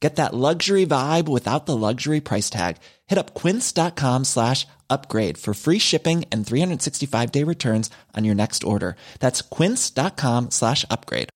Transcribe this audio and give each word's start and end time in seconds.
Get 0.00 0.16
that 0.16 0.34
luxury 0.34 0.86
vibe 0.86 1.28
without 1.28 1.66
the 1.66 1.76
luxury 1.76 2.20
price 2.20 2.48
tag. 2.48 2.78
Hit 3.06 3.18
up 3.18 3.34
quince.com 3.34 4.24
slash 4.24 4.66
upgrade 4.88 5.36
for 5.36 5.52
free 5.52 5.78
shipping 5.78 6.24
and 6.32 6.46
365 6.46 7.30
day 7.30 7.44
returns 7.44 7.90
on 8.16 8.24
your 8.24 8.34
next 8.34 8.64
order. 8.64 8.96
That's 9.20 9.42
quince.com 9.42 10.50
slash 10.50 10.86
upgrade. 10.90 11.28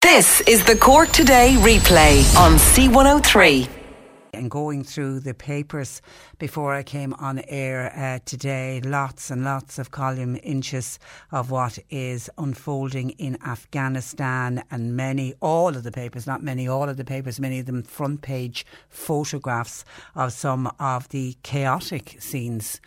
This 0.00 0.40
is 0.42 0.64
the 0.64 0.76
Cork 0.76 1.10
Today 1.10 1.54
replay 1.58 2.36
on 2.36 2.56
C103 2.56 3.81
and 4.34 4.50
going 4.50 4.82
through 4.82 5.20
the 5.20 5.34
papers 5.34 6.00
before 6.38 6.74
I 6.74 6.82
came 6.82 7.12
on 7.14 7.42
air 7.48 7.92
uh, 7.94 8.18
today. 8.24 8.80
Lots 8.80 9.30
and 9.30 9.44
lots 9.44 9.78
of 9.78 9.90
column 9.90 10.38
inches 10.42 10.98
of 11.30 11.50
what 11.50 11.78
is 11.90 12.30
unfolding 12.38 13.10
in 13.10 13.36
Afghanistan, 13.46 14.64
and 14.70 14.96
many, 14.96 15.34
all 15.40 15.68
of 15.68 15.82
the 15.82 15.92
papers, 15.92 16.26
not 16.26 16.42
many, 16.42 16.66
all 16.66 16.88
of 16.88 16.96
the 16.96 17.04
papers, 17.04 17.38
many 17.38 17.58
of 17.58 17.66
them 17.66 17.82
front 17.82 18.22
page 18.22 18.64
photographs 18.88 19.84
of 20.14 20.32
some 20.32 20.72
of 20.80 21.10
the 21.10 21.36
chaotic 21.42 22.16
scenes 22.18 22.80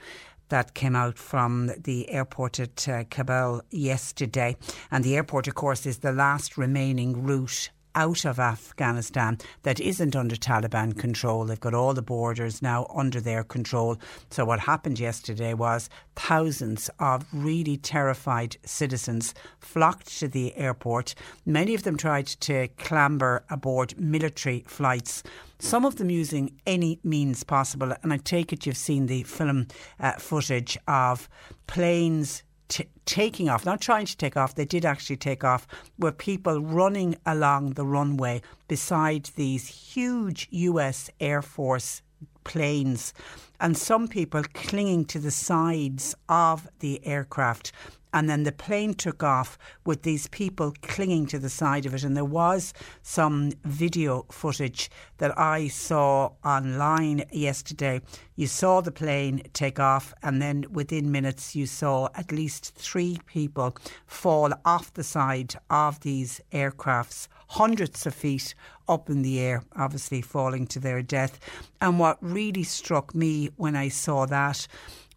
that 0.50 0.74
came 0.74 0.96
out 0.96 1.18
from 1.18 1.72
the 1.84 2.10
airport 2.10 2.60
at 2.60 2.88
uh, 2.88 3.04
Kabul 3.12 3.62
yesterday. 3.70 4.56
And 4.90 5.04
the 5.04 5.16
airport, 5.16 5.48
of 5.48 5.54
course, 5.54 5.86
is 5.86 6.00
the 6.00 6.12
last 6.12 6.58
remaining 6.58 7.24
route 7.24 7.70
out 7.96 8.26
of 8.26 8.40
Afghanistan 8.40 9.38
that 9.64 9.80
isn't 9.80 10.16
under 10.16 10.36
Taliban 10.36 10.98
control. 10.98 11.46
They've 11.46 11.60
got 11.60 11.74
all 11.74 11.94
the 11.94 12.02
borders 12.02 12.62
now 12.62 12.86
under 12.94 13.20
their 13.20 13.44
control. 13.44 13.98
So, 14.30 14.46
what 14.46 14.60
happened 14.60 15.00
yesterday 15.00 15.54
was 15.54 15.90
thousands 16.16 16.90
of 17.00 17.26
really 17.34 17.78
terrified 17.78 18.58
citizens 18.66 19.34
flocked 19.60 20.20
to 20.20 20.28
the 20.28 20.56
airport. 20.56 21.16
Many 21.46 21.74
of 21.74 21.84
them 21.84 21.98
tried 21.98 22.28
to 22.28 22.68
clamber 22.78 23.44
aboard 23.50 24.00
military 24.00 24.64
flights 24.68 25.24
some 25.58 25.86
of 25.86 25.96
them 25.96 26.10
using 26.10 26.60
any 26.68 27.00
means 27.04 27.44
possible. 27.44 27.94
And 28.04 28.12
I 28.12 28.18
take 28.18 28.52
it 28.52 28.66
you've 28.66 28.78
seen 28.78 29.08
the 29.08 29.24
film 29.24 29.68
uh, 30.00 30.14
footage 30.14 30.78
of 30.88 31.30
planes 31.66 32.44
T- 32.68 32.88
taking 33.06 33.50
off, 33.50 33.66
not 33.66 33.82
trying 33.82 34.06
to 34.08 34.18
take 34.18 34.36
off, 34.36 34.56
they 34.56 34.66
did 34.66 34.86
actually 34.86 35.18
take 35.18 35.44
off, 35.44 35.68
were 36.00 36.12
people 36.12 36.62
running 36.62 37.16
along 37.26 37.74
the 37.74 37.86
runway 37.86 38.42
beside 38.68 39.26
these 39.36 39.68
huge 39.68 40.48
US 40.52 41.10
Air 41.20 41.42
Force 41.42 42.02
planes. 42.44 43.14
And 43.60 43.78
some 43.78 44.08
people 44.08 44.44
clinging 44.54 45.06
to 45.06 45.20
the 45.20 45.32
sides 45.32 46.16
of 46.30 46.68
the 46.80 47.06
aircraft 47.06 47.72
and 48.16 48.30
then 48.30 48.44
the 48.44 48.52
plane 48.54 48.94
took 48.94 49.24
off 49.24 49.58
with 49.84 50.04
these 50.04 50.28
people 50.28 50.74
clinging 50.82 51.28
to 51.28 51.38
the 51.38 51.50
side 51.50 51.86
of 51.86 51.94
it. 51.94 52.06
And 52.06 52.16
there 52.16 52.24
was 52.24 52.74
some 53.04 53.52
video 53.66 54.26
footage 54.32 54.90
that 55.18 55.38
I 55.38 55.68
saw 55.68 56.32
online 56.44 57.26
yesterday. 57.30 58.00
You 58.38 58.48
saw 58.48 58.80
the 58.80 58.94
plane 58.94 59.44
take 59.52 59.82
off, 59.82 60.14
and 60.24 60.42
then 60.42 60.64
within 60.72 61.12
minutes, 61.12 61.58
you 61.58 61.66
saw 61.66 62.08
at 62.16 62.32
least 62.32 62.74
three 62.76 63.20
people 63.26 63.76
fall 64.08 64.54
off 64.64 64.94
the 64.94 65.04
side 65.04 65.56
of 65.70 66.00
these 66.00 66.40
aircrafts, 66.54 67.28
hundreds 67.50 68.06
of 68.06 68.16
feet 68.16 68.56
up 68.88 69.10
in 69.10 69.24
the 69.24 69.42
air, 69.42 69.62
obviously 69.76 70.22
falling 70.22 70.68
to 70.68 70.80
their 70.80 71.02
death. 71.02 71.38
And 71.82 72.00
what 72.00 72.18
really 72.22 72.64
struck 72.64 73.14
me 73.14 73.50
when 73.58 73.76
I 73.76 73.90
saw 73.90 74.26
that 74.28 74.68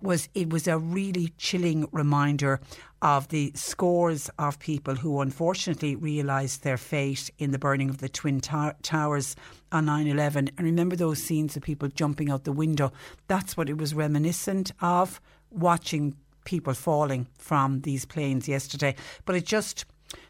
was 0.01 0.29
it 0.35 0.51
was 0.51 0.69
a 0.69 0.79
really 0.79 1.33
chilling 1.39 1.89
reminder 1.93 2.61
of 3.01 3.29
the 3.29 3.53
scores 3.55 4.31
of 4.39 4.59
people 4.59 4.97
who 4.97 5.21
unfortunately 5.21 5.95
realised 5.95 6.63
their 6.63 6.77
fate 6.77 7.31
in 7.39 7.51
the 7.53 7.59
burning 7.59 7.89
of 7.89 7.99
the 7.99 8.09
Twin 8.09 8.41
Towers 8.41 9.37
on 9.71 9.87
9 9.87 10.07
11. 10.07 10.51
And 10.57 10.65
remember 10.67 10.97
those 10.97 11.23
scenes 11.23 11.57
of 11.57 11.63
people 11.63 11.89
jumping 11.89 12.31
out 12.31 12.45
the 12.45 12.53
window? 12.53 12.93
That's 13.29 13.57
what 13.57 13.71
it 13.71 13.79
was 13.79 13.95
reminiscent 13.95 14.73
of 14.81 15.21
watching 15.51 16.17
people 16.45 16.75
falling 16.75 17.27
from 17.39 17.83
these 17.83 18.05
planes 18.05 18.49
yesterday. 18.49 18.95
But 19.25 19.37
it 19.37 19.45
just 19.45 19.85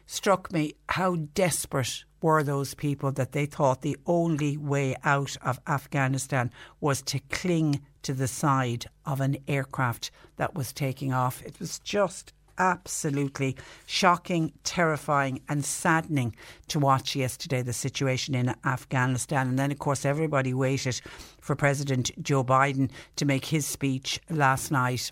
struck 0.05 0.51
me 0.51 0.73
how 0.89 1.15
desperate 1.33 2.03
were 2.21 2.43
those 2.43 2.73
people 2.73 3.11
that 3.13 3.31
they 3.31 3.45
thought 3.45 3.81
the 3.81 3.97
only 4.05 4.57
way 4.57 4.95
out 5.03 5.37
of 5.41 5.59
Afghanistan 5.67 6.51
was 6.81 7.01
to 7.03 7.19
cling 7.31 7.79
to 8.03 8.13
the 8.13 8.27
side 8.27 8.85
of 9.05 9.21
an 9.21 9.37
aircraft 9.47 10.11
that 10.37 10.55
was 10.55 10.73
taking 10.73 11.13
off. 11.13 11.41
It 11.43 11.59
was 11.59 11.79
just 11.79 12.33
absolutely 12.59 13.55
shocking, 13.85 14.51
terrifying, 14.63 15.41
and 15.47 15.63
saddening 15.63 16.35
to 16.67 16.79
watch 16.79 17.15
yesterday 17.15 17.61
the 17.61 17.73
situation 17.73 18.35
in 18.35 18.53
Afghanistan. 18.65 19.47
And 19.47 19.57
then, 19.57 19.71
of 19.71 19.79
course, 19.79 20.05
everybody 20.05 20.53
waited 20.53 21.01
for 21.39 21.55
President 21.55 22.11
Joe 22.21 22.43
Biden 22.43 22.91
to 23.15 23.25
make 23.25 23.45
his 23.45 23.65
speech 23.65 24.19
last 24.29 24.71
night 24.71 25.11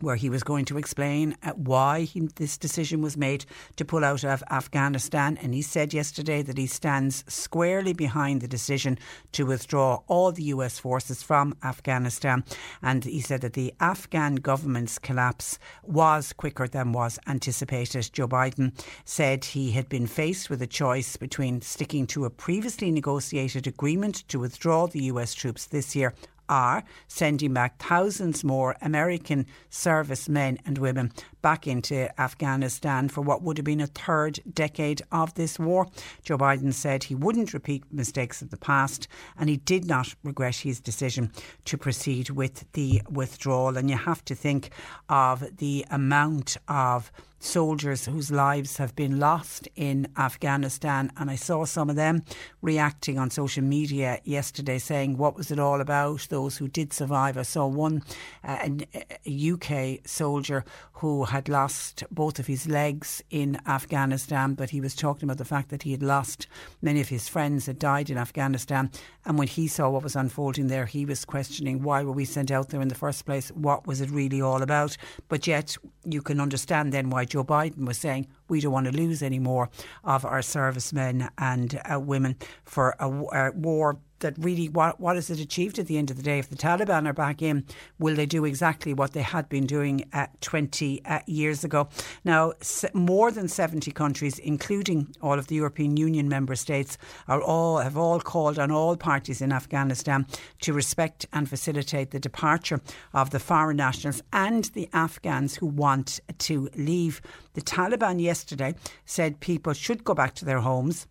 where 0.00 0.16
he 0.16 0.30
was 0.30 0.42
going 0.42 0.64
to 0.66 0.78
explain 0.78 1.36
uh, 1.42 1.52
why 1.52 2.02
he, 2.02 2.20
this 2.36 2.56
decision 2.56 3.02
was 3.02 3.16
made 3.16 3.44
to 3.76 3.84
pull 3.84 4.04
out 4.04 4.24
of 4.24 4.42
Afghanistan. 4.50 5.38
And 5.42 5.54
he 5.54 5.62
said 5.62 5.92
yesterday 5.92 6.42
that 6.42 6.58
he 6.58 6.66
stands 6.66 7.24
squarely 7.28 7.92
behind 7.92 8.40
the 8.40 8.48
decision 8.48 8.98
to 9.32 9.46
withdraw 9.46 10.00
all 10.06 10.32
the 10.32 10.44
US 10.44 10.78
forces 10.78 11.22
from 11.22 11.54
Afghanistan. 11.62 12.44
And 12.82 13.04
he 13.04 13.20
said 13.20 13.40
that 13.42 13.54
the 13.54 13.74
Afghan 13.80 14.36
government's 14.36 14.98
collapse 14.98 15.58
was 15.82 16.32
quicker 16.32 16.68
than 16.68 16.92
was 16.92 17.18
anticipated. 17.26 18.10
Joe 18.12 18.28
Biden 18.28 18.72
said 19.04 19.44
he 19.44 19.72
had 19.72 19.88
been 19.88 20.06
faced 20.06 20.50
with 20.50 20.62
a 20.62 20.66
choice 20.66 21.16
between 21.16 21.60
sticking 21.62 22.06
to 22.08 22.24
a 22.24 22.30
previously 22.30 22.90
negotiated 22.90 23.66
agreement 23.66 24.28
to 24.28 24.38
withdraw 24.38 24.86
the 24.86 25.04
US 25.04 25.34
troops 25.34 25.66
this 25.66 25.96
year 25.96 26.14
are 26.48 26.84
sending 27.06 27.52
back 27.52 27.78
thousands 27.78 28.42
more 28.44 28.76
American 28.80 29.46
servicemen 29.70 30.58
and 30.64 30.78
women 30.78 31.12
back 31.42 31.66
into 31.66 32.08
Afghanistan 32.20 33.08
for 33.08 33.20
what 33.20 33.42
would 33.42 33.58
have 33.58 33.64
been 33.64 33.80
a 33.80 33.86
third 33.86 34.40
decade 34.52 35.02
of 35.12 35.34
this 35.34 35.58
war. 35.58 35.86
Joe 36.22 36.38
Biden 36.38 36.72
said 36.72 37.04
he 37.04 37.14
wouldn't 37.14 37.54
repeat 37.54 37.84
mistakes 37.90 38.42
of 38.42 38.50
the 38.50 38.56
past 38.56 39.08
and 39.36 39.48
he 39.48 39.56
did 39.56 39.86
not 39.86 40.14
regret 40.22 40.56
his 40.56 40.80
decision 40.80 41.32
to 41.64 41.78
proceed 41.78 42.30
with 42.30 42.70
the 42.72 43.02
withdrawal. 43.08 43.76
And 43.76 43.90
you 43.90 43.96
have 43.96 44.24
to 44.26 44.34
think 44.34 44.70
of 45.08 45.56
the 45.58 45.86
amount 45.90 46.56
of 46.68 47.10
soldiers 47.40 48.06
whose 48.06 48.30
lives 48.30 48.78
have 48.78 48.94
been 48.96 49.18
lost 49.18 49.68
in 49.76 50.08
Afghanistan. 50.16 51.10
And 51.16 51.30
I 51.30 51.36
saw 51.36 51.64
some 51.64 51.88
of 51.90 51.96
them 51.96 52.22
reacting 52.62 53.18
on 53.18 53.30
social 53.30 53.62
media 53.62 54.20
yesterday 54.24 54.78
saying, 54.78 55.16
What 55.16 55.36
was 55.36 55.50
it 55.50 55.58
all 55.58 55.80
about? 55.80 56.26
Those 56.30 56.56
who 56.56 56.68
did 56.68 56.92
survive. 56.92 57.36
I 57.36 57.42
saw 57.42 57.66
one, 57.66 58.02
uh, 58.44 58.68
a 59.26 59.52
UK 59.52 60.06
soldier 60.06 60.64
who 60.94 61.24
had 61.28 61.48
lost 61.48 62.04
both 62.10 62.38
of 62.38 62.46
his 62.46 62.68
legs 62.68 63.22
in 63.30 63.58
Afghanistan, 63.66 64.54
but 64.54 64.70
he 64.70 64.80
was 64.80 64.94
talking 64.94 65.24
about 65.24 65.38
the 65.38 65.44
fact 65.44 65.70
that 65.70 65.82
he 65.82 65.92
had 65.92 66.02
lost 66.02 66.46
many 66.82 67.00
of 67.00 67.08
his 67.08 67.28
friends 67.28 67.66
had 67.66 67.78
died 67.78 68.10
in 68.10 68.18
Afghanistan. 68.18 68.90
And 69.24 69.38
when 69.38 69.48
he 69.48 69.68
saw 69.68 69.88
what 69.90 70.02
was 70.02 70.16
unfolding 70.16 70.68
there, 70.68 70.86
he 70.86 71.04
was 71.04 71.24
questioning 71.24 71.82
why 71.82 72.02
were 72.02 72.12
we 72.12 72.24
sent 72.24 72.50
out 72.50 72.70
there 72.70 72.80
in 72.80 72.88
the 72.88 72.94
first 72.94 73.24
place? 73.26 73.50
What 73.50 73.86
was 73.86 74.00
it 74.00 74.10
really 74.10 74.40
all 74.40 74.62
about? 74.62 74.96
But 75.28 75.46
yet, 75.46 75.76
you 76.04 76.22
can 76.22 76.40
understand 76.40 76.92
then 76.92 77.10
why 77.10 77.24
Joe 77.24 77.44
Biden 77.44 77.86
was 77.86 77.98
saying, 77.98 78.26
we 78.48 78.60
don't 78.60 78.72
want 78.72 78.86
to 78.86 78.92
lose 78.92 79.22
any 79.22 79.38
more 79.38 79.70
of 80.04 80.24
our 80.24 80.42
servicemen 80.42 81.28
and 81.38 81.80
uh, 81.90 82.00
women 82.00 82.36
for 82.64 82.96
a, 82.98 83.08
a 83.08 83.52
war 83.52 83.98
that 84.20 84.34
really 84.38 84.68
what 84.68 85.00
what 85.00 85.16
is 85.16 85.30
it 85.30 85.40
achieved 85.40 85.78
at 85.78 85.86
the 85.86 85.98
end 85.98 86.10
of 86.10 86.16
the 86.16 86.22
day? 86.22 86.38
If 86.38 86.48
the 86.48 86.56
Taliban 86.56 87.06
are 87.06 87.12
back 87.12 87.42
in, 87.42 87.64
will 87.98 88.14
they 88.14 88.26
do 88.26 88.44
exactly 88.44 88.94
what 88.94 89.12
they 89.12 89.22
had 89.22 89.48
been 89.48 89.66
doing 89.66 90.04
uh, 90.12 90.26
20 90.40 91.04
uh, 91.04 91.20
years 91.26 91.64
ago? 91.64 91.88
Now, 92.24 92.52
more 92.94 93.30
than 93.30 93.48
70 93.48 93.90
countries, 93.92 94.38
including 94.38 95.14
all 95.22 95.38
of 95.38 95.46
the 95.46 95.56
European 95.56 95.96
Union 95.96 96.28
member 96.28 96.56
states, 96.56 96.98
are 97.26 97.42
all 97.42 97.78
have 97.78 97.96
all 97.96 98.20
called 98.20 98.58
on 98.58 98.70
all 98.70 98.96
parties 98.96 99.40
in 99.40 99.52
Afghanistan 99.52 100.26
to 100.62 100.72
respect 100.72 101.26
and 101.32 101.48
facilitate 101.48 102.10
the 102.10 102.20
departure 102.20 102.80
of 103.14 103.30
the 103.30 103.38
foreign 103.38 103.76
nationals 103.76 104.22
and 104.32 104.64
the 104.74 104.88
Afghans 104.92 105.56
who 105.56 105.66
want 105.66 106.20
to 106.38 106.68
leave. 106.76 107.20
The 107.54 107.60
Taliban 107.60 108.20
yesterday 108.20 108.74
said 109.04 109.40
people 109.40 109.72
should 109.72 110.04
go 110.04 110.14
back 110.14 110.34
to 110.36 110.44
their 110.44 110.60
homes 110.60 111.06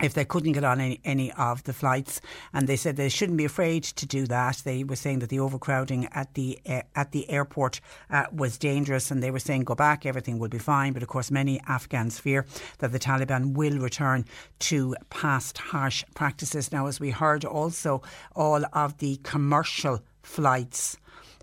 if 0.00 0.14
they 0.14 0.24
couldn't 0.24 0.52
get 0.52 0.64
on 0.64 0.80
any, 0.80 1.00
any 1.04 1.32
of 1.32 1.64
the 1.64 1.72
flights. 1.72 2.20
And 2.52 2.68
they 2.68 2.76
said 2.76 2.96
they 2.96 3.08
shouldn't 3.08 3.38
be 3.38 3.44
afraid 3.44 3.84
to 3.84 4.06
do 4.06 4.26
that. 4.26 4.62
They 4.64 4.84
were 4.84 4.96
saying 4.96 5.20
that 5.20 5.28
the 5.28 5.40
overcrowding 5.40 6.08
at 6.12 6.34
the 6.34 6.58
uh, 6.68 6.82
at 6.94 7.12
the 7.12 7.28
airport 7.30 7.80
uh, 8.10 8.26
was 8.32 8.58
dangerous, 8.58 9.10
and 9.10 9.22
they 9.22 9.30
were 9.30 9.38
saying 9.38 9.64
go 9.64 9.74
back, 9.74 10.06
everything 10.06 10.38
will 10.38 10.48
be 10.48 10.58
fine. 10.58 10.92
But 10.92 11.02
of 11.02 11.08
course, 11.08 11.30
many 11.30 11.60
Afghans 11.68 12.18
fear 12.18 12.46
that 12.78 12.92
the 12.92 12.98
Taliban 12.98 13.54
will 13.54 13.78
return 13.78 14.24
to 14.60 14.94
past 15.10 15.58
harsh 15.58 16.04
practices. 16.14 16.72
Now, 16.72 16.86
as 16.86 17.00
we 17.00 17.10
heard, 17.10 17.44
also 17.44 18.02
all 18.34 18.62
of 18.72 18.98
the 18.98 19.16
commercial 19.22 20.02
flights 20.22 20.98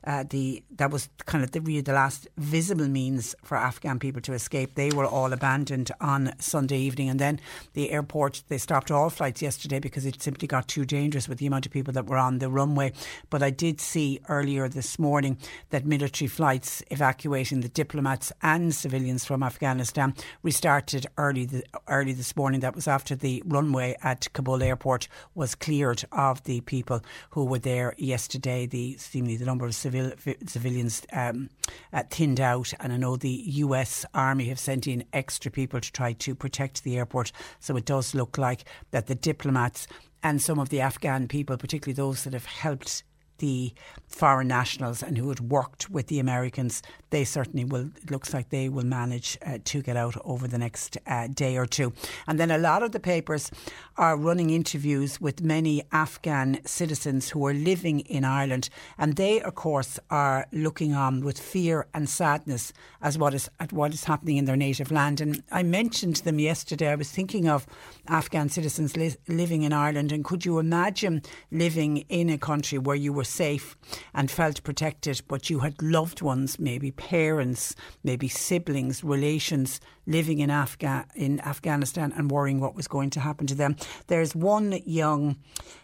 uh, 0.05 0.23
the 0.29 0.63
that 0.75 0.91
was 0.91 1.09
kind 1.25 1.43
of 1.43 1.51
the 1.51 1.61
really 1.61 1.81
the 1.81 1.93
last 1.93 2.27
visible 2.37 2.87
means 2.87 3.35
for 3.43 3.57
Afghan 3.57 3.99
people 3.99 4.21
to 4.21 4.33
escape. 4.33 4.75
They 4.75 4.91
were 4.91 5.05
all 5.05 5.33
abandoned 5.33 5.91
on 5.99 6.33
Sunday 6.39 6.77
evening, 6.77 7.09
and 7.09 7.19
then 7.19 7.39
the 7.73 7.91
airport 7.91 8.43
they 8.47 8.57
stopped 8.57 8.91
all 8.91 9.09
flights 9.09 9.41
yesterday 9.41 9.79
because 9.79 10.05
it 10.05 10.21
simply 10.21 10.47
got 10.47 10.67
too 10.67 10.85
dangerous 10.85 11.27
with 11.27 11.39
the 11.39 11.47
amount 11.47 11.65
of 11.65 11.71
people 11.71 11.93
that 11.93 12.05
were 12.05 12.17
on 12.17 12.37
the 12.37 12.49
runway. 12.49 12.93
But 13.29 13.41
I 13.41 13.49
did 13.49 13.81
see 13.81 14.19
earlier 14.29 14.69
this 14.69 14.99
morning 14.99 15.37
that 15.71 15.85
military 15.85 16.27
flights 16.27 16.83
evacuating 16.91 17.61
the 17.61 17.69
diplomats 17.69 18.31
and 18.43 18.75
civilians 18.75 19.25
from 19.25 19.41
Afghanistan 19.41 20.13
restarted 20.43 21.07
early 21.17 21.45
the, 21.45 21.63
early 21.87 22.13
this 22.13 22.35
morning. 22.35 22.59
That 22.59 22.75
was 22.75 22.87
after 22.87 23.15
the 23.15 23.41
runway 23.45 23.95
at 24.03 24.31
Kabul 24.33 24.61
airport 24.61 25.07
was 25.33 25.55
cleared 25.55 26.03
of 26.11 26.43
the 26.43 26.61
people 26.61 27.01
who 27.31 27.45
were 27.45 27.59
there 27.59 27.95
yesterday. 27.97 28.67
The 28.67 28.97
seemingly 28.97 29.37
the 29.37 29.45
number 29.45 29.65
of 29.65 29.73
civilians 29.73 29.94
civil, 29.95 30.35
civilians 30.47 31.05
um, 31.13 31.49
uh, 31.93 32.03
thinned 32.09 32.39
out. 32.39 32.73
And 32.79 32.93
I 32.93 32.97
know 32.97 33.15
the 33.15 33.29
US 33.29 34.05
Army 34.13 34.45
have 34.45 34.59
sent 34.59 34.87
in 34.87 35.03
extra 35.13 35.51
people 35.51 35.79
to 35.79 35.91
try 35.91 36.13
to 36.13 36.35
protect 36.35 36.83
the 36.83 36.97
airport. 36.97 37.31
So 37.59 37.75
it 37.77 37.85
does 37.85 38.15
look 38.15 38.37
like 38.37 38.65
that 38.91 39.07
the 39.07 39.15
diplomats 39.15 39.87
and 40.23 40.41
some 40.41 40.59
of 40.59 40.69
the 40.69 40.81
Afghan 40.81 41.27
people, 41.27 41.57
particularly 41.57 41.95
those 41.95 42.23
that 42.23 42.33
have 42.33 42.45
helped 42.45 43.03
the 43.39 43.73
foreign 44.07 44.47
nationals 44.47 45.03
and 45.03 45.17
who 45.17 45.29
had 45.29 45.39
worked 45.39 45.89
with 45.89 46.07
the 46.07 46.19
Americans, 46.19 46.81
they 47.09 47.23
certainly 47.25 47.65
will, 47.65 47.89
it 48.01 48.11
looks 48.11 48.33
like 48.33 48.49
they 48.49 48.69
will 48.69 48.85
manage 48.85 49.37
uh, 49.45 49.57
to 49.65 49.81
get 49.81 49.97
out 49.97 50.15
over 50.23 50.47
the 50.47 50.57
next 50.57 50.97
uh, 51.07 51.27
day 51.27 51.57
or 51.57 51.65
two. 51.65 51.93
And 52.27 52.39
then 52.39 52.51
a 52.51 52.57
lot 52.57 52.83
of 52.83 52.91
the 52.91 52.99
papers 52.99 53.51
are 53.97 54.17
running 54.17 54.49
interviews 54.49 55.19
with 55.19 55.41
many 55.41 55.83
Afghan 55.91 56.59
citizens 56.65 57.29
who 57.29 57.45
are 57.45 57.53
living 57.53 58.01
in 58.01 58.23
Ireland. 58.23 58.69
And 58.97 59.15
they, 59.15 59.41
of 59.41 59.55
course, 59.55 59.99
are 60.09 60.47
looking 60.51 60.93
on 60.93 61.21
with 61.21 61.39
fear 61.39 61.87
and 61.93 62.09
sadness 62.09 62.73
as 63.01 63.17
what 63.17 63.33
is, 63.33 63.49
at 63.59 63.73
what 63.73 63.93
is 63.93 64.05
happening 64.05 64.37
in 64.37 64.45
their 64.45 64.55
native 64.55 64.91
land. 64.91 65.21
And 65.21 65.43
I 65.51 65.63
mentioned 65.63 66.17
them 66.17 66.39
yesterday. 66.39 66.89
I 66.89 66.95
was 66.95 67.11
thinking 67.11 67.47
of 67.49 67.65
Afghan 68.07 68.49
citizens 68.49 68.95
li- 68.95 69.15
living 69.27 69.63
in 69.63 69.73
Ireland. 69.73 70.11
And 70.11 70.23
could 70.23 70.45
you 70.45 70.59
imagine 70.59 71.21
living 71.51 71.97
in 72.09 72.29
a 72.29 72.37
country 72.37 72.77
where 72.77 72.95
you 72.95 73.11
were 73.11 73.24
safe 73.25 73.75
and 74.13 74.31
felt 74.31 74.63
protected, 74.63 75.21
but 75.27 75.49
you 75.49 75.59
had 75.59 75.81
loved 75.81 76.21
ones, 76.21 76.59
maybe 76.59 76.91
parents, 76.91 77.75
maybe 78.03 78.27
siblings, 78.27 79.03
relations 79.03 79.79
living 80.07 80.39
in, 80.39 80.49
Afga- 80.49 81.05
in 81.15 81.39
Afghanistan 81.41 82.13
and 82.15 82.31
worrying 82.31 82.59
what 82.59 82.75
was 82.75 82.87
going 82.87 83.09
to 83.11 83.19
happen 83.19 83.47
to 83.47 83.55
them. 83.55 83.75
There's 84.07 84.35
one 84.35 84.79
young 84.85 85.37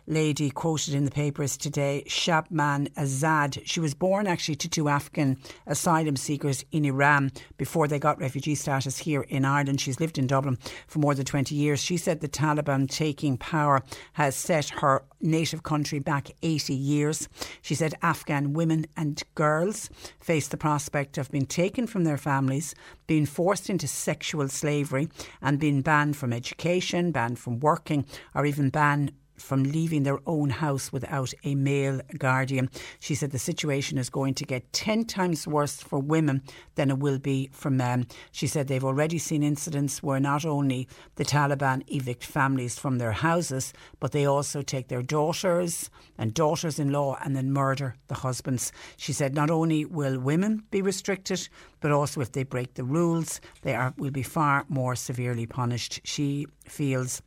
lady 0.07 0.49
quoted 0.49 0.93
in 0.93 1.05
the 1.05 1.11
papers 1.11 1.57
today, 1.57 2.03
Shabnam 2.07 2.91
Azad. 2.93 3.61
She 3.65 3.79
was 3.79 3.93
born 3.93 4.27
actually 4.27 4.55
to 4.55 4.69
two 4.69 4.89
Afghan 4.89 5.37
asylum 5.67 6.15
seekers 6.15 6.65
in 6.71 6.85
Iran 6.85 7.31
before 7.57 7.87
they 7.87 7.99
got 7.99 8.19
refugee 8.19 8.55
status 8.55 8.97
here 8.97 9.21
in 9.21 9.45
Ireland. 9.45 9.79
She's 9.79 9.99
lived 9.99 10.17
in 10.17 10.27
Dublin 10.27 10.57
for 10.87 10.99
more 10.99 11.15
than 11.15 11.25
20 11.25 11.55
years. 11.55 11.81
She 11.81 11.97
said 11.97 12.19
the 12.19 12.27
Taliban 12.27 12.89
taking 12.89 13.37
power 13.37 13.81
has 14.13 14.35
set 14.35 14.69
her 14.69 15.03
native 15.21 15.63
country 15.63 15.99
back 15.99 16.31
80 16.41 16.73
years. 16.73 17.29
She 17.61 17.75
said 17.75 17.95
Afghan 18.01 18.53
women 18.53 18.85
and 18.97 19.21
girls 19.35 19.89
face 20.19 20.47
the 20.47 20.57
prospect 20.57 21.17
of 21.17 21.31
being 21.31 21.45
taken 21.45 21.87
from 21.87 22.03
their 22.03 22.17
families, 22.17 22.75
being 23.11 23.25
forced 23.25 23.69
into 23.69 23.89
sexual 23.89 24.47
slavery, 24.47 25.09
and 25.41 25.59
being 25.59 25.81
banned 25.81 26.15
from 26.15 26.31
education, 26.31 27.11
banned 27.11 27.37
from 27.37 27.59
working, 27.59 28.05
or 28.33 28.45
even 28.45 28.69
banned 28.69 29.11
from 29.41 29.63
leaving 29.63 30.03
their 30.03 30.19
own 30.25 30.49
house 30.49 30.91
without 30.93 31.33
a 31.43 31.55
male 31.55 31.99
guardian. 32.17 32.69
She 32.99 33.15
said 33.15 33.31
the 33.31 33.39
situation 33.39 33.97
is 33.97 34.09
going 34.09 34.33
to 34.35 34.45
get 34.45 34.71
10 34.73 35.05
times 35.05 35.47
worse 35.47 35.77
for 35.77 35.99
women 35.99 36.43
than 36.75 36.89
it 36.89 36.99
will 36.99 37.19
be 37.19 37.49
for 37.51 37.69
men. 37.69 38.07
She 38.31 38.47
said 38.47 38.67
they've 38.67 38.83
already 38.83 39.17
seen 39.17 39.43
incidents 39.43 40.03
where 40.03 40.19
not 40.19 40.45
only 40.45 40.87
the 41.15 41.25
Taliban 41.25 41.83
evict 41.87 42.23
families 42.23 42.77
from 42.77 42.97
their 42.97 43.11
houses, 43.11 43.73
but 43.99 44.11
they 44.11 44.25
also 44.25 44.61
take 44.61 44.87
their 44.87 45.01
daughters 45.01 45.89
and 46.17 46.33
daughters 46.33 46.79
in 46.79 46.91
law 46.91 47.17
and 47.23 47.35
then 47.35 47.51
murder 47.51 47.95
the 48.07 48.15
husbands. 48.15 48.71
She 48.97 49.13
said 49.13 49.33
not 49.33 49.49
only 49.49 49.85
will 49.85 50.19
women 50.19 50.63
be 50.71 50.81
restricted, 50.81 51.49
but 51.79 51.91
also 51.91 52.21
if 52.21 52.31
they 52.31 52.43
break 52.43 52.75
the 52.75 52.83
rules, 52.83 53.41
they 53.63 53.73
are, 53.75 53.93
will 53.97 54.11
be 54.11 54.23
far 54.23 54.65
more 54.69 54.95
severely 54.95 55.45
punished. 55.45 55.99
She 56.03 56.47
feels 56.65 57.21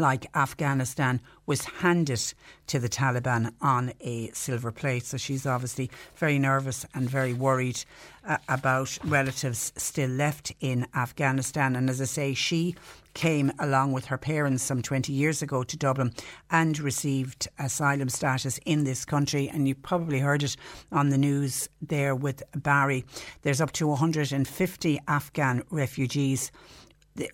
like 0.00 0.26
Afghanistan 0.34 1.20
was 1.46 1.64
handed 1.64 2.22
to 2.66 2.78
the 2.78 2.88
Taliban 2.88 3.52
on 3.60 3.92
a 4.00 4.30
silver 4.32 4.72
plate. 4.72 5.04
So 5.04 5.16
she's 5.16 5.46
obviously 5.46 5.90
very 6.16 6.38
nervous 6.38 6.86
and 6.94 7.08
very 7.08 7.32
worried 7.32 7.84
uh, 8.26 8.38
about 8.48 8.98
relatives 9.04 9.72
still 9.76 10.10
left 10.10 10.52
in 10.60 10.86
Afghanistan. 10.94 11.76
And 11.76 11.90
as 11.90 12.00
I 12.00 12.04
say, 12.04 12.34
she 12.34 12.74
came 13.14 13.50
along 13.58 13.92
with 13.92 14.06
her 14.06 14.18
parents 14.18 14.62
some 14.62 14.82
20 14.82 15.12
years 15.12 15.42
ago 15.42 15.64
to 15.64 15.76
Dublin 15.76 16.14
and 16.50 16.78
received 16.78 17.48
asylum 17.58 18.08
status 18.08 18.58
in 18.64 18.84
this 18.84 19.04
country. 19.04 19.48
And 19.48 19.66
you 19.66 19.74
probably 19.74 20.20
heard 20.20 20.42
it 20.42 20.56
on 20.92 21.08
the 21.08 21.18
news 21.18 21.68
there 21.82 22.14
with 22.14 22.42
Barry. 22.54 23.04
There's 23.42 23.60
up 23.60 23.72
to 23.72 23.88
150 23.88 25.00
Afghan 25.08 25.62
refugees 25.70 26.52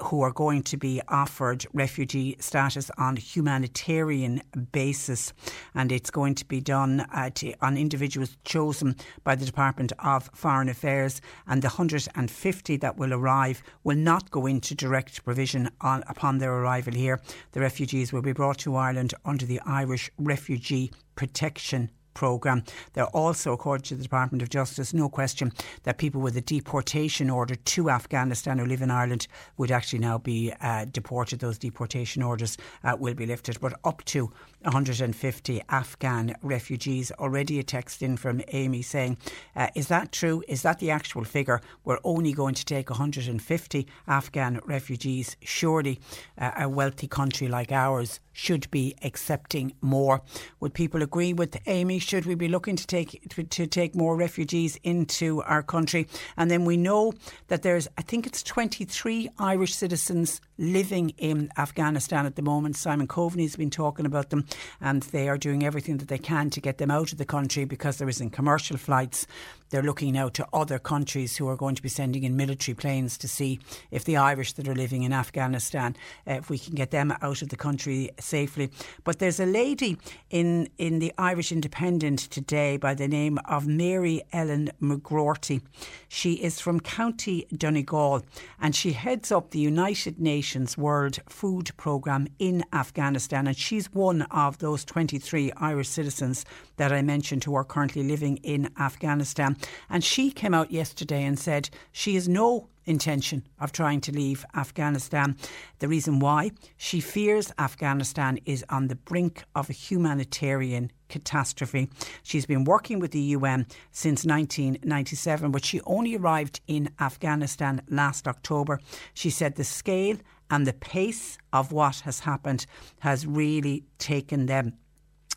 who 0.02 0.22
are 0.22 0.32
going 0.32 0.62
to 0.62 0.76
be 0.76 1.00
offered 1.08 1.66
refugee 1.72 2.36
status 2.40 2.90
on 2.98 3.16
humanitarian 3.16 4.42
basis, 4.72 5.32
and 5.74 5.92
it's 5.92 6.10
going 6.10 6.34
to 6.34 6.44
be 6.44 6.60
done 6.60 7.00
uh, 7.00 7.30
on 7.60 7.76
individuals 7.76 8.36
chosen 8.44 8.96
by 9.24 9.34
the 9.34 9.44
Department 9.44 9.92
of 9.98 10.30
Foreign 10.34 10.68
Affairs. 10.68 11.20
And 11.46 11.62
the 11.62 11.68
150 11.68 12.76
that 12.78 12.96
will 12.96 13.12
arrive 13.12 13.62
will 13.84 13.96
not 13.96 14.30
go 14.30 14.46
into 14.46 14.74
direct 14.74 15.24
provision 15.24 15.70
on, 15.80 16.02
upon 16.08 16.38
their 16.38 16.52
arrival 16.52 16.94
here. 16.94 17.20
The 17.52 17.60
refugees 17.60 18.12
will 18.12 18.22
be 18.22 18.32
brought 18.32 18.58
to 18.58 18.76
Ireland 18.76 19.14
under 19.24 19.46
the 19.46 19.60
Irish 19.66 20.10
Refugee 20.18 20.90
Protection 21.14 21.90
programme. 22.16 22.64
There 22.94 23.06
also, 23.06 23.52
according 23.52 23.84
to 23.84 23.94
the 23.94 24.02
Department 24.02 24.42
of 24.42 24.48
Justice, 24.48 24.92
no 24.92 25.08
question 25.08 25.52
that 25.84 25.98
people 25.98 26.20
with 26.20 26.36
a 26.36 26.40
deportation 26.40 27.30
order 27.30 27.54
to 27.54 27.90
Afghanistan 27.90 28.58
who 28.58 28.66
live 28.66 28.82
in 28.82 28.90
Ireland 28.90 29.28
would 29.58 29.70
actually 29.70 30.00
now 30.00 30.18
be 30.18 30.52
uh, 30.60 30.86
deported. 30.86 31.38
Those 31.38 31.58
deportation 31.58 32.22
orders 32.22 32.56
uh, 32.82 32.96
will 32.98 33.14
be 33.14 33.26
lifted, 33.26 33.60
but 33.60 33.78
up 33.84 34.02
to 34.06 34.32
150 34.66 35.62
Afghan 35.68 36.34
refugees. 36.42 37.12
Already 37.12 37.58
a 37.60 37.62
text 37.62 38.02
in 38.02 38.16
from 38.16 38.42
Amy 38.48 38.82
saying, 38.82 39.16
uh, 39.54 39.68
Is 39.74 39.88
that 39.88 40.10
true? 40.12 40.42
Is 40.48 40.62
that 40.62 40.80
the 40.80 40.90
actual 40.90 41.24
figure? 41.24 41.60
We're 41.84 42.00
only 42.02 42.32
going 42.32 42.54
to 42.54 42.64
take 42.64 42.90
150 42.90 43.86
Afghan 44.08 44.60
refugees. 44.64 45.36
Surely 45.40 46.00
uh, 46.36 46.50
a 46.58 46.68
wealthy 46.68 47.06
country 47.06 47.48
like 47.48 47.70
ours 47.70 48.20
should 48.32 48.70
be 48.70 48.94
accepting 49.02 49.72
more. 49.80 50.20
Would 50.60 50.74
people 50.74 51.02
agree 51.02 51.32
with 51.32 51.56
Amy? 51.66 51.98
Should 51.98 52.26
we 52.26 52.34
be 52.34 52.48
looking 52.48 52.76
to 52.76 52.86
take 52.86 53.26
to, 53.30 53.44
to 53.44 53.66
take 53.66 53.94
more 53.94 54.16
refugees 54.16 54.78
into 54.82 55.42
our 55.42 55.62
country? 55.62 56.06
And 56.36 56.50
then 56.50 56.64
we 56.64 56.76
know 56.76 57.14
that 57.48 57.62
there's, 57.62 57.88
I 57.96 58.02
think 58.02 58.26
it's 58.26 58.42
23 58.42 59.30
Irish 59.38 59.74
citizens 59.74 60.40
living 60.58 61.10
in 61.18 61.50
Afghanistan 61.56 62.26
at 62.26 62.36
the 62.36 62.42
moment. 62.42 62.76
Simon 62.76 63.06
Coveney 63.06 63.42
has 63.42 63.56
been 63.56 63.70
talking 63.70 64.06
about 64.06 64.30
them, 64.30 64.46
and 64.80 65.02
they 65.04 65.28
are 65.28 65.38
doing 65.38 65.64
everything 65.64 65.98
that 65.98 66.08
they 66.08 66.18
can 66.18 66.50
to 66.50 66.60
get 66.60 66.78
them 66.78 66.90
out 66.90 67.12
of 67.12 67.18
the 67.18 67.24
country 67.24 67.64
because 67.64 67.98
there 67.98 68.08
isn't 68.08 68.30
commercial 68.30 68.76
flights. 68.76 69.26
They're 69.70 69.82
looking 69.82 70.12
now 70.12 70.28
to 70.30 70.46
other 70.52 70.78
countries 70.78 71.36
who 71.36 71.48
are 71.48 71.56
going 71.56 71.74
to 71.74 71.82
be 71.82 71.88
sending 71.88 72.22
in 72.22 72.36
military 72.36 72.74
planes 72.74 73.18
to 73.18 73.28
see 73.28 73.58
if 73.90 74.04
the 74.04 74.16
Irish 74.16 74.52
that 74.54 74.68
are 74.68 74.74
living 74.74 75.02
in 75.02 75.12
Afghanistan, 75.12 75.96
uh, 76.26 76.34
if 76.34 76.50
we 76.50 76.58
can 76.58 76.74
get 76.74 76.90
them 76.90 77.12
out 77.22 77.42
of 77.42 77.48
the 77.48 77.56
country 77.56 78.10
safely. 78.20 78.70
But 79.04 79.18
there's 79.18 79.40
a 79.40 79.46
lady 79.46 79.96
in, 80.30 80.68
in 80.78 80.98
the 80.98 81.12
Irish 81.18 81.52
Independent 81.52 82.18
today 82.18 82.76
by 82.76 82.94
the 82.94 83.08
name 83.08 83.38
of 83.46 83.66
Mary 83.66 84.22
Ellen 84.32 84.70
McGroarty. 84.80 85.62
She 86.08 86.34
is 86.34 86.60
from 86.60 86.80
County 86.80 87.46
Donegal 87.56 88.22
and 88.60 88.74
she 88.74 88.92
heads 88.92 89.32
up 89.32 89.50
the 89.50 89.58
United 89.58 90.20
Nations 90.20 90.78
World 90.78 91.18
Food 91.28 91.70
Programme 91.76 92.28
in 92.38 92.64
Afghanistan. 92.72 93.46
And 93.46 93.56
she's 93.56 93.92
one 93.92 94.22
of 94.22 94.58
those 94.58 94.84
23 94.84 95.52
Irish 95.56 95.88
citizens 95.88 96.44
that 96.76 96.92
I 96.92 97.02
mentioned 97.02 97.44
who 97.44 97.54
are 97.54 97.64
currently 97.64 98.02
living 98.02 98.36
in 98.38 98.70
Afghanistan. 98.78 99.55
And 99.88 100.02
she 100.02 100.30
came 100.30 100.54
out 100.54 100.70
yesterday 100.70 101.24
and 101.24 101.38
said 101.38 101.70
she 101.92 102.14
has 102.14 102.28
no 102.28 102.68
intention 102.86 103.46
of 103.60 103.72
trying 103.72 104.00
to 104.00 104.12
leave 104.12 104.44
Afghanistan. 104.54 105.36
The 105.80 105.88
reason 105.88 106.20
why 106.20 106.52
she 106.76 107.00
fears 107.00 107.52
Afghanistan 107.58 108.38
is 108.44 108.64
on 108.68 108.88
the 108.88 108.94
brink 108.94 109.44
of 109.54 109.68
a 109.68 109.74
humanitarian 109.74 110.90
catastrophe. 111.08 111.90
She's 112.22 112.46
been 112.46 112.64
working 112.64 112.98
with 112.98 113.10
the 113.10 113.20
UN 113.20 113.66
since 113.90 114.24
1997, 114.24 115.50
but 115.50 115.64
she 115.64 115.80
only 115.82 116.16
arrived 116.16 116.60
in 116.66 116.90
Afghanistan 117.00 117.82
last 117.88 118.26
October. 118.26 118.80
She 119.14 119.30
said 119.30 119.56
the 119.56 119.64
scale 119.64 120.16
and 120.50 120.66
the 120.66 120.72
pace 120.72 121.38
of 121.52 121.72
what 121.72 122.00
has 122.00 122.20
happened 122.20 122.66
has 123.00 123.26
really 123.26 123.84
taken 123.98 124.46
them 124.46 124.74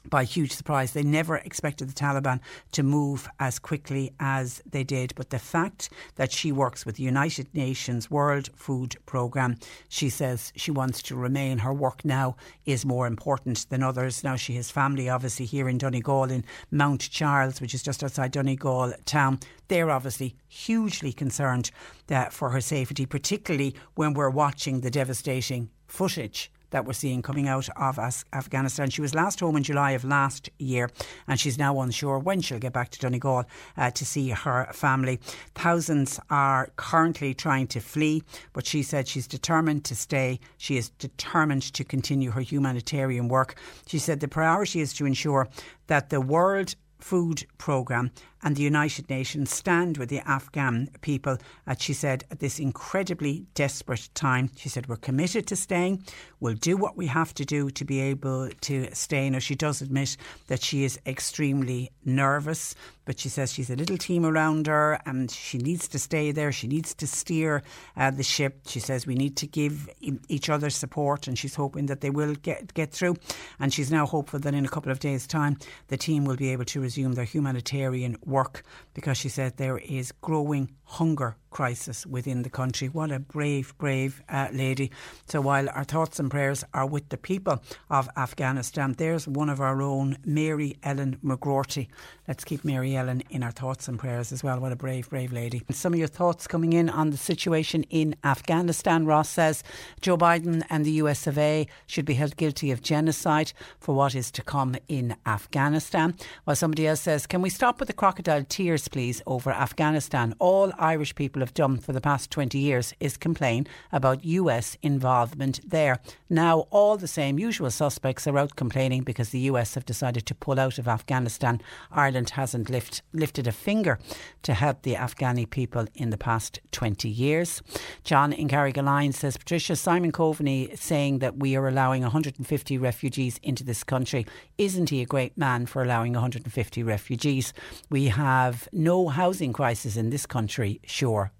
by 0.09 0.23
huge 0.23 0.51
surprise. 0.51 0.93
They 0.93 1.03
never 1.03 1.37
expected 1.37 1.89
the 1.89 1.93
Taliban 1.93 2.39
to 2.71 2.83
move 2.83 3.29
as 3.39 3.59
quickly 3.59 4.13
as 4.19 4.61
they 4.69 4.83
did. 4.83 5.13
But 5.15 5.29
the 5.29 5.39
fact 5.39 5.89
that 6.15 6.31
she 6.31 6.51
works 6.51 6.85
with 6.85 6.95
the 6.95 7.03
United 7.03 7.53
Nations 7.53 8.09
World 8.09 8.49
Food 8.55 8.95
Programme, 9.05 9.57
she 9.87 10.09
says 10.09 10.51
she 10.55 10.71
wants 10.71 11.01
to 11.03 11.15
remain. 11.15 11.59
Her 11.59 11.73
work 11.73 12.03
now 12.03 12.35
is 12.65 12.85
more 12.85 13.07
important 13.07 13.69
than 13.69 13.83
others. 13.83 14.23
Now 14.23 14.35
she 14.35 14.55
has 14.55 14.71
family, 14.71 15.09
obviously, 15.09 15.45
here 15.45 15.69
in 15.69 15.77
Donegal, 15.77 16.31
in 16.31 16.45
Mount 16.71 17.09
Charles, 17.09 17.61
which 17.61 17.73
is 17.73 17.83
just 17.83 18.03
outside 18.03 18.31
Donegal 18.31 18.93
town. 19.05 19.39
They're 19.67 19.91
obviously 19.91 20.35
hugely 20.47 21.13
concerned 21.13 21.71
uh, 22.09 22.25
for 22.25 22.49
her 22.49 22.61
safety, 22.61 23.05
particularly 23.05 23.75
when 23.95 24.13
we're 24.13 24.29
watching 24.29 24.81
the 24.81 24.91
devastating 24.91 25.69
footage 25.87 26.51
that 26.71 26.85
we're 26.85 26.93
seeing 26.93 27.21
coming 27.21 27.47
out 27.47 27.69
of 27.75 27.99
Afghanistan. 28.33 28.89
She 28.89 29.01
was 29.01 29.15
last 29.15 29.39
home 29.39 29.55
in 29.57 29.63
July 29.63 29.91
of 29.91 30.03
last 30.03 30.49
year, 30.59 30.89
and 31.27 31.39
she's 31.39 31.57
now 31.57 31.79
unsure 31.81 32.19
when 32.19 32.41
she'll 32.41 32.59
get 32.59 32.73
back 32.73 32.89
to 32.91 32.99
Donegal 32.99 33.45
uh, 33.77 33.91
to 33.91 34.05
see 34.05 34.29
her 34.29 34.69
family. 34.73 35.19
Thousands 35.55 36.19
are 36.29 36.69
currently 36.75 37.33
trying 37.33 37.67
to 37.67 37.79
flee, 37.79 38.23
but 38.53 38.65
she 38.65 38.83
said 38.83 39.07
she's 39.07 39.27
determined 39.27 39.85
to 39.85 39.95
stay. 39.95 40.39
She 40.57 40.77
is 40.77 40.89
determined 40.89 41.63
to 41.73 41.83
continue 41.83 42.31
her 42.31 42.41
humanitarian 42.41 43.27
work. 43.27 43.55
She 43.87 43.99
said 43.99 44.19
the 44.19 44.27
priority 44.27 44.81
is 44.81 44.93
to 44.93 45.05
ensure 45.05 45.47
that 45.87 46.09
the 46.09 46.21
world 46.21 46.75
food 46.99 47.45
programme 47.57 48.11
and 48.43 48.55
the 48.55 48.63
United 48.63 49.09
Nations 49.09 49.53
stand 49.53 49.97
with 49.97 50.09
the 50.09 50.19
Afghan 50.19 50.89
people, 51.01 51.37
as 51.67 51.81
she 51.81 51.93
said, 51.93 52.23
at 52.31 52.39
this 52.39 52.59
incredibly 52.59 53.45
desperate 53.53 54.09
time. 54.13 54.49
She 54.55 54.69
said, 54.69 54.87
We're 54.87 54.95
committed 54.95 55.47
to 55.47 55.55
staying. 55.55 56.03
We'll 56.39 56.55
do 56.55 56.77
what 56.77 56.95
we 56.95 57.07
have 57.07 57.33
to 57.35 57.45
do 57.45 57.69
to 57.71 57.85
be 57.85 57.99
able 57.99 58.49
to 58.61 58.93
stay. 58.93 59.29
Now, 59.29 59.39
she 59.39 59.55
does 59.55 59.81
admit 59.81 60.15
that 60.47 60.63
she 60.63 60.83
is 60.83 60.99
extremely 61.05 61.91
nervous, 62.05 62.75
but 63.05 63.19
she 63.19 63.27
says 63.27 63.51
she's 63.51 63.69
a 63.69 63.75
little 63.75 63.97
team 63.97 64.25
around 64.25 64.67
her 64.67 64.99
and 65.05 65.29
she 65.31 65.57
needs 65.57 65.87
to 65.89 65.99
stay 65.99 66.31
there. 66.31 66.51
She 66.51 66.67
needs 66.67 66.93
to 66.95 67.07
steer 67.07 67.63
uh, 67.97 68.11
the 68.11 68.23
ship. 68.23 68.61
She 68.67 68.79
says 68.79 69.05
we 69.05 69.15
need 69.15 69.35
to 69.37 69.47
give 69.47 69.89
each 70.27 70.49
other 70.49 70.69
support, 70.69 71.27
and 71.27 71.37
she's 71.37 71.55
hoping 71.55 71.87
that 71.87 72.01
they 72.01 72.09
will 72.09 72.35
get, 72.35 72.73
get 72.73 72.91
through. 72.91 73.15
And 73.59 73.73
she's 73.73 73.91
now 73.91 74.05
hopeful 74.05 74.39
that 74.39 74.53
in 74.53 74.65
a 74.65 74.69
couple 74.69 74.91
of 74.91 74.99
days' 74.99 75.27
time, 75.27 75.57
the 75.87 75.97
team 75.97 76.23
will 76.25 76.35
be 76.35 76.49
able 76.49 76.65
to 76.65 76.79
resume 76.79 77.13
their 77.13 77.25
humanitarian 77.25 78.15
work 78.29 78.63
because 78.99 79.17
she 79.17 79.29
said 79.29 79.55
there 79.55 79.77
is 79.77 80.11
growing 80.11 80.69
hunger 80.83 81.37
crisis 81.51 82.05
within 82.05 82.43
the 82.43 82.49
country. 82.49 82.89
What 82.89 83.11
a 83.11 83.19
brave, 83.19 83.77
brave 83.77 84.21
uh, 84.29 84.49
lady. 84.51 84.91
So 85.27 85.39
while 85.41 85.69
our 85.69 85.83
thoughts 85.83 86.19
and 86.19 86.29
prayers 86.29 86.63
are 86.73 86.85
with 86.85 87.09
the 87.09 87.17
people 87.17 87.63
of 87.89 88.09
Afghanistan, 88.17 88.95
there's 88.97 89.27
one 89.27 89.49
of 89.49 89.61
our 89.61 89.81
own, 89.81 90.17
Mary 90.25 90.77
Ellen 90.83 91.17
McGroarty. 91.23 91.87
Let's 92.27 92.43
keep 92.43 92.65
Mary 92.65 92.95
Ellen 92.95 93.23
in 93.29 93.43
our 93.43 93.51
thoughts 93.51 93.87
and 93.87 93.97
prayers 93.97 94.31
as 94.31 94.43
well. 94.43 94.59
What 94.59 94.71
a 94.71 94.75
brave, 94.75 95.09
brave 95.09 95.31
lady. 95.31 95.63
Some 95.71 95.93
of 95.93 95.99
your 95.99 96.07
thoughts 96.07 96.47
coming 96.47 96.73
in 96.73 96.89
on 96.89 97.09
the 97.11 97.17
situation 97.17 97.83
in 97.83 98.15
Afghanistan. 98.23 99.05
Ross 99.05 99.29
says 99.29 99.63
Joe 100.01 100.17
Biden 100.17 100.63
and 100.69 100.85
the 100.85 100.91
US 101.03 101.25
of 101.25 101.37
A 101.37 101.67
should 101.87 102.05
be 102.05 102.15
held 102.15 102.35
guilty 102.35 102.71
of 102.71 102.81
genocide 102.81 103.53
for 103.79 103.95
what 103.95 104.13
is 104.13 104.31
to 104.31 104.41
come 104.41 104.75
in 104.87 105.15
Afghanistan. 105.25 106.15
While 106.43 106.55
somebody 106.55 106.87
else 106.87 107.01
says, 107.01 107.25
Can 107.25 107.41
we 107.41 107.49
stop 107.49 107.79
with 107.79 107.87
the 107.87 107.93
crocodile 107.93 108.43
tears, 108.43 108.87
please, 108.89 109.21
over 109.25 109.51
Afghanistan? 109.51 110.33
All 110.39 110.71
Irish 110.77 111.15
people 111.15 111.41
have 111.41 111.53
done 111.53 111.77
for 111.77 111.93
the 111.93 112.01
past 112.01 112.31
20 112.31 112.57
years 112.57 112.93
is 112.99 113.17
complain 113.17 113.67
about 113.91 114.25
US 114.25 114.77
involvement 114.81 115.59
there. 115.67 115.99
Now, 116.29 116.67
all 116.71 116.97
the 116.97 117.07
same 117.07 117.39
usual 117.39 117.71
suspects 117.71 118.27
are 118.27 118.37
out 118.37 118.55
complaining 118.55 119.03
because 119.03 119.29
the 119.29 119.39
US 119.51 119.75
have 119.75 119.85
decided 119.85 120.25
to 120.25 120.35
pull 120.35 120.59
out 120.59 120.77
of 120.77 120.87
Afghanistan. 120.87 121.61
Ireland 121.91 122.31
hasn't 122.31 122.69
lift, 122.69 123.01
lifted 123.13 123.47
a 123.47 123.51
finger 123.51 123.99
to 124.43 124.53
help 124.53 124.81
the 124.81 124.95
Afghani 124.95 125.49
people 125.49 125.85
in 125.95 126.09
the 126.09 126.17
past 126.17 126.59
20 126.71 127.07
years. 127.09 127.61
John 128.03 128.33
in 128.33 128.47
Carrigaline 128.47 129.13
says, 129.13 129.37
Patricia, 129.37 129.75
Simon 129.75 130.11
Coveney 130.11 130.77
saying 130.77 131.19
that 131.19 131.37
we 131.37 131.55
are 131.55 131.67
allowing 131.67 132.01
150 132.01 132.77
refugees 132.77 133.39
into 133.43 133.63
this 133.63 133.83
country. 133.83 134.25
Isn't 134.57 134.89
he 134.89 135.01
a 135.01 135.05
great 135.05 135.37
man 135.37 135.65
for 135.65 135.81
allowing 135.81 136.13
150 136.13 136.83
refugees? 136.83 137.53
We 137.89 138.05
have 138.07 138.67
no 138.79 139.09
housing 139.09 139.53
crisis 139.53 139.97
in 139.97 140.09
this 140.09 140.25
country 140.25 140.79
sure. 140.85 141.31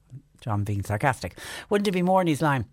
John 0.42 0.64
being 0.64 0.84
sarcastic. 0.84 1.38
Wouldn't 1.70 1.88
it 1.88 1.92
be 1.92 2.02
more 2.02 2.22
in 2.22 2.28
his 2.28 2.42
line? 2.42 2.66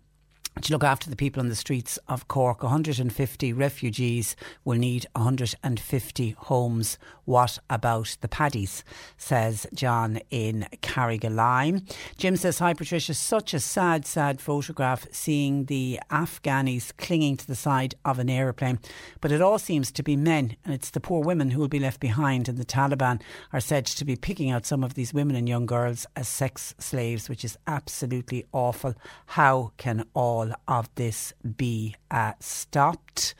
To 0.61 0.73
look 0.73 0.83
after 0.83 1.09
the 1.09 1.15
people 1.15 1.39
on 1.39 1.49
the 1.49 1.55
streets 1.55 1.97
of 2.07 2.27
Cork. 2.27 2.63
150 2.63 3.53
refugees 3.53 4.35
will 4.63 4.77
need 4.77 5.05
150 5.15 6.29
homes. 6.37 6.97
What 7.25 7.59
about 7.69 8.15
the 8.21 8.27
paddies? 8.27 8.83
Says 9.17 9.67
John 9.73 10.19
in 10.29 10.67
Carrigaline. 10.81 11.81
Jim 12.17 12.37
says, 12.37 12.59
Hi 12.59 12.73
Patricia, 12.73 13.13
such 13.13 13.53
a 13.53 13.59
sad, 13.59 14.05
sad 14.05 14.39
photograph 14.39 15.07
seeing 15.11 15.65
the 15.65 15.99
Afghanis 16.09 16.95
clinging 16.97 17.37
to 17.37 17.47
the 17.47 17.55
side 17.55 17.95
of 18.05 18.17
an 18.17 18.29
aeroplane. 18.29 18.79
But 19.19 19.31
it 19.31 19.41
all 19.41 19.59
seems 19.59 19.91
to 19.91 20.03
be 20.03 20.15
men, 20.15 20.55
and 20.63 20.73
it's 20.73 20.89
the 20.89 21.01
poor 21.01 21.23
women 21.23 21.51
who 21.51 21.59
will 21.59 21.67
be 21.67 21.79
left 21.79 21.99
behind. 21.99 22.47
And 22.47 22.57
the 22.57 22.65
Taliban 22.65 23.21
are 23.51 23.59
said 23.59 23.85
to 23.87 24.05
be 24.05 24.15
picking 24.15 24.49
out 24.49 24.65
some 24.65 24.83
of 24.83 24.93
these 24.93 25.13
women 25.13 25.35
and 25.35 25.49
young 25.49 25.65
girls 25.65 26.05
as 26.15 26.27
sex 26.27 26.73
slaves, 26.79 27.27
which 27.27 27.43
is 27.43 27.57
absolutely 27.67 28.45
awful. 28.53 28.95
How 29.25 29.73
can 29.77 30.05
all 30.13 30.46
all 30.67 30.79
of 30.79 30.89
this 30.95 31.33
be 31.57 31.95
uh, 32.11 32.33
stopped. 32.39 33.35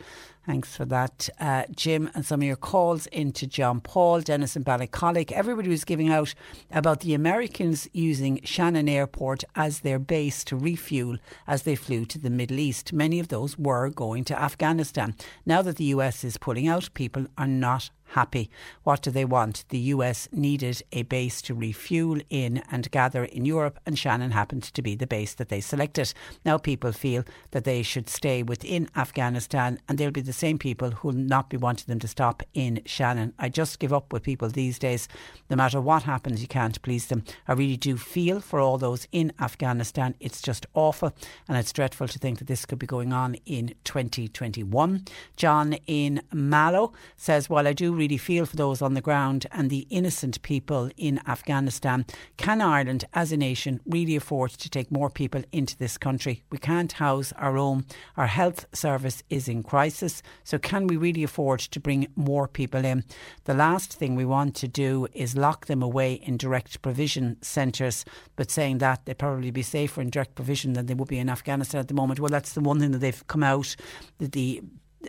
Thanks 0.48 0.78
for 0.78 0.86
that, 0.86 1.28
uh, 1.42 1.64
Jim, 1.76 2.10
and 2.16 2.26
some 2.26 2.40
of 2.40 2.48
your 2.48 2.56
calls 2.56 3.06
into 3.08 3.46
John 3.46 3.82
Paul, 3.82 4.22
Dennis 4.22 4.56
and 4.56 4.64
Ballincollig. 4.64 5.34
Everybody 5.34 5.68
was 5.68 5.84
giving 5.84 6.10
out 6.10 6.34
about 6.72 7.02
the 7.02 7.14
Americans 7.14 7.90
using 7.92 8.40
Shannon 8.46 8.88
Airport 8.88 9.44
as 9.58 9.82
their 9.82 10.00
base 10.00 10.46
to 10.46 10.56
refuel 10.56 11.18
as 11.48 11.64
they 11.64 11.76
flew 11.76 12.06
to 12.06 12.18
the 12.18 12.30
Middle 12.30 12.60
East. 12.60 12.94
Many 12.94 13.20
of 13.20 13.28
those 13.28 13.58
were 13.58 13.90
going 13.90 14.24
to 14.24 14.42
Afghanistan. 14.42 15.16
Now 15.46 15.62
that 15.64 15.76
the 15.76 15.92
US 15.96 16.24
is 16.24 16.38
pulling 16.38 16.70
out, 16.70 16.94
people 16.94 17.28
are 17.38 17.46
not 17.46 17.90
happy. 18.10 18.50
What 18.84 19.02
do 19.02 19.12
they 19.12 19.26
want? 19.26 19.66
The 19.70 19.80
US 19.96 20.28
needed 20.32 20.82
a 20.92 21.04
base 21.04 21.42
to 21.44 21.54
refuel 21.54 22.20
in 22.30 22.64
and 22.72 22.90
gather 22.92 23.26
in 23.26 23.46
Europe, 23.46 23.80
and 23.86 23.98
Shannon 23.98 24.32
happened 24.32 24.64
to 24.64 24.82
be 24.82 24.96
the 24.96 25.08
base 25.08 25.34
that 25.36 25.50
they 25.50 25.62
selected. 25.62 26.14
Now 26.46 26.58
people 26.58 26.92
feel 26.92 27.24
that 27.52 27.64
they 27.64 27.84
should 27.84 28.10
stay 28.10 28.44
within 28.44 28.90
Afghanistan, 28.96 29.80
and 29.88 29.98
they'll 29.98 30.12
be 30.12 30.22
the 30.22 30.34
same 30.34 30.58
people 30.58 30.92
who 30.92 31.10
will 31.10 31.16
not 31.16 31.50
be 31.50 31.58
wanting 31.58 31.86
them 31.88 32.00
to 32.00 32.08
stop 32.08 32.44
in 32.54 32.82
Shannon. 32.86 33.34
I 33.40 33.50
just 33.50 33.80
give 33.80 33.94
up 33.94 34.14
with 34.14 34.24
people 34.24 34.50
these 34.50 34.80
days. 34.80 35.08
No 35.50 35.56
matter 35.56 35.82
what 35.82 36.04
happens, 36.04 36.42
you 36.42 36.48
can't 36.48 36.82
please 36.82 37.08
them. 37.08 37.24
I 37.48 37.54
really 37.54 37.78
do 37.78 37.98
feel 37.98 38.40
for 38.40 38.60
all 38.60 38.78
those 38.78 39.08
in 39.12 39.34
Afghanistan. 39.40 40.16
It's 40.20 40.42
just 40.42 40.66
awful, 40.74 41.14
and 41.48 41.58
it's 41.58 41.74
dreadful 41.74 42.08
to 42.08 42.20
think 42.20 42.40
that 42.40 42.48
this 42.48 42.66
could 42.66 42.80
be 42.80 42.88
going 42.88 43.14
on 43.14 43.36
in 43.46 43.74
2021. 43.84 45.06
John 45.36 45.74
in 45.88 46.22
Mallow 46.32 46.94
says, 47.16 47.50
While 47.50 47.68
I 47.68 47.74
do 47.74 47.94
really 47.98 48.18
feel 48.18 48.46
for 48.46 48.56
those 48.56 48.82
on 48.82 48.94
the 48.94 49.02
ground 49.02 49.46
and 49.52 49.70
the 49.70 49.88
innocent 49.90 50.42
people 50.42 50.90
in 50.96 51.20
Afghanistan. 51.28 52.06
Can 52.38 52.62
Ireland, 52.62 53.06
as 53.14 53.32
a 53.32 53.38
nation, 53.38 53.82
really 53.86 54.16
afford 54.16 54.52
to 54.52 54.70
take 54.70 54.92
more 54.92 55.10
people 55.10 55.44
into 55.52 55.78
this 55.78 55.98
country? 55.98 56.44
We 56.52 56.58
can't 56.58 56.92
house 56.94 57.34
our 57.34 57.58
own. 57.58 57.86
Our 58.16 58.28
health 58.28 58.66
service 58.74 59.24
is 59.30 59.48
in 59.48 59.64
crisis. 59.64 60.22
So, 60.44 60.58
can 60.58 60.88
we 60.88 60.98
really 60.98 61.24
afford 61.24 61.60
to 61.60 61.80
bring 61.80 62.08
more 62.16 62.48
people 62.48 62.86
in? 62.86 63.04
The 63.46 63.54
last 63.54 63.94
thing 63.94 64.16
we 64.16 64.26
want 64.26 64.56
to 64.56 64.68
do 64.68 65.08
is 65.14 65.36
lock 65.36 65.66
them 65.66 65.82
away 65.82 66.14
in 66.14 66.38
direct 66.38 66.82
provision 66.82 67.38
centres, 67.42 68.06
but 68.36 68.52
saying 68.52 68.78
that 68.80 69.06
they'd 69.06 69.18
probably 69.18 69.52
be 69.52 69.64
safer 69.64 70.02
in 70.02 70.10
direct 70.10 70.36
provision 70.36 70.74
than 70.74 70.86
they 70.86 70.94
would 70.94 71.08
be 71.08 71.20
in 71.20 71.30
Afghanistan 71.30 71.80
at 71.80 71.88
the 71.88 71.94
moment. 71.94 72.20
Well, 72.20 72.30
that's 72.30 72.54
the 72.54 72.62
one 72.62 72.80
thing 72.80 72.92
that 72.92 73.00
they've 73.00 73.28
come 73.28 73.44
out. 73.44 73.76
The, 74.20 74.62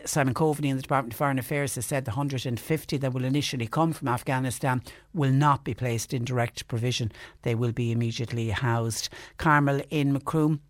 Simon 0.05 0.33
Coveney 0.33 0.69
in 0.69 0.75
the 0.75 0.81
Department 0.81 1.13
of 1.13 1.17
Foreign 1.17 1.39
Affairs 1.39 1.75
has 1.75 1.85
said 1.85 2.05
the 2.05 2.11
150 2.11 2.97
that 2.97 3.13
will 3.13 3.25
initially 3.25 3.67
come 3.67 3.93
from 3.93 4.07
Afghanistan 4.07 4.81
will 5.13 5.31
not 5.31 5.63
be 5.63 5.73
placed 5.73 6.13
in 6.13 6.23
direct 6.23 6.67
provision. 6.67 7.11
They 7.41 7.55
will 7.55 7.71
be 7.71 7.91
immediately 7.91 8.49
housed. 8.49 9.09
Carmel 9.37 9.81
in 9.89 10.13
Macroom 10.13 10.61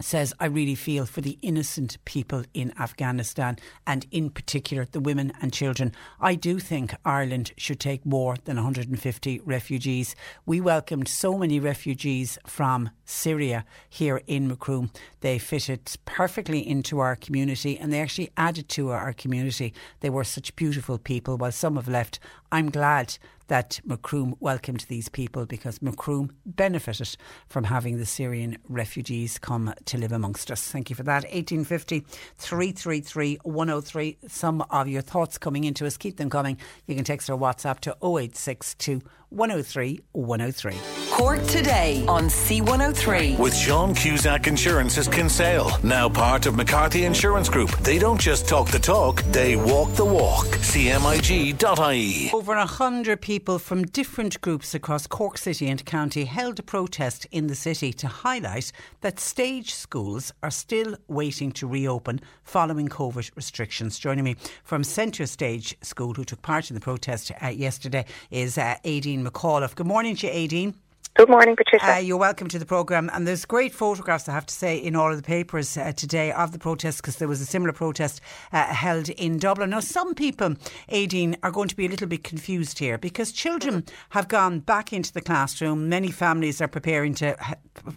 says, 0.00 0.34
I 0.40 0.46
really 0.46 0.74
feel 0.74 1.06
for 1.06 1.20
the 1.20 1.38
innocent 1.42 1.98
people 2.04 2.44
in 2.52 2.72
Afghanistan 2.78 3.56
and 3.86 4.06
in 4.10 4.30
particular 4.30 4.86
the 4.90 5.00
women 5.00 5.32
and 5.40 5.52
children. 5.52 5.92
I 6.20 6.34
do 6.34 6.58
think 6.58 6.94
Ireland 7.04 7.52
should 7.56 7.80
take 7.80 8.04
more 8.04 8.36
than 8.44 8.56
150 8.56 9.40
refugees. 9.44 10.16
We 10.46 10.60
welcomed 10.60 11.08
so 11.08 11.38
many 11.38 11.60
refugees 11.60 12.38
from 12.46 12.90
Syria 13.04 13.64
here 13.88 14.22
in 14.26 14.48
Macroom. 14.48 14.90
They 15.20 15.38
fitted 15.38 15.90
perfectly 16.04 16.66
into 16.66 16.98
our 16.98 17.16
community 17.16 17.78
and 17.78 17.92
they 17.92 18.00
actually 18.00 18.30
added 18.36 18.68
to 18.70 18.90
our 18.90 19.12
community. 19.12 19.72
They 20.00 20.10
were 20.10 20.24
such 20.24 20.56
beautiful 20.56 20.98
people. 20.98 21.36
While 21.36 21.52
some 21.52 21.76
have 21.76 21.88
left, 21.88 22.18
I'm 22.50 22.70
glad 22.70 23.18
that 23.48 23.80
Macroom 23.84 24.34
welcomed 24.40 24.86
these 24.88 25.08
people 25.08 25.46
because 25.46 25.82
Macroom 25.82 26.30
benefited 26.46 27.16
from 27.48 27.64
having 27.64 27.98
the 27.98 28.06
Syrian 28.06 28.58
refugees 28.68 29.38
come 29.38 29.74
to 29.84 29.98
live 29.98 30.12
amongst 30.12 30.50
us. 30.50 30.66
Thank 30.66 30.90
you 30.90 30.96
for 30.96 31.02
that. 31.04 31.24
1850 31.24 32.00
333 32.38 33.38
103. 33.42 34.18
Some 34.28 34.62
of 34.70 34.88
your 34.88 35.02
thoughts 35.02 35.38
coming 35.38 35.64
into 35.64 35.86
us, 35.86 35.96
keep 35.96 36.16
them 36.16 36.30
coming. 36.30 36.58
You 36.86 36.94
can 36.94 37.04
text 37.04 37.28
or 37.28 37.38
WhatsApp 37.38 37.80
to 37.80 37.90
0862 38.02 39.02
103 39.34 40.00
103. 40.12 40.74
Cork 41.10 41.44
today 41.46 42.04
on 42.08 42.24
C103. 42.24 43.38
With 43.38 43.54
Sean 43.54 43.94
Cusack 43.94 44.46
Insurance's 44.46 45.08
Kinsale, 45.08 45.70
now 45.82 46.08
part 46.08 46.46
of 46.46 46.56
McCarthy 46.56 47.04
Insurance 47.04 47.48
Group. 47.48 47.70
They 47.78 47.98
don't 47.98 48.20
just 48.20 48.48
talk 48.48 48.68
the 48.70 48.78
talk, 48.78 49.22
they 49.24 49.56
walk 49.56 49.92
the 49.94 50.04
walk. 50.04 50.46
CMIG.ie. 50.46 52.30
Over 52.32 52.54
a 52.54 52.66
hundred 52.66 53.20
people 53.20 53.58
from 53.58 53.84
different 53.84 54.40
groups 54.40 54.74
across 54.74 55.06
Cork 55.06 55.38
City 55.38 55.68
and 55.68 55.84
County 55.84 56.24
held 56.24 56.58
a 56.58 56.62
protest 56.62 57.26
in 57.30 57.46
the 57.46 57.54
city 57.54 57.92
to 57.92 58.08
highlight 58.08 58.72
that 59.00 59.20
stage 59.20 59.74
schools 59.74 60.32
are 60.42 60.50
still 60.50 60.96
waiting 61.08 61.52
to 61.52 61.66
reopen 61.66 62.20
following 62.42 62.88
COVID 62.88 63.30
restrictions. 63.36 63.98
Joining 63.98 64.24
me 64.24 64.36
from 64.62 64.84
Centre 64.84 65.26
Stage 65.26 65.76
School, 65.82 66.14
who 66.14 66.24
took 66.24 66.42
part 66.42 66.70
in 66.70 66.74
the 66.74 66.80
protest 66.80 67.32
uh, 67.42 67.48
yesterday, 67.48 68.04
is 68.30 68.58
uh, 68.58 68.76
Aideen 68.84 69.23
McAuliffe. 69.24 69.74
Good 69.74 69.86
morning 69.86 70.16
to 70.16 70.26
you, 70.26 70.32
Aideen. 70.32 70.74
Good 71.16 71.28
morning, 71.28 71.54
Patricia. 71.54 71.94
Uh, 71.94 71.98
you're 71.98 72.16
welcome 72.16 72.48
to 72.48 72.58
the 72.58 72.66
programme. 72.66 73.08
And 73.12 73.24
there's 73.24 73.44
great 73.44 73.72
photographs, 73.72 74.28
I 74.28 74.32
have 74.32 74.46
to 74.46 74.54
say, 74.54 74.76
in 74.76 74.96
all 74.96 75.12
of 75.12 75.16
the 75.16 75.22
papers 75.22 75.76
uh, 75.76 75.92
today 75.92 76.32
of 76.32 76.50
the 76.50 76.58
protest 76.58 77.00
because 77.00 77.16
there 77.16 77.28
was 77.28 77.40
a 77.40 77.46
similar 77.46 77.72
protest 77.72 78.20
uh, 78.52 78.64
held 78.64 79.10
in 79.10 79.38
Dublin. 79.38 79.70
Now, 79.70 79.78
some 79.78 80.16
people, 80.16 80.56
Aideen, 80.90 81.36
are 81.44 81.52
going 81.52 81.68
to 81.68 81.76
be 81.76 81.86
a 81.86 81.88
little 81.88 82.08
bit 82.08 82.24
confused 82.24 82.80
here 82.80 82.98
because 82.98 83.30
children 83.30 83.84
have 84.10 84.26
gone 84.26 84.58
back 84.58 84.92
into 84.92 85.12
the 85.12 85.20
classroom. 85.20 85.88
Many 85.88 86.10
families 86.10 86.60
are 86.60 86.66
preparing 86.66 87.14
to 87.14 87.36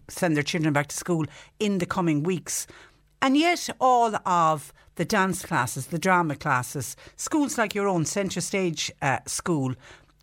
send 0.07 0.35
their 0.35 0.43
children 0.43 0.71
back 0.71 0.85
to 0.89 0.95
school 0.95 1.25
in 1.59 1.79
the 1.79 1.87
coming 1.87 2.21
weeks. 2.21 2.67
And 3.19 3.35
yet, 3.35 3.67
all 3.81 4.15
of 4.27 4.71
the 4.93 5.05
dance 5.05 5.43
classes, 5.43 5.87
the 5.87 5.97
drama 5.97 6.35
classes, 6.35 6.95
schools 7.15 7.57
like 7.57 7.73
your 7.73 7.87
own 7.87 8.05
Centre 8.05 8.41
Stage 8.41 8.91
uh, 9.01 9.19
School, 9.25 9.73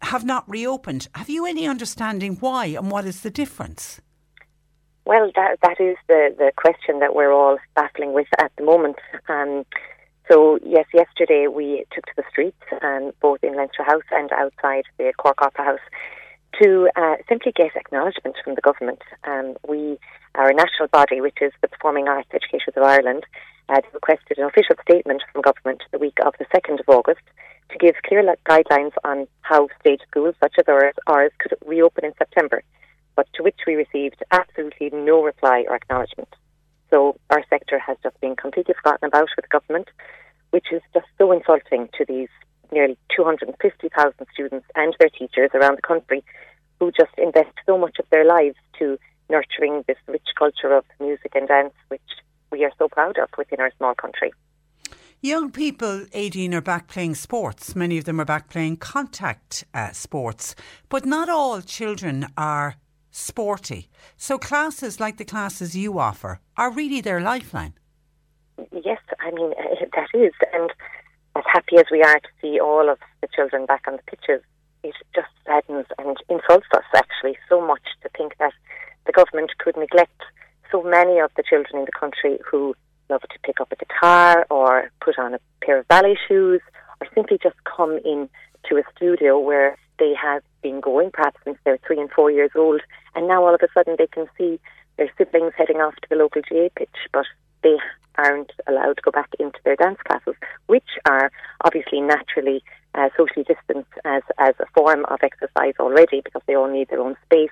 have 0.05 0.25
not 0.25 0.49
reopened. 0.49 1.09
Have 1.15 1.29
you 1.29 1.47
any 1.47 1.67
understanding 1.67 2.37
why 2.41 2.67
and 2.67 2.91
what 2.91 3.05
is 3.05 3.23
the 3.23 3.31
difference? 3.31 4.01
Well, 5.07 5.31
that 5.35 5.59
that 5.63 5.81
is 5.81 5.97
the, 6.09 6.35
the 6.39 6.53
question 6.57 7.01
that 7.01 7.15
we're 7.15 7.33
all 7.33 7.59
battling 7.75 8.15
with 8.15 8.29
at 8.39 8.53
the 8.57 8.65
moment. 8.65 8.97
Um, 9.29 9.65
so, 10.31 10.59
yes, 10.65 10.87
yesterday 10.95 11.49
we 11.49 11.85
took 11.93 12.07
to 12.07 12.13
the 12.17 12.25
streets, 12.31 12.63
um, 12.81 13.13
both 13.21 13.41
in 13.43 13.55
Leinster 13.55 13.85
House 13.85 14.05
and 14.11 14.33
outside 14.33 14.85
the 14.97 15.13
Cork 15.19 15.43
Opera 15.43 15.65
House, 15.65 15.87
to 16.63 16.89
uh, 16.97 17.17
simply 17.29 17.53
get 17.53 17.77
acknowledgement 17.77 18.37
from 18.43 18.55
the 18.55 18.63
government. 18.63 19.03
Um, 19.25 19.57
we, 19.69 19.99
our 20.35 20.53
national 20.55 20.89
body, 20.89 21.21
which 21.21 21.39
is 21.43 21.53
the 21.61 21.69
Performing 21.69 22.09
Arts 22.09 22.29
Educators 22.33 22.73
of 22.75 22.83
Ireland, 22.83 23.27
Uh, 23.69 23.75
had 23.75 23.85
requested 23.95 24.39
an 24.39 24.45
official 24.45 24.77
statement 24.83 25.23
from 25.33 25.43
government 25.43 25.83
the 25.91 25.99
week 25.99 26.19
of 26.25 26.35
the 26.39 26.45
2nd 26.47 26.81
of 26.81 26.89
August 26.89 27.23
to 27.71 27.79
give 27.79 27.95
clear 28.07 28.23
guidelines 28.49 28.93
on 29.05 29.27
how 29.41 29.69
stage 29.81 30.01
schools, 30.09 30.35
such 30.41 30.55
as 30.59 30.65
ours, 30.69 30.95
ours, 31.07 31.33
could 31.39 31.57
reopen 31.65 32.05
in 32.05 32.13
September, 32.19 32.63
but 33.17 33.27
to 33.35 33.43
which 33.43 33.61
we 33.67 33.75
received 33.75 34.23
absolutely 34.31 34.91
no 34.93 35.23
reply 35.23 35.65
or 35.69 35.77
acknowledgement. 35.77 36.29
So 36.91 37.17
our 37.31 37.43
sector 37.49 37.79
has 37.79 37.97
just 38.03 38.21
been 38.21 38.37
completely 38.37 38.75
forgotten 38.75 39.09
about 39.09 39.31
with 39.35 39.49
government, 39.49 39.89
which 40.51 40.67
is 40.71 40.83
just 40.93 41.07
so 41.17 41.33
insulting 41.33 41.89
to 41.97 42.05
these 42.05 42.29
nearly 42.71 42.99
250,000 43.17 44.27
students 44.33 44.67
and 44.75 44.95
their 44.99 45.09
teachers 45.09 45.51
around 45.55 45.79
the 45.79 45.83
country 45.83 46.23
who 46.79 46.93
just 46.93 47.13
invest 47.17 47.55
so 47.67 47.79
much 47.79 47.99
of 47.99 48.09
their 48.11 48.25
lives 48.25 48.57
to 48.79 48.99
nurturing 49.31 49.85
this 49.87 49.97
rich 50.07 50.29
culture 50.39 50.75
of 50.75 50.85
music 51.01 51.33
and 51.35 51.49
dance, 51.49 51.75
which 51.89 52.03
we 52.51 52.65
are 52.65 52.73
so 52.79 52.89
proud 52.89 53.19
of 53.19 53.29
within 53.37 53.61
our 53.61 53.71
small 53.77 53.95
country. 53.95 54.33
Young 55.21 55.51
people, 55.51 56.05
Aideen, 56.13 56.53
are 56.53 56.61
back 56.61 56.87
playing 56.87 57.15
sports. 57.15 57.75
Many 57.75 57.97
of 57.97 58.05
them 58.05 58.21
are 58.21 58.27
back 58.27 58.51
playing 58.51 58.77
contact 58.77 59.65
uh, 59.73 59.91
sports. 59.93 60.55
But 60.91 61.07
not 61.07 61.31
all 61.31 61.63
children 61.63 62.27
are 62.37 62.77
sporty. 63.11 63.89
So 64.17 64.37
classes 64.37 65.01
like 65.01 65.17
the 65.17 65.25
classes 65.25 65.75
you 65.75 65.99
offer 65.99 66.41
are 66.59 66.71
really 66.71 67.01
their 67.01 67.21
lifeline. 67.21 67.73
Yes, 68.73 69.01
I 69.21 69.31
mean, 69.31 69.55
that 69.95 70.09
is. 70.13 70.33
And 70.53 70.71
as 71.37 71.45
happy 71.51 71.77
as 71.77 71.87
we 71.91 72.03
are 72.03 72.21
to 72.21 72.29
see 72.43 72.61
all 72.61 72.91
of 72.91 72.99
the 73.23 73.29
children 73.35 73.67
back 73.67 73.85
on 73.87 73.95
the 73.97 74.03
pitches, 74.03 74.43
it 74.83 74.95
just 75.15 75.29
saddens 75.47 75.87
and 75.99 76.17
insults 76.29 76.67
us 76.77 76.85
actually 76.95 77.39
so 77.49 77.67
much 77.67 77.83
to 78.03 78.11
think 78.17 78.37
that 78.39 78.53
the 79.07 79.13
government 79.13 79.53
could 79.59 79.77
neglect 79.77 80.21
so 80.75 80.83
many 80.83 81.21
of 81.21 81.31
the 81.37 81.45
children 81.49 81.79
in 81.79 81.85
the 81.85 81.93
country 81.93 82.39
who 82.51 82.75
love 83.09 83.21
to 83.23 83.39
pick 83.45 83.61
up 83.61 83.71
a 83.71 83.77
guitar 83.77 84.45
or 84.51 84.91
put 85.01 85.19
on 85.19 85.35
a 85.35 85.39
pair 85.63 85.79
of 85.79 85.87
ballet 85.89 86.17
shoes 86.27 86.61
or 87.01 87.07
simply 87.15 87.39
just 87.41 87.55
come 87.65 87.99
in 88.05 88.29
to 88.69 88.77
a 88.77 88.83
studio 88.97 89.39
where 89.39 89.77
they 90.01 90.13
have 90.21 90.43
been 90.63 90.81
going 90.81 91.11
perhaps 91.13 91.39
since 91.45 91.59
they're 91.65 91.79
three 91.87 92.01
and 92.01 92.11
four 92.11 92.31
years 92.31 92.51
old 92.57 92.81
and 93.15 93.29
now 93.29 93.45
all 93.45 93.55
of 93.55 93.61
a 93.63 93.69
sudden 93.73 93.95
they 93.99 94.09
can 94.09 94.27
see 94.37 94.59
their 94.97 95.11
siblings 95.17 95.53
heading 95.57 95.77
off 95.77 95.95
to 95.97 96.09
the 96.11 96.17
local 96.17 96.43
GAA 96.43 96.69
pitch 96.75 96.97
but 97.13 97.27
they 97.63 97.77
aren't 98.17 98.51
allowed 98.67 98.97
to 98.97 99.03
go 99.03 99.13
back 99.13 99.29
into 99.39 99.59
their 99.65 99.77
dance 99.77 99.99
classes 100.07 100.35
which 100.67 100.99
are 101.07 101.31
obviously 101.65 102.01
naturally 102.01 102.65
uh, 102.95 103.09
socially 103.17 103.45
distanced 103.45 103.93
as, 104.05 104.23
as 104.39 104.55
a 104.59 104.67
form 104.75 105.05
of 105.07 105.19
exercise 105.23 105.75
already 105.79 106.21
because 106.25 106.43
they 106.47 106.57
all 106.57 106.71
need 106.71 106.89
their 106.89 107.01
own 107.01 107.17
space 107.25 107.51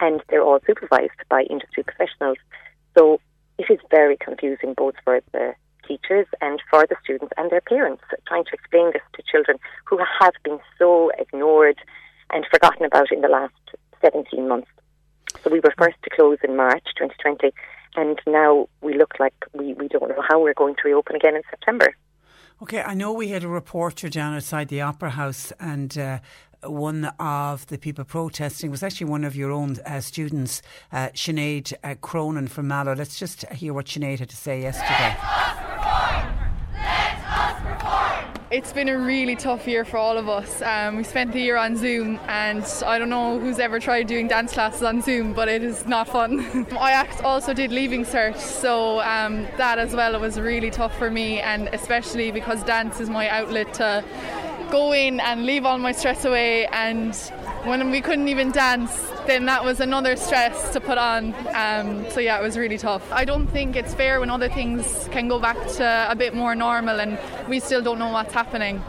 and 0.00 0.22
they're 0.28 0.42
all 0.42 0.60
supervised 0.66 1.20
by 1.28 1.42
industry 1.42 1.82
professionals 1.82 2.38
so 2.96 3.20
it 3.58 3.70
is 3.70 3.78
very 3.90 4.16
confusing 4.16 4.74
both 4.74 4.94
for 5.04 5.20
the 5.32 5.54
teachers 5.86 6.26
and 6.40 6.60
for 6.70 6.86
the 6.86 6.96
students 7.02 7.32
and 7.36 7.50
their 7.50 7.62
parents 7.62 8.02
trying 8.26 8.44
to 8.44 8.52
explain 8.52 8.92
this 8.92 9.02
to 9.14 9.22
children 9.30 9.58
who 9.84 9.98
have 10.20 10.34
been 10.44 10.58
so 10.78 11.10
ignored 11.18 11.78
and 12.30 12.44
forgotten 12.50 12.84
about 12.84 13.10
in 13.10 13.22
the 13.22 13.28
last 13.28 13.54
17 14.02 14.46
months. 14.46 14.68
So 15.42 15.50
we 15.50 15.60
were 15.60 15.74
first 15.78 15.96
to 16.04 16.10
close 16.10 16.38
in 16.44 16.56
March 16.56 16.84
2020 16.98 17.52
and 17.96 18.20
now 18.26 18.68
we 18.82 18.96
look 18.96 19.14
like 19.18 19.34
we, 19.54 19.72
we 19.74 19.88
don't 19.88 20.08
know 20.08 20.22
how 20.28 20.40
we're 20.40 20.54
going 20.54 20.74
to 20.76 20.82
reopen 20.84 21.16
again 21.16 21.34
in 21.34 21.42
September. 21.50 21.94
Okay, 22.60 22.82
I 22.82 22.94
know 22.94 23.12
we 23.12 23.28
had 23.28 23.44
a 23.44 23.48
reporter 23.48 24.08
down 24.08 24.34
outside 24.34 24.68
the 24.68 24.80
Opera 24.80 25.10
House 25.10 25.52
and 25.60 25.96
uh, 25.96 26.18
one 26.64 27.06
of 27.18 27.66
the 27.66 27.78
people 27.78 28.04
protesting 28.04 28.70
was 28.70 28.82
actually 28.82 29.08
one 29.08 29.24
of 29.24 29.36
your 29.36 29.50
own 29.50 29.76
uh, 29.86 30.00
students, 30.00 30.62
uh, 30.92 31.08
Sinead 31.14 31.72
uh, 31.84 31.94
Cronin 32.00 32.48
from 32.48 32.68
Mallow. 32.68 32.94
Let's 32.94 33.18
just 33.18 33.46
hear 33.52 33.72
what 33.72 33.86
Sinead 33.86 34.18
had 34.18 34.30
to 34.30 34.36
say 34.36 34.62
yesterday. 34.62 35.16
It's 38.50 38.72
been 38.72 38.88
a 38.88 38.98
really 38.98 39.36
tough 39.36 39.68
year 39.68 39.84
for 39.84 39.98
all 39.98 40.16
of 40.16 40.26
us. 40.26 40.62
Um, 40.62 40.96
we 40.96 41.04
spent 41.04 41.32
the 41.32 41.40
year 41.40 41.58
on 41.58 41.76
Zoom, 41.76 42.18
and 42.28 42.64
I 42.86 42.98
don't 42.98 43.10
know 43.10 43.38
who's 43.38 43.58
ever 43.58 43.78
tried 43.78 44.06
doing 44.06 44.26
dance 44.26 44.54
classes 44.54 44.82
on 44.82 45.02
Zoom, 45.02 45.34
but 45.34 45.48
it 45.48 45.62
is 45.62 45.84
not 45.86 46.08
fun. 46.08 46.66
I 46.80 47.06
also 47.24 47.52
did 47.52 47.70
Leaving 47.70 48.06
Cert, 48.06 48.38
so 48.38 49.00
um, 49.00 49.42
that 49.58 49.78
as 49.78 49.94
well 49.94 50.18
was 50.18 50.40
really 50.40 50.70
tough 50.70 50.96
for 50.96 51.10
me, 51.10 51.40
and 51.40 51.68
especially 51.74 52.30
because 52.30 52.64
dance 52.64 53.00
is 53.00 53.10
my 53.10 53.28
outlet 53.28 53.74
to 53.74 54.02
go 54.70 54.92
in 54.92 55.20
and 55.20 55.44
leave 55.44 55.64
all 55.64 55.78
my 55.78 55.92
stress 55.92 56.24
away. 56.24 56.66
And 56.66 57.14
when 57.64 57.90
we 57.90 58.00
couldn't 58.00 58.28
even 58.28 58.50
dance, 58.50 58.92
then 59.26 59.46
that 59.46 59.64
was 59.64 59.80
another 59.80 60.16
stress 60.16 60.72
to 60.72 60.80
put 60.80 60.98
on. 60.98 61.34
Um, 61.54 62.08
so 62.10 62.20
yeah, 62.20 62.38
it 62.38 62.42
was 62.42 62.56
really 62.56 62.78
tough. 62.78 63.10
I 63.12 63.24
don't 63.24 63.46
think 63.46 63.76
it's 63.76 63.94
fair 63.94 64.20
when 64.20 64.30
other 64.30 64.48
things 64.48 65.08
can 65.12 65.28
go 65.28 65.38
back 65.38 65.56
to 65.76 66.06
a 66.10 66.16
bit 66.16 66.34
more 66.34 66.54
normal 66.54 67.00
and 67.00 67.18
we 67.48 67.60
still 67.60 67.82
don't 67.82 67.98
know 67.98 68.10
what's 68.10 68.32
happening. 68.32 68.82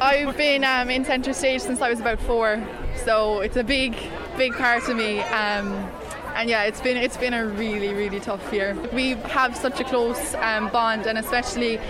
I've 0.00 0.36
been 0.36 0.64
um, 0.64 0.90
in 0.90 1.04
centre 1.04 1.32
stage 1.32 1.60
since 1.60 1.80
I 1.80 1.88
was 1.88 2.00
about 2.00 2.20
four, 2.20 2.62
so 3.04 3.40
it's 3.40 3.56
a 3.56 3.64
big, 3.64 3.96
big 4.36 4.52
part 4.54 4.88
of 4.88 4.96
me. 4.96 5.20
Um, 5.20 5.88
and 6.34 6.50
yeah, 6.50 6.64
it's 6.64 6.80
been 6.80 6.96
it's 6.96 7.16
been 7.16 7.34
a 7.34 7.46
really 7.46 7.92
really 7.94 8.20
tough 8.20 8.52
year. 8.52 8.76
We 8.92 9.10
have 9.38 9.56
such 9.56 9.80
a 9.80 9.84
close 9.84 10.34
um, 10.34 10.68
bond, 10.70 11.06
and 11.06 11.18
especially 11.18 11.80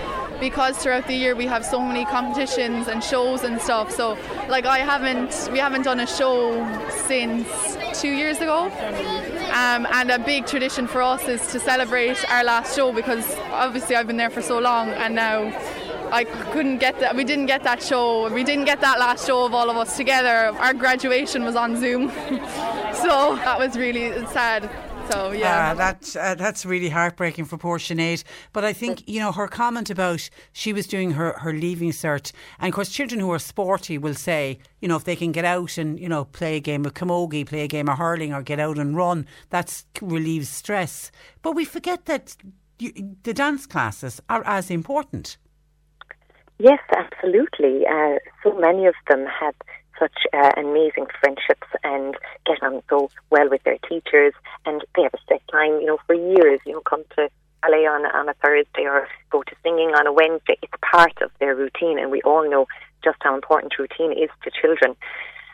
because 0.40 0.76
throughout 0.78 1.07
the 1.07 1.14
year 1.14 1.35
we 1.35 1.46
have 1.46 1.64
so 1.64 1.80
many 1.80 2.04
competitions 2.04 2.88
and 2.88 3.02
shows 3.02 3.42
and 3.42 3.61
stuff. 3.61 3.90
So 3.90 4.18
like 4.48 4.66
I 4.66 4.78
haven't 4.78 5.48
we 5.52 5.59
haven't 5.59 5.83
done 5.83 6.00
a 6.00 6.07
show 6.07 6.38
since 7.07 7.48
two 8.00 8.11
years 8.11 8.40
ago. 8.40 8.70
Um, 9.54 9.87
and 9.92 10.11
a 10.11 10.18
big 10.18 10.46
tradition 10.46 10.87
for 10.87 11.00
us 11.00 11.28
is 11.28 11.46
to 11.52 11.61
celebrate 11.61 12.18
our 12.30 12.42
last 12.42 12.74
show 12.74 12.92
because 12.92 13.24
obviously 13.52 13.94
I've 13.94 14.07
been 14.07 14.16
there 14.16 14.30
for 14.30 14.42
so 14.42 14.59
long 14.59 14.88
and 14.90 15.14
now 15.14 15.52
I 16.11 16.25
couldn't 16.53 16.79
get 16.79 17.01
that. 17.01 17.17
We 17.17 17.25
didn't 17.25 17.47
get 17.47 17.62
that 17.64 17.83
show. 17.83 18.33
We 18.33 18.45
didn't 18.45 18.64
get 18.64 18.81
that 18.81 18.99
last 18.99 19.27
show 19.27 19.45
of 19.45 19.55
all 19.55 19.71
of 19.71 19.77
us 19.77 19.97
together. 19.97 20.57
Our 20.59 20.75
graduation 20.75 21.45
was 21.45 21.57
on 21.57 21.77
Zoom, 21.77 22.11
so 23.03 23.37
that 23.37 23.57
was 23.59 23.77
really 23.77 24.11
sad. 24.27 24.71
So 25.11 25.33
yeah, 25.33 25.73
uh, 25.73 25.75
that 25.75 26.17
uh, 26.17 26.35
that's 26.35 26.64
really 26.64 26.88
heartbreaking 26.88 27.45
for 27.45 27.59
poor 27.59 27.79
Sinead. 27.79 28.25
But 28.53 28.64
I 28.64 28.73
think 28.73 29.07
you 29.07 29.21
know 29.21 29.33
her 29.33 29.47
comment 29.49 29.90
about 29.90 30.31
she 30.53 30.73
was 30.73 30.87
doing 30.87 31.12
her 31.12 31.33
her 31.40 31.53
leaving 31.53 31.90
cert, 31.90 32.33
and 32.59 32.69
of 32.69 32.75
course 32.75 32.90
children 32.90 33.21
who 33.21 33.31
are 33.31 33.38
sporty 33.38 33.99
will 33.99 34.14
say, 34.14 34.59
you 34.81 34.88
know, 34.88 34.97
if 34.97 35.05
they 35.05 35.17
can 35.17 35.33
get 35.33 35.45
out 35.45 35.77
and 35.77 36.01
you 36.01 36.09
know 36.09 36.25
play 36.25 36.57
a 36.57 36.61
game 36.61 36.87
of 36.87 36.95
camogie, 36.95 37.47
play 37.47 37.62
a 37.62 37.69
game 37.69 37.88
of 37.88 37.99
hurling, 37.99 38.33
or 38.33 38.43
get 38.43 38.59
out 38.59 38.79
and 38.79 38.97
run, 38.97 39.27
that 39.51 39.85
relieves 40.01 40.49
stress. 40.49 41.12
But 41.43 41.53
we 41.53 41.67
forget 41.67 42.07
that 42.07 42.37
you, 42.79 43.17
the 43.25 43.35
dance 43.35 43.67
classes 43.67 44.21
are 44.31 44.43
as 44.47 44.71
important. 44.71 45.37
Yes, 46.59 46.81
absolutely. 46.97 47.87
Uh, 47.87 48.19
so 48.43 48.59
many 48.59 48.87
of 48.87 48.95
them 49.09 49.27
have 49.27 49.55
such 49.99 50.27
uh, 50.33 50.51
amazing 50.57 51.07
friendships 51.21 51.67
and 51.83 52.17
get 52.47 52.62
on 52.62 52.83
so 52.88 53.11
well 53.31 53.49
with 53.49 53.62
their 53.64 53.79
teachers, 53.88 54.33
and 54.67 54.85
they 54.95 55.03
have 55.03 55.14
a 55.14 55.19
set 55.29 55.43
time, 55.51 55.81
you 55.81 55.87
know, 55.87 55.99
for 56.07 56.14
years. 56.14 56.61
You 56.67 56.75
know, 56.75 56.81
come 56.81 57.05
to 57.17 57.29
ballet 57.62 57.87
on 57.87 58.07
on 58.07 58.29
a 58.29 58.35
Thursday 58.35 58.85
or 58.85 59.09
go 59.31 59.43
to 59.43 59.55
singing 59.62 59.90
on 59.90 60.07
a 60.07 60.12
Wednesday. 60.12 60.57
It's 60.62 60.73
part 60.81 61.21
of 61.23 61.31
their 61.40 61.55
routine, 61.55 61.99
and 61.99 62.11
we 62.11 62.23
all 62.23 62.49
know 62.49 62.67
just 63.03 63.19
how 63.21 63.35
important 63.35 63.75
routine 63.79 64.12
is 64.12 64.31
to 64.45 64.51
children. 64.51 64.97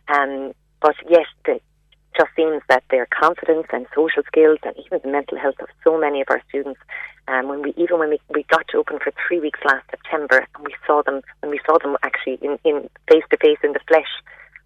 Um, 0.09 0.53
but 0.81 0.97
yes, 1.09 1.27
the, 1.45 1.61
just 2.17 2.31
seems 2.37 2.63
that 2.69 2.83
their 2.91 3.07
confidence 3.07 3.67
and 3.73 3.87
social 3.95 4.23
skills 4.27 4.59
and 4.63 4.75
even 4.85 5.01
the 5.03 5.11
mental 5.11 5.39
health 5.39 5.61
of 5.61 5.69
so 5.85 5.99
many 5.99 6.21
of 6.21 6.27
our 6.31 6.43
students 6.49 6.81
um, 7.29 7.49
when 7.49 7.63
we 7.63 7.75
even 7.77 7.99
when 7.99 8.11
we, 8.11 8.21
we 8.35 8.45
got 8.45 8.67
to 8.69 8.79
open 8.79 8.99
for 8.99 9.13
three 9.27 9.41
weeks 9.41 9.61
last 9.65 9.89
September 9.91 10.47
and 10.55 10.65
we 10.65 10.75
saw 10.87 11.03
them 11.03 11.23
when 11.41 11.51
we 11.51 11.61
saw 11.67 11.79
them 11.79 11.97
actually 12.03 12.39
in, 12.43 12.59
in 12.65 12.89
face 13.11 13.25
to 13.31 13.37
face 13.37 13.59
in 13.63 13.73
the 13.73 13.81
flesh 13.89 14.09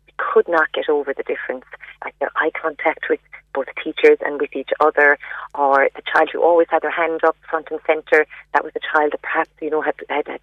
we 0.07 0.12
could 0.17 0.49
not 0.49 0.73
get 0.73 0.88
over 0.88 1.12
the 1.14 1.23
difference. 1.23 1.64
Like 2.05 2.19
their 2.19 2.31
eye 2.37 2.51
contact 2.61 3.07
with 3.09 3.21
both 3.55 3.67
teachers 3.83 4.19
and 4.21 4.40
with 4.40 4.55
each 4.55 4.71
other 4.81 5.19
or 5.55 5.88
the 5.95 6.03
child 6.12 6.29
who 6.33 6.43
always 6.43 6.67
had 6.71 6.83
their 6.83 6.90
hand 6.90 7.23
up 7.25 7.37
front 7.49 7.69
and 7.71 7.81
centre 7.87 8.27
that 8.53 8.64
was 8.64 8.73
a 8.77 8.81
child 8.81 9.12
that 9.12 9.23
perhaps 9.23 9.51
you 9.61 9.71
know 9.71 9.81
had, 9.81 9.95
had, 10.09 10.27
had 10.27 10.40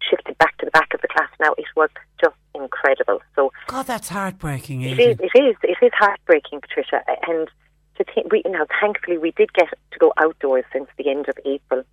shifted 0.00 0.36
back 0.38 0.56
to 0.58 0.64
the 0.64 0.70
back 0.70 0.92
of 0.94 1.00
the 1.02 1.08
class. 1.08 1.28
Now 1.38 1.54
it 1.58 1.66
was 1.76 1.90
just 2.20 2.36
incredible. 2.54 3.20
So 3.36 3.52
God 3.66 3.86
that's 3.86 4.08
heartbreaking 4.08 4.82
it 4.82 4.98
is 4.98 5.18
it 5.20 5.38
is 5.38 5.56
it 5.62 5.78
is 5.82 5.92
heartbreaking 5.94 6.60
Patricia 6.60 7.02
and 7.28 7.48
to 7.98 8.04
think 8.04 8.32
we 8.32 8.42
know 8.46 8.66
thankfully 8.80 9.18
we 9.18 9.32
did 9.32 9.52
get 9.52 9.68
to 9.68 9.98
go 9.98 10.12
outdoors 10.18 10.64
since 10.72 10.88
the 10.96 11.10
end 11.10 11.28
of 11.28 11.36
April, 11.44 11.84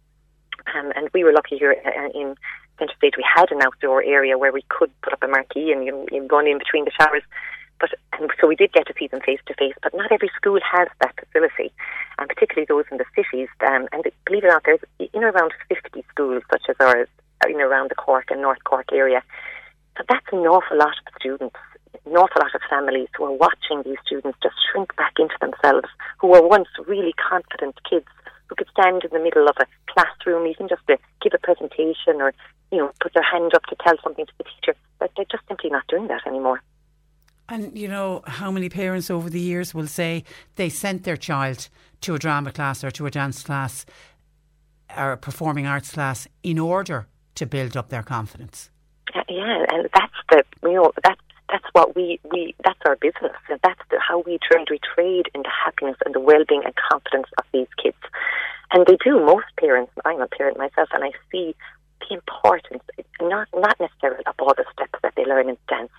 um, 0.74 0.91
and 0.96 1.10
we 1.13 1.24
were 1.24 1.34
lucky 1.34 1.58
here 1.58 1.76
uh, 1.86 2.10
in 2.20 2.36
Centre 2.80 2.94
Stage 2.98 3.13
we 3.18 3.26
had 3.26 3.52
an 3.52 3.62
outdoor 3.62 4.04
area 4.04 4.38
where 4.38 4.52
we 4.52 4.63
could 4.70 4.91
put 5.02 5.13
up 5.13 5.24
a 5.24 5.28
marquee 5.28 5.72
and 5.72 5.86
you 5.86 5.91
know 5.91 6.28
run 6.28 6.48
in 6.48 6.58
between 6.58 6.86
the 6.86 6.91
showers. 6.91 7.24
But 7.80 7.89
and 8.13 8.32
so 8.39 8.48
we 8.48 8.56
did 8.56 8.72
get 8.72 8.88
to 8.88 8.94
see 8.98 9.08
them 9.08 9.20
face 9.20 9.41
to 9.48 9.54
face, 9.54 9.76
but 9.84 9.94
not 9.94 10.12
every 10.12 10.32
school 10.36 10.60
has 10.63 10.88
that 11.02 11.13
facility, 11.20 11.74
and 12.18 12.30
particularly 12.30 12.65
those 12.70 12.86
in 12.89 12.98
the 12.98 13.06
cities. 13.15 13.50
Um, 13.60 13.88
and 13.91 14.04
believe 14.26 14.46
it 14.46 14.48
or 14.48 14.52
not, 14.52 14.63
there's 14.63 14.80
in 15.13 15.24
around 15.24 15.52
50 15.68 16.06
schools 16.10 16.44
such 16.50 16.63
as 16.70 16.76
ours 16.80 17.10
in 17.50 17.60
around 17.60 17.91
the 17.91 17.96
Cork 17.96 18.32
and 18.32 18.41
North 18.41 18.63
Cork 18.63 18.88
area. 18.94 19.22
So 19.98 20.04
that's 20.08 20.26
an 20.32 20.39
awful 20.39 20.78
lot 20.78 20.96
of 21.06 21.13
students 21.20 21.58
an 22.05 22.13
awful 22.13 22.41
lot 22.41 22.53
of 22.53 22.62
families 22.69 23.08
who 23.17 23.25
are 23.25 23.31
watching 23.31 23.84
these 23.84 23.97
students 24.05 24.38
just 24.41 24.55
shrink 24.71 24.95
back 24.95 25.13
into 25.19 25.36
themselves, 25.41 25.88
who 26.19 26.27
were 26.27 26.47
once 26.47 26.67
really 26.88 27.13
confident 27.13 27.75
kids 27.89 28.08
who 28.47 28.55
could 28.55 28.67
stand 28.69 29.03
in 29.03 29.10
the 29.12 29.19
middle 29.19 29.47
of 29.47 29.55
a 29.60 29.65
classroom, 29.91 30.47
even 30.47 30.67
just 30.67 30.86
to 30.88 30.97
give 31.21 31.34
a 31.34 31.39
presentation 31.39 32.21
or, 32.21 32.34
you 32.71 32.77
know, 32.77 32.91
put 33.01 33.13
their 33.13 33.23
hand 33.23 33.53
up 33.55 33.63
to 33.65 33.75
tell 33.84 33.95
something 34.03 34.25
to 34.25 34.34
the 34.38 34.43
teacher. 34.43 34.77
But 34.99 35.12
they're 35.15 35.25
just 35.31 35.47
simply 35.47 35.69
not 35.69 35.88
doing 35.88 36.08
that 36.08 36.27
anymore. 36.27 36.62
And 37.47 37.77
you 37.77 37.88
know 37.88 38.23
how 38.25 38.49
many 38.49 38.69
parents 38.69 39.12
over 39.12 39.29
the 39.29 39.39
years 39.39 39.73
will 39.73 39.88
say 39.88 40.23
they 40.55 40.69
sent 40.69 41.03
their 41.03 41.17
child 41.17 41.69
to 42.01 42.15
a 42.15 42.19
drama 42.19 42.51
class 42.51 42.84
or 42.84 42.91
to 42.91 43.05
a 43.05 43.12
dance 43.12 43.43
class 43.43 43.86
or 44.95 45.13
a 45.13 45.17
performing 45.17 45.67
arts 45.67 45.91
class 45.91 46.27
in 46.41 46.58
order 46.58 47.08
to 47.36 47.45
build 47.45 47.77
up 47.77 47.89
their 47.89 48.01
confidence. 48.01 48.71
Uh, 49.13 49.21
yeah, 49.29 49.65
and 49.71 49.89
that's 49.93 50.13
the 50.31 50.43
you 50.67 50.73
know 50.75 50.91
that's 51.03 51.21
that's 51.49 51.65
what 51.73 51.95
we, 51.95 52.19
we 52.31 52.55
that's 52.63 52.79
our 52.86 52.95
business. 52.95 53.38
And 53.49 53.60
that's 53.63 53.81
the, 53.89 53.99
how 53.99 54.19
we 54.25 54.39
trade 54.39 54.67
we 54.69 54.79
trade 54.79 55.29
in 55.34 55.41
the 55.43 55.51
happiness 55.65 55.97
and 56.05 56.15
the 56.15 56.19
well-being 56.19 56.63
and 56.63 56.73
confidence 56.75 57.27
of 57.38 57.45
these 57.53 57.67
kids. 57.81 57.97
And 58.71 58.86
they 58.88 58.97
do. 59.03 59.19
Most 59.19 59.45
parents 59.58 59.91
i'm 60.05 60.21
a 60.21 60.27
parent 60.27 60.58
myself 60.58 60.89
and 60.93 61.03
i 61.03 61.12
see 61.31 61.55
the 62.01 62.15
importance 62.15 62.84
not 63.21 63.47
not 63.55 63.79
necessarily 63.79 64.23
of 64.25 64.36
all 64.39 64.53
the 64.55 64.65
steps 64.73 64.99
that 65.01 65.13
they 65.15 65.25
learn 65.25 65.49
in 65.49 65.58
dance. 65.67 65.91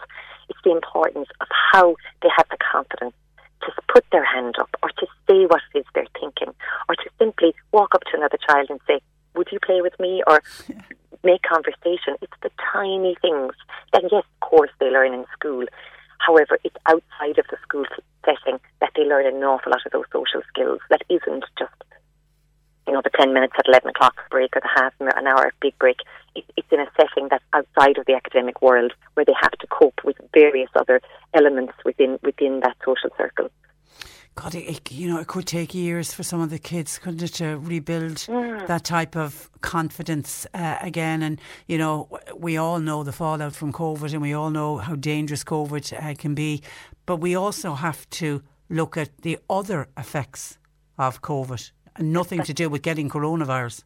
It's 0.49 0.59
the 0.65 0.73
importance 0.73 1.29
of 1.41 1.49
how 1.73 1.97
they 2.23 2.29
have 2.37 2.47
the 2.51 2.59
confidence 2.59 3.15
to 3.63 3.73
put 3.93 4.05
their 4.13 4.25
hand 4.25 4.55
up 4.61 4.71
or 4.83 4.91
to 4.91 5.07
say 5.27 5.47
what 5.47 5.63
it 5.75 5.79
is 5.79 5.85
they're 5.95 6.07
thinking 6.21 6.55
or 6.89 6.95
to 6.95 7.11
simply 7.19 7.55
walk 7.73 7.95
up 7.95 8.03
to 8.03 8.17
another 8.17 8.39
child 8.47 8.69
and 8.71 8.81
say 8.87 9.01
would 9.35 9.49
you 9.53 9.59
play 9.61 9.81
with 9.83 9.99
me? 10.01 10.23
or 10.27 10.43
make 11.27 11.43
conversation. 11.43 12.15
It's 12.23 12.41
the 12.43 12.51
tiny 12.73 13.17
things 13.21 13.53
that, 13.93 14.03
yes, 14.11 14.25
of 14.25 14.41
course, 14.41 14.71
they 14.79 14.91
learn 14.91 15.13
in 15.13 15.27
school. 15.35 15.67
However, 16.19 16.59
it's 16.65 16.77
outside 16.87 17.39
of 17.39 17.47
the 17.51 17.59
school 17.63 17.85
setting 18.25 18.59
that 18.81 18.93
they 18.97 19.05
learn 19.05 19.27
an 19.27 19.43
awful 19.43 19.71
lot 19.71 19.85
of 19.85 19.93
those 19.93 20.09
social 20.13 20.43
skills. 20.49 20.81
That 20.91 21.03
isn't 21.09 21.45
just, 21.59 21.75
you 22.87 22.95
know, 22.95 23.03
the 23.03 23.11
10 23.11 23.35
minutes 23.35 23.55
at 23.59 23.69
11 23.69 23.91
o'clock 23.91 24.17
break 24.31 24.57
or 24.57 24.63
the 24.63 24.71
half 24.75 24.95
an 25.01 25.27
hour 25.27 25.53
big 25.61 25.79
break. 25.79 25.99
It, 26.35 26.45
it's 26.57 26.73
in 26.73 26.81
a 26.81 26.87
setting 26.99 27.29
that's 27.29 27.45
outside 27.53 27.99
of 27.99 28.07
the 28.07 28.15
academic 28.15 28.63
world 28.63 28.93
where 29.15 29.27
they 29.27 29.37
have 29.41 29.59
to 29.59 29.67
cope 29.67 30.01
with 30.05 30.17
various 30.33 30.71
other 30.75 31.01
elements 31.35 31.75
within 31.85 32.19
within 32.23 32.61
that 32.61 32.77
social 32.85 33.11
circle. 33.19 33.51
God, 34.37 34.55
it, 34.55 34.93
you 34.93 35.09
know, 35.09 35.19
it 35.19 35.29
could 35.29 35.47
take 35.47 35.75
years 35.75 36.13
for 36.13 36.23
some 36.23 36.43
of 36.43 36.51
the 36.51 36.59
kids, 36.59 36.99
couldn't 36.99 37.23
it, 37.23 37.33
to 37.35 37.57
rebuild 37.57 38.17
mm. 38.17 38.67
that 38.67 38.85
type 38.85 39.17
of 39.17 39.51
confidence 39.63 40.47
uh, 40.53 40.77
again. 40.83 41.23
And, 41.23 41.41
you 41.67 41.79
know, 41.79 42.09
we 42.37 42.59
all 42.59 42.79
know 42.79 43.03
the 43.03 43.13
fallout 43.13 43.55
from 43.55 43.73
COVID 43.73 44.13
and 44.13 44.21
we 44.21 44.35
all 44.35 44.51
know 44.51 44.77
how 44.77 44.95
dangerous 44.95 45.43
COVID 45.43 45.91
uh, 45.95 46.15
can 46.17 46.35
be. 46.35 46.63
But 47.07 47.17
we 47.17 47.35
also 47.35 47.73
have 47.73 48.09
to 48.11 48.43
look 48.69 48.99
at 48.99 49.23
the 49.23 49.39
other 49.49 49.89
effects 49.97 50.59
of 50.99 51.23
COVID 51.23 51.71
and 51.97 52.13
nothing 52.13 52.43
to 52.43 52.53
do 52.53 52.69
with 52.69 52.83
getting 52.83 53.09
coronavirus. 53.09 53.85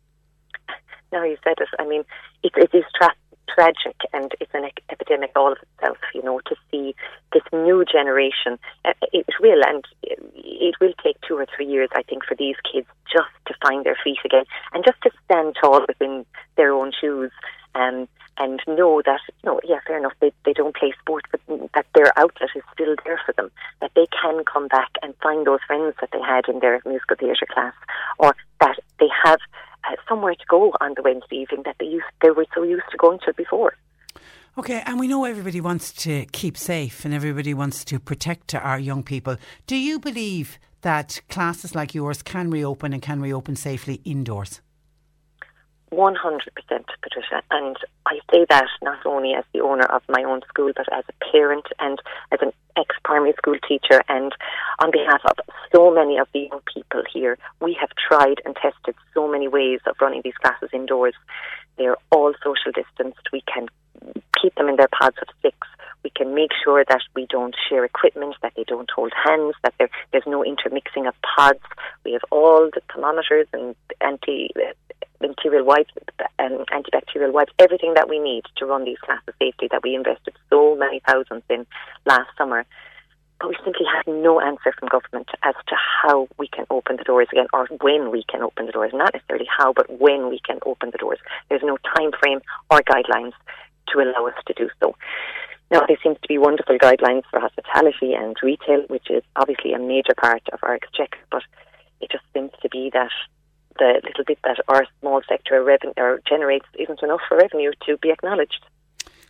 No, 1.12 1.24
you 1.24 1.36
said 1.42 1.54
it. 1.58 1.68
I 1.80 1.84
mean, 1.88 2.04
it, 2.44 2.52
it 2.56 2.70
is 2.72 2.84
tra- 2.94 3.16
tragic 3.54 3.96
and 4.12 4.32
it's 4.40 4.54
an 4.54 4.70
epidemic 4.90 5.32
all 5.36 5.52
of 5.52 5.58
itself, 5.62 5.98
you 6.14 6.22
know, 6.22 6.40
to 6.46 6.54
see 6.70 6.94
this 7.32 7.42
new 7.52 7.84
generation. 7.90 8.58
Uh, 8.84 8.92
it 9.12 9.26
will, 9.40 9.62
and 9.66 9.84
it 10.02 10.74
will 10.80 10.92
take 11.02 11.16
two 11.26 11.36
or 11.36 11.46
three 11.54 11.66
years, 11.66 11.88
I 11.94 12.02
think, 12.02 12.24
for 12.24 12.34
these 12.36 12.56
kids 12.70 12.86
just 13.12 13.30
to 13.46 13.54
find 13.62 13.84
their 13.84 13.96
feet 14.02 14.18
again 14.24 14.44
and 14.72 14.84
just 14.84 15.00
to 15.02 15.10
stand 15.24 15.56
tall 15.60 15.84
within 15.86 16.24
their 16.56 16.72
own 16.72 16.92
shoes. 16.98 17.32
Um, 17.74 18.08
and 18.38 18.60
know 18.66 19.02
that, 19.04 19.20
you 19.28 19.50
know, 19.50 19.60
yeah, 19.64 19.80
fair 19.86 19.98
enough, 19.98 20.14
they, 20.20 20.32
they 20.46 20.54
don't 20.54 20.74
play 20.74 20.94
sport, 20.98 21.26
but 21.30 21.40
that 21.74 21.86
their 21.94 22.18
outlet 22.18 22.48
is 22.56 22.62
still 22.72 22.96
there 23.04 23.20
for 23.24 23.32
them, 23.34 23.50
that 23.80 23.90
they 23.94 24.06
can 24.20 24.42
come 24.44 24.66
back 24.66 24.90
and 25.02 25.14
find 25.22 25.46
those 25.46 25.60
friends 25.66 25.94
that 26.00 26.08
they 26.10 26.20
had 26.20 26.48
in 26.48 26.60
their 26.60 26.80
musical 26.86 27.16
theatre 27.18 27.46
class, 27.52 27.74
or 28.18 28.34
that 28.60 28.78
they 28.98 29.08
have 29.24 29.40
somewhere 30.08 30.34
to 30.34 30.44
go 30.48 30.72
on 30.80 30.94
the 30.96 31.02
Wednesday 31.02 31.36
evening 31.36 31.62
that 31.64 31.76
they 31.78 31.86
used 31.86 32.06
they 32.22 32.30
were 32.30 32.46
so 32.54 32.62
used 32.62 32.84
to 32.90 32.96
going 32.96 33.18
to 33.24 33.34
before. 33.34 33.76
Okay, 34.58 34.82
and 34.84 34.98
we 34.98 35.06
know 35.06 35.24
everybody 35.24 35.60
wants 35.60 35.92
to 35.92 36.26
keep 36.32 36.56
safe 36.56 37.04
and 37.04 37.14
everybody 37.14 37.54
wants 37.54 37.84
to 37.84 38.00
protect 38.00 38.54
our 38.54 38.78
young 38.78 39.02
people. 39.02 39.36
Do 39.66 39.76
you 39.76 39.98
believe 40.00 40.58
that 40.82 41.20
classes 41.28 41.74
like 41.74 41.94
yours 41.94 42.22
can 42.22 42.50
reopen 42.50 42.92
and 42.92 43.00
can 43.00 43.20
reopen 43.20 43.54
safely 43.54 44.00
indoors? 44.04 44.60
100% 45.92 46.14
Patricia. 47.02 47.42
And 47.50 47.76
I 48.06 48.20
say 48.30 48.46
that 48.48 48.66
not 48.82 49.04
only 49.04 49.34
as 49.34 49.44
the 49.52 49.60
owner 49.60 49.84
of 49.84 50.02
my 50.08 50.22
own 50.22 50.40
school 50.48 50.72
but 50.74 50.86
as 50.92 51.04
a 51.08 51.32
parent 51.32 51.66
and 51.78 52.00
as 52.30 52.38
an 52.42 52.52
ex-primary 52.76 53.32
school 53.36 53.56
teacher 53.66 54.00
and 54.08 54.32
on 54.78 54.90
behalf 54.92 55.20
of 55.24 55.36
so 55.74 55.92
many 55.92 56.18
of 56.18 56.28
the 56.32 56.48
young 56.50 56.60
people 56.72 57.02
here 57.12 57.36
we 57.60 57.76
have 57.78 57.90
tried 58.08 58.40
and 58.44 58.54
tested 58.56 58.94
so 59.12 59.26
many 59.26 59.48
ways 59.48 59.80
of 59.86 59.96
running 60.00 60.20
these 60.22 60.36
classes 60.40 60.70
indoors. 60.72 61.14
They're 61.76 61.96
all 62.12 62.32
social 62.44 62.72
distanced. 62.72 63.32
We 63.32 63.42
can 63.52 63.66
keep 64.40 64.54
them 64.54 64.68
in 64.68 64.76
their 64.76 64.88
pods 64.88 65.16
of 65.20 65.28
six 65.42 65.56
we 66.02 66.10
can 66.10 66.34
make 66.34 66.50
sure 66.64 66.84
that 66.88 67.00
we 67.14 67.26
don't 67.28 67.54
share 67.68 67.84
equipment, 67.84 68.36
that 68.42 68.52
they 68.56 68.64
don't 68.64 68.90
hold 68.90 69.12
hands, 69.24 69.54
that 69.62 69.74
there, 69.78 69.90
there's 70.12 70.26
no 70.26 70.44
intermixing 70.44 71.06
of 71.06 71.14
pods. 71.22 71.60
We 72.04 72.12
have 72.12 72.24
all 72.30 72.70
the 72.72 72.80
thermometers 72.92 73.46
and 73.52 73.74
anti 74.00 74.50
uh, 74.56 74.72
material 75.20 75.64
wipes 75.64 75.92
and 76.38 76.66
antibacterial 76.68 77.32
wipes, 77.32 77.52
everything 77.58 77.94
that 77.94 78.08
we 78.08 78.18
need 78.18 78.44
to 78.56 78.66
run 78.66 78.84
these 78.84 78.98
classes 78.98 79.34
safely 79.38 79.68
that 79.70 79.82
we 79.82 79.94
invested 79.94 80.34
so 80.48 80.74
many 80.76 81.00
thousands 81.06 81.42
in 81.50 81.66
last 82.06 82.28
summer. 82.38 82.64
But 83.38 83.48
we 83.48 83.56
simply 83.64 83.86
have 83.94 84.06
no 84.06 84.38
answer 84.40 84.72
from 84.78 84.88
government 84.88 85.28
as 85.42 85.54
to 85.68 85.74
how 86.02 86.28
we 86.38 86.48
can 86.48 86.66
open 86.68 86.96
the 86.96 87.04
doors 87.04 87.28
again 87.32 87.46
or 87.54 87.66
when 87.80 88.10
we 88.10 88.22
can 88.28 88.42
open 88.42 88.66
the 88.66 88.72
doors. 88.72 88.92
Not 88.94 89.14
necessarily 89.14 89.48
how, 89.48 89.72
but 89.72 89.88
when 89.98 90.28
we 90.28 90.40
can 90.44 90.58
open 90.66 90.90
the 90.90 90.98
doors. 90.98 91.18
There's 91.48 91.62
no 91.64 91.78
time 91.96 92.10
frame 92.20 92.40
or 92.70 92.82
guidelines 92.82 93.32
to 93.88 94.00
allow 94.00 94.26
us 94.26 94.34
to 94.46 94.54
do 94.54 94.68
so. 94.80 94.94
Now, 95.70 95.82
there 95.86 95.98
seems 96.02 96.18
to 96.20 96.28
be 96.28 96.38
wonderful 96.38 96.78
guidelines 96.78 97.22
for 97.30 97.38
hospitality 97.38 98.14
and 98.14 98.36
retail, 98.42 98.82
which 98.88 99.08
is 99.08 99.22
obviously 99.36 99.72
a 99.72 99.78
major 99.78 100.14
part 100.20 100.42
of 100.52 100.58
our 100.62 100.74
exchequer, 100.74 101.18
but 101.30 101.42
it 102.00 102.10
just 102.10 102.24
seems 102.34 102.50
to 102.62 102.68
be 102.68 102.90
that 102.92 103.10
the 103.78 104.00
little 104.04 104.24
bit 104.26 104.38
that 104.42 104.58
our 104.68 104.84
small 105.00 105.22
sector 105.28 105.62
reven- 105.62 105.96
or 105.96 106.20
generates 106.28 106.66
isn't 106.78 107.02
enough 107.02 107.20
for 107.28 107.36
revenue 107.36 107.70
to 107.86 107.96
be 107.98 108.10
acknowledged. 108.10 108.64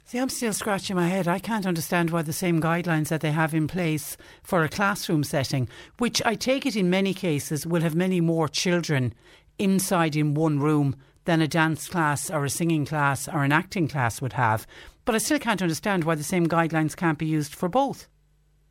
See, 0.07 0.19
I'm 0.19 0.31
still 0.31 0.53
scratching 0.53 0.97
my 0.97 1.07
head. 1.07 1.29
I 1.29 1.39
can't 1.39 1.67
understand 1.67 2.11
why 2.11 2.23
the 2.23 2.33
same 2.33 2.61
guidelines 2.61 3.09
that 3.09 3.21
they 3.21 3.31
have 3.31 3.55
in 3.55 3.69
place 3.69 4.17
for 4.43 4.65
a 4.65 4.69
classroom 4.69 5.23
setting, 5.23 5.69
which 5.99 6.21
I 6.25 6.35
take 6.35 6.67
it 6.67 6.75
in 6.75 6.91
many 6.91 7.15
cases 7.15 7.67
will 7.67 7.83
have 7.83 7.95
many 7.95 8.21
more 8.21 8.49
children 8.49 9.15
inside 9.59 10.17
in 10.17 10.35
one 10.35 10.59
room 10.59 10.97
than 11.25 11.43
a 11.43 11.49
dance 11.49 11.89
class 11.89 12.31
or 12.31 12.45
a 12.45 12.51
singing 12.51 12.87
class 12.87 13.29
or 13.29 13.45
an 13.45 13.53
acting 13.53 13.89
class 13.89 14.21
would 14.21 14.35
have. 14.35 14.67
But 15.05 15.15
I 15.15 15.19
still 15.19 15.39
can't 15.39 15.63
understand 15.63 16.05
why 16.05 16.15
the 16.15 16.23
same 16.23 16.47
guidelines 16.47 16.97
can't 16.97 17.19
be 17.19 17.27
used 17.27 17.55
for 17.55 17.69
both. 17.69 18.09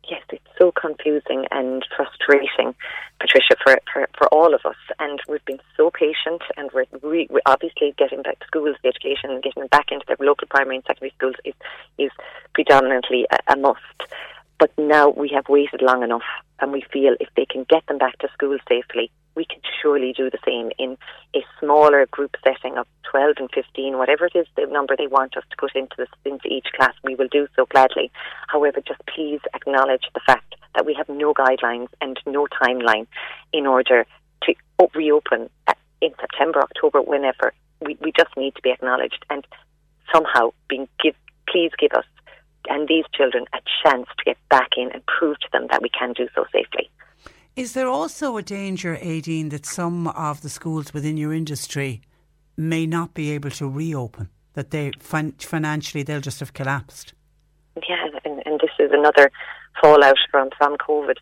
Yes, 0.08 0.22
it's 0.30 0.44
so 0.58 0.72
confusing 0.72 1.46
and 1.50 1.86
frustrating, 1.96 2.74
Patricia, 3.20 3.54
for, 3.62 3.78
for, 3.92 4.08
for 4.18 4.26
all 4.28 4.54
of 4.54 4.62
us. 4.64 4.76
And 4.98 5.20
we've 5.28 5.44
been 5.44 5.60
so 5.76 5.90
patient, 5.90 6.42
and 6.56 6.70
we're, 6.72 6.86
re- 7.02 7.28
we're 7.30 7.40
obviously 7.46 7.94
getting 7.96 8.22
back 8.22 8.40
to 8.40 8.46
schools, 8.46 8.76
the 8.82 8.88
education, 8.88 9.30
and 9.30 9.42
getting 9.42 9.66
back 9.68 9.86
into 9.92 10.04
their 10.08 10.16
local 10.18 10.48
primary 10.48 10.76
and 10.76 10.84
secondary 10.86 11.12
schools 11.16 11.36
is, 11.44 11.54
is 11.98 12.10
predominantly 12.54 13.26
a, 13.30 13.52
a 13.52 13.56
must. 13.56 13.80
But 14.60 14.76
now 14.76 15.08
we 15.08 15.30
have 15.34 15.48
waited 15.48 15.80
long 15.80 16.02
enough, 16.02 16.28
and 16.60 16.70
we 16.70 16.84
feel 16.92 17.16
if 17.18 17.30
they 17.34 17.46
can 17.46 17.64
get 17.68 17.86
them 17.86 17.96
back 17.96 18.18
to 18.18 18.28
school 18.34 18.58
safely, 18.68 19.10
we 19.34 19.46
can 19.46 19.62
surely 19.80 20.12
do 20.12 20.28
the 20.28 20.38
same 20.44 20.70
in 20.78 20.98
a 21.34 21.40
smaller 21.58 22.04
group 22.10 22.36
setting 22.44 22.76
of 22.76 22.86
12 23.10 23.36
and 23.38 23.50
15, 23.54 23.96
whatever 23.96 24.26
it 24.26 24.36
is 24.36 24.46
the 24.56 24.66
number 24.66 24.94
they 24.96 25.06
want 25.06 25.34
us 25.38 25.44
to 25.50 25.56
put 25.56 25.74
into, 25.74 25.94
this, 25.96 26.08
into 26.26 26.46
each 26.48 26.66
class, 26.76 26.92
we 27.02 27.14
will 27.14 27.28
do 27.28 27.48
so 27.56 27.64
gladly. 27.64 28.12
However, 28.48 28.82
just 28.86 29.00
please 29.06 29.40
acknowledge 29.54 30.04
the 30.12 30.20
fact 30.26 30.54
that 30.74 30.84
we 30.84 30.92
have 30.92 31.08
no 31.08 31.32
guidelines 31.32 31.88
and 32.02 32.20
no 32.26 32.46
timeline 32.62 33.06
in 33.54 33.66
order 33.66 34.04
to 34.42 34.54
reopen 34.94 35.48
in 36.02 36.12
September, 36.20 36.60
October, 36.60 37.00
whenever. 37.00 37.54
We, 37.80 37.96
we 38.02 38.12
just 38.14 38.36
need 38.36 38.54
to 38.56 38.62
be 38.62 38.72
acknowledged 38.72 39.24
and 39.30 39.46
somehow 40.12 40.52
being 40.68 40.86
give, 41.02 41.14
please 41.48 41.70
give 41.78 41.92
us 41.92 42.04
and 42.68 42.88
these 42.88 43.04
children 43.14 43.44
a 43.52 43.58
chance 43.82 44.06
to 44.18 44.24
get 44.24 44.36
back 44.48 44.70
in 44.76 44.90
and 44.92 45.04
prove 45.06 45.38
to 45.40 45.48
them 45.52 45.66
that 45.70 45.82
we 45.82 45.88
can 45.88 46.12
do 46.12 46.28
so 46.34 46.44
safely. 46.52 46.90
Is 47.56 47.72
there 47.72 47.88
also 47.88 48.36
a 48.36 48.42
danger, 48.42 48.96
Aideen, 48.96 49.50
that 49.50 49.66
some 49.66 50.06
of 50.08 50.42
the 50.42 50.48
schools 50.48 50.94
within 50.94 51.16
your 51.16 51.32
industry 51.32 52.00
may 52.56 52.86
not 52.86 53.12
be 53.12 53.32
able 53.32 53.50
to 53.50 53.68
reopen? 53.68 54.28
That 54.54 54.70
they 54.70 54.92
fin- 54.98 55.32
financially 55.32 56.02
they'll 56.02 56.20
just 56.20 56.40
have 56.40 56.52
collapsed? 56.52 57.14
Yeah, 57.88 58.06
and, 58.24 58.42
and 58.46 58.60
this 58.60 58.70
is 58.78 58.90
another 58.92 59.30
fallout 59.80 60.18
from 60.30 60.50
from 60.58 60.76
COVID. 60.76 61.16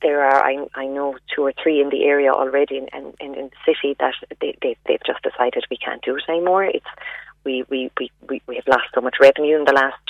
There 0.00 0.22
are, 0.22 0.44
I, 0.44 0.66
I 0.74 0.86
know, 0.86 1.16
two 1.34 1.42
or 1.42 1.52
three 1.60 1.80
in 1.80 1.88
the 1.88 2.04
area 2.04 2.32
already 2.32 2.78
in, 2.78 2.88
in, 3.20 3.34
in 3.34 3.50
the 3.50 3.50
city 3.66 3.96
that 3.98 4.14
they, 4.40 4.56
they, 4.62 4.76
they've 4.86 5.00
just 5.04 5.22
decided 5.22 5.64
we 5.70 5.76
can't 5.76 6.02
do 6.02 6.16
it 6.16 6.22
anymore. 6.28 6.64
It's 6.64 6.86
we, 7.48 7.64
we, 7.70 8.10
we, 8.28 8.42
we, 8.46 8.56
have 8.56 8.68
lost 8.68 8.88
so 8.94 9.00
much 9.00 9.16
revenue 9.20 9.56
in 9.56 9.64
the 9.64 9.72
last 9.72 10.04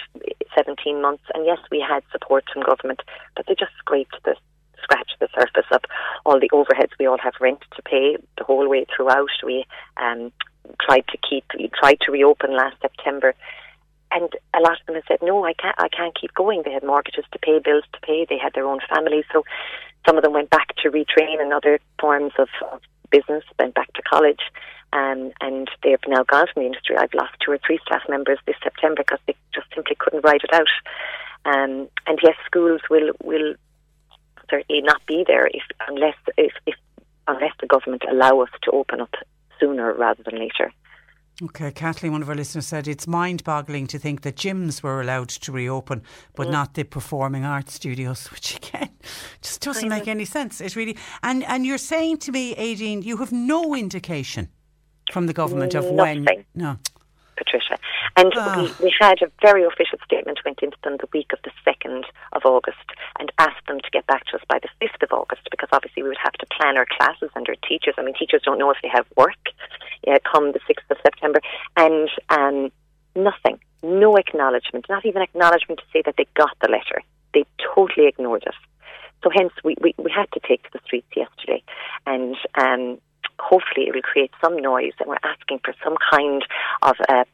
17 0.57 1.01
months. 1.01 1.23
And 1.35 1.47
yes, 1.47 1.59
we 1.71 1.79
had 1.79 2.03
support 2.11 2.45
from 2.53 2.63
government, 2.63 3.01
but 3.37 3.47
they 3.47 3.55
just 3.55 3.71
scraped 3.79 4.17
the 4.25 4.35
scratch 4.83 5.11
the 5.21 5.29
surface 5.35 5.71
of 5.71 5.83
all 6.27 6.41
the 6.41 6.51
overheads. 6.51 6.99
We 6.99 7.07
all 7.07 7.19
have 7.19 7.35
rent 7.41 7.61
to 7.77 7.83
pay 7.83 8.17
the 8.39 8.45
whole 8.45 8.69
way 8.69 8.87
throughout. 8.91 9.29
We 9.45 9.67
um, 9.97 10.33
tried 10.81 11.05
to 11.09 11.19
keep, 11.29 11.45
tried 11.79 12.01
to 12.03 12.13
reopen 12.13 12.57
last 12.57 12.77
September, 12.83 13.35
and 14.11 14.31
a 14.55 14.61
lot 14.61 14.81
of 14.81 14.87
them 14.87 14.97
have 14.97 15.05
said, 15.07 15.19
"No, 15.23 15.45
I 15.45 15.53
can't. 15.53 15.77
I 15.79 15.89
can't 15.89 16.19
keep 16.19 16.35
going." 16.35 16.63
They 16.65 16.73
had 16.73 16.83
mortgages 16.83 17.25
to 17.33 17.39
pay, 17.39 17.59
bills 17.59 17.85
to 17.93 18.01
pay. 18.01 18.27
They 18.29 18.39
had 18.39 18.55
their 18.55 18.67
own 18.67 18.81
families, 18.89 19.25
so 19.33 19.45
some 20.07 20.17
of 20.17 20.23
them 20.25 20.33
went 20.33 20.51
back 20.51 20.69
to 20.83 20.91
retrain 20.91 21.41
and 21.41 21.53
other 21.53 21.79
forms 22.01 22.33
of, 22.39 22.49
of 22.73 22.81
business, 23.11 23.45
went 23.59 23.75
back 23.75 23.93
to 23.95 24.03
college. 24.03 24.41
Um, 24.93 25.33
and 25.43 25.69
they've 25.83 25.99
now 26.07 26.23
gone 26.23 26.47
from 26.53 26.63
the 26.63 26.67
industry. 26.67 26.97
I've 26.97 27.13
lost 27.13 27.35
two 27.45 27.53
or 27.53 27.59
three 27.59 27.79
staff 27.87 28.03
members 28.09 28.39
this 28.47 28.57
September 28.63 29.03
because 29.03 29.19
they 29.27 29.35
just 29.55 29.67
simply 29.75 29.97
couldn't 29.99 30.25
ride 30.25 30.41
it 30.43 30.53
out. 30.55 30.67
Um, 31.45 31.89
and 32.07 32.19
yes, 32.23 32.37
schools 32.47 32.81
will 32.89 33.13
will 33.23 33.55
certainly 34.51 34.81
not 34.83 35.05
be 35.07 35.25
there 35.27 35.47
if 35.47 35.63
unless 35.89 36.17
if, 36.37 36.53
if 36.67 36.75
unless 37.27 37.53
the 37.61 37.67
government 37.67 38.03
allow 38.11 38.41
us 38.41 38.49
to 38.63 38.71
open 38.71 39.01
up 39.01 39.15
sooner 39.61 39.93
rather 39.93 40.23
than 40.23 40.39
later. 40.39 40.73
Okay, 41.41 41.71
Kathleen, 41.71 42.11
one 42.11 42.23
of 42.23 42.29
our 42.29 42.35
listeners 42.35 42.67
said 42.67 42.89
it's 42.89 43.07
mind 43.07 43.45
boggling 43.45 43.87
to 43.89 43.99
think 43.99 44.23
that 44.23 44.35
gyms 44.35 44.83
were 44.83 45.01
allowed 45.01 45.29
to 45.29 45.53
reopen, 45.53 46.03
but 46.35 46.49
mm. 46.49 46.51
not 46.51 46.75
the 46.75 46.83
performing 46.83 47.45
arts 47.45 47.75
studios, 47.75 48.27
which 48.33 48.57
again 48.57 48.91
just 49.41 49.61
doesn't 49.61 49.89
make 49.89 50.09
any 50.09 50.25
sense. 50.25 50.61
It 50.61 50.75
really 50.75 50.97
and 51.23 51.45
and 51.45 51.65
you're 51.65 51.79
saying 51.79 52.19
to 52.19 52.33
me, 52.33 52.57
Aideen, 52.57 53.05
you 53.05 53.19
have 53.19 53.31
no 53.31 53.77
indication 53.77 54.49
from 55.13 55.27
the 55.27 55.33
government 55.33 55.75
of 55.75 55.85
Nothing. 55.93 56.25
when 56.25 56.45
no. 56.57 56.77
Patricia. 57.39 57.79
And 58.17 58.33
oh. 58.37 58.75
we, 58.81 58.87
we 58.87 58.95
had 59.01 59.23
a 59.23 59.31
very 59.41 59.65
official 59.65 59.99
statement 60.05 60.41
went 60.45 60.61
into 60.63 60.77
them 60.83 60.97
the 60.99 61.09
week 61.13 61.33
of 61.33 61.39
the 61.45 61.53
2nd 61.65 62.05
of 62.33 62.43
August 62.45 62.85
and 63.19 63.31
asked 63.39 63.67
them 63.67 63.81
to 63.81 63.91
get 63.91 64.07
back 64.07 64.27
to 64.27 64.37
us 64.37 64.43
by 64.49 64.59
the 64.59 64.69
5th 64.85 65.03
of 65.03 65.13
August 65.13 65.43
because 65.51 65.69
obviously 65.73 66.03
we 66.03 66.09
would 66.09 66.23
have 66.23 66.35
to 66.35 66.47
plan 66.47 66.77
our 66.77 66.87
classes 66.99 67.31
and 67.35 67.49
our 67.49 67.57
teachers. 67.67 67.95
I 67.97 68.03
mean, 68.03 68.15
teachers 68.19 68.43
don't 68.45 68.59
know 68.59 68.71
if 68.71 68.79
they 68.83 68.91
have 68.93 69.07
work 69.17 69.39
uh, 70.07 70.19
come 70.31 70.53
the 70.53 70.61
6th 70.61 70.91
of 70.91 70.99
September. 71.03 71.41
And 71.77 72.11
um, 72.29 72.73
nothing, 73.15 73.61
no 73.83 74.17
acknowledgement, 74.17 74.87
not 74.89 75.07
even 75.07 75.23
acknowledgement 75.23 75.81
to 75.81 75.87
say 75.93 76.03
that 76.05 76.17
they 76.19 76.27
got 76.35 76.57
the 76.61 76.69
letter. 76.69 77.03
They 77.35 77.45
totally 77.75 78.09
ignored 78.09 78.45
us. 78.47 78.55
So 79.23 79.31
hence 79.35 79.53
we, 79.65 79.77
we, 79.81 79.95
we 79.99 80.11
had 80.15 80.31
to 80.33 80.41
take 80.47 80.63
to 80.65 80.71
the 80.73 80.81
streets 80.85 81.09
yesterday 81.17 81.63
and 82.07 82.37
um, 82.55 82.99
hopefully 83.39 83.87
it 83.87 83.95
will 83.95 84.03
create 84.03 84.31
some 84.43 84.57
noise 84.57 84.93
and 85.01 85.09
we're 85.09 85.17
asking 85.23 85.61
for 85.65 85.75
some 85.83 85.97
kind 86.11 86.45
of 86.83 86.97
a, 87.09 87.25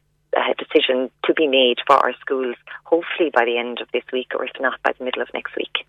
decision 0.57 1.09
to 1.23 1.33
be 1.33 1.47
made 1.47 1.77
for 1.87 1.95
our 1.95 2.13
schools, 2.19 2.55
hopefully 2.83 3.29
by 3.33 3.45
the 3.45 3.57
end 3.57 3.79
of 3.81 3.87
this 3.93 4.03
week 4.11 4.27
or 4.35 4.43
if 4.43 4.51
not 4.59 4.81
by 4.83 4.91
the 4.97 5.03
middle 5.03 5.21
of 5.21 5.29
next 5.33 5.55
week. 5.55 5.85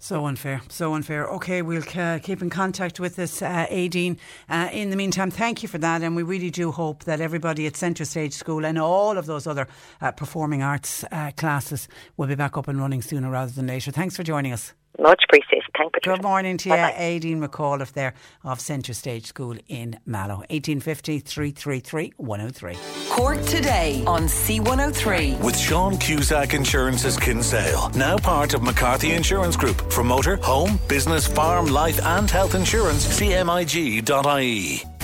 So 0.00 0.26
unfair, 0.26 0.62
so 0.68 0.94
unfair. 0.94 1.26
Okay, 1.26 1.60
we'll 1.60 1.82
uh, 1.96 2.20
keep 2.22 2.40
in 2.40 2.50
contact 2.50 3.00
with 3.00 3.16
this, 3.16 3.42
uh, 3.42 3.66
Aideen. 3.68 4.16
Uh, 4.48 4.68
in 4.72 4.90
the 4.90 4.96
meantime, 4.96 5.32
thank 5.32 5.60
you 5.60 5.68
for 5.68 5.78
that, 5.78 6.02
and 6.02 6.14
we 6.14 6.22
really 6.22 6.50
do 6.50 6.70
hope 6.70 7.02
that 7.04 7.20
everybody 7.20 7.66
at 7.66 7.76
Centre 7.76 8.04
Stage 8.04 8.32
School 8.32 8.64
and 8.64 8.78
all 8.78 9.18
of 9.18 9.26
those 9.26 9.48
other 9.48 9.66
uh, 10.00 10.12
performing 10.12 10.62
arts 10.62 11.04
uh, 11.10 11.32
classes 11.36 11.88
will 12.16 12.28
be 12.28 12.36
back 12.36 12.56
up 12.56 12.68
and 12.68 12.80
running 12.80 13.02
sooner 13.02 13.28
rather 13.28 13.50
than 13.50 13.66
later. 13.66 13.90
Thanks 13.90 14.16
for 14.16 14.22
joining 14.22 14.52
us. 14.52 14.72
Much 14.98 15.22
appreciated. 15.28 15.64
Thank 15.76 15.94
you. 15.94 16.12
Good 16.12 16.22
morning 16.22 16.56
to 16.58 16.68
you, 16.70 16.74
Aideen 16.74 17.38
McAuliffe 17.38 17.92
there 17.92 18.14
of 18.42 18.60
Centre 18.60 18.94
Stage 18.94 19.26
School 19.26 19.56
in 19.68 19.98
Mallow. 20.06 20.38
1850 20.50 21.20
333 21.20 22.14
103. 22.16 22.76
Cork 23.10 23.40
today 23.44 24.02
on 24.06 24.22
C103. 24.22 25.40
With 25.40 25.56
Sean 25.56 25.98
Cusack 25.98 26.54
Insurance's 26.54 27.16
Kinsale, 27.16 27.90
now 27.90 28.16
part 28.18 28.54
of 28.54 28.62
McCarthy 28.62 29.12
Insurance 29.12 29.56
Group. 29.56 29.92
For 29.92 30.02
motor, 30.02 30.36
home, 30.36 30.80
business, 30.88 31.26
farm, 31.26 31.66
life, 31.66 32.04
and 32.04 32.30
health 32.30 32.54
insurance, 32.54 33.06
cmig.ie. 33.20 34.97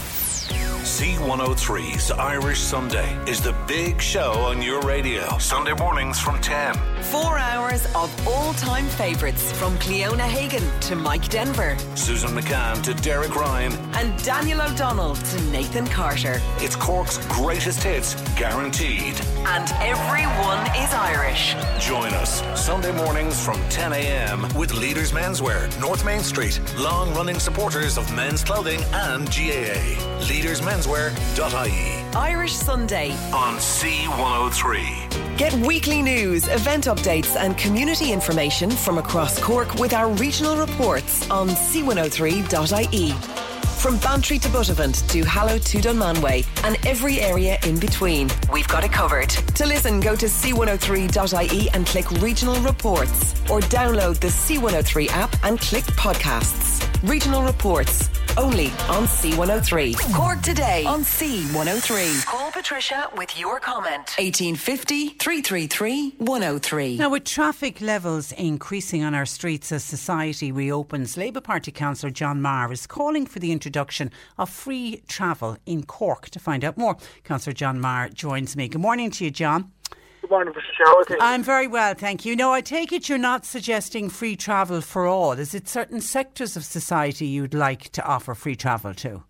C103's 0.94 2.12
Irish 2.12 2.60
Sunday 2.60 3.18
is 3.28 3.40
the 3.40 3.52
big 3.66 4.00
show 4.00 4.30
on 4.34 4.62
your 4.62 4.80
radio. 4.82 5.26
Sunday 5.38 5.72
mornings 5.72 6.20
from 6.20 6.40
10. 6.40 6.76
Four 7.02 7.36
hours 7.36 7.84
of 7.96 8.28
all-time 8.28 8.86
favourites 8.86 9.50
from 9.58 9.76
Cliona 9.78 10.20
Hagan 10.20 10.62
to 10.82 10.94
Mike 10.94 11.28
Denver 11.28 11.76
Susan 11.96 12.30
McCann 12.30 12.80
to 12.84 12.94
Derek 13.02 13.34
Ryan. 13.34 13.72
and 13.96 14.22
Daniel 14.22 14.62
O'Donnell 14.62 15.16
to 15.16 15.40
Nathan 15.50 15.88
Carter. 15.88 16.40
It's 16.58 16.76
Cork's 16.76 17.18
greatest 17.26 17.82
hits, 17.82 18.14
guaranteed. 18.38 19.20
And 19.46 19.68
everyone 19.82 20.64
is 20.80 20.94
Irish. 20.94 21.56
Join 21.84 22.14
us 22.14 22.40
Sunday 22.58 22.92
mornings 22.92 23.44
from 23.44 23.60
10 23.68 23.92
a.m. 23.94 24.42
with 24.56 24.72
Leaders 24.72 25.10
Menswear, 25.10 25.68
North 25.80 26.04
Main 26.04 26.20
Street, 26.20 26.60
long 26.78 27.12
running 27.14 27.40
supporters 27.40 27.98
of 27.98 28.14
men's 28.14 28.44
clothing 28.44 28.80
and 28.92 29.26
GAA. 29.26 30.14
Leadersmenswear.ie 30.84 32.16
Irish 32.16 32.52
Sunday. 32.52 33.10
on 33.32 33.56
C103. 33.56 35.36
Get 35.38 35.52
weekly 35.66 36.02
news, 36.02 36.46
event 36.48 36.84
updates, 36.84 37.36
and 37.36 37.56
community 37.56 38.12
information 38.12 38.70
from 38.70 38.98
across 38.98 39.40
Cork 39.40 39.74
with 39.76 39.92
our 39.94 40.10
regional 40.10 40.56
reports 40.56 41.28
on 41.30 41.48
c103.ie. 41.48 43.12
From 43.80 43.98
Bantry 43.98 44.38
to 44.38 44.48
Buttevant 44.48 45.08
to 45.10 45.24
Mallow 45.24 45.58
to 45.58 45.78
Dunmanway 45.78 46.46
and 46.64 46.78
every 46.86 47.20
area 47.20 47.58
in 47.66 47.78
between, 47.78 48.30
we've 48.52 48.68
got 48.68 48.84
it 48.84 48.92
covered. 48.92 49.28
To 49.30 49.66
listen, 49.66 50.00
go 50.00 50.16
to 50.16 50.26
c103.ie 50.26 51.70
and 51.74 51.86
click 51.86 52.10
regional 52.22 52.58
reports 52.60 53.34
or 53.50 53.60
download 53.60 54.20
the 54.20 54.28
C103 54.28 55.08
app 55.10 55.34
and 55.44 55.60
click 55.60 55.84
podcasts. 55.84 56.86
Regional 57.08 57.42
reports 57.42 58.08
only 58.36 58.66
on 58.88 59.06
C103. 59.06 60.14
Cork 60.14 60.42
today 60.42 60.84
on 60.84 61.02
C103. 61.02 62.26
Call 62.26 62.50
Patricia 62.50 63.10
with 63.16 63.38
your 63.38 63.60
comment. 63.60 64.14
1850 64.18 65.10
333 65.10 66.14
103. 66.18 66.96
Now, 66.98 67.10
with 67.10 67.24
traffic 67.24 67.80
levels 67.80 68.32
increasing 68.32 69.02
on 69.04 69.14
our 69.14 69.26
streets 69.26 69.72
as 69.72 69.84
society 69.84 70.50
reopens, 70.52 71.16
Labour 71.16 71.40
Party 71.40 71.70
councillor 71.70 72.10
John 72.10 72.42
Marr 72.42 72.72
is 72.72 72.86
calling 72.86 73.26
for 73.26 73.38
the 73.38 73.52
introduction 73.52 74.10
of 74.38 74.50
free 74.50 75.02
travel 75.08 75.56
in 75.66 75.84
Cork. 75.84 76.30
To 76.30 76.38
find 76.38 76.64
out 76.64 76.76
more, 76.76 76.96
councillor 77.22 77.54
John 77.54 77.80
Marr 77.80 78.08
joins 78.08 78.56
me. 78.56 78.68
Good 78.68 78.80
morning 78.80 79.10
to 79.12 79.24
you, 79.24 79.30
John. 79.30 79.70
Good 80.24 80.30
morning, 80.30 80.54
Mr. 80.54 80.62
Charlotte. 80.78 81.18
I'm 81.20 81.42
very 81.42 81.66
well, 81.66 81.92
thank 81.92 82.24
you. 82.24 82.34
No, 82.34 82.50
I 82.50 82.62
take 82.62 82.92
it 82.92 83.10
you're 83.10 83.18
not 83.18 83.44
suggesting 83.44 84.08
free 84.08 84.36
travel 84.36 84.80
for 84.80 85.06
all. 85.06 85.32
Is 85.32 85.54
it 85.54 85.68
certain 85.68 86.00
sectors 86.00 86.56
of 86.56 86.64
society 86.64 87.26
you'd 87.26 87.52
like 87.52 87.90
to 87.90 88.02
offer 88.02 88.34
free 88.34 88.56
travel 88.56 88.94
to? 88.94 89.22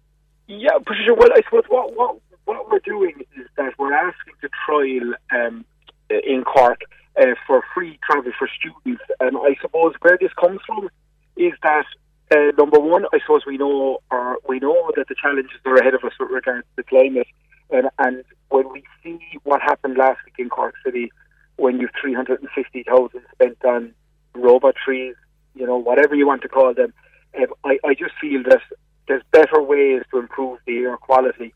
Yeah, 0.46 0.78
Patricia, 0.86 1.14
well, 1.14 1.30
I 1.34 1.42
suppose 1.42 1.64
what, 1.66 1.96
what, 1.96 2.18
what 2.44 2.70
we're 2.70 2.78
doing 2.78 3.24
is 3.36 3.48
that 3.56 3.76
we're 3.76 3.92
asking 3.92 4.34
to 4.40 4.48
trial 4.64 5.14
um, 5.32 5.64
in 6.10 6.44
Cork 6.44 6.82
uh, 7.20 7.34
for 7.44 7.64
free 7.74 7.98
travel 8.08 8.30
for 8.38 8.48
students. 8.56 9.02
And 9.18 9.36
I 9.36 9.56
suppose 9.60 9.94
where 10.00 10.16
this 10.20 10.30
comes 10.40 10.60
from 10.64 10.90
is 11.36 11.54
that, 11.64 11.86
uh, 12.32 12.52
number 12.56 12.78
one, 12.78 13.06
I 13.12 13.18
suppose 13.18 13.42
we 13.44 13.56
know 13.56 13.98
or 14.12 14.38
we 14.48 14.60
know 14.60 14.92
that 14.94 15.08
the 15.08 15.16
challenges 15.20 15.58
are 15.64 15.74
ahead 15.74 15.94
of 15.94 16.04
us 16.04 16.12
with 16.20 16.30
regards 16.30 16.62
to 16.62 16.76
the 16.76 16.82
climate. 16.84 17.26
And, 17.74 17.88
and 17.98 18.24
when 18.50 18.72
we 18.72 18.84
see 19.02 19.18
what 19.42 19.60
happened 19.60 19.96
last 19.98 20.20
week 20.24 20.36
in 20.38 20.48
Cork 20.48 20.74
City, 20.84 21.10
when 21.56 21.80
you've 21.80 21.90
350,000 22.00 23.20
spent 23.32 23.64
on 23.64 23.92
robot 24.34 24.76
trees, 24.82 25.16
you 25.56 25.66
know, 25.66 25.76
whatever 25.76 26.14
you 26.14 26.24
want 26.26 26.42
to 26.42 26.48
call 26.48 26.72
them, 26.72 26.94
um, 27.36 27.46
I, 27.64 27.78
I 27.84 27.94
just 27.94 28.12
feel 28.20 28.44
that 28.44 28.60
there's 29.08 29.24
better 29.32 29.60
ways 29.60 30.02
to 30.12 30.20
improve 30.20 30.60
the 30.66 30.78
air 30.78 30.96
quality. 30.96 31.52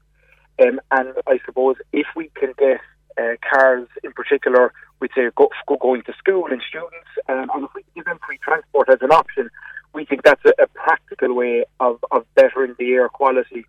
Um, 0.60 0.80
and 0.90 1.14
I 1.28 1.38
suppose 1.46 1.76
if 1.92 2.06
we 2.16 2.30
can 2.34 2.52
get 2.58 2.80
uh, 3.16 3.36
cars 3.48 3.86
in 4.02 4.12
particular, 4.12 4.72
we'd 4.98 5.12
say 5.14 5.30
go, 5.36 5.50
go 5.68 5.76
going 5.76 6.02
to 6.02 6.12
school 6.18 6.46
and 6.50 6.60
students, 6.68 7.10
um, 7.28 7.48
and 7.54 7.64
if 7.64 7.70
we 7.76 7.84
give 7.94 8.06
them 8.06 8.18
free 8.26 8.38
transport 8.38 8.88
as 8.88 8.98
an 9.02 9.12
option, 9.12 9.50
we 9.94 10.04
think 10.04 10.22
that's 10.24 10.44
a, 10.44 10.62
a 10.62 10.66
practical 10.66 11.32
way 11.34 11.64
of, 11.78 12.04
of 12.10 12.24
bettering 12.34 12.74
the 12.76 12.90
air 12.92 13.08
quality. 13.08 13.64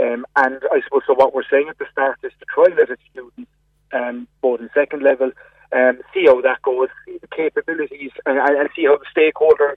Um, 0.00 0.26
and 0.36 0.60
I 0.72 0.80
suppose 0.84 1.02
so. 1.06 1.14
What 1.14 1.34
we're 1.34 1.48
saying 1.50 1.68
at 1.68 1.78
the 1.78 1.86
start 1.90 2.18
is 2.22 2.32
to 2.38 2.44
trial 2.46 2.78
it 2.78 2.90
a 2.90 2.96
student, 3.10 3.48
um, 3.92 4.28
both 4.42 4.60
in 4.60 4.68
second 4.74 5.02
level, 5.02 5.30
um, 5.72 6.00
see 6.12 6.26
how 6.26 6.40
that 6.42 6.62
goes, 6.62 6.88
see 7.04 7.18
the 7.18 7.28
capabilities, 7.28 8.12
and, 8.26 8.38
and 8.38 8.68
see 8.76 8.84
how 8.84 8.98
the 8.98 9.06
stakeholders, 9.14 9.76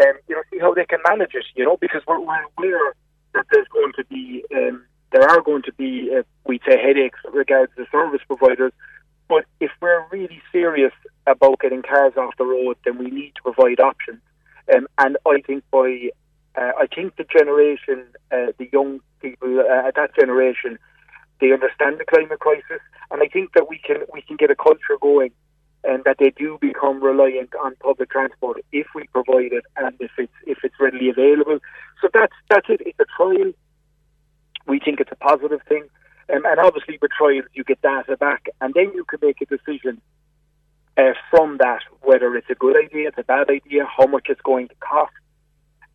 um, 0.00 0.14
you 0.28 0.36
know, 0.36 0.42
see 0.50 0.58
how 0.58 0.72
they 0.72 0.84
can 0.84 1.00
manage 1.08 1.34
it. 1.34 1.44
You 1.54 1.64
know, 1.64 1.76
because 1.76 2.02
we're, 2.06 2.20
we're 2.20 2.46
aware 2.58 2.94
that 3.34 3.46
there's 3.50 3.68
going 3.68 3.92
to 3.96 4.04
be, 4.04 4.44
um, 4.54 4.84
there 5.10 5.28
are 5.28 5.40
going 5.40 5.62
to 5.62 5.72
be, 5.72 6.10
uh, 6.16 6.22
we'd 6.46 6.62
say, 6.68 6.80
headaches 6.80 7.18
regards 7.32 7.72
the 7.76 7.86
service 7.90 8.22
providers. 8.26 8.72
But 9.28 9.44
if 9.58 9.72
we're 9.80 10.04
really 10.10 10.40
serious 10.52 10.92
about 11.26 11.58
getting 11.58 11.82
cars 11.82 12.12
off 12.16 12.36
the 12.38 12.44
road, 12.44 12.76
then 12.84 12.98
we 12.98 13.10
need 13.10 13.32
to 13.34 13.42
provide 13.42 13.80
options. 13.80 14.20
Um, 14.72 14.86
and 14.98 15.16
I 15.26 15.40
think 15.40 15.64
by 15.70 16.10
uh, 16.56 16.72
I 16.78 16.86
think 16.86 17.16
the 17.16 17.24
generation, 17.24 18.04
uh, 18.32 18.52
the 18.58 18.68
young 18.72 19.00
people 19.26 19.60
uh, 19.60 19.90
that 19.98 20.14
generation, 20.14 20.78
they 21.40 21.52
understand 21.52 21.98
the 21.98 22.04
climate 22.12 22.40
crisis, 22.46 22.82
and 23.10 23.18
I 23.22 23.28
think 23.34 23.46
that 23.54 23.68
we 23.68 23.78
can 23.86 23.98
we 24.12 24.22
can 24.22 24.36
get 24.36 24.50
a 24.50 24.56
culture 24.56 24.96
going, 25.00 25.32
and 25.84 26.04
that 26.04 26.16
they 26.18 26.30
do 26.30 26.58
become 26.60 27.02
reliant 27.02 27.52
on 27.64 27.76
public 27.80 28.10
transport 28.10 28.56
if 28.72 28.86
we 28.94 29.02
provide 29.16 29.52
it 29.58 29.64
and 29.76 29.94
if 30.00 30.12
it's 30.18 30.38
if 30.46 30.58
it's 30.66 30.74
readily 30.80 31.08
available. 31.10 31.58
So 32.00 32.08
that's 32.12 32.36
that's 32.50 32.68
it. 32.68 32.80
It's 32.88 33.00
a 33.06 33.08
trial. 33.16 33.52
We 34.66 34.80
think 34.84 35.00
it's 35.00 35.12
a 35.12 35.22
positive 35.30 35.62
thing, 35.68 35.84
um, 36.32 36.44
and 36.44 36.58
obviously 36.58 36.98
with 37.00 37.12
trials 37.16 37.46
you 37.54 37.64
get 37.64 37.80
data 37.82 38.16
back, 38.16 38.42
and 38.60 38.74
then 38.74 38.88
you 38.94 39.04
can 39.04 39.20
make 39.22 39.40
a 39.40 39.46
decision. 39.46 40.00
Uh, 40.98 41.12
from 41.30 41.58
that, 41.58 41.82
whether 42.00 42.34
it's 42.36 42.48
a 42.48 42.54
good 42.54 42.74
idea, 42.74 43.08
it's 43.08 43.18
a 43.18 43.22
bad 43.22 43.50
idea, 43.50 43.84
how 43.84 44.06
much 44.06 44.28
it's 44.30 44.40
going 44.40 44.66
to 44.66 44.74
cost, 44.76 45.12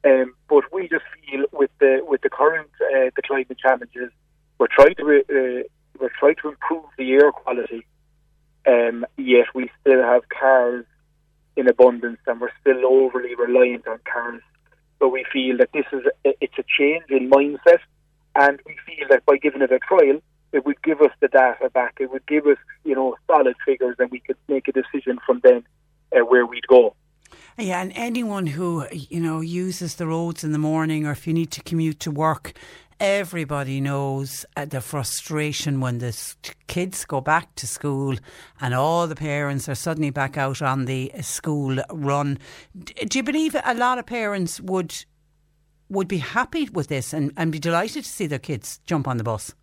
um, 0.03 0.33
but 0.49 0.63
we 0.73 0.87
just 0.87 1.05
feel 1.25 1.45
with 1.51 1.69
the 1.79 1.99
with 2.03 2.21
the 2.21 2.29
current 2.29 2.69
uh, 2.81 3.11
the 3.15 3.21
climate 3.23 3.57
challenges, 3.59 4.11
we're 4.57 4.67
trying 4.67 4.95
to 4.95 5.03
uh, 5.03 5.63
we're 5.99 6.09
trying 6.19 6.35
to 6.41 6.49
improve 6.49 6.85
the 6.97 7.11
air 7.11 7.31
quality. 7.31 7.85
Um, 8.67 9.05
yet 9.17 9.47
we 9.55 9.69
still 9.81 10.03
have 10.03 10.23
cars 10.29 10.85
in 11.55 11.67
abundance, 11.67 12.19
and 12.27 12.39
we're 12.39 12.51
still 12.61 12.85
overly 12.85 13.35
reliant 13.35 13.87
on 13.87 13.99
cars. 14.11 14.41
So 14.99 15.07
we 15.07 15.25
feel 15.31 15.57
that 15.57 15.69
this 15.73 15.85
is 15.91 16.03
a, 16.25 16.33
it's 16.41 16.57
a 16.57 16.63
change 16.77 17.05
in 17.09 17.29
mindset, 17.29 17.79
and 18.35 18.59
we 18.65 18.75
feel 18.85 19.07
that 19.09 19.25
by 19.25 19.37
giving 19.37 19.61
it 19.61 19.71
a 19.71 19.79
trial, 19.79 20.21
it 20.51 20.65
would 20.65 20.81
give 20.81 21.01
us 21.01 21.11
the 21.19 21.27
data 21.27 21.69
back. 21.69 21.97
It 21.99 22.11
would 22.11 22.25
give 22.25 22.47
us 22.47 22.57
you 22.83 22.95
know 22.95 23.15
solid 23.27 23.55
figures, 23.65 23.97
and 23.99 24.09
we 24.09 24.19
could 24.19 24.37
make 24.47 24.67
a 24.67 24.71
decision 24.71 25.19
from 25.25 25.41
then 25.43 25.63
uh, 26.15 26.25
where 26.25 26.45
we'd 26.45 26.67
go. 26.67 26.95
Yeah, 27.61 27.79
and 27.79 27.93
anyone 27.95 28.47
who 28.47 28.87
you 28.91 29.19
know 29.19 29.39
uses 29.39 29.95
the 29.95 30.07
roads 30.07 30.43
in 30.43 30.51
the 30.51 30.57
morning, 30.57 31.05
or 31.05 31.11
if 31.11 31.27
you 31.27 31.33
need 31.33 31.51
to 31.51 31.61
commute 31.61 31.99
to 31.99 32.09
work, 32.09 32.53
everybody 32.99 33.79
knows 33.79 34.47
uh, 34.57 34.65
the 34.65 34.81
frustration 34.81 35.79
when 35.79 35.99
the 35.99 36.35
kids 36.65 37.05
go 37.05 37.21
back 37.21 37.53
to 37.57 37.67
school 37.67 38.15
and 38.61 38.73
all 38.73 39.05
the 39.05 39.15
parents 39.15 39.69
are 39.69 39.75
suddenly 39.75 40.09
back 40.09 40.37
out 40.37 40.63
on 40.63 40.85
the 40.85 41.11
uh, 41.13 41.21
school 41.21 41.77
run. 41.91 42.39
Do 42.83 43.19
you 43.19 43.23
believe 43.23 43.55
a 43.63 43.75
lot 43.75 43.99
of 43.99 44.07
parents 44.07 44.59
would 44.59 45.05
would 45.87 46.07
be 46.07 46.17
happy 46.17 46.67
with 46.73 46.87
this 46.87 47.13
and, 47.13 47.31
and 47.37 47.51
be 47.51 47.59
delighted 47.59 48.05
to 48.05 48.09
see 48.09 48.25
their 48.25 48.39
kids 48.39 48.79
jump 48.87 49.07
on 49.07 49.17
the 49.17 49.23
bus? 49.23 49.53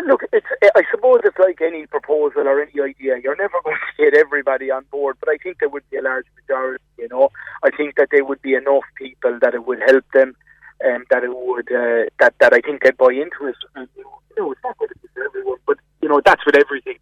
And 0.00 0.08
look, 0.08 0.22
it's, 0.32 0.46
I 0.74 0.82
suppose 0.90 1.20
it's 1.24 1.38
like 1.38 1.60
any 1.60 1.84
proposal 1.84 2.48
or 2.48 2.62
any 2.62 2.72
idea. 2.80 3.18
You're 3.22 3.36
never 3.36 3.58
going 3.64 3.76
to 3.76 4.02
get 4.02 4.18
everybody 4.18 4.70
on 4.70 4.86
board, 4.90 5.18
but 5.20 5.28
I 5.28 5.36
think 5.36 5.58
there 5.60 5.68
would 5.68 5.88
be 5.90 5.98
a 5.98 6.02
large 6.02 6.24
majority. 6.40 6.82
You 6.96 7.08
know, 7.08 7.28
I 7.62 7.68
think 7.70 7.96
that 7.96 8.08
there 8.10 8.24
would 8.24 8.40
be 8.40 8.54
enough 8.54 8.84
people 8.94 9.38
that 9.42 9.52
it 9.52 9.66
would 9.66 9.78
help 9.86 10.04
them, 10.14 10.36
and 10.80 11.04
that 11.10 11.22
it 11.22 11.36
would 11.36 11.70
uh, 11.70 12.08
that 12.18 12.32
that 12.40 12.54
I 12.54 12.60
think 12.60 12.82
they'd 12.82 12.96
buy 12.96 13.12
into 13.12 13.46
it. 13.46 13.56
And, 13.74 13.88
you 13.94 14.04
know, 14.38 14.52
it's 14.52 14.60
not 14.64 14.78
going 14.78 14.88
to 14.88 14.98
be 15.00 15.08
for 15.12 15.22
everyone, 15.22 15.58
but 15.66 15.76
you 16.00 16.08
know 16.08 16.22
that's 16.24 16.46
with 16.46 16.56
everything. 16.56 16.96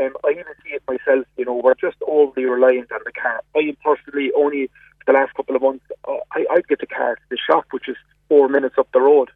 Um, 0.00 0.16
I 0.24 0.30
even 0.30 0.44
see 0.64 0.70
it 0.70 0.82
myself. 0.88 1.26
You 1.36 1.44
know, 1.44 1.60
we're 1.62 1.74
just 1.74 1.98
overly 2.06 2.46
reliant 2.46 2.90
on 2.92 3.00
the 3.04 3.12
car. 3.12 3.42
I 3.56 3.58
am 3.58 3.76
personally 3.84 4.32
only 4.34 4.70
the 5.06 5.12
last 5.12 5.34
couple 5.34 5.54
of 5.54 5.60
months. 5.60 5.84
Uh, 6.08 6.16
I 6.32 6.46
I'd 6.50 6.66
get 6.66 6.80
the 6.80 6.86
car 6.86 7.16
to 7.16 7.22
the 7.28 7.36
shop, 7.36 7.66
which 7.72 7.90
is 7.90 7.96
four 8.26 8.48
minutes 8.48 8.76
up 8.78 8.88
the 8.94 9.02
road 9.02 9.28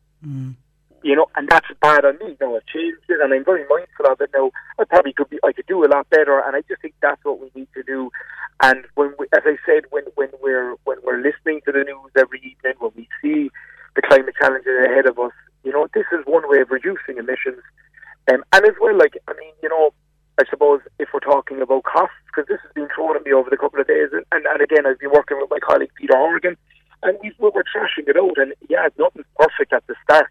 you 1.03 1.17
know, 1.17 1.27
and 1.37 1.49
that's 1.49 1.67
bad 1.81 2.05
on 2.05 2.19
me. 2.19 2.37
Now 2.41 2.57
I've 2.57 2.67
changed 2.67 3.03
it, 3.09 3.21
and 3.21 3.33
I'm 3.33 3.45
very 3.45 3.67
mindful 3.69 4.07
of 4.11 4.21
it. 4.21 4.31
Now 4.35 4.51
I 4.79 4.85
probably 4.85 5.13
could 5.13 5.31
be, 5.31 5.39
I 5.45 5.53
could 5.53 5.67
do 5.67 5.85
a 5.85 5.89
lot 5.89 6.09
better, 6.11 6.41
and 6.41 6.57
I 6.57 6.63
just 6.69 6.83
think 6.83 6.95
that's 7.03 7.25
what 7.25 7.41
we 7.41 7.51
need 7.55 7.69
to 7.75 7.83
do. 7.83 8.11
And 8.63 8.85
when, 8.95 9.15
we, 9.19 9.27
as 9.33 9.43
I 9.45 9.57
said, 9.67 9.85
when 9.91 10.05
when 10.15 10.29
we're 10.43 10.75
when 10.85 10.99
we're 11.05 11.21
listening 11.21 11.61
to 11.67 11.73
the 11.73 11.85
news 11.85 12.13
every 12.17 12.39
evening, 12.39 12.75
when 12.79 12.93
we 12.97 13.09
see 13.21 13.51
the 13.95 14.03
climate 14.03 14.35
challenges 14.41 14.73
ahead 14.87 15.07
of 15.07 15.19
us, 15.19 15.33
you 15.65 15.73
know, 15.73 15.89
this 15.95 16.07
is 16.13 16.25
one 16.27 16.49
way 16.49 16.61
of 16.61 16.71
reducing 16.71 17.19
emissions. 17.19 17.63
Um, 18.31 18.45
and 18.53 18.65
as 18.65 18.75
well, 18.81 18.97
like 18.97 19.15
I 19.27 19.33
mean, 19.35 19.53
you 19.63 19.69
know, 19.69 19.93
I 20.41 20.45
suppose 20.49 20.81
if 20.99 21.09
we're 21.13 21.21
talking 21.21 21.61
about 21.61 21.85
costs, 21.85 22.15
because 22.27 22.49
this 22.49 22.61
has 22.63 22.73
been 22.73 22.89
thrown 22.95 23.17
at 23.17 23.25
me 23.25 23.33
over 23.33 23.51
the 23.51 23.57
couple 23.57 23.81
of 23.81 23.87
days, 23.87 24.09
and, 24.13 24.25
and, 24.33 24.47
and 24.47 24.63
again, 24.63 24.87
I've 24.87 24.99
been 24.99 25.13
working 25.13 25.39
with 25.41 25.51
my 25.51 25.59
colleague 25.59 25.91
Peter 25.97 26.17
Horgan, 26.17 26.57
and 27.03 27.19
we, 27.23 27.35
we're 27.39 27.51
trashing 27.67 28.09
it 28.09 28.17
out. 28.17 28.39
And 28.39 28.55
yeah, 28.69 28.89
nothing's 28.99 29.27
perfect 29.37 29.73
at 29.73 29.87
the 29.89 29.95
start. 30.05 30.31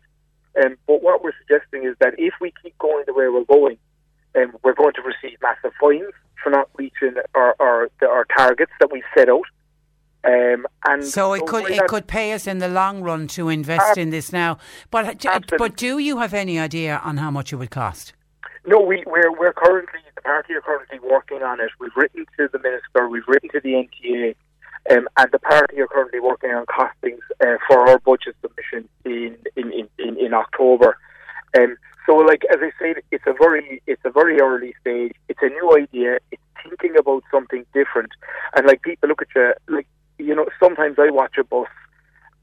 Um, 0.57 0.77
but 0.87 1.01
what 1.01 1.23
we're 1.23 1.33
suggesting 1.39 1.85
is 1.85 1.95
that 1.99 2.15
if 2.17 2.33
we 2.41 2.53
keep 2.61 2.77
going 2.77 3.03
the 3.07 3.13
way 3.13 3.27
we're 3.29 3.45
going, 3.45 3.77
um, 4.35 4.53
we're 4.63 4.73
going 4.73 4.93
to 4.93 5.01
receive 5.01 5.37
massive 5.41 5.71
fines 5.79 6.13
for 6.43 6.49
not 6.49 6.69
reaching 6.77 7.15
our 7.35 7.55
our, 7.59 7.89
our 8.01 8.25
targets 8.37 8.71
that 8.79 8.91
we 8.91 9.03
set 9.15 9.29
out. 9.29 9.45
Um, 10.23 10.67
and 10.85 11.03
so 11.03 11.33
it 11.33 11.45
could 11.47 11.69
it 11.69 11.87
could 11.87 12.07
pay 12.07 12.33
us 12.33 12.45
in 12.45 12.59
the 12.59 12.67
long 12.67 13.01
run 13.01 13.27
to 13.29 13.49
invest 13.49 13.97
in 13.97 14.11
this 14.11 14.31
now. 14.31 14.59
But 14.91 15.25
but 15.57 15.75
do 15.75 15.97
you 15.97 16.19
have 16.19 16.33
any 16.33 16.59
idea 16.59 17.01
on 17.03 17.17
how 17.17 17.31
much 17.31 17.51
it 17.51 17.55
would 17.55 17.71
cost? 17.71 18.13
No, 18.65 18.79
we, 18.79 19.03
we're 19.07 19.31
we're 19.31 19.53
currently 19.53 19.99
the 20.15 20.21
party 20.21 20.53
are 20.53 20.61
currently 20.61 20.99
working 20.99 21.41
on 21.41 21.59
it. 21.59 21.71
We've 21.79 21.95
written 21.95 22.25
to 22.37 22.47
the 22.51 22.59
minister, 22.59 23.09
we've 23.09 23.27
written 23.27 23.49
to 23.49 23.59
the 23.59 23.69
NTA, 23.69 24.35
um, 24.89 25.07
and 25.17 25.31
the 25.31 25.39
party 25.39 25.79
are 25.79 25.87
currently 25.87 26.19
working 26.19 26.51
on 26.51 26.65
costings 26.65 27.19
uh, 27.41 27.57
for 27.67 27.87
our 27.87 27.99
budget 27.99 28.35
submission 28.41 28.89
in 29.05 29.37
in, 29.55 29.71
in, 29.71 29.89
in, 29.99 30.17
in 30.17 30.33
October. 30.33 30.97
Um, 31.57 31.77
so, 32.07 32.15
like 32.15 32.43
as 32.51 32.59
I 32.61 32.71
said, 32.79 33.03
it's 33.11 33.25
a 33.27 33.33
very 33.33 33.81
it's 33.85 34.01
a 34.05 34.09
very 34.09 34.39
early 34.41 34.73
stage. 34.81 35.13
It's 35.29 35.41
a 35.41 35.49
new 35.49 35.77
idea. 35.77 36.17
It's 36.31 36.41
thinking 36.63 36.97
about 36.97 37.23
something 37.31 37.65
different, 37.73 38.11
and 38.55 38.65
like 38.65 38.81
people 38.81 39.09
look 39.09 39.21
at 39.21 39.27
you 39.35 39.53
like 39.67 39.87
you 40.21 40.35
know, 40.35 40.45
sometimes 40.61 40.97
I 40.99 41.09
watch 41.09 41.37
a 41.37 41.43
bus 41.43 41.67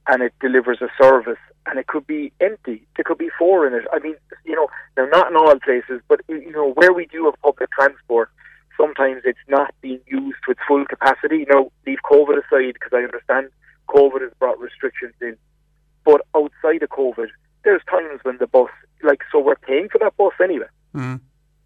and 0.09 0.23
it 0.23 0.33
delivers 0.41 0.79
a 0.81 0.89
service 1.01 1.39
and 1.67 1.79
it 1.79 1.87
could 1.87 2.07
be 2.07 2.33
empty. 2.41 2.87
There 2.97 3.05
could 3.05 3.19
be 3.19 3.31
four 3.39 3.67
in 3.67 3.75
it. 3.75 3.85
I 3.93 3.99
mean, 3.99 4.17
you 4.45 4.57
know, 4.57 4.69
now 4.97 5.07
not 5.07 5.31
in 5.31 5.37
all 5.37 5.55
places, 5.59 6.01
but 6.09 6.21
you 6.29 6.51
know, 6.51 6.73
where 6.73 6.93
we 6.93 7.07
do 7.07 7.27
have 7.27 7.35
public 7.43 7.71
transport, 7.71 8.31
sometimes 8.79 9.23
it's 9.25 9.39
not 9.49 9.75
being 9.83 10.01
used 10.07 10.39
to 10.47 10.53
its 10.53 10.61
full 10.67 10.87
capacity. 10.87 11.39
You 11.39 11.47
know, 11.51 11.73
leave 11.87 11.99
COVID 12.11 12.39
aside 12.39 12.75
because 12.75 12.93
I 12.95 13.03
understand 13.03 13.51
COVID 13.89 14.23
has 14.23 14.33
brought 14.39 14.59
restrictions 14.59 15.15
in, 15.21 15.37
but 16.05 16.23
outside 16.35 16.83
of 16.83 16.89
COVID, 16.91 17.29
there's 17.65 17.83
times 17.91 18.21
when 18.23 18.39
the 18.39 18.47
bus, 18.47 18.71
like, 19.03 19.23
so 19.31 19.41
we're 19.41 19.57
paying 19.57 19.89
for 19.91 19.99
that 19.99 20.17
bus 20.17 20.33
anyway. 20.43 20.67
Mm. 20.95 21.21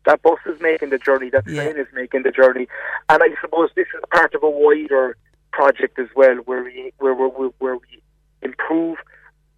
That 0.04 0.22
bus 0.22 0.38
is 0.46 0.60
making 0.60 0.90
the 0.90 0.98
journey. 0.98 1.30
That 1.30 1.46
train 1.46 1.76
is 1.76 1.86
making 1.94 2.24
the 2.24 2.32
journey, 2.32 2.66
and 3.08 3.22
I 3.22 3.28
suppose 3.40 3.70
this 3.76 3.86
is 3.94 4.02
part 4.12 4.34
of 4.34 4.42
a 4.42 4.50
wider 4.50 5.16
project 5.52 5.98
as 6.00 6.08
well, 6.16 6.36
where 6.44 6.64
we 6.64 6.92
where 6.98 7.14
where, 7.14 7.50
where 7.58 7.76
we 7.76 8.02
improve 8.40 8.98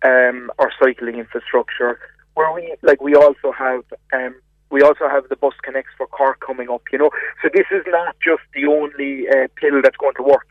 um, 0.04 0.50
our 0.58 0.70
cycling 0.78 1.16
infrastructure. 1.16 1.98
Where 2.34 2.52
we 2.52 2.74
like 2.82 3.00
we 3.00 3.14
also 3.14 3.52
have 3.52 3.84
um, 4.12 4.34
we 4.74 4.82
also 4.82 5.08
have 5.08 5.28
the 5.28 5.36
bus 5.36 5.54
connects 5.62 5.92
for 5.96 6.08
Cork 6.08 6.40
coming 6.44 6.68
up. 6.68 6.82
You 6.90 6.98
know, 6.98 7.10
so 7.40 7.48
this 7.54 7.66
is 7.70 7.84
not 7.86 8.16
just 8.18 8.42
the 8.54 8.66
only 8.66 9.28
uh, 9.28 9.46
pill 9.54 9.80
that's 9.80 9.96
going 9.96 10.16
to 10.16 10.24
work 10.24 10.48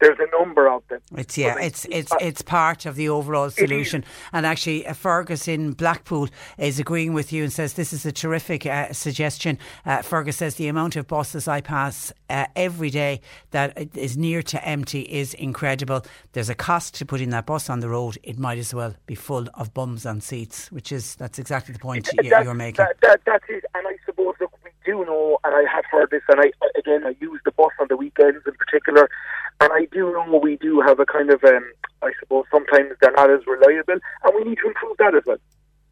there's 0.00 0.18
a 0.18 0.38
number 0.38 0.66
of 0.68 0.82
them. 0.88 1.00
It's 1.16 1.36
yeah, 1.36 1.58
it's 1.58 1.86
it's 1.90 2.12
it's 2.20 2.42
part 2.42 2.86
of 2.86 2.96
the 2.96 3.08
overall 3.08 3.50
solution. 3.50 4.04
And 4.32 4.46
actually, 4.46 4.86
uh, 4.86 4.94
Fergus 4.94 5.46
in 5.46 5.72
Blackpool 5.72 6.28
is 6.58 6.78
agreeing 6.78 7.12
with 7.12 7.32
you 7.32 7.42
and 7.42 7.52
says 7.52 7.74
this 7.74 7.92
is 7.92 8.06
a 8.06 8.12
terrific 8.12 8.66
uh, 8.66 8.92
suggestion. 8.92 9.58
Uh, 9.84 10.02
Fergus 10.02 10.38
says 10.38 10.54
the 10.54 10.68
amount 10.68 10.96
of 10.96 11.06
buses 11.06 11.46
I 11.46 11.60
pass 11.60 12.12
uh, 12.30 12.46
every 12.56 12.90
day 12.90 13.20
that 13.50 13.96
is 13.96 14.16
near 14.16 14.42
to 14.42 14.64
empty 14.66 15.02
is 15.02 15.34
incredible. 15.34 16.04
There's 16.32 16.48
a 16.48 16.54
cost 16.54 16.94
to 16.96 17.06
putting 17.06 17.30
that 17.30 17.46
bus 17.46 17.68
on 17.68 17.80
the 17.80 17.88
road. 17.88 18.18
It 18.22 18.38
might 18.38 18.58
as 18.58 18.72
well 18.72 18.94
be 19.06 19.14
full 19.14 19.46
of 19.54 19.74
bums 19.74 20.06
on 20.06 20.20
seats, 20.20 20.72
which 20.72 20.92
is 20.92 21.14
that's 21.16 21.38
exactly 21.38 21.74
the 21.74 21.78
point 21.78 22.08
you, 22.22 22.34
are 22.34 22.54
making. 22.54 22.84
That, 22.84 22.96
that, 23.02 23.20
that's 23.26 23.44
it. 23.48 23.64
And 23.74 23.86
I 23.86 23.96
suppose 24.06 24.34
look, 24.40 24.52
we 24.64 24.70
do 24.84 25.04
know, 25.04 25.38
and 25.44 25.54
I 25.54 25.70
have 25.70 25.84
heard 25.90 26.10
this, 26.10 26.22
and 26.28 26.40
I 26.40 26.50
again 26.78 27.04
I 27.04 27.14
use 27.20 27.40
the 27.44 27.52
bus 27.52 27.72
on 27.78 27.88
the 27.88 27.96
weekends 27.96 28.38
in 28.46 28.54
particular 28.54 29.10
and 29.60 29.72
I 29.72 29.86
do 29.92 30.12
know 30.12 30.40
we 30.42 30.56
do 30.56 30.80
have 30.80 31.00
a 31.00 31.06
kind 31.06 31.30
of, 31.30 31.44
um, 31.44 31.70
I 32.02 32.12
suppose 32.18 32.44
sometimes 32.50 32.92
they're 33.00 33.12
not 33.12 33.30
as 33.30 33.46
reliable, 33.46 34.00
and 34.24 34.34
we 34.34 34.44
need 34.44 34.58
to 34.62 34.68
improve 34.68 34.96
that 34.98 35.14
as 35.14 35.22
well. 35.26 35.38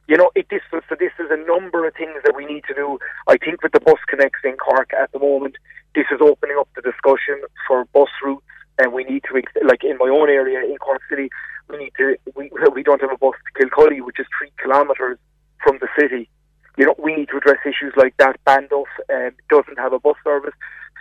You 0.08 0.16
know, 0.16 0.30
it 0.34 0.46
this 0.48 0.62
so 0.72 0.80
this 0.98 1.12
is 1.20 1.28
a 1.30 1.36
number 1.36 1.86
of 1.86 1.92
things 1.94 2.16
that 2.24 2.34
we 2.34 2.46
need 2.46 2.64
to 2.68 2.74
do. 2.74 2.98
I 3.26 3.36
think 3.36 3.62
with 3.62 3.72
the 3.72 3.80
bus 3.80 4.00
connects 4.08 4.40
in 4.42 4.56
Cork 4.56 4.90
at 4.94 5.12
the 5.12 5.18
moment, 5.18 5.56
this 5.94 6.06
is 6.10 6.18
opening 6.22 6.56
up 6.58 6.68
the 6.74 6.80
discussion 6.80 7.42
for 7.66 7.84
bus 7.92 8.08
routes, 8.24 8.46
and 8.78 8.94
we 8.94 9.04
need 9.04 9.22
to 9.28 9.42
like 9.66 9.84
in 9.84 9.98
my 9.98 10.08
own 10.08 10.30
area 10.30 10.60
in 10.64 10.78
Cork 10.78 11.02
City, 11.10 11.28
we 11.68 11.76
need 11.76 11.92
to 11.98 12.16
we 12.34 12.50
we 12.74 12.82
don't 12.82 13.02
have 13.02 13.12
a 13.12 13.18
bus 13.18 13.34
to 13.36 13.60
Kilcully, 13.60 14.00
which 14.00 14.18
is 14.18 14.26
three 14.38 14.50
kilometres 14.62 15.18
from 15.62 15.78
the 15.82 15.88
city. 15.98 16.30
You 16.78 16.86
know, 16.86 16.94
we 16.96 17.14
need 17.14 17.28
to 17.28 17.36
address 17.36 17.58
issues 17.66 17.92
like 17.96 18.16
that. 18.18 18.42
Bandos 18.46 18.88
um, 19.12 19.32
doesn't 19.50 19.78
have 19.78 19.92
a 19.92 19.98
bus 19.98 20.16
service. 20.24 20.54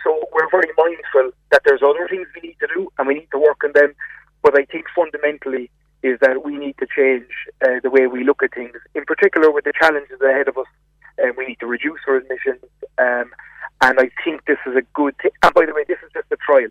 So 0.04 0.28
we're 0.32 0.50
very 0.50 0.70
mindful 0.76 1.32
that 1.50 1.62
there's 1.64 1.82
other 1.82 2.06
things 2.08 2.26
we 2.34 2.48
need 2.48 2.56
to 2.60 2.68
do 2.74 2.90
and 2.98 3.06
we 3.06 3.14
need 3.14 3.30
to 3.32 3.38
work 3.38 3.62
on 3.64 3.72
them. 3.74 3.94
But 4.42 4.58
I 4.58 4.64
think 4.64 4.86
fundamentally 4.94 5.70
is 6.02 6.18
that 6.20 6.44
we 6.44 6.56
need 6.56 6.76
to 6.78 6.86
change 6.86 7.26
uh, 7.62 7.80
the 7.82 7.90
way 7.90 8.06
we 8.06 8.24
look 8.24 8.42
at 8.42 8.54
things, 8.54 8.76
in 8.94 9.04
particular 9.04 9.50
with 9.50 9.64
the 9.64 9.72
challenges 9.78 10.20
ahead 10.20 10.48
of 10.48 10.56
us. 10.56 10.66
Uh, 11.22 11.32
we 11.36 11.46
need 11.46 11.58
to 11.60 11.66
reduce 11.66 12.00
our 12.06 12.16
emissions. 12.18 12.62
Um, 12.98 13.32
and 13.80 13.98
I 13.98 14.10
think 14.24 14.44
this 14.46 14.58
is 14.66 14.76
a 14.76 14.82
good 14.94 15.16
thing. 15.18 15.32
And 15.42 15.52
by 15.54 15.66
the 15.66 15.74
way, 15.74 15.84
this 15.86 15.98
is 16.04 16.10
just 16.12 16.26
a 16.30 16.36
trial. 16.36 16.68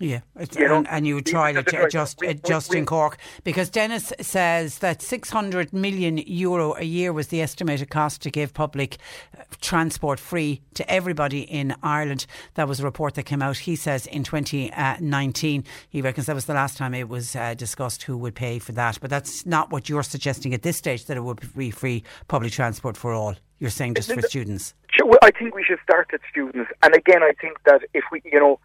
Yeah, 0.00 0.22
you 0.58 0.66
know, 0.66 0.78
and, 0.78 0.88
and, 0.88 1.06
you 1.06 1.20
try 1.20 1.52
to 1.52 1.88
just 1.88 2.18
we, 2.20 2.34
just 2.34 2.72
we, 2.72 2.78
in 2.78 2.84
Cork 2.84 3.16
because 3.44 3.70
Dennis 3.70 4.12
says 4.20 4.78
that 4.78 5.00
600 5.00 5.72
million 5.72 6.18
euro 6.18 6.74
a 6.74 6.82
year 6.82 7.12
was 7.12 7.28
the 7.28 7.40
estimated 7.40 7.90
cost 7.90 8.20
to 8.22 8.30
give 8.30 8.52
public 8.52 8.96
uh, 9.38 9.44
transport 9.60 10.18
free 10.18 10.62
to 10.74 10.90
everybody 10.90 11.42
in 11.42 11.76
Ireland. 11.80 12.26
That 12.54 12.66
was 12.66 12.80
a 12.80 12.82
report 12.82 13.14
that 13.14 13.22
came 13.22 13.40
out. 13.40 13.56
He 13.56 13.76
says 13.76 14.08
in 14.08 14.24
2019, 14.24 15.64
he 15.90 16.02
reckons 16.02 16.26
that 16.26 16.34
was 16.34 16.46
the 16.46 16.54
last 16.54 16.76
time 16.76 16.92
it 16.92 17.08
was 17.08 17.36
uh, 17.36 17.54
discussed 17.54 18.02
who 18.02 18.16
would 18.16 18.34
pay 18.34 18.58
for 18.58 18.72
that. 18.72 18.98
But 19.00 19.10
that's 19.10 19.46
not 19.46 19.70
what 19.70 19.88
you're 19.88 20.02
suggesting 20.02 20.52
at 20.54 20.62
this 20.62 20.76
stage 20.76 21.04
that 21.04 21.16
it 21.16 21.22
would 21.22 21.54
be 21.54 21.70
free 21.70 22.02
public 22.26 22.50
transport 22.50 22.96
for 22.96 23.12
all. 23.12 23.36
You're 23.60 23.70
saying 23.70 23.94
just 23.94 24.12
for 24.12 24.22
students. 24.22 24.74
I 25.22 25.30
think 25.30 25.54
we 25.54 25.62
should 25.62 25.78
start 25.84 26.10
at 26.12 26.20
students, 26.28 26.70
and 26.82 26.94
again, 26.94 27.22
I 27.22 27.32
think 27.40 27.62
that 27.64 27.82
if 27.94 28.02
we, 28.10 28.20
you 28.24 28.40
know 28.40 28.58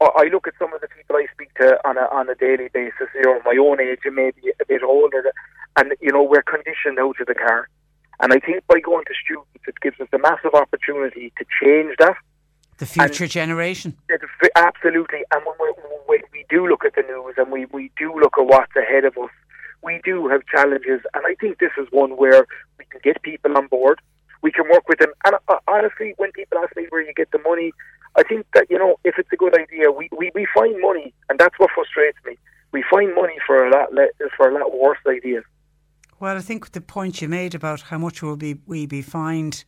I 0.00 0.28
look 0.32 0.46
at 0.46 0.54
some 0.58 0.72
of 0.72 0.80
the 0.80 0.88
people 0.88 1.16
I 1.16 1.26
speak 1.32 1.54
to 1.54 1.78
on 1.86 1.96
a 1.96 2.02
on 2.12 2.28
a 2.28 2.34
daily 2.34 2.68
basis, 2.68 3.08
you 3.14 3.22
know, 3.22 3.40
my 3.44 3.56
own 3.58 3.80
age 3.80 4.00
and 4.04 4.16
maybe 4.16 4.42
a 4.60 4.64
bit 4.66 4.82
older, 4.82 5.32
and 5.76 5.92
you 6.00 6.12
know 6.12 6.22
we're 6.22 6.42
conditioned 6.42 6.98
out 6.98 7.20
of 7.20 7.26
the 7.26 7.34
car, 7.34 7.68
and 8.20 8.32
I 8.32 8.38
think 8.38 8.66
by 8.66 8.80
going 8.80 9.04
to 9.06 9.14
students, 9.24 9.48
it 9.66 9.80
gives 9.80 10.00
us 10.00 10.08
a 10.12 10.18
massive 10.18 10.54
opportunity 10.54 11.32
to 11.38 11.44
change 11.62 11.96
that. 11.98 12.16
The 12.78 12.86
future 12.86 13.24
and 13.24 13.30
generation. 13.30 13.96
Absolutely, 14.56 15.20
and 15.32 15.42
when, 15.58 15.72
when 16.06 16.20
we 16.32 16.44
do 16.50 16.68
look 16.68 16.84
at 16.84 16.94
the 16.96 17.02
news 17.02 17.34
and 17.36 17.52
we, 17.52 17.66
we 17.66 17.90
do 17.96 18.12
look 18.18 18.34
at 18.36 18.46
what's 18.46 18.74
ahead 18.74 19.04
of 19.04 19.16
us, 19.16 19.30
we 19.82 20.00
do 20.04 20.26
have 20.28 20.42
challenges, 20.46 21.00
and 21.14 21.24
I 21.24 21.34
think 21.40 21.58
this 21.58 21.70
is 21.78 21.86
one 21.90 22.16
where 22.16 22.46
we 22.78 22.84
can 22.86 23.00
get 23.04 23.22
people 23.22 23.56
on 23.56 23.68
board. 23.68 24.00
We 24.44 24.52
can 24.52 24.66
work 24.74 24.86
with 24.90 24.98
them, 25.02 25.12
and 25.24 25.34
uh, 25.48 25.60
honestly, 25.74 26.08
when 26.20 26.30
people 26.38 26.58
ask 26.62 26.72
me 26.76 26.84
where 26.90 27.02
you 27.08 27.14
get 27.14 27.30
the 27.36 27.42
money, 27.50 27.72
I 28.20 28.22
think 28.30 28.42
that, 28.54 28.64
you 28.70 28.78
know, 28.78 28.92
if 29.02 29.14
it's 29.20 29.32
a 29.32 29.36
good 29.44 29.54
idea, 29.64 29.90
we, 29.90 30.04
we, 30.20 30.30
we 30.34 30.46
find 30.58 30.74
money, 30.88 31.14
and 31.28 31.38
that's 31.38 31.58
what 31.58 31.70
frustrates 31.76 32.18
me. 32.26 32.34
We 32.70 32.84
find 32.94 33.14
money 33.14 33.38
for 33.46 33.56
a 33.66 33.70
lot, 33.74 33.88
for 34.36 34.44
a 34.50 34.54
lot 34.58 34.68
worse 34.84 34.98
ideas. 35.08 35.44
Well, 36.20 36.36
I 36.36 36.40
think 36.40 36.72
the 36.72 36.80
point 36.80 37.22
you 37.22 37.28
made 37.28 37.54
about 37.54 37.80
how 37.90 37.98
much 37.98 38.22
will 38.22 38.36
be 38.36 38.52
we 38.66 38.86
be 38.86 39.02
fined 39.02 39.64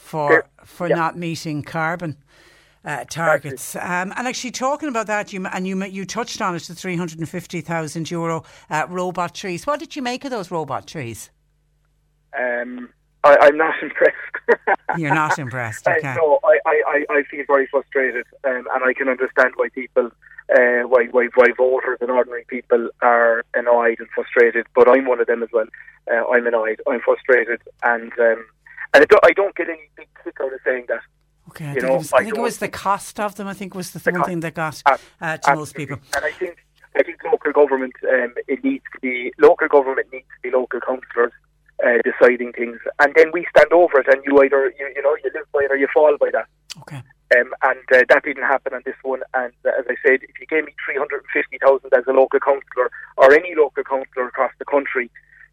for 0.00 0.46
for 0.64 0.88
yeah. 0.88 0.96
not 0.96 1.16
meeting 1.16 1.62
carbon 1.62 2.16
uh, 2.84 3.04
targets. 3.04 3.76
Um, 3.76 4.12
and 4.16 4.26
actually, 4.26 4.52
talking 4.52 4.88
about 4.88 5.06
that, 5.08 5.32
you 5.32 5.46
and 5.46 5.66
you 5.66 5.84
you 5.84 6.04
touched 6.04 6.40
on 6.40 6.56
it, 6.56 6.62
the 6.62 6.74
three 6.74 6.96
hundred 6.96 7.18
and 7.18 7.28
fifty 7.28 7.60
thousand 7.60 8.10
euro 8.10 8.44
uh, 8.70 8.86
robot 8.88 9.34
trees. 9.34 9.66
What 9.66 9.78
did 9.78 9.94
you 9.96 10.02
make 10.02 10.24
of 10.24 10.30
those 10.30 10.50
robot 10.50 10.86
trees? 10.86 11.30
Um, 12.38 12.90
I, 13.26 13.48
am 13.48 13.56
not 13.56 13.74
impressed. 13.82 14.16
You're 14.96 15.14
not 15.14 15.38
impressed. 15.38 15.86
Okay. 15.96 16.14
no, 16.14 16.38
I, 16.44 16.58
I, 16.66 17.04
I 17.10 17.22
feel 17.30 17.44
very 17.46 17.66
frustrated, 17.66 18.26
um, 18.44 18.66
and 18.72 18.84
I 18.84 18.92
can 18.92 19.08
understand 19.08 19.52
why 19.56 19.68
people, 19.70 20.06
uh, 20.54 20.82
why, 20.86 21.06
why, 21.10 21.28
why 21.34 21.46
voters 21.56 21.98
and 22.00 22.10
ordinary 22.10 22.44
people 22.48 22.90
are 23.02 23.44
annoyed 23.54 23.98
and 23.98 24.08
frustrated. 24.14 24.66
But 24.74 24.88
I'm 24.88 25.06
one 25.06 25.20
of 25.20 25.26
them 25.26 25.42
as 25.42 25.48
well. 25.52 25.66
Uh, 26.10 26.26
I'm 26.28 26.46
annoyed. 26.46 26.80
I'm 26.86 27.00
frustrated, 27.00 27.60
and 27.82 28.12
um, 28.18 28.44
and 28.94 29.04
it, 29.04 29.10
I 29.24 29.32
don't 29.32 29.54
get 29.54 29.68
any 29.68 29.88
big 29.96 30.08
kick 30.22 30.36
out 30.40 30.52
of 30.52 30.60
saying 30.64 30.86
that. 30.88 31.00
Okay, 31.48 31.70
I 31.70 31.72
think, 31.74 31.84
know, 31.84 31.94
it, 31.94 31.98
was, 31.98 32.12
I 32.12 32.16
I 32.18 32.24
think 32.24 32.36
it 32.36 32.40
was 32.40 32.58
the 32.58 32.68
cost 32.68 33.20
of 33.20 33.36
them. 33.36 33.46
I 33.46 33.54
think 33.54 33.74
was 33.74 33.92
the, 33.92 34.00
the 34.00 34.10
one 34.10 34.20
cost, 34.20 34.28
thing 34.28 34.40
that 34.40 34.54
got 34.54 34.82
uh, 34.86 34.96
to 34.96 35.00
absolutely. 35.20 35.60
most 35.60 35.74
people. 35.74 35.98
And 36.14 36.24
I 36.24 36.32
think 36.32 36.66
I 36.96 37.02
think 37.02 37.22
local 37.24 37.52
government 37.52 37.94
um, 38.12 38.34
it 38.48 38.62
needs 38.64 38.84
to 38.92 39.00
be 39.00 39.32
local 39.38 39.68
government 39.68 40.08
needs 40.12 40.26
to 40.26 40.50
be 40.50 40.56
local 40.56 40.80
councillors 40.80 41.32
uh, 41.84 41.98
deciding 42.04 42.52
things, 42.52 42.78
and 43.00 43.14
then 43.14 43.30
we 43.32 43.46
stand 43.50 43.72
over 43.72 44.00
it, 44.00 44.06
and 44.08 44.22
you 44.24 44.40
either 44.42 44.72
you, 44.78 44.92
you 44.94 45.02
know 45.02 45.16
you 45.22 45.30
live 45.34 45.46
by 45.52 45.60
it 45.64 45.70
or 45.70 45.76
you 45.76 45.88
fall 45.92 46.16
by 46.18 46.30
that. 46.30 46.46
Okay. 46.80 47.02
Um, 47.36 47.52
and 47.62 47.80
uh, 47.92 48.04
that 48.08 48.22
didn't 48.22 48.44
happen 48.44 48.72
on 48.72 48.82
this 48.84 48.94
one. 49.02 49.22
And 49.34 49.52
uh, 49.64 49.70
as 49.78 49.84
I 49.88 49.96
said, 50.06 50.20
if 50.22 50.38
you 50.40 50.46
gave 50.46 50.64
me 50.64 50.74
three 50.84 50.96
hundred 50.96 51.24
and 51.24 51.30
fifty 51.32 51.58
thousand 51.58 51.92
as 51.92 52.04
a 52.06 52.12
local 52.12 52.38
councillor 52.38 52.90
or 53.16 53.32
any 53.32 53.54
local 53.56 53.82
councillor 53.82 54.28
across 54.28 54.52
the 54.58 54.64
country, 54.64 55.10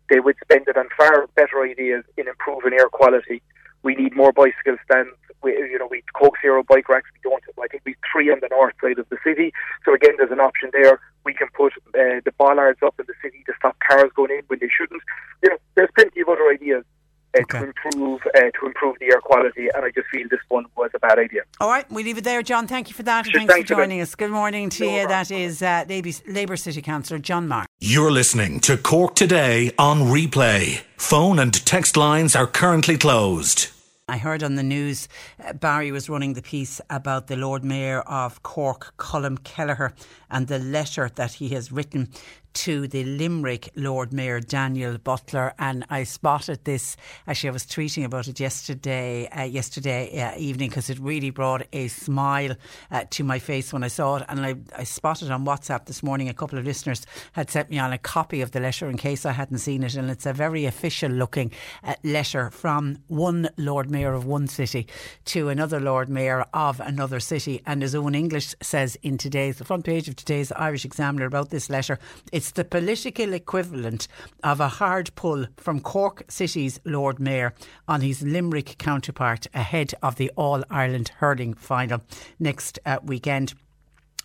they 0.10 0.20
would 0.20 0.36
spend 0.44 0.68
it 0.68 0.78
on 0.78 0.88
far 0.96 1.28
better 1.36 1.64
ideas 1.64 2.04
in 2.18 2.28
improving 2.28 2.74
air 2.74 2.90
quality. 2.90 3.42
We 3.84 3.96
need 3.96 4.16
more 4.16 4.32
bicycle 4.32 4.78
stands. 4.86 5.12
We, 5.44 5.52
you 5.52 5.78
know, 5.78 5.88
we 5.92 6.04
Coke 6.14 6.36
Zero 6.42 6.64
bike 6.64 6.88
racks. 6.90 7.10
We 7.14 7.30
don't. 7.30 7.44
I 7.62 7.68
think 7.68 7.84
we 7.86 7.96
three 8.12 8.32
on 8.32 8.40
the 8.42 8.48
north 8.50 8.74
side 8.82 8.98
of 9.00 9.08
the 9.10 9.18
city. 9.24 9.52
So 9.86 9.94
again, 9.94 10.14
there's 10.18 10.32
an 10.32 10.40
option 10.40 10.70
there. 10.72 11.00
We 11.26 11.34
can 11.34 11.48
put 11.54 11.74
uh, 11.74 12.20
the 12.26 12.32
bollards 12.38 12.80
up 12.82 12.96
in 13.00 13.06
the 13.08 13.14
city 13.22 13.44
to 13.48 13.54
stop 13.58 13.78
cars 13.88 14.10
going 14.16 14.32
in 14.32 14.42
when 14.48 14.60
they 14.60 14.70
shouldn't. 14.76 15.02
You 15.44 15.50
know, 15.52 15.58
there's 15.76 15.90
plenty 15.96 16.22
of 16.22 16.30
other 16.30 16.50
ideas. 16.50 16.84
uh, 16.86 17.42
Okay. 17.42 17.60
to 17.60 17.66
improve 17.66 18.22
uh, 18.36 18.40
to 18.60 18.66
improve 18.68 18.96
the 19.00 19.08
air 19.08 19.20
quality, 19.20 19.68
and 19.74 19.84
I 19.84 19.90
just 19.90 20.08
feel 20.10 20.28
this 20.30 20.40
one 20.50 20.66
was 20.78 20.92
a 20.94 21.00
bad 21.00 21.18
idea. 21.18 21.42
All 21.60 21.68
right, 21.68 21.90
we 21.92 22.04
leave 22.04 22.20
it 22.20 22.24
there. 22.24 22.44
John, 22.44 22.68
thank 22.68 22.90
you 22.90 22.94
for 22.94 23.02
that. 23.04 23.26
Sure, 23.26 23.40
thanks, 23.40 23.52
thanks 23.54 23.70
for 23.70 23.76
joining 23.76 24.02
us. 24.02 24.14
Good 24.14 24.30
morning 24.30 24.70
to 24.70 24.84
No 24.84 24.90
you. 24.92 25.08
problem. 25.08 25.10
That 25.10 25.32
is 25.32 25.62
uh, 25.64 25.86
Labour 26.28 26.56
City 26.58 26.82
Councillor 26.84 27.20
John 27.20 27.48
Marr. 27.48 27.66
You're 27.80 28.12
listening 28.12 28.60
to 28.62 28.78
Cork 28.78 29.16
Today 29.16 29.72
on 29.80 30.02
replay. 30.02 30.84
Phone 30.96 31.40
and 31.40 31.54
text 31.66 31.98
lines 31.98 32.36
are 32.36 32.46
currently 32.48 32.98
closed. 33.00 33.70
I 34.10 34.18
heard 34.18 34.43
on 34.43 34.56
the 34.56 34.64
news 34.64 35.08
uh, 35.41 35.54
Barry 35.54 35.89
was 35.89 36.10
running 36.10 36.34
the 36.34 36.41
piece 36.41 36.82
about 36.89 37.28
the 37.28 37.38
Lord 37.38 37.64
Mayor 37.64 38.01
of 38.01 38.43
Cork, 38.43 38.93
Colm 38.97 39.41
Kelleher, 39.45 39.93
and 40.34 40.48
the 40.48 40.60
letter 40.60 41.10
that 41.16 41.34
he 41.34 41.50
has 41.50 41.72
written 41.72 42.10
to 42.54 42.88
the 42.88 43.04
Limerick 43.04 43.70
Lord 43.76 44.14
Mayor 44.14 44.40
Daniel 44.40 44.98
Butler. 44.98 45.54
And 45.58 45.86
I 45.90 46.04
spotted 46.04 46.64
this. 46.66 46.96
Actually, 47.28 47.50
I 47.50 47.54
was 47.54 47.66
tweeting 47.66 48.06
about 48.06 48.28
it 48.28 48.40
yesterday, 48.40 49.28
uh, 49.30 49.44
yesterday 49.44 50.22
uh, 50.22 50.38
evening, 50.38 50.70
because 50.70 50.90
it 50.90 51.00
really 51.00 51.30
brought 51.30 51.66
a 51.74 51.88
smile 51.88 52.56
uh, 52.92 53.06
to 53.12 53.24
my 53.24 53.40
face 53.40 53.74
when 53.74 53.84
I 53.84 53.88
saw 53.88 54.18
it. 54.18 54.26
And 54.30 54.46
I, 54.46 54.56
I 54.78 54.84
spotted 54.84 55.32
on 55.32 55.46
WhatsApp 55.46 55.86
this 55.86 56.04
morning. 56.04 56.30
A 56.30 56.34
couple 56.34 56.60
of 56.60 56.66
listeners 56.66 57.06
had 57.34 57.50
sent 57.50 57.70
me 57.70 57.80
on 57.80 57.92
a 57.92 57.98
copy 57.98 58.42
of 58.42 58.52
the 58.52 58.60
letter 58.60 58.90
in 58.90 58.98
case 58.98 59.26
I 59.26 59.32
hadn't 59.32 59.60
seen 59.60 59.84
it, 59.84 59.96
and 59.96 60.10
it's 60.10 60.26
a 60.26 60.34
very 60.34 60.66
official 60.66 61.10
looking 61.10 61.52
uh, 61.84 61.96
letter 62.04 62.52
from 62.52 63.00
one 63.08 63.50
Lord 63.58 63.90
Mayor 63.90 64.14
of 64.14 64.26
one 64.26 64.48
city 64.48 64.88
to 65.26 65.50
another 65.50 65.80
Lord 65.80 66.10
Mayor 66.10 66.46
of 66.54 66.80
another 66.80 67.20
city. 67.20 67.62
And 67.66 67.82
his 67.82 67.96
own 67.96 68.16
English 68.16 68.54
says 68.62 68.96
in 69.02 69.18
today's 69.18 69.58
the 69.58 69.66
front 69.66 69.86
page 69.86 70.08
of 70.08 70.16
today's 70.24 70.52
Irish 70.54 70.86
Examiner 70.86 71.26
about 71.26 71.50
this 71.50 71.70
letter, 71.70 72.00
it's 72.32 72.52
the 72.52 72.64
political 72.64 73.34
equivalent 73.34 74.08
of 74.44 74.60
a 74.60 74.68
hard 74.68 75.14
pull 75.16 75.46
from 75.58 75.80
Cork 75.80 76.24
City's 76.30 76.80
Lord 76.86 77.20
Mayor 77.20 77.54
on 77.88 78.02
his 78.02 78.22
Limerick 78.22 78.78
counterpart 78.78 79.48
ahead 79.54 79.94
of 80.02 80.16
the 80.16 80.32
All 80.36 80.64
Ireland 80.70 81.10
hurling 81.18 81.54
final 81.54 82.02
next 82.40 82.80
uh, 82.86 83.00
weekend. 83.04 83.54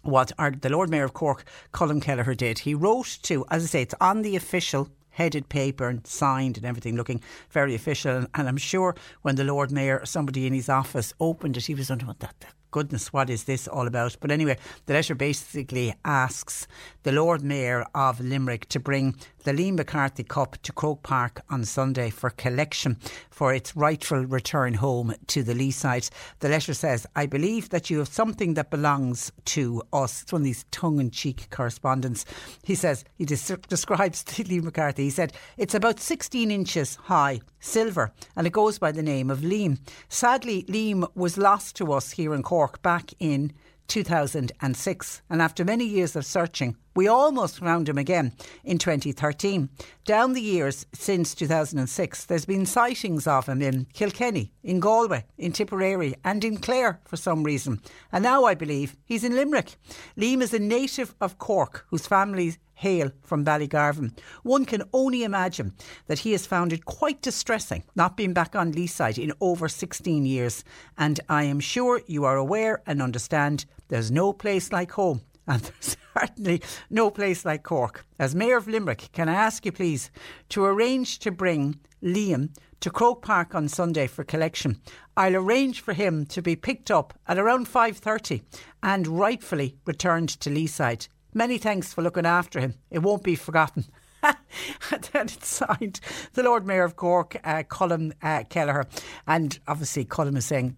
What 0.03 0.31
our, 0.39 0.53
the 0.53 0.71
Lord 0.71 0.89
Mayor 0.89 1.05
of 1.05 1.15
Cork, 1.15 1.45
Colm 1.73 2.01
Kelleher, 2.01 2.35
did. 2.35 2.61
He 2.61 2.75
wrote 2.75 3.19
to, 3.23 3.45
as 3.51 3.65
I 3.65 3.67
say, 3.67 3.83
it's 3.83 3.95
on 4.01 4.23
the 4.23 4.37
official 4.37 4.89
headed 5.11 5.49
paper 5.49 5.89
and 5.89 6.07
signed 6.07 6.57
and 6.57 6.65
everything 6.65 6.97
looking 6.97 7.21
very 7.51 7.75
official. 7.75 8.27
And 8.35 8.49
I'm 8.49 8.57
sure 8.57 8.95
when 9.23 9.35
the 9.35 9.45
Lord 9.45 9.73
Mayor 9.73 10.07
somebody 10.07 10.47
in 10.47 10.53
his 10.53 10.69
office 10.69 11.13
opened 11.19 11.57
it 11.57 11.67
he 11.67 11.75
was 11.75 11.91
wondering 11.91 12.07
what 12.07 12.21
that, 12.21 12.37
that 12.41 12.55
goodness 12.79 13.13
what 13.13 13.29
is 13.29 13.43
this 13.43 13.67
all 13.67 13.89
about 13.89 14.17
but 14.21 14.31
anyway 14.31 14.57
the 14.87 14.93
letter 14.93 15.17
basically 15.17 15.93
asks 16.05 16.69
the 17.09 17.15
Lord 17.15 17.43
Mayor 17.43 17.87
of 17.95 18.21
Limerick 18.21 18.69
to 18.69 18.79
bring 18.79 19.17
the 19.45 19.55
Liam 19.55 19.77
MacCarthy 19.77 20.25
Cup 20.25 20.59
to 20.63 20.73
Croke 20.73 21.03
Park 21.03 21.41
on 21.49 21.65
Sunday 21.65 22.11
for 22.11 22.29
collection 22.29 22.99
for 23.31 23.55
its 23.55 23.75
rightful 23.75 24.27
return 24.27 24.75
home 24.75 25.15
to 25.29 25.43
the 25.43 25.55
Lee 25.55 25.71
side. 25.71 26.07
The 26.41 26.51
letter 26.51 26.75
says, 26.75 27.07
I 27.17 27.25
believe 27.25 27.71
that 27.71 27.89
you 27.89 27.97
have 28.01 28.09
something 28.09 28.53
that 28.55 28.71
belongs 28.71 29.33
to 29.47 29.83
us. 29.91 30.21
It's 30.21 30.33
one 30.33 30.43
of 30.43 30.45
these 30.45 30.67
tongue 30.71 31.01
in 31.01 31.11
cheek 31.11 31.49
correspondence. 31.49 32.27
He 32.63 32.75
says, 32.75 33.05
he 33.15 33.25
des- 33.25 33.57
describes 33.69 34.23
Lee 34.47 34.61
McCarthy. 34.61 35.05
He 35.05 35.11
said, 35.11 35.33
it's 35.57 35.75
about 35.75 36.01
16 36.01 36.51
inches 36.51 36.97
high, 36.97 37.41
silver, 37.59 38.13
and 38.37 38.47
it 38.47 38.53
goes 38.53 38.79
by 38.79 38.93
the 38.93 39.03
name 39.03 39.31
of 39.31 39.41
Liam. 39.41 39.79
Sadly, 40.11 40.65
Liam 40.65 41.09
was 41.15 41.39
lost 41.39 41.75
to 41.77 41.91
us 41.95 42.11
here 42.11 42.35
in 42.35 42.43
Cork 42.43 42.68
back 42.83 43.13
in 43.19 43.53
2006, 43.89 45.23
and 45.31 45.43
after 45.43 45.65
many 45.65 45.85
years 45.85 46.15
of 46.15 46.25
searching, 46.25 46.77
we 46.95 47.09
almost 47.09 47.59
found 47.59 47.89
him 47.89 47.97
again 47.97 48.33
in 48.63 48.79
2013. 48.79 49.69
Down 50.05 50.35
the 50.35 50.43
years 50.43 50.85
since 50.93 51.35
2006, 51.35 52.27
there's 52.27 52.45
been 52.45 52.67
sightings 52.67 53.27
of 53.27 53.49
him 53.49 53.63
in 53.63 53.87
Kilkenny, 53.95 54.53
in 54.63 54.81
Galway, 54.81 55.25
in 55.39 55.53
Tipperary, 55.53 56.15
and 56.25 56.45
in 56.45 56.59
Clare 56.59 57.01
for 57.05 57.17
some 57.17 57.45
reason. 57.45 57.81
And 58.13 58.23
now 58.23 58.45
I 58.45 58.55
believe 58.55 58.97
he's 59.05 59.25
in 59.25 59.35
Limerick. 59.35 59.77
Liam 60.17 60.43
is 60.43 60.53
a 60.53 60.59
native 60.59 61.15
of 61.21 61.39
Cork 61.39 61.87
whose 61.89 62.07
family 62.07 62.57
hail 62.79 63.11
from 63.23 63.45
Ballygarvan. 63.45 64.17
One 64.43 64.65
can 64.65 64.85
only 64.93 65.25
imagine 65.25 65.75
that 66.07 66.21
he 66.21 66.33
has 66.33 66.47
found 66.47 66.73
it 66.73 66.85
quite 66.85 67.21
distressing 67.21 67.83
not 67.97 68.17
being 68.17 68.33
back 68.33 68.55
on 68.55 68.73
Leeside 68.73 69.23
in 69.23 69.33
over 69.41 69.69
16 69.69 70.25
years. 70.25 70.65
And 70.97 71.21
I 71.29 71.45
am 71.45 71.61
sure 71.61 72.01
you 72.07 72.25
are 72.25 72.37
aware 72.37 72.83
and 72.87 73.03
understand 73.03 73.67
there's 73.89 74.11
no 74.11 74.33
place 74.33 74.73
like 74.73 74.93
home. 74.93 75.23
And 75.49 75.63
there's 75.63 75.97
certainly 76.15 76.63
no 76.91 77.11
place 77.11 77.47
like 77.47 77.63
Cork. 77.63 78.05
As 78.19 78.35
Mayor 78.35 78.59
of 78.59 78.69
Limerick, 78.69 79.09
can 79.13 79.31
I 79.31 79.35
ask 79.35 79.65
you 79.65 79.73
please 79.73 80.11
to 80.51 80.63
arrange 80.63 81.21
to 81.21 81.31
bring 81.31 81.81
Liam 82.03 82.51
to 82.81 82.91
Croke 82.91 83.23
Park 83.23 83.55
on 83.55 83.67
Sunday 83.67 84.09
for 84.09 84.25
collection? 84.25 84.79
I'll 85.17 85.37
arrange 85.37 85.81
for 85.81 85.95
him 85.95 86.27
to 86.27 86.43
be 86.43 86.55
picked 86.55 86.91
up 86.91 87.15
at 87.27 87.39
around 87.39 87.67
5.30 87.67 88.43
and 88.83 89.07
rightfully 89.07 89.79
returned 89.87 90.29
to 90.41 90.51
Leeside. 90.51 91.09
Many 91.35 91.59
thanks 91.59 91.93
for 91.93 92.03
looking 92.03 92.27
after 92.27 92.61
him. 92.61 92.75
It 92.91 93.01
won't 93.01 93.23
be 93.23 93.37
forgotten. 93.37 93.85
and 94.23 95.09
then 95.13 95.27
it's 95.27 95.49
signed 95.49 96.01
the 96.33 96.43
Lord 96.43 96.67
Mayor 96.67 96.85
of 96.85 96.97
Cork, 96.97 97.37
uh, 97.45 97.63
Colm 97.69 98.13
uh, 98.23 98.45
Kelleher. 98.49 98.87
And 99.27 99.59
obviously, 99.69 100.05
Colm 100.05 100.37
is 100.37 100.47
saying, 100.47 100.77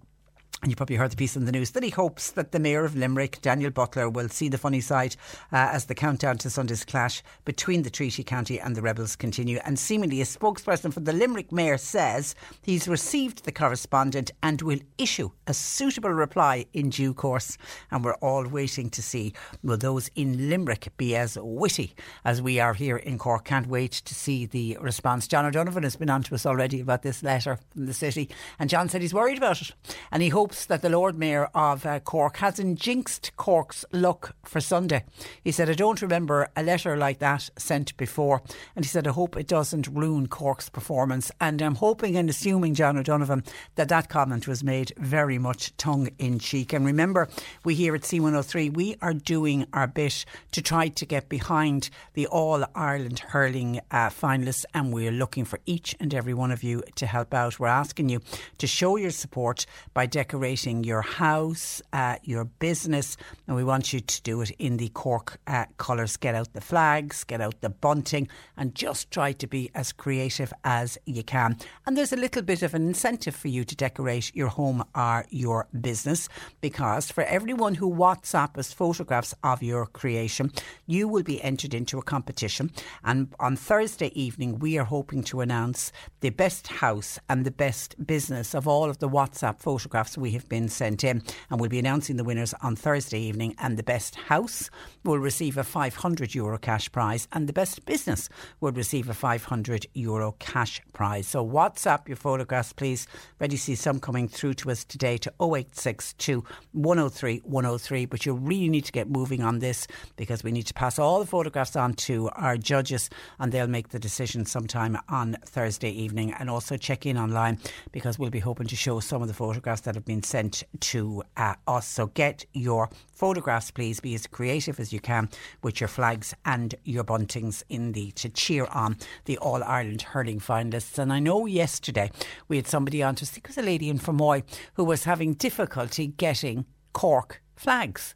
and 0.63 0.71
you 0.71 0.77
probably 0.77 0.97
heard 0.97 1.11
the 1.11 1.17
piece 1.17 1.37
in 1.37 1.47
the 1.47 1.53
news 1.53 1.71
that 1.71 1.83
he 1.83 1.89
hopes 1.89 2.33
that 2.33 2.53
the 2.53 2.59
Mayor 2.59 2.85
of 2.85 2.95
Limerick, 2.95 3.41
Daniel 3.41 3.71
Butler, 3.71 4.11
will 4.11 4.29
see 4.29 4.49
the 4.49 4.59
funny 4.59 4.81
side 4.81 5.17
uh, 5.53 5.71
as 5.73 5.87
the 5.87 5.95
countdown 5.95 6.37
to 6.39 6.51
Sunday's 6.51 6.85
clash 6.85 7.23
between 7.47 7.83
the 7.83 7.89
Treaty 7.89 8.23
County 8.23 8.61
and 8.61 8.77
the 8.77 8.83
Rebels 8.83 9.17
continue. 9.17 9.59
And 9.65 9.79
seemingly, 9.79 10.21
a 10.21 10.25
spokesperson 10.25 10.93
for 10.93 11.01
the 11.01 11.15
Limerick 11.15 11.51
Mayor 11.51 11.79
says 11.79 12.35
he's 12.61 12.89
received 12.89 13.45
the 13.45 13.53
correspondent 13.53 14.33
and 14.43 14.61
will 14.61 14.81
issue 14.99 15.31
a 15.47 15.55
suitable 15.55 16.11
reply 16.11 16.67
in 16.75 16.91
due 16.91 17.15
course. 17.15 17.57
And 17.91 18.05
we're 18.05 18.15
all 18.17 18.47
waiting 18.47 18.91
to 18.91 19.03
see 19.03 19.33
will 19.63 19.79
those 19.79 20.11
in 20.15 20.51
Limerick 20.51 20.93
be 20.99 21.17
as 21.17 21.39
witty 21.41 21.95
as 22.23 22.43
we 22.43 22.61
are 22.61 22.75
here 22.75 22.99
in 22.99 23.17
Cork. 23.17 23.47
Can't 23.47 23.67
wait 23.67 23.93
to 23.93 24.15
see 24.15 24.45
the 24.45 24.77
response. 24.81 25.27
John 25.27 25.47
O'Donovan 25.47 25.85
has 25.85 25.97
been 25.97 26.11
on 26.11 26.23
to 26.25 26.35
us 26.35 26.45
already 26.45 26.81
about 26.81 27.01
this 27.01 27.23
letter 27.23 27.59
from 27.73 27.87
the 27.87 27.95
city, 27.95 28.29
and 28.59 28.69
John 28.69 28.91
said 28.91 29.01
he's 29.01 29.15
worried 29.15 29.39
about 29.39 29.63
it, 29.63 29.73
and 30.13 30.23
he 30.23 30.29
hopes 30.29 30.50
that 30.51 30.83
the 30.83 30.89
Lord 30.89 31.17
Mayor 31.17 31.45
of 31.55 31.87
uh, 31.87 32.01
Cork 32.01 32.39
hasn't 32.39 32.81
jinxed 32.81 33.31
Cork's 33.37 33.85
luck 33.93 34.35
for 34.45 34.61
Sunday. 34.61 35.05
He 35.45 35.53
said, 35.53 35.71
I 35.71 35.75
don't 35.75 36.03
remember 36.03 36.49
a 36.57 36.63
letter 36.63 36.97
like 36.97 37.21
that 37.21 37.49
sent 37.57 37.97
before. 37.97 38.43
And 38.75 38.85
he 38.85 38.89
said, 38.89 39.07
I 39.07 39.13
hope 39.13 39.37
it 39.37 39.47
doesn't 39.47 39.87
ruin 39.87 40.27
Cork's 40.27 40.69
performance. 40.69 41.31
And 41.41 41.63
I'm 41.63 41.77
hoping 41.77 42.17
and 42.17 42.29
assuming, 42.29 42.75
John 42.75 42.99
O'Donovan, 42.99 43.45
that 43.77 43.89
that 43.91 44.09
comment 44.09 44.49
was 44.49 44.65
made 44.65 44.93
very 44.97 45.39
much 45.39 45.77
tongue 45.77 46.09
in 46.19 46.41
cheek. 46.41 46.73
And 46.73 46.85
remember, 46.85 47.29
we 47.65 47.77
here 47.77 47.95
at 47.95 48.03
C103, 48.03 48.75
we 48.75 48.97
are 49.01 49.15
doing 49.15 49.67
our 49.73 49.87
bit 49.87 50.25
to 50.51 50.61
try 50.61 50.89
to 50.89 51.07
get 51.07 51.29
behind 51.29 51.91
the 52.15 52.27
All 52.27 52.65
Ireland 52.75 53.21
hurling 53.21 53.81
uh, 53.93 54.09
finalists. 54.09 54.65
And 54.75 54.93
we're 54.93 55.13
looking 55.13 55.45
for 55.45 55.61
each 55.65 55.95
and 56.01 56.13
every 56.13 56.35
one 56.35 56.51
of 56.51 56.65
you 56.65 56.83
to 56.97 57.07
help 57.07 57.33
out. 57.35 57.61
We're 57.61 57.69
asking 57.69 58.09
you 58.09 58.21
to 58.59 58.67
show 58.67 58.97
your 58.97 59.11
support 59.11 59.65
by 59.95 60.07
decorating 60.07 60.40
your 60.41 61.03
house, 61.03 61.83
uh, 61.93 62.17
your 62.23 62.45
business, 62.45 63.17
and 63.47 63.57
we 63.57 63.65
want 63.65 63.93
you 63.93 64.01
to 64.01 64.23
do 64.23 64.41
it 64.41 64.51
in 64.59 64.77
the 64.77 64.89
Cork 64.91 65.39
uh, 65.47 65.67
colours. 65.77 66.17
Get 66.17 66.35
out 66.35 66.53
the 66.53 66.61
flags, 66.61 67.25
get 67.25 67.41
out 67.41 67.61
the 67.61 67.71
bunting, 67.71 68.29
and 68.57 68.75
just 68.75 69.11
try 69.11 69.33
to 69.33 69.47
be 69.47 69.71
as 69.75 69.93
creative 69.93 70.53
as 70.65 70.99
you 71.05 71.23
can. 71.23 71.57
And 71.87 71.97
there's 71.97 72.13
a 72.13 72.17
little 72.17 72.43
bit 72.43 72.63
of 72.63 72.75
an 72.75 72.87
incentive 72.87 73.37
for 73.37 73.49
you 73.49 73.65
to 73.65 73.77
decorate 73.77 74.35
your 74.35 74.49
home 74.49 74.85
or 74.95 75.27
your 75.31 75.69
business 75.81 76.29
because 76.61 77.11
for 77.11 77.25
everyone 77.25 77.75
who 77.75 77.91
WhatsApp 77.91 78.57
us 78.57 78.73
photographs 78.73 79.35
of 79.45 79.63
your 79.63 79.87
creation, 79.87 80.53
you 80.87 81.09
will 81.09 81.23
be 81.23 81.43
entered 81.43 81.75
into 81.75 81.99
a 81.99 82.03
competition. 82.03 82.71
And 83.05 83.35
on 83.39 83.57
Thursday 83.57 84.11
evening, 84.21 84.59
we 84.59 84.79
are 84.79 84.85
hoping 84.85 85.23
to 85.25 85.41
announce 85.41 85.93
the 86.21 86.31
best 86.31 86.69
house 86.69 87.19
and 87.29 87.45
the 87.45 87.51
best 87.51 88.07
business 88.07 88.55
of 88.55 88.67
all 88.67 88.89
of 88.89 88.99
the 88.99 89.09
WhatsApp 89.09 89.61
photographs 89.61 90.17
we 90.17 90.30
have 90.33 90.49
been 90.49 90.69
sent 90.69 91.05
in. 91.05 91.23
And 91.51 91.61
we'll 91.61 91.71
be 91.71 91.79
announcing 91.79 92.17
the 92.17 92.25
winners 92.25 92.55
on 92.63 92.77
Thursday 92.77 93.21
evening. 93.21 93.55
And 93.59 93.77
the 93.77 93.83
best 93.83 94.15
house 94.15 94.71
will 95.05 95.19
receive 95.19 95.57
a 95.57 95.65
500 95.65 96.35
euro 96.35 96.59
cash 96.59 96.91
prize, 96.93 97.27
and 97.33 97.49
the 97.49 97.53
best 97.53 97.85
business 97.87 98.29
will 98.61 98.73
receive 98.73 99.09
a 99.09 99.15
500 99.15 99.87
euro 99.95 100.33
cash 100.39 100.81
prize. 100.93 101.27
So 101.27 101.47
WhatsApp 101.47 102.09
your 102.09 102.17
photographs, 102.17 102.73
please. 102.73 103.07
Ready 103.39 103.57
to 103.57 103.63
see 103.63 103.75
some 103.75 104.01
coming 104.01 104.29
through 104.29 104.55
to 104.55 104.71
us 104.71 104.85
today 104.85 105.17
to 105.19 105.33
0862 105.41 106.45
103 106.73 107.43
103. 107.45 108.07
But 108.07 108.27
you 108.27 108.35
really 108.35 108.69
need 108.69 108.85
to 108.85 108.93
get 108.93 109.09
moving 109.09 109.43
on 109.43 109.61
this 109.61 109.87
because 110.17 110.45
we 110.45 110.53
need 110.53 110.67
to 110.67 110.75
pass 110.75 110.99
all 110.99 111.21
the 111.21 111.27
photographs 111.27 111.77
on 111.77 111.95
to 111.95 112.29
our 112.31 112.57
judges 112.57 113.09
and 113.39 113.53
they'll 113.53 113.67
make 113.67 113.89
the 113.89 113.99
decision 113.99 114.45
sometime 114.45 114.99
on 115.09 115.37
Thursday 115.47 115.91
evening. 115.91 116.35
And 116.39 116.51
also 116.51 116.77
check 116.77 117.07
in 117.07 117.17
online 117.17 117.59
because 117.93 118.19
we'll 118.19 118.31
be 118.31 118.39
hoping 118.41 118.67
to 118.67 118.77
show 118.77 119.01
some 119.01 119.23
of 119.23 119.29
the 119.29 119.35
photographs 119.35 119.83
that 119.83 119.95
have 119.95 120.05
been 120.05 120.20
being 120.21 120.25
sent 120.25 120.65
to 120.81 121.23
uh, 121.37 121.55
us. 121.67 121.87
So 121.87 122.07
get 122.09 122.45
your 122.53 122.91
photographs, 123.13 123.71
please. 123.71 124.01
Be 124.01 124.15
as 124.15 124.27
creative 124.27 124.81
as 124.81 124.93
you 124.93 125.01
can 125.01 125.29
with 125.63 125.81
your 125.81 125.89
flags 125.89 126.35
and 126.45 126.75
your 126.85 127.05
buntings 127.05 127.63
in 127.69 127.93
the 127.93 128.11
to 128.13 128.29
cheer 128.29 128.67
on 128.67 128.97
the 129.25 129.39
All 129.39 129.63
Ireland 129.63 130.03
hurling 130.03 130.41
finalists. 130.41 130.99
And 130.99 131.13
I 131.13 131.21
know 131.21 131.47
yesterday 131.47 132.11
we 132.49 132.57
had 132.57 132.67
somebody 132.67 133.03
on 133.03 133.15
to, 133.17 133.25
it 133.25 133.47
was 133.47 133.59
a 133.59 133.63
lady 133.63 133.89
in 133.89 133.99
Fermoy 133.99 134.43
who 134.75 134.85
was 134.85 135.05
having 135.05 135.35
difficulty 135.35 136.09
getting 136.09 136.67
Cork 136.93 137.41
flags. 137.57 138.15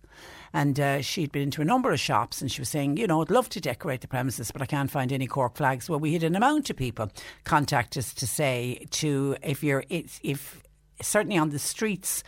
And 0.53 0.79
uh, 0.79 1.03
she'd 1.03 1.33
been 1.33 1.43
into 1.43 1.63
a 1.63 1.65
number 1.65 1.91
of 1.91 1.99
shops 1.99 2.41
and 2.41 2.51
she 2.51 2.61
was 2.61 2.69
saying, 2.69 2.97
you 2.97 3.09
know, 3.09 3.21
I'd 3.21 3.31
love 3.31 3.49
to 3.51 3.61
decorate 3.61 4.03
the 4.03 4.09
premises, 4.09 4.53
but 4.53 4.63
I 4.63 4.67
can't 4.67 4.91
find 4.91 5.13
any 5.13 5.27
Cork 5.27 5.57
flags. 5.57 5.89
Well, 5.89 5.99
we 5.99 6.13
had 6.13 6.23
an 6.23 6.37
amount 6.37 6.71
of 6.71 6.77
people 6.77 7.11
contact 7.43 7.97
us 7.97 8.15
to 8.15 8.27
say 8.27 8.87
to 8.91 9.37
if 9.43 9.65
you're 9.65 9.85
if 9.91 10.64
certainly 11.03 11.37
on 11.39 11.51
the 11.51 11.59
streets 11.59 12.23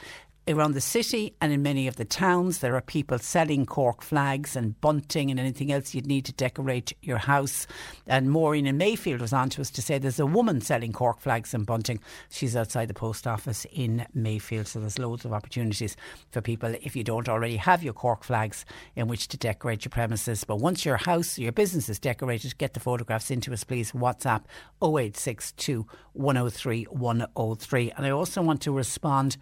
around 0.49 0.73
the 0.73 0.81
city 0.81 1.35
and 1.41 1.53
in 1.53 1.63
many 1.63 1.89
of 1.89 1.97
the 1.97 2.05
towns. 2.05 2.59
There 2.59 2.77
are 2.77 2.81
people 2.81 3.19
selling 3.19 3.67
Cork 3.67 4.03
flags 4.03 4.55
and 4.55 4.81
bunting 4.81 5.31
and 5.31 5.41
anything 5.41 5.73
else 5.73 5.95
you'd 5.95 6.07
need 6.07 6.25
to 6.27 6.33
decorate 6.33 6.93
your 7.03 7.19
house. 7.19 7.67
And 8.07 8.31
Maureen 8.31 8.67
in 8.67 8.77
Mayfield 8.77 9.21
was 9.21 9.33
on 9.33 9.51
to 9.51 9.61
us 9.61 9.71
to 9.71 9.83
say 9.83 9.99
there's 9.99 10.21
a 10.21 10.27
woman 10.27 10.61
selling 10.61 10.93
Cork 10.93 11.21
flags 11.21 11.53
and 11.53 11.67
bunting. 11.67 12.01
She's 12.29 12.55
outside 12.55 12.89
the 12.89 12.95
post 12.95 13.27
office 13.27 13.67
in 13.73 14.07
Mayfield. 14.15 14.69
So 14.69 14.81
there's 14.81 14.99
loads 14.99 15.25
of 15.25 15.33
opportunities 15.33 15.97
for 16.31 16.41
people 16.41 16.75
if 16.81 16.95
you 16.95 17.03
don't 17.03 17.29
already 17.29 17.57
have 17.57 17.83
your 17.83 17.95
Cork 17.95 18.23
flags 18.23 18.65
in 18.95 19.09
which 19.09 19.29
to 19.29 19.37
decorate 19.37 19.85
your 19.85 19.91
premises. 19.91 20.45
But 20.45 20.57
once 20.57 20.85
your 20.85 20.97
house, 20.97 21.39
your 21.39 21.53
business 21.53 21.89
is 21.89 21.99
decorated, 21.99 22.57
get 22.59 22.75
the 22.75 22.81
photographs 22.81 23.31
into 23.31 23.53
us, 23.53 23.65
please. 23.65 23.93
WhatsApp 23.93 24.45
0862 24.83 25.87
103 26.13 26.85
103. 26.85 27.93
And 27.97 28.07
I 28.07 28.11
also 28.11 28.43
want 28.43 28.61
to 28.63 28.73
respond 28.73 29.37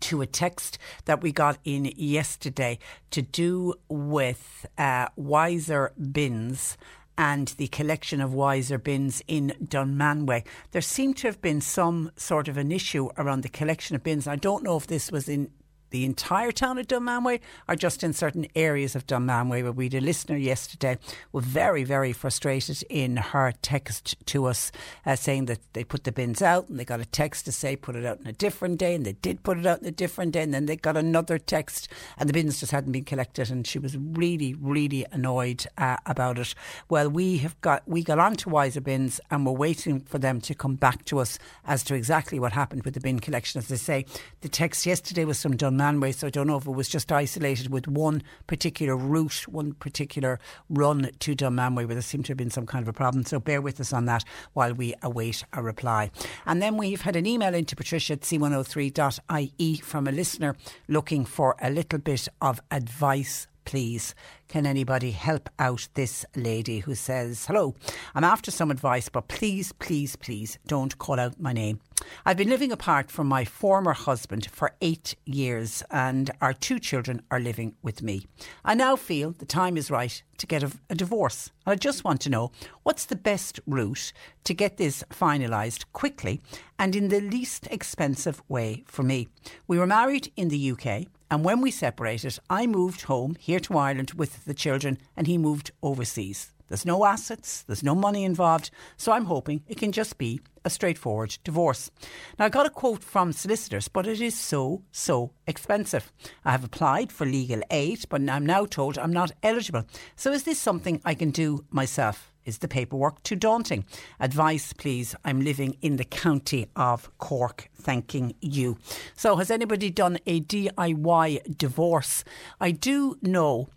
to 0.00 0.22
a 0.22 0.26
text 0.26 0.78
that 1.04 1.22
we 1.22 1.32
got 1.32 1.58
in 1.64 1.92
yesterday 1.96 2.78
to 3.10 3.22
do 3.22 3.74
with 3.88 4.66
uh, 4.78 5.08
wiser 5.16 5.92
bins 6.12 6.76
and 7.18 7.48
the 7.58 7.68
collection 7.68 8.20
of 8.20 8.32
wiser 8.32 8.78
bins 8.78 9.22
in 9.28 9.52
Dunmanway. 9.62 10.42
There 10.70 10.80
seemed 10.80 11.18
to 11.18 11.26
have 11.26 11.42
been 11.42 11.60
some 11.60 12.12
sort 12.16 12.48
of 12.48 12.56
an 12.56 12.72
issue 12.72 13.10
around 13.18 13.42
the 13.42 13.48
collection 13.50 13.94
of 13.94 14.02
bins. 14.02 14.26
I 14.26 14.36
don't 14.36 14.64
know 14.64 14.78
if 14.78 14.86
this 14.86 15.12
was 15.12 15.28
in 15.28 15.50
the 15.90 16.04
entire 16.04 16.52
town 16.52 16.78
of 16.78 16.86
Dunmanway 16.86 17.40
or 17.68 17.76
just 17.76 18.02
in 18.02 18.12
certain 18.12 18.46
areas 18.54 18.94
of 18.94 19.06
Dunmanway. 19.06 19.64
But 19.64 19.72
we 19.72 19.86
had 19.86 19.94
a 19.94 20.00
listener 20.00 20.36
yesterday 20.36 20.98
was 21.32 21.44
very, 21.44 21.84
very 21.84 22.12
frustrated 22.12 22.82
in 22.88 23.16
her 23.16 23.52
text 23.62 24.16
to 24.26 24.46
us 24.46 24.72
uh, 25.04 25.16
saying 25.16 25.46
that 25.46 25.58
they 25.72 25.84
put 25.84 26.04
the 26.04 26.12
bins 26.12 26.42
out 26.42 26.68
and 26.68 26.78
they 26.78 26.84
got 26.84 27.00
a 27.00 27.04
text 27.04 27.44
to 27.44 27.52
say 27.52 27.76
put 27.76 27.96
it 27.96 28.06
out 28.06 28.20
on 28.20 28.26
a 28.26 28.32
different 28.32 28.78
day 28.78 28.94
and 28.94 29.04
they 29.04 29.12
did 29.14 29.42
put 29.42 29.58
it 29.58 29.66
out 29.66 29.80
on 29.80 29.86
a 29.86 29.90
different 29.90 30.32
day 30.32 30.42
and 30.42 30.54
then 30.54 30.66
they 30.66 30.76
got 30.76 30.96
another 30.96 31.38
text 31.38 31.88
and 32.18 32.28
the 32.28 32.32
bins 32.32 32.60
just 32.60 32.72
hadn't 32.72 32.92
been 32.92 33.04
collected 33.04 33.50
and 33.50 33.66
she 33.66 33.78
was 33.78 33.96
really, 33.96 34.54
really 34.54 35.04
annoyed 35.12 35.66
uh, 35.78 35.96
about 36.06 36.38
it. 36.38 36.54
Well, 36.88 37.08
we 37.10 37.38
have 37.38 37.60
got, 37.60 37.82
we 37.86 38.02
got 38.02 38.18
on 38.18 38.36
to 38.36 38.48
Wiser 38.48 38.80
Bins 38.80 39.20
and 39.30 39.44
we're 39.44 39.52
waiting 39.52 40.00
for 40.00 40.18
them 40.18 40.40
to 40.42 40.54
come 40.54 40.76
back 40.76 41.04
to 41.06 41.18
us 41.18 41.38
as 41.66 41.82
to 41.84 41.94
exactly 41.94 42.38
what 42.38 42.52
happened 42.52 42.84
with 42.84 42.94
the 42.94 43.00
bin 43.00 43.18
collection. 43.18 43.58
As 43.58 43.68
they 43.68 43.76
say, 43.76 44.06
the 44.40 44.48
text 44.48 44.86
yesterday 44.86 45.24
was 45.24 45.42
from 45.42 45.56
Dunmanway 45.56 45.79
Manway, 45.80 46.14
so 46.14 46.26
I 46.26 46.30
don't 46.30 46.46
know 46.46 46.58
if 46.58 46.66
it 46.66 46.72
was 46.72 46.88
just 46.88 47.10
isolated 47.10 47.72
with 47.72 47.88
one 47.88 48.22
particular 48.46 48.94
route, 48.94 49.48
one 49.48 49.72
particular 49.72 50.38
run 50.68 51.10
to 51.20 51.34
Dunmanway, 51.34 51.86
where 51.86 51.94
there 51.94 52.02
seemed 52.02 52.26
to 52.26 52.32
have 52.32 52.36
been 52.36 52.50
some 52.50 52.66
kind 52.66 52.82
of 52.82 52.88
a 52.88 52.92
problem. 52.92 53.24
So 53.24 53.40
bear 53.40 53.62
with 53.62 53.80
us 53.80 53.92
on 53.92 54.04
that 54.04 54.24
while 54.52 54.74
we 54.74 54.94
await 55.02 55.42
a 55.54 55.62
reply. 55.62 56.10
And 56.44 56.60
then 56.60 56.76
we've 56.76 57.00
had 57.00 57.16
an 57.16 57.24
email 57.24 57.54
into 57.54 57.74
patricia 57.76 58.12
at 58.12 58.20
c103.ie 58.20 59.76
from 59.78 60.06
a 60.06 60.12
listener 60.12 60.54
looking 60.86 61.24
for 61.24 61.56
a 61.62 61.70
little 61.70 61.98
bit 61.98 62.28
of 62.42 62.60
advice 62.70 63.46
please. 63.70 64.16
Can 64.48 64.66
anybody 64.66 65.12
help 65.12 65.48
out 65.60 65.86
this 65.94 66.26
lady 66.34 66.80
who 66.80 66.96
says, 66.96 67.46
Hello, 67.46 67.76
I'm 68.16 68.24
after 68.24 68.50
some 68.50 68.72
advice, 68.72 69.08
but 69.08 69.28
please, 69.28 69.70
please, 69.70 70.16
please 70.16 70.58
don't 70.66 70.98
call 70.98 71.20
out 71.20 71.40
my 71.40 71.52
name. 71.52 71.78
I've 72.26 72.36
been 72.36 72.48
living 72.48 72.72
apart 72.72 73.12
from 73.12 73.28
my 73.28 73.44
former 73.44 73.92
husband 73.92 74.48
for 74.50 74.72
eight 74.80 75.14
years, 75.24 75.84
and 75.88 76.32
our 76.40 76.52
two 76.52 76.80
children 76.80 77.22
are 77.30 77.38
living 77.38 77.76
with 77.80 78.02
me. 78.02 78.26
I 78.64 78.74
now 78.74 78.96
feel 78.96 79.36
the 79.38 79.46
time 79.46 79.76
is 79.76 79.88
right 79.88 80.20
to 80.38 80.48
get 80.48 80.64
a, 80.64 80.72
a 80.88 80.96
divorce. 80.96 81.52
And 81.64 81.74
I 81.74 81.76
just 81.76 82.02
want 82.02 82.20
to 82.22 82.30
know 82.30 82.50
what's 82.82 83.04
the 83.04 83.14
best 83.14 83.60
route 83.68 84.12
to 84.42 84.52
get 84.52 84.78
this 84.78 85.04
finalised 85.10 85.84
quickly 85.92 86.40
and 86.76 86.96
in 86.96 87.06
the 87.06 87.20
least 87.20 87.68
expensive 87.70 88.42
way 88.48 88.82
for 88.88 89.04
me. 89.04 89.28
We 89.68 89.78
were 89.78 89.86
married 89.86 90.32
in 90.36 90.48
the 90.48 90.72
UK. 90.72 91.06
And 91.30 91.44
when 91.44 91.60
we 91.60 91.70
separated, 91.70 92.38
I 92.50 92.66
moved 92.66 93.02
home 93.02 93.36
here 93.38 93.60
to 93.60 93.78
Ireland 93.78 94.12
with 94.16 94.44
the 94.44 94.54
children, 94.54 94.98
and 95.16 95.26
he 95.26 95.38
moved 95.38 95.70
overseas. 95.82 96.52
There's 96.70 96.86
no 96.86 97.04
assets, 97.04 97.62
there's 97.62 97.82
no 97.82 97.96
money 97.96 98.24
involved, 98.24 98.70
so 98.96 99.10
I'm 99.10 99.24
hoping 99.24 99.62
it 99.66 99.76
can 99.76 99.90
just 99.90 100.18
be 100.18 100.40
a 100.64 100.70
straightforward 100.70 101.36
divorce. 101.42 101.90
Now, 102.38 102.44
I 102.44 102.48
got 102.48 102.66
a 102.66 102.70
quote 102.70 103.02
from 103.02 103.32
solicitors, 103.32 103.88
but 103.88 104.06
it 104.06 104.20
is 104.20 104.38
so, 104.38 104.82
so 104.92 105.32
expensive. 105.48 106.12
I 106.44 106.52
have 106.52 106.62
applied 106.62 107.10
for 107.10 107.26
legal 107.26 107.62
aid, 107.72 108.04
but 108.08 108.28
I'm 108.28 108.46
now 108.46 108.66
told 108.66 108.98
I'm 108.98 109.12
not 109.12 109.32
eligible. 109.42 109.84
So, 110.14 110.30
is 110.30 110.44
this 110.44 110.60
something 110.60 111.00
I 111.04 111.14
can 111.14 111.32
do 111.32 111.64
myself? 111.70 112.29
Is 112.44 112.58
the 112.58 112.68
paperwork 112.68 113.22
too 113.22 113.36
daunting? 113.36 113.84
Advice, 114.18 114.72
please. 114.72 115.14
I'm 115.24 115.40
living 115.40 115.76
in 115.82 115.96
the 115.96 116.04
county 116.04 116.68
of 116.74 117.10
Cork. 117.18 117.68
Thanking 117.74 118.34
you. 118.40 118.78
So, 119.14 119.36
has 119.36 119.50
anybody 119.50 119.90
done 119.90 120.18
a 120.26 120.40
DIY 120.40 121.56
divorce? 121.56 122.24
I 122.60 122.70
do 122.70 123.16
know. 123.22 123.68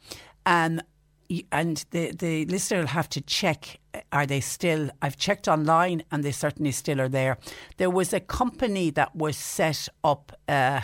Um, 0.45 0.82
and 1.51 1.86
the, 1.91 2.11
the 2.11 2.45
listener 2.45 2.80
will 2.80 2.88
have 2.88 3.09
to 3.09 3.22
check 3.22 3.80
are 4.11 4.26
they 4.26 4.39
still 4.39 4.89
I've 5.01 5.18
checked 5.18 5.47
online 5.47 6.03
and 6.11 6.24
they 6.24 6.32
certainly 6.32 6.72
still 6.72 6.99
are 6.99 7.09
there. 7.09 7.38
There 7.78 7.89
was 7.89 8.14
a 8.14 8.20
company 8.20 8.89
that 8.91 9.16
was 9.16 9.38
set 9.38 9.88
up 10.03 10.32
uh, 10.47 10.82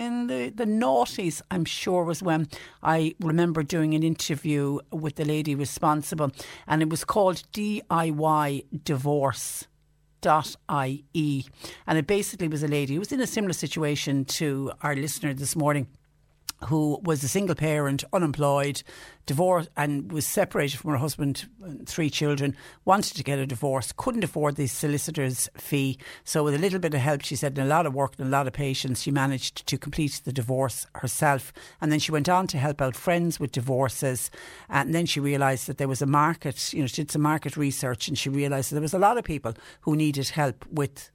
in 0.00 0.28
the, 0.28 0.48
the 0.48 0.64
noughties, 0.64 1.42
I'm 1.50 1.66
sure, 1.66 2.04
was 2.04 2.22
when 2.22 2.48
I 2.82 3.14
remember 3.20 3.62
doing 3.62 3.94
an 3.94 4.02
interview 4.02 4.78
with 4.90 5.16
the 5.16 5.26
lady 5.26 5.54
responsible, 5.54 6.32
and 6.66 6.80
it 6.80 6.88
was 6.88 7.04
called 7.04 7.42
DIY 7.52 8.64
Divorce. 8.82 9.66
Dot 10.22 10.54
IE 10.70 11.46
and 11.86 11.96
it 11.96 12.06
basically 12.06 12.46
was 12.46 12.62
a 12.62 12.68
lady 12.68 12.92
who 12.92 12.98
was 12.98 13.10
in 13.10 13.22
a 13.22 13.26
similar 13.26 13.54
situation 13.54 14.26
to 14.26 14.70
our 14.82 14.94
listener 14.94 15.32
this 15.32 15.56
morning 15.56 15.86
who 16.66 17.00
was 17.02 17.22
a 17.22 17.28
single 17.28 17.54
parent, 17.54 18.04
unemployed, 18.12 18.82
divorced, 19.26 19.70
and 19.76 20.12
was 20.12 20.26
separated 20.26 20.78
from 20.78 20.90
her 20.90 20.96
husband, 20.96 21.48
three 21.86 22.10
children, 22.10 22.56
wanted 22.84 23.16
to 23.16 23.22
get 23.22 23.38
a 23.38 23.46
divorce, 23.46 23.92
couldn't 23.96 24.24
afford 24.24 24.56
the 24.56 24.66
solicitor's 24.66 25.48
fee. 25.56 25.98
So, 26.24 26.44
with 26.44 26.54
a 26.54 26.58
little 26.58 26.78
bit 26.78 26.94
of 26.94 27.00
help, 27.00 27.22
she 27.22 27.36
said, 27.36 27.56
and 27.56 27.66
a 27.66 27.70
lot 27.70 27.86
of 27.86 27.94
work 27.94 28.14
and 28.18 28.26
a 28.26 28.30
lot 28.30 28.46
of 28.46 28.52
patience, 28.52 29.02
she 29.02 29.10
managed 29.10 29.66
to 29.66 29.78
complete 29.78 30.20
the 30.24 30.32
divorce 30.32 30.86
herself. 30.96 31.52
And 31.80 31.90
then 31.90 31.98
she 31.98 32.12
went 32.12 32.28
on 32.28 32.46
to 32.48 32.58
help 32.58 32.82
out 32.82 32.96
friends 32.96 33.38
with 33.38 33.52
divorces. 33.52 34.30
And 34.68 34.94
then 34.94 35.06
she 35.06 35.20
realised 35.20 35.66
that 35.66 35.78
there 35.78 35.88
was 35.88 36.02
a 36.02 36.06
market, 36.06 36.72
you 36.72 36.80
know, 36.80 36.86
she 36.86 37.02
did 37.02 37.10
some 37.10 37.22
market 37.22 37.56
research 37.56 38.08
and 38.08 38.18
she 38.18 38.28
realised 38.28 38.70
that 38.70 38.74
there 38.74 38.82
was 38.82 38.94
a 38.94 38.98
lot 38.98 39.18
of 39.18 39.24
people 39.24 39.54
who 39.82 39.96
needed 39.96 40.28
help 40.28 40.66
with 40.70 41.10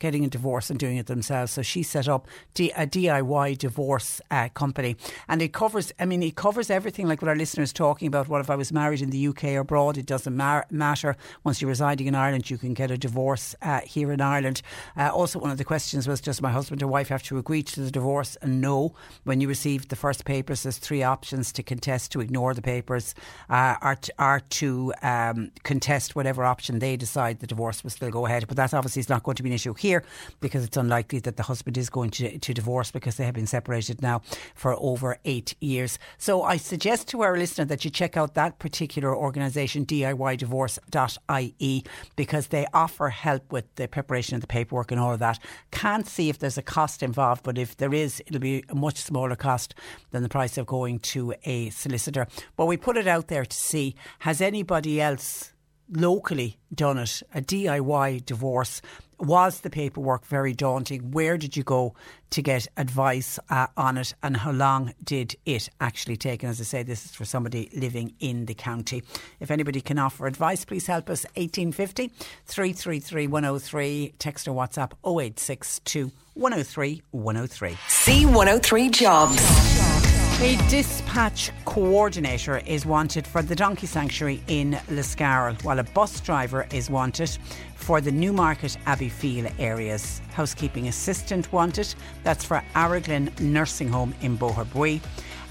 getting 0.00 0.24
a 0.24 0.28
divorce 0.28 0.70
and 0.70 0.78
doing 0.78 0.96
it 0.96 1.06
themselves. 1.06 1.52
So 1.52 1.62
she 1.62 1.84
set 1.84 2.08
up 2.08 2.26
a 2.58 2.86
DIY 2.86 3.58
divorce 3.58 4.20
uh, 4.30 4.48
company, 4.48 4.96
and 5.28 5.40
it 5.40 5.52
covers. 5.52 5.92
I 6.00 6.06
mean, 6.06 6.22
it 6.22 6.34
covers 6.34 6.70
everything 6.70 7.06
like 7.06 7.22
what 7.22 7.28
our 7.28 7.36
listeners 7.36 7.72
talking 7.72 8.08
about. 8.08 8.28
What 8.28 8.40
if 8.40 8.50
I 8.50 8.56
was 8.56 8.72
married 8.72 9.00
in 9.00 9.10
the 9.10 9.28
UK 9.28 9.44
or 9.44 9.60
abroad? 9.60 9.96
It 9.96 10.06
doesn't 10.06 10.36
mar- 10.36 10.66
matter. 10.70 11.16
Once 11.44 11.60
you're 11.60 11.68
residing 11.68 12.08
in 12.08 12.14
Ireland, 12.14 12.50
you 12.50 12.58
can 12.58 12.74
get 12.74 12.90
a 12.90 12.98
divorce 12.98 13.54
uh, 13.62 13.80
here 13.82 14.10
in 14.10 14.20
Ireland. 14.20 14.62
Uh, 14.96 15.10
also, 15.10 15.38
one 15.38 15.50
of 15.50 15.58
the 15.58 15.64
questions 15.64 16.08
was: 16.08 16.20
Does 16.20 16.42
my 16.42 16.50
husband 16.50 16.82
or 16.82 16.88
wife 16.88 17.08
have 17.08 17.22
to 17.24 17.38
agree 17.38 17.62
to 17.62 17.80
the 17.80 17.90
divorce? 17.90 18.36
And 18.42 18.60
no. 18.60 18.94
When 19.24 19.40
you 19.40 19.48
receive 19.48 19.88
the 19.88 19.96
first 19.96 20.24
papers, 20.24 20.62
there's 20.62 20.78
three 20.78 21.02
options 21.02 21.52
to 21.52 21.62
contest, 21.62 22.10
to 22.12 22.20
ignore 22.20 22.54
the 22.54 22.62
papers, 22.62 23.14
uh, 23.48 23.76
or, 23.82 23.94
to, 23.96 24.40
to 24.48 24.94
um, 25.02 25.50
contest 25.62 26.16
whatever 26.16 26.44
option 26.44 26.78
they 26.78 26.96
decide. 26.96 27.40
The 27.40 27.46
divorce 27.46 27.84
will 27.84 27.90
still 27.90 28.10
go 28.10 28.26
ahead, 28.26 28.46
but 28.48 28.56
that 28.56 28.72
obviously 28.72 29.00
is 29.00 29.08
not 29.08 29.22
going 29.22 29.36
to 29.36 29.42
be 29.42 29.50
an 29.50 29.54
issue 29.54 29.74
here 29.74 29.89
here 29.90 30.04
because 30.40 30.64
it's 30.64 30.76
unlikely 30.76 31.18
that 31.20 31.36
the 31.36 31.42
husband 31.42 31.76
is 31.76 31.90
going 31.90 32.10
to, 32.10 32.38
to 32.38 32.54
divorce 32.54 32.90
because 32.92 33.16
they 33.16 33.24
have 33.24 33.34
been 33.34 33.46
separated 33.46 34.00
now 34.00 34.22
for 34.54 34.76
over 34.78 35.18
eight 35.24 35.54
years. 35.60 35.98
So 36.16 36.42
I 36.42 36.56
suggest 36.58 37.08
to 37.08 37.22
our 37.22 37.36
listener 37.36 37.64
that 37.66 37.84
you 37.84 37.90
check 37.90 38.16
out 38.16 38.34
that 38.34 38.58
particular 38.58 39.14
organisation, 39.14 39.84
DIYdivorce.ie, 39.84 41.84
because 42.16 42.46
they 42.48 42.66
offer 42.72 43.08
help 43.08 43.50
with 43.50 43.74
the 43.74 43.88
preparation 43.88 44.36
of 44.36 44.40
the 44.40 44.46
paperwork 44.46 44.92
and 44.92 45.00
all 45.00 45.12
of 45.12 45.18
that. 45.18 45.40
Can't 45.72 46.06
see 46.06 46.28
if 46.28 46.38
there's 46.38 46.58
a 46.58 46.62
cost 46.62 47.02
involved, 47.02 47.42
but 47.42 47.58
if 47.58 47.76
there 47.76 47.92
is, 47.92 48.22
it'll 48.26 48.40
be 48.40 48.64
a 48.68 48.74
much 48.74 48.98
smaller 48.98 49.36
cost 49.36 49.74
than 50.12 50.22
the 50.22 50.28
price 50.28 50.56
of 50.56 50.66
going 50.66 51.00
to 51.00 51.34
a 51.44 51.70
solicitor. 51.70 52.28
But 52.56 52.66
we 52.66 52.76
put 52.76 52.96
it 52.96 53.08
out 53.08 53.26
there 53.26 53.44
to 53.44 53.56
see 53.56 53.96
has 54.20 54.40
anybody 54.40 55.00
else 55.00 55.52
locally 55.92 56.58
done 56.74 56.98
it, 56.98 57.22
a 57.34 57.40
DIY 57.40 58.24
divorce. 58.24 58.80
Was 59.20 59.60
the 59.60 59.70
paperwork 59.70 60.24
very 60.24 60.54
daunting? 60.54 61.10
Where 61.10 61.36
did 61.36 61.56
you 61.56 61.62
go 61.62 61.94
to 62.30 62.42
get 62.42 62.66
advice 62.76 63.38
uh, 63.50 63.66
on 63.76 63.98
it, 63.98 64.14
and 64.22 64.36
how 64.36 64.52
long 64.52 64.94
did 65.04 65.36
it 65.44 65.68
actually 65.80 66.16
take? 66.16 66.42
And 66.42 66.50
as 66.50 66.60
I 66.60 66.64
say, 66.64 66.82
this 66.82 67.04
is 67.04 67.14
for 67.14 67.24
somebody 67.24 67.68
living 67.74 68.14
in 68.20 68.46
the 68.46 68.54
county. 68.54 69.02
If 69.38 69.50
anybody 69.50 69.80
can 69.80 69.98
offer 69.98 70.26
advice, 70.26 70.64
please 70.64 70.86
help 70.86 71.10
us. 71.10 71.24
1850 71.34 72.12
333 72.46 73.26
103. 73.26 74.14
Text 74.18 74.48
or 74.48 74.52
WhatsApp 74.52 74.92
0862 75.04 76.10
103 76.34 77.02
103. 77.10 77.70
C103 77.72 78.90
Jobs. 78.90 79.99
A 80.42 80.56
dispatch 80.70 81.50
coordinator 81.66 82.62
is 82.64 82.86
wanted 82.86 83.26
for 83.26 83.42
the 83.42 83.54
Donkey 83.54 83.86
Sanctuary 83.86 84.42
in 84.48 84.72
Liscarroll, 84.88 85.62
while 85.64 85.78
a 85.80 85.84
bus 85.84 86.18
driver 86.20 86.66
is 86.72 86.88
wanted 86.88 87.28
for 87.74 88.00
the 88.00 88.10
Newmarket 88.10 88.78
Abbeyfeale 88.86 89.52
areas. 89.58 90.22
Housekeeping 90.32 90.88
assistant 90.88 91.52
wanted, 91.52 91.94
that's 92.22 92.42
for 92.42 92.62
Araglin 92.74 93.38
Nursing 93.38 93.90
Home 93.90 94.14
in 94.22 94.38
Boherbue. 94.38 95.00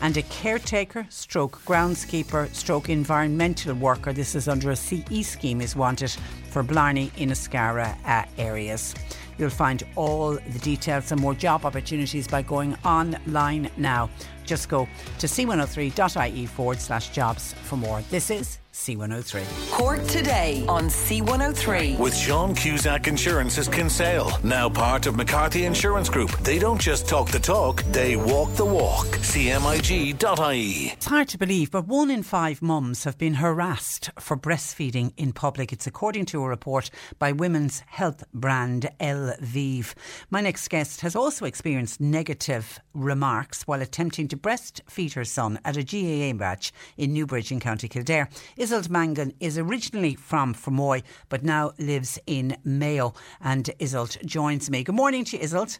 And 0.02 0.18
a 0.18 0.24
caretaker, 0.24 1.06
stroke 1.10 1.62
groundskeeper, 1.66 2.52
stroke 2.56 2.90
environmental 2.90 3.76
worker, 3.76 4.12
this 4.12 4.34
is 4.34 4.48
under 4.48 4.72
a 4.72 4.76
CE 4.76 5.24
scheme, 5.24 5.62
is 5.62 5.76
wanted 5.76 6.16
for 6.50 6.64
Blarney 6.64 7.12
Inniscarra 7.12 7.96
uh, 8.08 8.26
areas. 8.40 8.96
You'll 9.38 9.50
find 9.50 9.84
all 9.96 10.32
the 10.34 10.60
details 10.60 11.12
and 11.12 11.22
more 11.22 11.34
job 11.34 11.64
opportunities 11.64 12.28
by 12.28 12.42
going 12.42 12.76
online 12.84 13.70
now. 13.78 14.10
Just 14.50 14.68
go 14.68 14.88
to 15.20 15.28
c103.ie 15.28 16.46
forward 16.48 16.80
slash 16.82 17.10
jobs 17.10 17.54
for 17.54 17.78
more. 17.78 18.02
This 18.10 18.32
is 18.32 18.59
C103. 18.80 19.72
Cork 19.72 20.02
today 20.08 20.66
on 20.70 20.86
C103. 20.86 22.00
With 22.00 22.16
Sean 22.16 22.56
Cusack 22.56 23.08
Insurance's 23.08 23.68
Kinsale, 23.68 24.32
now 24.42 24.70
part 24.70 25.06
of 25.06 25.18
McCarthy 25.18 25.66
Insurance 25.66 26.08
Group. 26.10 26.32
They 26.40 26.60
don't 26.60 26.80
just 26.80 27.08
talk 27.08 27.30
the 27.30 27.40
talk, 27.40 27.84
they 27.92 28.16
walk 28.16 28.54
the 28.56 28.64
walk. 28.66 29.08
CMIG.ie. 29.08 30.92
It's 30.94 31.06
hard 31.06 31.28
to 31.28 31.38
believe, 31.38 31.72
but 31.72 31.88
one 31.88 32.10
in 32.10 32.24
five 32.24 32.62
mums 32.62 33.04
have 33.04 33.18
been 33.18 33.36
harassed 33.36 34.12
for 34.18 34.38
breastfeeding 34.38 35.12
in 35.18 35.34
public. 35.34 35.74
It's 35.74 35.86
according 35.86 36.26
to 36.28 36.42
a 36.42 36.48
report 36.48 36.90
by 37.20 37.34
women's 37.34 37.82
health 37.82 38.24
brand 38.34 38.90
Elvie. 39.02 39.94
My 40.30 40.42
next 40.42 40.68
guest 40.70 41.02
has 41.02 41.16
also 41.16 41.46
experienced 41.46 42.00
negative 42.00 42.80
remarks 42.94 43.64
while 43.64 43.82
attempting 43.82 44.28
to 44.30 44.38
breastfeed 44.38 45.14
her 45.14 45.26
son 45.26 45.60
at 45.66 45.78
a 45.78 45.84
GAA 45.84 46.34
match 46.34 46.72
in 46.98 47.14
Newbridge 47.14 47.52
in 47.52 47.60
County 47.60 47.88
Kildare. 47.88 48.30
Isolt 48.70 48.88
Mangan 48.88 49.34
is 49.40 49.58
originally 49.58 50.14
from 50.14 50.54
Fermoy 50.54 51.02
but 51.28 51.44
now 51.44 51.72
lives 51.80 52.20
in 52.28 52.56
Mayo. 52.64 53.16
And 53.42 53.66
Isolt 53.80 54.24
joins 54.24 54.70
me. 54.70 54.84
Good 54.84 54.94
morning 54.94 55.26
to 55.26 55.38
you, 55.38 55.44
Isolt. 55.44 55.80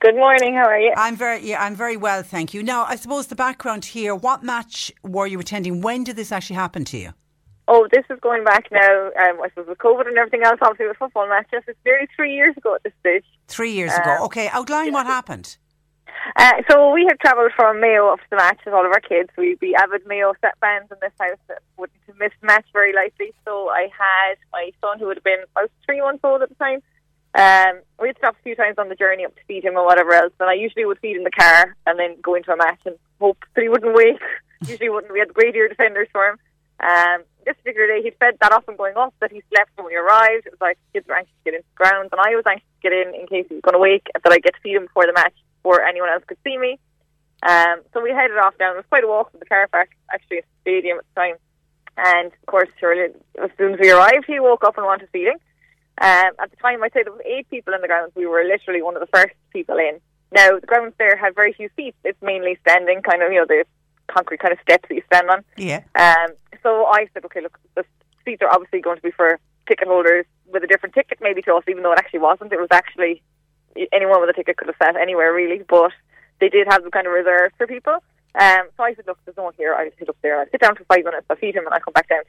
Good 0.00 0.14
morning. 0.14 0.54
How 0.54 0.64
are 0.64 0.80
you? 0.80 0.94
I'm 0.96 1.16
very, 1.16 1.46
yeah, 1.46 1.62
I'm 1.62 1.74
very 1.74 1.98
well, 1.98 2.22
thank 2.22 2.54
you. 2.54 2.62
Now, 2.62 2.86
I 2.88 2.96
suppose 2.96 3.26
the 3.26 3.36
background 3.36 3.84
here. 3.84 4.14
What 4.14 4.42
match 4.42 4.90
were 5.02 5.26
you 5.26 5.38
attending? 5.38 5.82
When 5.82 6.02
did 6.02 6.16
this 6.16 6.32
actually 6.32 6.56
happen 6.56 6.86
to 6.86 6.96
you? 6.96 7.12
Oh, 7.68 7.86
this 7.92 8.06
is 8.08 8.18
going 8.22 8.42
back 8.44 8.68
now. 8.72 9.08
Um, 9.08 9.42
I 9.42 9.50
suppose 9.50 9.68
with 9.68 9.76
COVID 9.76 10.08
and 10.08 10.16
everything 10.16 10.42
else, 10.42 10.60
obviously 10.62 10.86
with 10.86 10.96
football 10.96 11.28
matches, 11.28 11.62
it's 11.68 11.78
nearly 11.84 12.08
three 12.16 12.34
years 12.34 12.56
ago 12.56 12.74
at 12.74 12.82
this 12.84 12.94
stage. 13.00 13.24
Three 13.48 13.72
years 13.72 13.92
um, 13.92 14.00
ago. 14.00 14.24
Okay, 14.24 14.48
outline 14.48 14.86
yeah. 14.86 14.92
what 14.92 15.04
happened. 15.04 15.58
Uh, 16.36 16.62
so 16.70 16.92
we 16.92 17.04
had 17.08 17.18
travelled 17.20 17.52
from 17.56 17.80
Mayo 17.80 18.08
up 18.08 18.20
to 18.20 18.26
the 18.30 18.36
match 18.36 18.58
with 18.64 18.74
all 18.74 18.86
of 18.86 18.92
our 18.92 19.00
kids. 19.00 19.30
We'd 19.36 19.60
be 19.60 19.74
avid 19.74 20.06
Mayo 20.06 20.34
set 20.40 20.58
fans 20.60 20.88
in 20.90 20.98
this 21.00 21.12
house 21.18 21.38
that 21.48 21.62
wouldn't 21.76 21.98
have 22.06 22.18
missed 22.18 22.36
the 22.40 22.46
match 22.46 22.66
very 22.72 22.92
lightly. 22.92 23.32
So 23.44 23.68
I 23.68 23.88
had 23.90 24.36
my 24.52 24.70
son, 24.80 24.98
who 24.98 25.06
would 25.06 25.16
have 25.16 25.24
been 25.24 25.44
about 25.56 25.70
three 25.84 26.00
months 26.00 26.20
old 26.24 26.42
at 26.42 26.48
the 26.48 26.54
time. 26.54 26.82
Um, 27.34 27.82
we'd 28.00 28.18
stop 28.18 28.36
a 28.38 28.42
few 28.42 28.56
times 28.56 28.76
on 28.78 28.88
the 28.88 28.96
journey 28.96 29.24
up 29.24 29.34
to 29.36 29.42
feed 29.46 29.64
him 29.64 29.76
or 29.76 29.84
whatever 29.84 30.12
else, 30.12 30.32
and 30.40 30.50
I 30.50 30.54
usually 30.54 30.84
would 30.84 30.98
feed 30.98 31.16
in 31.16 31.24
the 31.24 31.30
car 31.30 31.76
and 31.86 31.98
then 31.98 32.16
go 32.22 32.34
into 32.34 32.52
a 32.52 32.56
match 32.56 32.80
and 32.84 32.96
hope 33.20 33.38
that 33.54 33.62
he 33.62 33.68
wouldn't 33.68 33.94
wake. 33.94 34.22
usually 34.66 34.88
wouldn't. 34.88 35.12
We 35.12 35.20
had 35.20 35.32
great 35.32 35.54
ear 35.54 35.68
defenders 35.68 36.08
for 36.12 36.26
him. 36.26 36.38
Um, 36.80 37.22
this 37.44 37.56
particular 37.56 37.86
day, 37.86 38.02
he'd 38.02 38.18
fed 38.18 38.36
that 38.40 38.52
off 38.52 38.66
and 38.68 38.76
going 38.76 38.96
off 38.96 39.14
that 39.20 39.32
he 39.32 39.42
slept 39.52 39.70
when 39.76 39.86
we 39.86 39.96
arrived. 39.96 40.46
It 40.46 40.52
was 40.52 40.60
like 40.60 40.78
kids 40.92 41.06
were 41.06 41.16
anxious 41.16 41.34
to 41.44 41.50
get 41.50 41.54
into 41.54 41.68
the 41.68 41.84
grounds, 41.84 42.10
and 42.12 42.20
I 42.20 42.34
was 42.34 42.44
anxious 42.46 42.66
to 42.66 42.82
get 42.82 42.92
in 42.92 43.14
in 43.14 43.26
case 43.26 43.46
he 43.48 43.54
was 43.54 43.62
going 43.62 43.74
to 43.74 43.78
wake, 43.78 44.08
and 44.14 44.22
that 44.22 44.32
I'd 44.32 44.42
get 44.42 44.54
to 44.54 44.60
feed 44.60 44.76
him 44.76 44.86
before 44.86 45.06
the 45.06 45.12
match 45.12 45.34
before 45.62 45.82
anyone 45.82 46.08
else 46.10 46.24
could 46.26 46.38
see 46.44 46.56
me. 46.58 46.78
Um, 47.42 47.80
so 47.92 48.02
we 48.02 48.10
headed 48.10 48.36
off 48.36 48.56
down. 48.58 48.74
It 48.74 48.76
was 48.76 48.84
quite 48.88 49.04
a 49.04 49.08
walk 49.08 49.30
from 49.30 49.40
the 49.40 49.46
car 49.46 49.66
park, 49.68 49.90
actually, 50.12 50.38
at 50.38 50.44
the 50.44 50.70
stadium 50.70 50.98
at 50.98 51.04
the 51.14 51.20
time. 51.20 51.36
And 51.96 52.32
of 52.32 52.46
course, 52.46 52.68
surely, 52.78 53.14
as 53.42 53.50
soon 53.58 53.74
as 53.74 53.80
we 53.80 53.90
arrived, 53.90 54.24
he 54.26 54.40
woke 54.40 54.64
up 54.64 54.76
and 54.76 54.86
wanted 54.86 55.08
feeding. 55.12 55.38
Um, 56.00 56.32
at 56.38 56.50
the 56.50 56.56
time, 56.56 56.82
I'd 56.82 56.92
say 56.92 57.02
there 57.02 57.12
was 57.12 57.22
eight 57.24 57.48
people 57.50 57.74
in 57.74 57.80
the 57.82 57.86
grounds. 57.86 58.12
We 58.14 58.26
were 58.26 58.44
literally 58.44 58.82
one 58.82 58.96
of 58.96 59.00
the 59.00 59.08
first 59.12 59.34
people 59.52 59.76
in. 59.76 60.00
Now, 60.32 60.58
the 60.58 60.66
grounds 60.66 60.94
there 60.98 61.16
have 61.16 61.34
very 61.34 61.52
few 61.52 61.68
seats. 61.76 61.96
It's 62.04 62.20
mainly 62.22 62.56
standing, 62.62 63.02
kind 63.02 63.22
of, 63.22 63.32
you 63.32 63.40
know, 63.40 63.46
the 63.46 63.64
concrete 64.06 64.40
kind 64.40 64.52
of 64.52 64.58
steps 64.62 64.88
that 64.88 64.94
you 64.94 65.02
stand 65.06 65.28
on. 65.28 65.44
Yeah. 65.56 65.82
Um, 65.94 66.34
so 66.62 66.86
I 66.86 67.06
said, 67.12 67.24
okay, 67.26 67.40
look, 67.40 67.58
the 67.74 67.84
seats 68.24 68.42
are 68.42 68.52
obviously 68.52 68.80
going 68.80 68.96
to 68.96 69.02
be 69.02 69.10
for 69.10 69.38
ticket 69.68 69.88
holders 69.88 70.26
with 70.52 70.64
a 70.64 70.66
different 70.66 70.94
ticket 70.94 71.18
maybe 71.20 71.42
to 71.42 71.54
us, 71.54 71.64
even 71.68 71.82
though 71.82 71.92
it 71.92 71.98
actually 71.98 72.20
wasn't. 72.20 72.52
It 72.52 72.60
was 72.60 72.68
actually 72.70 73.22
anyone 73.92 74.20
with 74.20 74.30
a 74.30 74.32
ticket 74.32 74.56
could 74.56 74.68
have 74.68 74.76
sat 74.82 74.96
anywhere 74.96 75.32
really, 75.32 75.62
but 75.68 75.92
they 76.40 76.48
did 76.48 76.66
have 76.68 76.82
them 76.82 76.90
kind 76.90 77.06
of 77.06 77.12
reserved 77.12 77.54
for 77.56 77.66
people. 77.66 78.02
Um, 78.34 78.68
so 78.76 78.84
I 78.84 78.94
said, 78.94 79.06
look, 79.06 79.18
there's 79.24 79.36
no 79.36 79.44
one 79.44 79.54
here. 79.56 79.74
I'll 79.74 79.90
sit 79.98 80.08
up 80.08 80.16
there. 80.22 80.40
I'll 80.40 80.50
sit 80.50 80.60
down 80.60 80.76
for 80.76 80.84
five 80.84 81.04
minutes. 81.04 81.26
I'll 81.28 81.36
feed 81.36 81.54
him 81.54 81.64
and 81.66 81.74
I'll 81.74 81.80
come 81.80 81.92
back 81.92 82.08
down. 82.08 82.22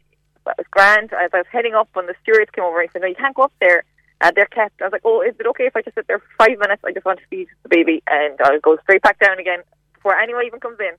That 0.46 0.58
was 0.58 0.68
grand. 0.72 1.14
As 1.14 1.30
I 1.34 1.38
was 1.38 1.46
heading 1.52 1.76
up, 1.76 1.90
when 1.94 2.08
the 2.08 2.16
stewards 2.22 2.50
came 2.52 2.64
over, 2.64 2.82
he 2.82 2.90
said, 2.92 3.02
no, 3.02 3.08
you 3.08 3.16
can't 3.16 3.36
go 3.36 3.44
up 3.44 3.54
there. 3.62 3.84
Uh, 4.20 4.32
they're 4.36 4.48
kept. 4.48 4.82
I 4.82 4.86
was 4.86 4.92
like, 4.92 5.06
oh, 5.06 5.22
is 5.22 5.36
it 5.40 5.48
okay 5.48 5.66
if 5.66 5.76
I 5.76 5.82
just 5.82 5.96
sit 5.96 6.08
there 6.08 6.20
for 6.20 6.28
five 6.38 6.58
minutes? 6.60 6.82
I 6.86 6.92
just 6.92 7.06
want 7.06 7.20
to 7.20 7.26
feed 7.30 7.48
the 7.64 7.70
baby 7.70 8.04
and 8.08 8.40
I'll 8.42 8.60
go 8.60 8.78
straight 8.84 9.02
back 9.02 9.20
down 9.20 9.40
again 9.40 9.60
before 9.94 10.16
anyone 10.16 10.46
even 10.46 10.60
comes 10.60 10.80
in. 10.80 10.94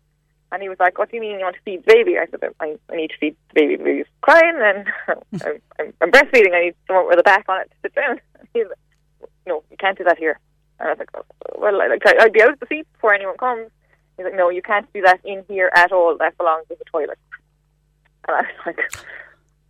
And 0.51 0.63
he 0.63 0.69
was 0.69 0.79
like, 0.79 0.99
what 0.99 1.11
do 1.11 1.17
you 1.17 1.23
mean 1.23 1.39
you 1.39 1.45
want 1.45 1.57
to 1.57 1.63
feed 1.63 1.85
the 1.85 1.93
baby? 1.95 2.19
I 2.19 2.27
said, 2.27 2.41
I, 2.61 2.77
I 2.91 2.97
need 2.97 3.11
to 3.11 3.19
feed 3.19 3.37
the 3.49 3.61
baby. 3.61 3.77
The 3.77 3.85
baby's 3.85 4.07
crying 4.21 4.59
and 4.61 4.87
I'm, 5.45 5.61
I'm, 5.79 5.93
I'm 6.01 6.11
breastfeeding. 6.11 6.55
I 6.55 6.65
need 6.67 6.75
someone 6.87 7.09
with 7.09 7.19
a 7.19 7.23
back 7.23 7.47
on 7.49 7.63
it 7.63 7.71
to 7.71 7.77
sit 7.83 7.95
down. 7.95 8.21
no, 9.47 9.63
you 9.71 9.77
can't 9.77 9.99
do 9.99 10.05
that 10.05 10.19
here. 10.19 10.39
And 10.79 10.89
I 10.89 10.93
was 10.93 10.99
like, 10.99 11.11
oh, 11.15 11.25
well, 11.59 11.77
like, 11.77 12.03
I'd 12.07 12.33
be 12.33 12.43
out 12.43 12.53
of 12.53 12.61
the 12.61 12.67
seat 12.67 12.87
before 12.95 13.15
anyone 13.15 13.37
comes. 13.37 13.71
He's 14.17 14.25
like, 14.25 14.35
no, 14.35 14.51
you 14.51 14.63
can't 14.63 14.91
do 14.93 15.01
that 15.03 15.21
in 15.25 15.45
here 15.49 15.71
at 15.75 15.93
all. 15.93 16.17
That 16.19 16.37
belongs 16.37 16.67
in 16.71 16.77
the 16.79 16.85
toilet. 16.85 17.19
And 18.29 18.37
I 18.37 18.41
was 18.41 18.47
like, 18.67 18.79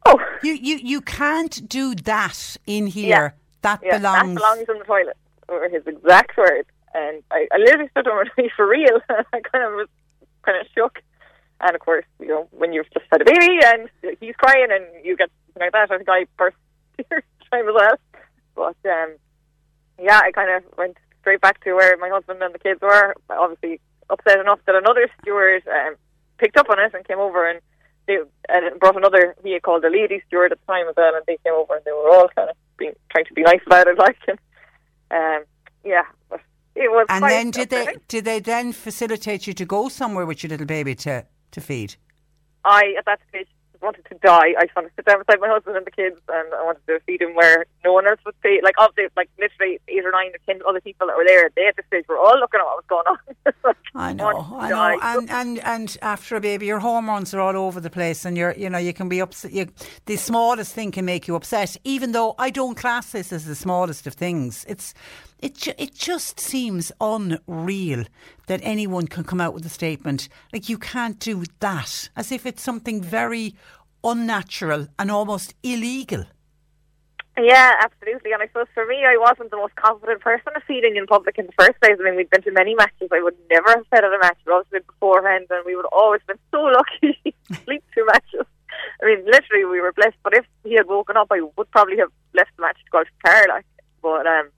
oh. 0.06 0.18
You, 0.42 0.54
you, 0.54 0.76
you 0.76 1.00
can't 1.00 1.68
do 1.68 1.94
that 1.94 2.56
in 2.66 2.86
here. 2.86 3.08
Yeah. 3.08 3.30
That 3.62 3.80
yeah, 3.82 3.98
belongs. 3.98 4.34
That 4.34 4.40
belongs 4.40 4.68
in 4.68 4.78
the 4.78 4.84
toilet, 4.84 5.16
were 5.48 5.68
his 5.68 5.86
exact 5.86 6.36
words. 6.36 6.68
And 6.94 7.22
I, 7.30 7.46
I 7.52 7.58
literally 7.58 7.88
stood 7.90 8.08
over 8.08 8.24
to 8.24 8.30
me 8.36 8.50
for 8.54 8.68
real. 8.68 9.00
I 9.08 9.40
kind 9.40 9.64
of 9.64 9.72
was 9.74 9.88
kind 10.42 10.60
of 10.60 10.66
shook. 10.74 11.00
And 11.60 11.74
of 11.74 11.80
course, 11.80 12.04
you 12.18 12.26
know, 12.26 12.48
when 12.50 12.72
you've 12.72 12.90
just 12.92 13.06
had 13.10 13.22
a 13.22 13.24
baby 13.24 13.60
and 13.64 13.88
he's 14.20 14.34
crying 14.36 14.68
and 14.70 14.84
you 15.04 15.16
get 15.16 15.30
something 15.46 15.62
like 15.62 15.72
that, 15.72 15.90
I 15.92 15.96
think 15.96 16.08
I 16.08 16.26
burst 16.36 16.56
tears 16.96 17.22
time 17.50 17.68
as 17.68 17.74
well. 17.74 17.96
But 18.56 18.90
um, 18.90 19.14
yeah, 19.98 20.20
I 20.22 20.30
kind 20.32 20.50
of 20.50 20.78
went 20.78 20.96
straight 21.20 21.40
back 21.40 21.62
to 21.64 21.74
where 21.74 21.96
my 21.98 22.08
husband 22.08 22.42
and 22.42 22.54
the 22.54 22.58
kids 22.58 22.80
were. 22.80 23.14
Obviously, 23.30 23.80
upset 24.10 24.38
enough 24.38 24.60
that 24.66 24.74
another 24.74 25.08
steward 25.20 25.62
um, 25.68 25.94
picked 26.38 26.56
up 26.56 26.68
on 26.68 26.78
it 26.78 26.92
and 26.94 27.06
came 27.06 27.18
over 27.18 27.48
and 27.48 27.60
they 28.06 28.18
uh, 28.48 28.60
brought 28.80 28.96
another 28.96 29.34
vehicle 29.42 29.72
called 29.72 29.84
the 29.84 29.90
lady 29.90 30.22
steward 30.26 30.52
at 30.52 30.58
the 30.58 30.72
time 30.72 30.88
as 30.88 30.94
well, 30.96 31.14
and 31.14 31.24
they 31.26 31.38
came 31.44 31.54
over 31.54 31.76
and 31.76 31.84
they 31.84 31.92
were 31.92 32.10
all 32.10 32.28
kind 32.34 32.50
of 32.50 32.56
being 32.76 32.92
trying 33.10 33.24
to 33.26 33.34
be 33.34 33.42
nice 33.42 33.60
about 33.66 33.86
it, 33.86 33.98
like 34.06 34.16
and 34.28 34.38
um, 35.10 35.44
yeah. 35.84 36.04
But 36.28 36.40
it 36.74 36.90
was 36.90 37.06
and 37.08 37.24
then 37.24 37.50
did 37.50 37.70
they 37.70 37.96
did 38.08 38.24
they 38.24 38.40
then 38.40 38.72
facilitate 38.72 39.46
you 39.46 39.54
to 39.54 39.64
go 39.64 39.88
somewhere 39.88 40.26
with 40.26 40.42
your 40.42 40.48
little 40.48 40.66
baby 40.66 40.94
to 40.96 41.24
to 41.52 41.60
feed? 41.60 41.94
I 42.64 42.94
at 42.98 43.04
that 43.04 43.20
stage 43.28 43.48
wanted 43.82 44.04
to 44.06 44.14
die. 44.16 44.54
I 44.58 44.64
just 44.64 44.76
wanted 44.76 44.88
to 44.88 44.94
sit 44.96 45.06
down 45.06 45.18
beside 45.18 45.40
my 45.40 45.48
husband 45.48 45.76
and 45.76 45.86
the 45.86 45.90
kids, 45.90 46.16
and 46.28 46.54
I 46.54 46.64
wanted 46.64 46.86
to 46.86 47.00
feed 47.00 47.20
him 47.20 47.34
where 47.34 47.66
no 47.84 47.92
one 47.92 48.06
else 48.06 48.20
would 48.24 48.34
see. 48.42 48.60
Like 48.62 48.74
obviously, 48.78 49.12
like 49.16 49.28
literally 49.38 49.80
eight 49.88 50.04
or 50.04 50.12
nine 50.12 50.30
or 50.30 50.38
ten 50.46 50.60
other 50.66 50.80
people 50.80 51.06
that 51.06 51.16
were 51.16 51.24
there. 51.26 51.50
They 51.54 51.66
at 51.66 51.76
this 51.76 51.86
stage 51.86 52.04
were 52.08 52.18
all 52.18 52.38
looking 52.38 52.60
at 52.60 52.64
what 52.64 52.76
was 52.76 52.84
going 52.88 53.06
on. 53.06 53.74
I 53.94 54.12
know, 54.12 54.56
I 54.58 54.68
know, 54.68 54.98
and 55.02 55.30
and 55.30 55.58
and 55.60 55.96
after 56.02 56.36
a 56.36 56.40
baby, 56.40 56.66
your 56.66 56.80
hormones 56.80 57.34
are 57.34 57.40
all 57.40 57.56
over 57.56 57.80
the 57.80 57.90
place, 57.90 58.24
and 58.24 58.36
you're 58.36 58.54
you 58.54 58.70
know 58.70 58.78
you 58.78 58.92
can 58.92 59.08
be 59.08 59.20
upset. 59.20 59.52
You, 59.52 59.66
the 60.06 60.16
smallest 60.16 60.74
thing 60.74 60.90
can 60.92 61.04
make 61.04 61.26
you 61.28 61.34
upset. 61.34 61.76
Even 61.84 62.12
though 62.12 62.34
I 62.38 62.50
don't 62.50 62.76
class 62.76 63.12
this 63.12 63.32
as 63.32 63.44
the 63.44 63.54
smallest 63.54 64.06
of 64.06 64.14
things, 64.14 64.64
it's 64.68 64.94
it 65.42 65.56
ju- 65.56 65.74
it 65.76 65.92
just 65.94 66.38
seems 66.38 66.92
unreal 67.00 68.04
that 68.46 68.60
anyone 68.62 69.08
can 69.08 69.24
come 69.24 69.40
out 69.40 69.52
with 69.52 69.66
a 69.66 69.68
statement 69.68 70.28
like 70.52 70.68
you 70.68 70.78
can't 70.78 71.18
do 71.18 71.44
that, 71.58 72.08
as 72.16 72.30
if 72.30 72.46
it's 72.46 72.62
something 72.62 73.02
very 73.02 73.56
unnatural 74.04 74.86
and 74.98 75.10
almost 75.10 75.54
illegal. 75.62 76.24
Yeah, 77.38 77.72
absolutely. 77.80 78.32
And 78.32 78.42
I 78.42 78.46
suppose 78.46 78.66
for 78.74 78.86
me, 78.86 79.04
I 79.04 79.16
wasn't 79.18 79.50
the 79.50 79.56
most 79.56 79.74
confident 79.74 80.20
person 80.20 80.52
of 80.54 80.62
feeding 80.64 80.96
in 80.96 81.06
public 81.06 81.38
in 81.38 81.46
the 81.46 81.52
first 81.58 81.80
place. 81.80 81.96
I 81.98 82.04
mean, 82.04 82.16
we'd 82.16 82.30
been 82.30 82.42
to 82.42 82.52
many 82.52 82.74
matches. 82.74 83.08
I 83.10 83.22
would 83.22 83.36
never 83.50 83.70
have 83.70 83.86
fed 83.88 84.04
at 84.04 84.12
a 84.12 84.18
match. 84.20 84.36
We'd 84.44 84.52
always 84.52 84.66
been 84.70 84.82
beforehand, 84.86 85.46
and 85.50 85.64
we 85.64 85.74
would 85.74 85.86
always 85.92 86.20
been 86.26 86.38
so 86.50 86.62
lucky 86.62 87.18
to 87.48 87.54
sleep 87.64 87.82
through 87.92 88.06
matches. 88.06 88.46
I 89.02 89.06
mean, 89.06 89.24
literally, 89.24 89.64
we 89.64 89.80
were 89.80 89.92
blessed. 89.92 90.16
But 90.22 90.34
if 90.34 90.44
he 90.62 90.74
had 90.74 90.86
woken 90.86 91.16
up, 91.16 91.28
I 91.30 91.40
would 91.40 91.70
probably 91.70 91.96
have 91.98 92.12
left 92.34 92.50
the 92.56 92.62
match 92.62 92.76
to 92.84 92.90
go 92.92 92.98
out 92.98 93.06
to. 93.24 93.48
Like, 93.48 93.66
but 94.02 94.26
um, 94.26 94.50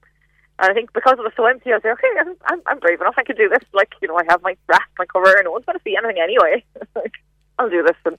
and 0.59 0.70
I 0.70 0.74
think 0.74 0.92
because 0.92 1.14
it 1.18 1.22
was 1.22 1.32
so 1.36 1.46
empty, 1.46 1.72
I 1.72 1.76
was 1.76 1.84
like, 1.84 1.98
okay, 1.98 2.12
I'm, 2.20 2.36
I'm, 2.46 2.62
I'm 2.66 2.78
brave 2.78 3.00
enough. 3.00 3.14
I 3.18 3.24
can 3.24 3.36
do 3.36 3.48
this. 3.48 3.64
Like, 3.72 3.92
you 4.00 4.09
know, 4.09 4.16
I 4.16 4.22
have 4.28 4.42
my 4.42 4.57
wrap, 4.68 4.88
my 4.98 5.07
cover, 5.07 5.34
and 5.34 5.44
no 5.44 5.52
one's 5.52 5.64
going 5.64 5.78
to 5.78 5.82
see 5.82 5.96
anything 5.96 6.22
anyway. 6.22 6.64
like, 6.94 7.14
I'll 7.59 7.70
do 7.70 7.82
this. 7.82 7.96
And 8.05 8.16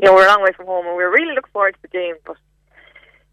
you 0.00 0.06
know, 0.06 0.14
we're 0.14 0.26
a 0.26 0.28
long 0.28 0.42
way 0.42 0.50
from 0.56 0.66
home, 0.66 0.86
and 0.86 0.96
we 0.96 1.04
were 1.04 1.12
really 1.12 1.34
looking 1.34 1.52
forward 1.52 1.74
to 1.74 1.82
the 1.82 1.88
game. 1.88 2.16
But 2.24 2.36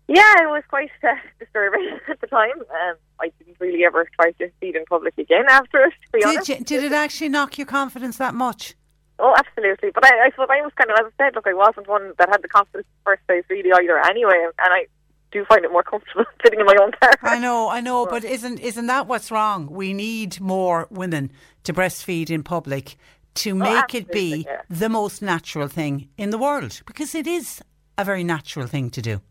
yeah, 0.08 0.44
it 0.44 0.50
was 0.50 0.64
quite 0.70 0.92
uh, 1.04 1.16
disturbing 1.40 1.98
at 2.10 2.22
the 2.22 2.28
time. 2.28 2.60
Um, 2.60 2.96
I 3.20 3.32
didn't 3.40 3.58
really 3.60 3.86
ever 3.86 4.08
try 4.20 4.32
to 4.32 4.50
feed 4.60 4.76
in 4.76 4.86
public 4.86 5.18
again 5.18 5.46
after 5.50 5.86
it. 5.86 5.94
To 5.94 6.12
be 6.14 6.20
Did, 6.20 6.28
honest. 6.28 6.50
you, 6.50 6.60
did 6.60 6.84
it 6.84 6.94
actually 6.94 7.30
knock 7.30 7.58
your 7.58 7.68
confidence 7.68 8.18
that 8.18 8.36
much? 8.36 8.76
Oh, 9.20 9.34
absolutely. 9.38 9.92
But 9.94 10.06
I, 10.06 10.26
I 10.26 10.30
suppose 10.32 10.48
I 10.50 10.62
was 10.62 10.74
kind 10.76 10.92
of, 10.92 10.98
as 11.00 11.12
I 11.18 11.24
said, 11.24 11.36
look, 11.36 11.48
I 11.48 11.54
wasn't 11.54 11.88
one 11.88 12.14
that 12.18 12.30
had 12.30 12.42
the 12.42 12.48
confidence 12.48 12.88
first 13.06 13.26
place 13.28 13.44
really 13.50 13.72
either 13.72 14.00
anyway, 14.00 14.46
and 14.46 14.74
I 14.74 14.86
do 15.34 15.44
find 15.46 15.66
it 15.66 15.72
more 15.72 15.84
comfortable 15.84 16.26
sitting 16.44 16.60
in 16.60 16.66
my 16.66 16.76
own 16.82 16.92
car. 17.02 17.12
I 17.24 17.40
know, 17.40 17.70
I 17.70 17.82
know, 17.82 18.06
but 18.06 18.24
isn't 18.24 18.60
isn't 18.60 18.88
that 18.88 19.08
what's 19.08 19.32
wrong? 19.32 19.68
We 19.70 19.92
need 19.94 20.40
more 20.40 20.88
women 20.90 21.32
to 21.64 21.74
breastfeed 21.74 22.30
in 22.30 22.44
public 22.44 22.96
to 23.36 23.52
oh, 23.52 23.56
make 23.56 23.96
it 23.96 24.12
be 24.12 24.46
Oh, 24.48 24.52
yeah. 24.52 24.62
the 24.70 24.90
most 24.90 25.22
natural 25.22 25.68
thing 25.68 26.08
in 26.18 26.30
the 26.30 26.38
world 26.38 26.82
because 26.86 27.16
it 27.16 27.28
is 27.28 27.62
a 27.98 28.06
very 28.06 28.24
natural 28.24 28.68
thing 28.68 28.90
to 28.92 29.02
do. 29.02 29.22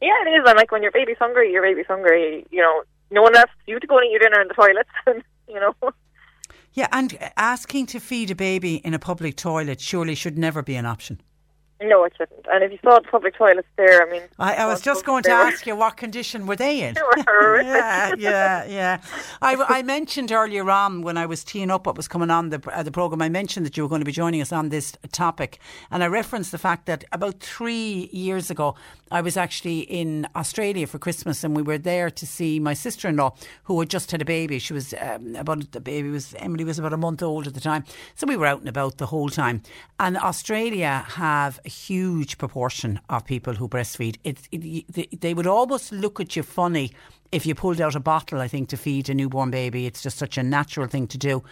Yeah, 0.00 0.14
it 0.26 0.30
is. 0.30 0.42
And 0.46 0.56
like 0.56 0.70
when 0.72 0.82
your 0.82 0.92
baby's 0.92 1.18
hungry, 1.18 1.52
your 1.52 1.62
baby's 1.62 1.86
hungry. 1.86 2.46
You 2.50 2.62
know, 2.62 2.82
no 3.10 3.22
one 3.22 3.36
asks 3.36 3.50
you 3.66 3.78
to 3.80 3.86
go 3.86 3.98
and 3.98 4.06
eat 4.06 4.12
your 4.12 4.20
dinner 4.20 4.40
in 4.40 4.48
the 4.48 4.54
toilet. 4.54 4.86
And, 5.06 5.22
you 5.48 5.60
know, 5.60 5.74
Yeah, 6.72 6.86
and 6.92 7.18
asking 7.36 7.86
to 7.86 7.98
feed 8.00 8.30
a 8.30 8.34
baby 8.36 8.76
in 8.76 8.94
a 8.94 8.98
public 8.98 9.36
toilet 9.36 9.80
surely 9.80 10.14
should 10.14 10.38
never 10.38 10.62
be 10.62 10.76
an 10.76 10.86
option. 10.86 11.20
No, 11.82 12.04
it 12.04 12.12
shouldn't. 12.16 12.46
And 12.52 12.62
if 12.62 12.72
you 12.72 12.78
saw 12.82 12.98
the 12.98 13.08
public 13.08 13.36
toilets 13.36 13.68
there, 13.76 14.06
I 14.06 14.10
mean, 14.10 14.22
I, 14.38 14.54
I 14.56 14.66
was 14.66 14.80
just 14.82 15.04
going 15.04 15.22
to 15.24 15.30
ask 15.30 15.66
you 15.66 15.74
what 15.74 15.96
condition 15.96 16.46
were 16.46 16.56
they 16.56 16.82
in? 16.82 16.94
They 17.00 17.02
were 17.02 17.62
yeah, 17.62 18.14
yeah, 18.18 18.64
yeah. 18.64 19.00
I, 19.40 19.56
I 19.56 19.82
mentioned 19.82 20.32
earlier 20.32 20.68
on 20.70 21.02
when 21.02 21.16
I 21.16 21.26
was 21.26 21.42
teeing 21.44 21.70
up 21.70 21.86
what 21.86 21.96
was 21.96 22.08
coming 22.08 22.30
on 22.30 22.50
the 22.50 22.60
uh, 22.72 22.82
the 22.82 22.90
program. 22.90 23.22
I 23.22 23.28
mentioned 23.28 23.64
that 23.66 23.76
you 23.76 23.82
were 23.82 23.88
going 23.88 24.00
to 24.00 24.06
be 24.06 24.12
joining 24.12 24.42
us 24.42 24.52
on 24.52 24.68
this 24.68 24.96
topic, 25.12 25.58
and 25.90 26.02
I 26.02 26.06
referenced 26.06 26.52
the 26.52 26.58
fact 26.58 26.86
that 26.86 27.04
about 27.12 27.40
three 27.40 28.10
years 28.12 28.50
ago 28.50 28.74
I 29.10 29.22
was 29.22 29.36
actually 29.36 29.80
in 29.80 30.28
Australia 30.36 30.86
for 30.86 30.98
Christmas, 30.98 31.42
and 31.42 31.56
we 31.56 31.62
were 31.62 31.78
there 31.78 32.10
to 32.10 32.26
see 32.26 32.60
my 32.60 32.74
sister 32.74 33.08
in 33.08 33.16
law 33.16 33.34
who 33.64 33.80
had 33.80 33.90
just 33.90 34.12
had 34.12 34.22
a 34.22 34.24
baby. 34.24 34.58
She 34.58 34.72
was 34.72 34.94
um, 35.00 35.34
about 35.34 35.72
the 35.72 35.80
baby 35.80 36.10
was 36.10 36.34
Emily 36.38 36.64
was 36.64 36.78
about 36.78 36.92
a 36.92 36.96
month 36.96 37.22
old 37.22 37.46
at 37.46 37.54
the 37.54 37.60
time, 37.60 37.84
so 38.14 38.26
we 38.26 38.36
were 38.36 38.46
out 38.46 38.60
and 38.60 38.68
about 38.68 38.98
the 38.98 39.06
whole 39.06 39.28
time. 39.28 39.62
And 39.98 40.16
Australia 40.16 41.04
have 41.08 41.58
huge 41.70 42.36
proportion 42.38 43.00
of 43.08 43.24
people 43.24 43.54
who 43.54 43.68
breastfeed. 43.68 44.16
It, 44.24 44.38
it, 44.52 44.84
they- 44.92 45.08
they 45.20 45.34
would 45.34 45.46
almost 45.46 45.92
look 45.92 46.20
at 46.20 46.36
you 46.36 46.42
funny 46.42 46.92
if 47.32 47.46
you 47.46 47.54
pulled 47.54 47.80
out 47.80 47.94
a 47.94 48.00
bottle, 48.00 48.40
I 48.40 48.48
think, 48.48 48.68
to 48.70 48.76
feed 48.76 49.08
a 49.08 49.14
newborn 49.14 49.50
baby. 49.50 49.86
It's 49.86 50.02
just 50.02 50.18
such 50.18 50.36
a 50.38 50.42
natural 50.42 50.86
thing 50.88 51.06
to 51.08 51.18
do. 51.18 51.42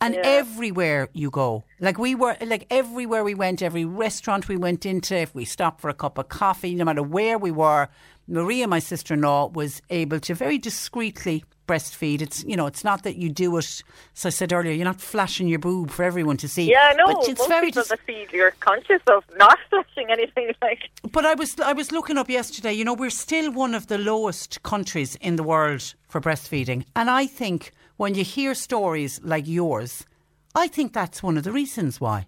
And 0.00 0.14
everywhere 0.24 1.08
you 1.12 1.28
go, 1.30 1.64
like 1.80 1.98
we 1.98 2.14
were, 2.14 2.36
like 2.46 2.66
everywhere 2.70 3.24
we 3.24 3.34
went, 3.34 3.62
every 3.62 3.84
restaurant 3.84 4.46
we 4.48 4.56
went 4.56 4.86
into, 4.86 5.16
if 5.16 5.34
we 5.34 5.44
stopped 5.44 5.80
for 5.80 5.88
a 5.90 5.94
cup 5.94 6.18
of 6.18 6.28
coffee, 6.28 6.74
no 6.76 6.84
matter 6.84 7.02
where 7.02 7.36
we 7.36 7.50
were, 7.50 7.88
Maria, 8.28 8.68
my 8.68 8.78
sister 8.78 9.14
in 9.14 9.22
law, 9.22 9.48
was 9.48 9.82
able 9.90 10.20
to 10.20 10.34
very 10.34 10.56
discreetly 10.56 11.44
breastfeed. 11.68 12.20
It's, 12.20 12.42
you 12.44 12.56
know, 12.56 12.66
it's 12.66 12.82
not 12.82 13.04
that 13.04 13.14
you 13.16 13.28
do 13.28 13.56
it, 13.58 13.82
as 14.16 14.26
I 14.26 14.30
said 14.30 14.52
earlier, 14.52 14.72
you're 14.72 14.84
not 14.92 15.00
flashing 15.00 15.46
your 15.46 15.60
boob 15.60 15.90
for 15.90 16.02
everyone 16.02 16.36
to 16.38 16.48
see. 16.48 16.64
yeah, 16.68 16.92
no, 16.96 17.06
But 17.06 17.28
it's 17.28 17.38
most 17.38 17.48
very 17.48 17.66
people 17.66 17.82
dis- 17.82 17.90
that 17.90 18.00
feed, 18.00 18.32
you're 18.32 18.50
conscious 18.58 19.02
of 19.06 19.22
not 19.36 19.58
flashing 19.70 20.10
anything. 20.10 20.50
Like, 20.60 20.80
But 21.12 21.24
I 21.24 21.34
was 21.34 21.50
I 21.60 21.74
was 21.74 21.92
looking 21.92 22.18
up 22.18 22.28
yesterday. 22.28 22.72
You 22.72 22.84
know, 22.84 22.94
we're 22.94 23.10
still 23.26 23.52
one 23.52 23.74
of 23.76 23.86
the 23.86 23.98
lowest 23.98 24.62
countries 24.64 25.14
in 25.20 25.36
the 25.36 25.44
world 25.44 25.94
for 26.08 26.20
breastfeeding, 26.20 26.84
and 26.96 27.08
I 27.10 27.26
think 27.26 27.70
when 27.98 28.14
you 28.14 28.24
hear 28.24 28.54
stories 28.54 29.20
like 29.22 29.46
yours, 29.46 30.06
I 30.54 30.66
think 30.68 30.92
that's 30.92 31.22
one 31.22 31.36
of 31.36 31.44
the 31.44 31.52
reasons 31.52 32.00
why. 32.00 32.26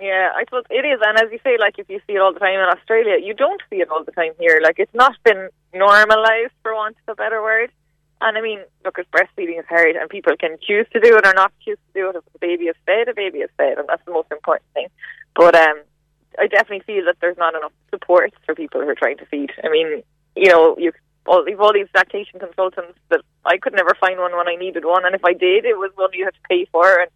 Yeah, 0.00 0.30
I 0.36 0.44
suppose 0.44 0.64
it 0.68 0.84
is. 0.84 1.00
And 1.06 1.16
as 1.18 1.32
you 1.32 1.38
say, 1.42 1.56
like 1.58 1.78
if 1.78 1.88
you 1.88 2.00
see 2.06 2.14
it 2.14 2.18
all 2.18 2.32
the 2.34 2.40
time 2.40 2.58
in 2.60 2.68
Australia, 2.76 3.16
you 3.22 3.32
don't 3.32 3.62
see 3.70 3.76
it 3.76 3.88
all 3.90 4.04
the 4.04 4.12
time 4.12 4.32
here. 4.38 4.60
Like 4.62 4.78
it's 4.78 4.92
not 4.94 5.14
been 5.24 5.48
normalised, 5.72 6.52
for 6.62 6.74
want 6.74 6.96
of 7.08 7.12
a 7.12 7.14
better 7.14 7.40
word. 7.42 7.70
And 8.20 8.38
I 8.38 8.40
mean, 8.40 8.60
look, 8.84 8.98
if 8.98 9.06
breastfeeding 9.10 9.58
is 9.58 9.66
hard 9.68 9.94
and 9.96 10.08
people 10.08 10.36
can 10.38 10.56
choose 10.66 10.86
to 10.92 11.00
do 11.00 11.16
it 11.16 11.26
or 11.26 11.34
not 11.34 11.52
choose 11.64 11.76
to 11.76 12.00
do 12.00 12.08
it. 12.08 12.16
If 12.16 12.24
the 12.32 12.38
baby 12.38 12.64
is 12.64 12.76
fed, 12.86 13.08
the 13.08 13.14
baby 13.14 13.38
is 13.40 13.50
fed, 13.56 13.78
and 13.78 13.88
that's 13.88 14.04
the 14.06 14.12
most 14.12 14.32
important 14.32 14.70
thing. 14.72 14.88
But 15.34 15.54
um, 15.54 15.82
I 16.38 16.46
definitely 16.46 16.84
feel 16.86 17.04
that 17.04 17.16
there's 17.20 17.36
not 17.36 17.54
enough 17.54 17.72
support 17.90 18.32
for 18.44 18.54
people 18.54 18.80
who 18.80 18.88
are 18.88 18.94
trying 18.94 19.18
to 19.18 19.26
feed. 19.26 19.52
I 19.62 19.68
mean, 19.68 20.02
you 20.34 20.50
know, 20.50 20.76
you 20.78 20.92
all, 21.26 21.48
you've 21.48 21.60
all 21.60 21.72
these 21.72 21.88
lactation 21.94 22.40
consultants 22.40 22.98
that 23.10 23.20
I 23.44 23.58
could 23.58 23.74
never 23.74 23.94
find 24.00 24.18
one 24.18 24.36
when 24.36 24.48
I 24.48 24.56
needed 24.56 24.84
one, 24.84 25.04
and 25.04 25.14
if 25.14 25.24
I 25.24 25.32
did, 25.32 25.64
it 25.64 25.76
was 25.76 25.90
one 25.94 26.10
you 26.12 26.24
had 26.24 26.34
to 26.34 26.48
pay 26.48 26.66
for. 26.70 27.00
And 27.00 27.10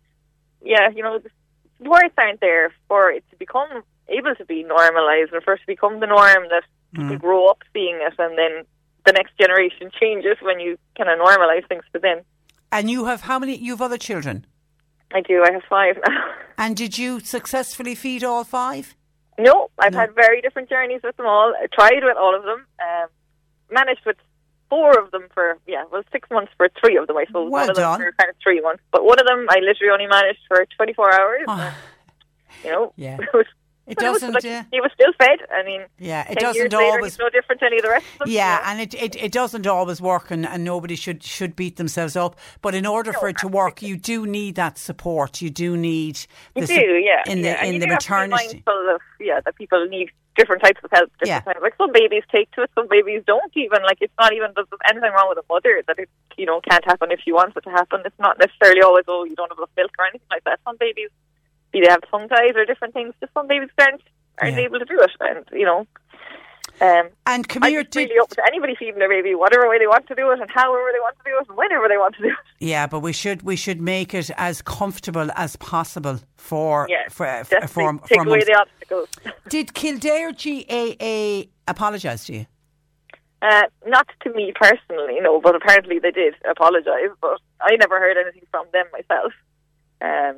yeah, 0.63 0.91
you 0.95 1.03
know, 1.03 1.19
the 1.19 1.31
supports 1.79 2.15
aren't 2.19 2.41
there 2.41 2.73
for 2.89 3.11
it 3.11 3.25
to 3.31 3.37
become 3.37 3.83
able 4.09 4.35
to 4.35 4.45
be 4.45 4.65
normalised 4.65 5.33
and 5.33 5.43
for 5.43 5.55
it 5.55 5.61
to 5.61 5.67
become 5.67 6.01
the 6.01 6.07
norm 6.07 6.49
that 6.51 6.65
people 6.93 7.17
grow 7.17 7.49
up 7.49 7.63
seeing 7.73 7.99
it, 8.01 8.15
and 8.19 8.37
then 8.37 8.65
the 9.07 9.13
next 9.13 9.33
generation 9.39 9.91
changes 10.01 10.37
when 10.43 10.61
you 10.61 10.77
kind 10.97 11.11
of 11.11 11.19
normalise 11.19 11.67
things 11.69 11.83
for 11.93 11.99
them. 11.99 12.21
And 12.73 12.91
you 12.91 13.07
have 13.07 13.23
how 13.23 13.39
many? 13.39 13.57
You 13.57 13.73
have 13.73 13.83
other 13.83 13.99
children, 13.99 14.47
I 15.13 15.21
do. 15.23 15.43
I 15.45 15.53
have 15.53 15.63
five 15.69 15.97
now. 16.07 16.25
and 16.59 16.77
did 16.77 16.97
you 16.99 17.21
successfully 17.21 17.95
feed 17.95 18.23
all 18.25 18.45
five? 18.45 18.95
No, 19.39 19.71
I've 19.79 19.93
No. 19.95 20.01
had 20.01 20.15
very 20.15 20.41
different 20.41 20.69
journeys 20.69 21.01
with 21.03 21.17
them 21.17 21.27
all. 21.27 21.53
I 21.61 21.67
tried 21.73 22.05
with 22.05 22.17
all 22.17 22.37
of 22.37 22.43
them. 22.45 22.67
Um, 22.81 23.09
managed 23.71 24.03
with 24.05 24.17
four 24.69 24.99
of 24.99 25.11
them 25.11 25.27
for 25.35 25.59
yeah, 25.67 25.85
well, 25.91 26.03
six 26.13 26.29
months 26.31 26.53
for 26.57 26.69
three 26.81 26.97
of 26.97 27.07
them. 27.07 27.17
I 27.17 27.25
suppose 27.27 27.51
Well 27.51 27.63
one 27.63 27.71
of 27.71 27.77
them 27.77 27.83
done. 27.85 28.01
for 28.01 28.13
kind 28.19 28.31
of 28.31 28.37
three 28.43 28.61
months, 28.61 28.83
but 28.93 29.05
one 29.05 29.19
of 29.19 29.27
them 29.27 29.47
I 29.51 29.59
literally 29.61 29.91
only 29.93 30.07
managed 30.07 30.41
for 30.47 30.65
twenty 30.77 30.93
four 30.93 31.13
hours. 31.13 31.43
Oh, 31.49 31.75
you 32.65 32.71
know, 32.71 32.93
Yeah. 32.97 33.17
it, 33.21 33.29
was, 33.33 33.47
It 33.91 33.97
but 33.97 34.03
doesn't, 34.05 34.33
like, 34.33 34.45
uh, 34.45 34.63
he 34.73 34.81
was 34.81 34.91
still 34.95 35.13
fed. 35.19 35.39
I 35.53 35.63
mean, 35.65 35.83
Yeah, 35.99 36.23
it 36.31 36.39
10 36.39 36.43
doesn't 36.45 36.75
always- 36.75 37.19
no 37.19 37.29
different 37.29 37.61
to 37.61 37.67
any 37.67 37.79
of 37.79 37.83
the 37.83 37.91
rest 37.91 38.07
of 38.15 38.19
them. 38.21 38.29
Yeah, 38.29 38.57
know? 38.57 38.63
and 38.71 38.81
it, 38.81 38.95
it, 38.95 39.17
it 39.23 39.33
doesn't 39.33 39.67
always 39.67 40.01
work, 40.01 40.31
and, 40.31 40.47
and 40.47 40.65
nobody 40.65 40.95
should 40.97 41.23
should 41.23 41.57
beat 41.57 41.77
themselves 41.77 42.15
up. 42.17 42.37
But 42.63 42.75
in 42.75 42.87
order 42.87 43.13
for 43.13 43.29
it 43.29 43.39
to 43.39 43.49
work, 43.49 43.83
you 43.83 43.97
do 43.97 44.27
need 44.27 44.55
that 44.55 44.79
support. 44.79 45.43
You 45.43 45.51
do 45.51 45.77
need 45.77 46.21
You 46.55 46.67
do, 46.67 46.75
yeah. 46.75 47.23
in 47.27 47.43
the. 47.43 47.51
And 47.61 47.69
in 47.69 47.75
you 47.75 47.81
the 47.81 47.87
do 47.87 47.93
have 47.93 47.99
to 48.01 48.09
be 48.09 48.15
maternity. 48.15 48.45
mindful 48.55 48.95
of, 48.95 49.01
yeah, 49.19 49.41
that 49.45 49.57
people 49.57 49.85
need 49.87 50.11
different 50.37 50.63
types 50.63 50.81
of 50.85 50.91
help. 50.93 51.11
Different 51.19 51.45
Yeah. 51.47 51.53
times. 51.53 51.63
Like 51.63 51.75
some 51.77 51.93
babies 51.93 52.23
take 52.33 52.51
to 52.53 52.63
it, 52.63 52.71
some 52.77 52.87
babies 52.89 53.23
don't 53.27 53.53
even. 53.57 53.83
Like 53.83 53.99
it's 54.01 54.15
not 54.21 54.33
even 54.33 54.53
that 54.55 54.65
there's 54.71 54.81
anything 54.89 55.11
wrong 55.13 55.29
with 55.29 55.39
a 55.39 55.45
mother 55.53 55.83
that 55.89 55.99
it 55.99 56.09
you 56.37 56.47
know 56.47 56.61
can't 56.61 56.85
happen 56.85 57.11
if 57.11 57.21
she 57.25 57.33
wants 57.33 57.57
it 57.57 57.65
to 57.65 57.71
happen. 57.71 58.03
It's 58.05 58.19
not 58.21 58.39
necessarily 58.39 58.81
always 58.83 59.05
oh 59.09 59.25
you 59.25 59.35
don't 59.35 59.51
have 59.51 59.59
enough 59.59 59.71
milk 59.77 59.91
or 59.99 60.07
anything 60.07 60.31
like 60.31 60.45
that. 60.45 60.61
Some 60.65 60.77
babies, 60.79 61.11
be 61.73 61.81
they 61.81 61.91
have 61.91 62.01
tongue 62.11 62.29
ties 62.29 62.53
or 62.57 62.65
different 62.65 62.95
things. 62.95 63.15
Just 63.21 63.33
some 63.35 63.47
babies 63.47 63.69
aren't 63.79 64.03
aren't 64.41 64.57
Yeah. 64.57 64.63
able 64.65 64.79
to 64.79 64.85
do 64.85 64.99
it, 65.01 65.11
and 65.21 65.45
you 65.53 65.65
know. 65.67 65.87
Um, 66.83 67.11
And 67.27 67.47
come 67.47 67.63
I'm 67.63 67.71
here, 67.73 67.83
did, 67.85 68.09
really 68.09 68.19
open 68.19 68.37
to 68.37 68.43
anybody 68.47 68.75
feeding 68.75 68.99
their 69.01 69.09
baby, 69.09 69.35
whatever 69.35 69.69
way 69.69 69.79
they 69.79 69.87
want 69.87 70.07
to 70.07 70.15
do 70.15 70.31
it, 70.31 70.41
and 70.41 70.51
however 70.51 70.89
they 70.95 70.99
want 71.01 71.15
to 71.19 71.23
do 71.31 71.37
it, 71.39 71.47
and 71.47 71.57
whenever 71.59 71.89
they 71.89 71.99
want 71.99 72.15
to 72.17 72.23
do 72.23 72.29
it. 72.29 72.35
yeah, 72.59 72.87
but 72.87 73.01
we 73.01 73.13
should 73.13 73.43
we 73.43 73.55
should 73.55 73.83
make 73.83 74.15
it 74.15 74.31
as 74.39 74.63
comfortable 74.63 75.29
as 75.37 75.57
possible 75.57 76.19
for 76.39 76.87
Yeah, 76.89 77.09
for 77.11 77.27
for, 77.45 77.67
for, 77.69 77.99
take 78.07 78.19
for 78.23 78.27
away 78.27 78.45
the 78.45 78.55
obstacles. 78.55 79.09
Did 79.51 79.75
Kildare 79.75 80.33
GAA 80.33 81.51
apologise 81.69 82.25
to 82.27 82.33
you? 82.35 82.47
Uh, 83.43 83.63
not 83.87 84.07
to 84.23 84.31
me 84.33 84.53
personally, 84.55 85.19
no, 85.21 85.41
but 85.41 85.55
apparently 85.55 85.99
they 85.99 86.11
did 86.11 86.35
apologise. 86.49 87.11
But 87.21 87.41
I 87.61 87.77
never 87.77 87.99
heard 87.99 88.17
anything 88.17 88.47
from 88.51 88.67
them 88.73 88.87
myself. 88.93 89.33
Um, 90.03 90.37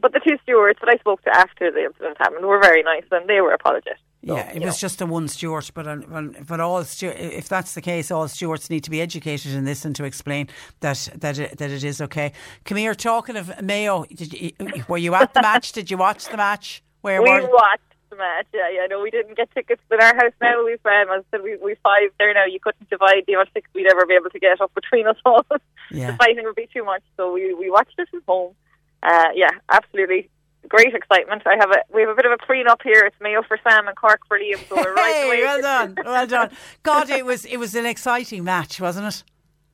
but 0.00 0.12
the 0.12 0.20
two 0.20 0.36
stewards 0.42 0.78
that 0.80 0.88
I 0.92 0.98
spoke 0.98 1.22
to 1.24 1.30
after 1.36 1.70
the 1.70 1.84
incident 1.84 2.16
happened 2.18 2.44
were 2.46 2.60
very 2.60 2.82
nice, 2.82 3.04
and 3.10 3.28
they 3.28 3.40
were 3.40 3.52
apologetic. 3.52 3.98
So, 4.26 4.36
Yeah, 4.36 4.50
it 4.50 4.62
was 4.62 4.74
know. 4.76 4.78
just 4.88 5.00
a 5.00 5.06
one 5.06 5.28
steward, 5.28 5.70
but 5.74 5.86
uh, 5.86 5.96
well, 6.08 6.30
but 6.46 6.60
all 6.60 6.84
stew- 6.84 7.08
if 7.16 7.48
that's 7.48 7.74
the 7.74 7.80
case, 7.80 8.10
all 8.10 8.28
stewards 8.28 8.68
need 8.68 8.84
to 8.84 8.90
be 8.90 9.00
educated 9.00 9.52
in 9.54 9.64
this 9.64 9.84
and 9.84 9.96
to 9.96 10.04
explain 10.04 10.48
that 10.80 11.08
that 11.16 11.38
it, 11.38 11.56
that 11.58 11.70
it 11.70 11.84
is 11.84 12.00
okay. 12.02 12.32
Come 12.66 12.76
here, 12.78 12.94
talking 12.94 13.36
of 13.36 13.62
Mayo, 13.62 14.04
did 14.14 14.32
you, 14.34 14.50
were 14.88 14.98
you 14.98 15.14
at 15.14 15.32
the 15.32 15.40
match? 15.40 15.72
Did 15.72 15.90
you 15.90 15.96
watch 15.96 16.26
the 16.28 16.36
match? 16.36 16.82
Where 17.00 17.22
we 17.22 17.30
were? 17.30 17.48
watched 17.50 17.80
the 18.10 18.16
match. 18.16 18.46
Yeah, 18.52 18.68
yeah. 18.70 18.86
No, 18.90 19.00
we 19.00 19.10
didn't 19.10 19.36
get 19.38 19.50
tickets 19.54 19.80
in 19.90 20.00
our 20.02 20.14
house. 20.14 20.32
Now 20.42 20.64
we've 20.66 20.84
um, 20.84 21.08
as 21.16 21.24
I 21.32 21.36
said, 21.36 21.42
we 21.42 21.56
we 21.56 21.76
five 21.82 22.10
there 22.18 22.34
now. 22.34 22.44
You 22.44 22.60
couldn't 22.60 22.90
divide 22.90 23.24
the 23.26 23.32
amount 23.34 23.48
of 23.48 23.54
tickets 23.54 23.72
we'd 23.74 23.86
ever 23.90 24.04
be 24.04 24.14
able 24.14 24.28
to 24.30 24.38
get 24.38 24.60
up 24.60 24.74
between 24.74 25.06
us 25.06 25.16
all. 25.24 25.46
Yeah. 25.92 26.12
the 26.12 26.16
fighting 26.18 26.44
would 26.44 26.54
be 26.54 26.68
too 26.72 26.84
much. 26.84 27.02
So 27.16 27.32
we 27.32 27.52
we 27.54 27.68
watched 27.70 27.98
it 27.98 28.08
from 28.10 28.22
home. 28.28 28.54
Uh, 29.02 29.28
yeah, 29.34 29.50
absolutely. 29.70 30.28
Great 30.68 30.94
excitement. 30.94 31.42
I 31.46 31.56
have 31.58 31.70
a 31.70 31.78
we 31.92 32.02
have 32.02 32.10
a 32.10 32.14
bit 32.14 32.26
of 32.26 32.32
a 32.32 32.36
prenup 32.36 32.82
here. 32.82 33.02
It's 33.06 33.16
Mayo 33.20 33.42
for 33.42 33.58
Sam 33.66 33.88
and 33.88 33.96
Cork 33.96 34.20
for 34.28 34.38
Liam. 34.38 34.58
So 34.68 34.76
we're 34.76 34.94
right 34.94 35.14
Hey, 35.14 35.26
away. 35.26 35.42
well 35.42 35.60
done, 35.62 35.96
well 36.04 36.26
done. 36.26 36.50
God, 36.82 37.08
it 37.10 37.24
was 37.24 37.44
it 37.46 37.56
was 37.56 37.74
an 37.74 37.86
exciting 37.86 38.44
match, 38.44 38.80
wasn't 38.80 39.06
it? 39.08 39.24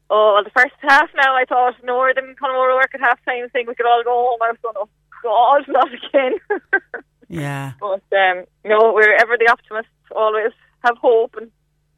Oh, 0.08 0.34
well, 0.34 0.44
the 0.44 0.50
first 0.50 0.74
half 0.82 1.10
now, 1.16 1.34
I 1.34 1.44
thought 1.44 1.74
Northern 1.82 2.36
come 2.36 2.52
over 2.54 2.68
to 2.70 2.74
work 2.76 2.94
at 2.94 3.00
half 3.00 3.18
time 3.24 3.48
saying 3.52 3.66
we 3.66 3.74
could 3.74 3.86
all 3.86 4.04
go 4.04 4.12
home. 4.14 4.38
I 4.40 4.52
was 4.52 4.58
going, 4.62 4.76
oh, 4.78 4.88
God, 5.20 5.64
not 5.68 5.88
again. 5.92 6.38
Yeah. 7.28 7.72
But 7.80 8.02
um, 8.16 8.44
no, 8.64 8.92
we're 8.94 9.16
ever 9.16 9.36
the 9.36 9.50
optimists. 9.50 9.90
Always 10.14 10.52
have 10.84 10.96
hope, 10.98 11.34
and 11.36 11.50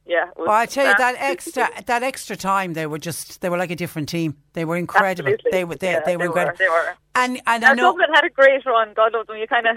yeah. 0.08 0.30
Well, 0.36 0.50
I 0.50 0.66
tell 0.66 0.86
you 0.88 0.94
that 0.96 1.14
extra 1.18 1.68
that 1.86 2.02
extra 2.02 2.34
time 2.36 2.72
they 2.72 2.86
were 2.86 2.98
just 2.98 3.40
they 3.42 3.48
were 3.50 3.58
like 3.58 3.70
a 3.70 3.76
different 3.76 4.08
team. 4.08 4.36
They 4.54 4.64
were 4.64 4.76
incredible. 4.76 5.30
Absolutely. 5.32 5.50
They 5.52 5.64
were 5.64 5.76
they, 5.76 5.92
Yeah, 5.92 6.00
they 6.04 6.16
were 6.16 6.22
they 6.24 6.28
were, 6.28 6.40
incredible. 6.40 6.58
they 6.58 6.68
were. 6.68 6.96
And 7.14 7.40
and 7.46 7.62
Now, 7.62 7.70
I 7.70 7.74
know 7.74 7.92
Dublin 7.92 8.08
had 8.14 8.24
a 8.24 8.30
great 8.30 8.64
run. 8.66 8.94
God 8.96 9.12
love 9.12 9.26
them. 9.26 9.36
You 9.36 9.46
kind 9.46 9.66
of, 9.66 9.76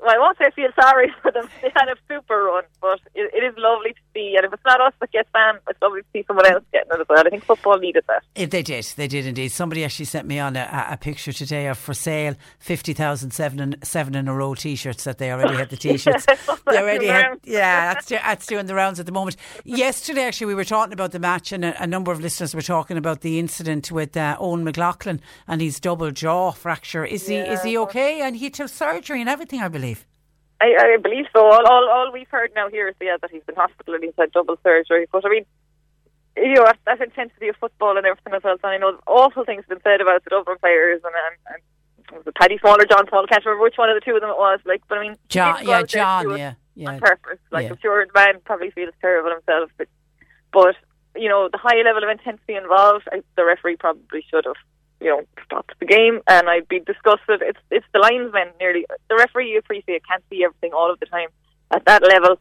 well, 0.00 0.14
I 0.14 0.18
won't 0.18 0.38
say 0.38 0.50
feel 0.54 0.68
sorry 0.80 1.12
for 1.22 1.30
them. 1.32 1.48
They 1.62 1.70
had 1.74 1.88
a 1.88 1.96
super 2.08 2.44
run, 2.44 2.64
but 2.80 3.00
it, 3.14 3.30
it 3.34 3.44
is 3.44 3.54
lovely 3.56 3.92
to 3.92 4.00
see. 4.14 4.34
And 4.36 4.44
if 4.44 4.52
it's 4.52 4.64
not 4.64 4.80
us 4.80 4.92
that 5.00 5.12
gets 5.12 5.28
fan, 5.30 5.58
it's 5.68 5.80
lovely 5.80 6.02
to 6.02 6.06
see 6.12 6.24
someone 6.26 6.46
else 6.46 6.64
getting 6.72 6.90
it 6.92 7.00
as 7.00 7.06
well. 7.08 7.22
I 7.26 7.30
think 7.30 7.44
football 7.44 7.78
needed 7.78 8.04
that. 8.08 8.22
If 8.34 8.50
they 8.50 8.62
did, 8.62 8.84
they 8.96 9.08
did 9.08 9.26
indeed. 9.26 9.48
Somebody 9.48 9.84
actually 9.84 10.04
sent 10.06 10.26
me 10.26 10.38
on 10.38 10.56
a, 10.56 10.88
a- 10.90 10.96
picture 10.96 11.32
today 11.32 11.68
of 11.68 11.78
for 11.78 11.94
sale 11.94 12.34
fifty 12.58 12.92
thousand 12.92 13.30
seven 13.30 13.60
in, 13.60 13.76
seven 13.82 14.14
in 14.14 14.28
a 14.28 14.34
row 14.34 14.54
T-shirts 14.54 15.04
that 15.04 15.18
they 15.18 15.30
already 15.30 15.54
had 15.54 15.70
the 15.70 15.76
T-shirts. 15.86 16.26
they 16.66 16.78
already 16.78 17.06
had, 17.06 17.38
yeah, 17.44 17.92
that's 17.94 18.06
that's 18.06 18.46
doing 18.46 18.66
the 18.66 18.74
rounds 18.74 18.98
at 18.98 19.06
the 19.06 19.12
moment. 19.12 19.36
Yesterday, 19.64 20.22
actually, 20.22 20.48
we 20.48 20.54
were 20.54 20.64
talking 20.64 20.92
about 20.92 21.12
the 21.12 21.18
match, 21.18 21.52
and 21.52 21.64
a, 21.64 21.82
a 21.82 21.86
number 21.86 22.12
of 22.12 22.20
listeners 22.20 22.54
were 22.54 22.62
talking 22.62 22.96
about 22.96 23.20
the 23.20 23.38
incident 23.38 23.92
with 23.92 24.16
uh, 24.16 24.36
Eoghan 24.40 24.62
McLaughlin 24.62 25.20
and 25.46 25.60
his 25.60 25.78
double 25.80 26.10
jaw 26.10 26.50
fracture. 26.50 27.04
Is 27.04 27.26
he 27.26 27.36
is 27.36 27.62
he 27.62 27.76
okay? 27.78 28.20
And 28.20 28.36
he 28.36 28.50
took 28.50 28.68
surgery 28.68 29.20
and 29.20 29.28
everything, 29.28 29.60
I 29.60 29.68
believe. 29.68 29.95
I, 30.60 30.94
I 30.94 30.96
believe 31.02 31.26
so. 31.34 31.44
All, 31.44 31.66
all, 31.66 31.88
all 31.88 32.12
we've 32.12 32.28
heard 32.28 32.52
now 32.54 32.68
here 32.68 32.88
is 32.88 32.94
yeah, 33.00 33.16
that 33.20 33.30
he's 33.30 33.42
been 33.44 33.56
hospital 33.56 33.94
and 33.94 34.04
he's 34.04 34.14
had 34.18 34.32
double 34.32 34.58
surgery. 34.62 35.06
But 35.12 35.26
I 35.26 35.28
mean, 35.28 35.46
you 36.36 36.54
know, 36.54 36.64
that, 36.64 36.78
that 36.86 37.00
intensity 37.00 37.48
of 37.48 37.56
football 37.56 37.96
and 37.96 38.06
everything 38.06 38.32
well. 38.42 38.56
So 38.60 38.68
I 38.68 38.78
know 38.78 38.98
awful 39.06 39.44
things 39.44 39.64
have 39.68 39.68
been 39.68 39.82
said 39.82 40.00
about 40.00 40.24
the 40.24 40.30
Dublin 40.30 40.56
players 40.60 41.02
and, 41.04 41.14
and, 41.14 41.54
and 41.54 42.18
was 42.18 42.26
it 42.26 42.34
Paddy 42.34 42.58
Small 42.58 42.80
or 42.80 42.84
John 42.86 43.06
Paul? 43.06 43.24
I 43.24 43.26
can't 43.26 43.44
remember 43.44 43.64
which 43.64 43.76
one 43.76 43.90
of 43.90 43.96
the 43.96 44.00
two 44.00 44.14
of 44.14 44.20
them 44.20 44.30
it 44.30 44.38
was. 44.38 44.60
Like, 44.64 44.82
but 44.88 44.98
I 44.98 45.02
mean, 45.02 45.16
John, 45.28 45.46
yeah, 45.46 45.60
out 45.60 45.66
there 45.66 45.80
to 45.80 45.86
do 45.86 45.98
John, 45.98 46.38
yeah, 46.38 46.54
yeah. 46.74 46.88
on 46.90 47.00
purpose. 47.00 47.38
Like, 47.50 47.64
Yeah. 47.64 47.70
I'm 47.72 47.78
sure 47.78 48.06
the 48.06 48.12
man 48.14 48.40
probably 48.44 48.70
feels 48.70 48.94
terrible 49.00 49.30
himself. 49.30 49.70
But, 49.76 49.88
but 50.52 50.76
you 51.16 51.28
know, 51.28 51.48
the 51.50 51.58
high 51.58 51.82
level 51.82 52.04
of 52.04 52.10
intensity 52.10 52.54
involved, 52.54 53.08
I, 53.12 53.22
the 53.36 53.44
referee 53.44 53.76
probably 53.76 54.24
should 54.30 54.44
have, 54.44 54.56
you 55.00 55.08
know, 55.08 55.22
stopped 55.44 55.74
the 55.78 55.86
game. 55.86 56.20
And 56.26 56.48
I'd 56.48 56.68
be 56.68 56.80
disgusted. 56.80 57.42
It's 57.42 57.58
it's 57.70 57.86
the 57.92 58.00
linesmen 58.00 58.48
nearly. 58.60 58.86
The 59.08 59.16
referee, 59.16 59.50
you 59.52 59.58
appreciate, 59.58 60.02
can't 60.06 60.22
see 60.30 60.44
everything 60.44 60.72
all 60.72 60.90
of 60.90 61.00
the 61.00 61.06
time 61.06 61.28
at 61.70 61.84
that 61.86 62.02
level. 62.02 62.38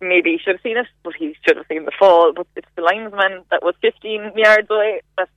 Maybe 0.00 0.32
he 0.32 0.38
should 0.38 0.56
have 0.56 0.62
seen 0.62 0.76
it, 0.76 0.86
but 1.04 1.14
he 1.14 1.36
should 1.46 1.56
have 1.56 1.66
seen 1.68 1.84
the 1.84 1.92
fall. 1.98 2.32
But 2.34 2.46
it's 2.56 2.68
the 2.74 2.82
linesman 2.82 3.44
that 3.50 3.62
was 3.62 3.74
15 3.82 4.32
yards 4.36 4.68
away. 4.68 5.00
That, 5.16 5.28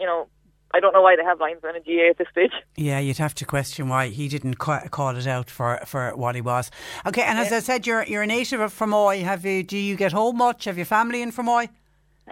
you 0.00 0.06
know, 0.06 0.26
I 0.74 0.80
don't 0.80 0.92
know 0.92 1.02
why 1.02 1.16
they 1.16 1.24
have 1.24 1.40
linesmen 1.40 1.76
in 1.76 1.84
GA 1.84 2.10
at 2.10 2.18
this 2.18 2.28
stage. 2.30 2.52
Yeah, 2.76 2.98
you'd 2.98 3.18
have 3.18 3.34
to 3.36 3.44
question 3.44 3.88
why 3.88 4.08
he 4.08 4.28
didn't 4.28 4.56
call 4.56 5.16
it 5.16 5.26
out 5.26 5.50
for, 5.50 5.80
for 5.86 6.14
what 6.16 6.34
he 6.34 6.40
was. 6.40 6.70
Okay, 7.06 7.22
and 7.22 7.38
as 7.38 7.52
I 7.52 7.60
said, 7.60 7.86
you're 7.86 8.04
you're 8.04 8.22
a 8.22 8.26
native 8.26 8.60
of 8.60 8.76
Fermoy. 8.76 9.22
Have 9.22 9.44
you? 9.44 9.62
Do 9.62 9.78
you 9.78 9.96
get 9.96 10.12
home 10.12 10.36
much? 10.38 10.64
Have 10.64 10.76
your 10.76 10.86
family 10.86 11.22
in 11.22 11.32
Fermoy? 11.32 11.68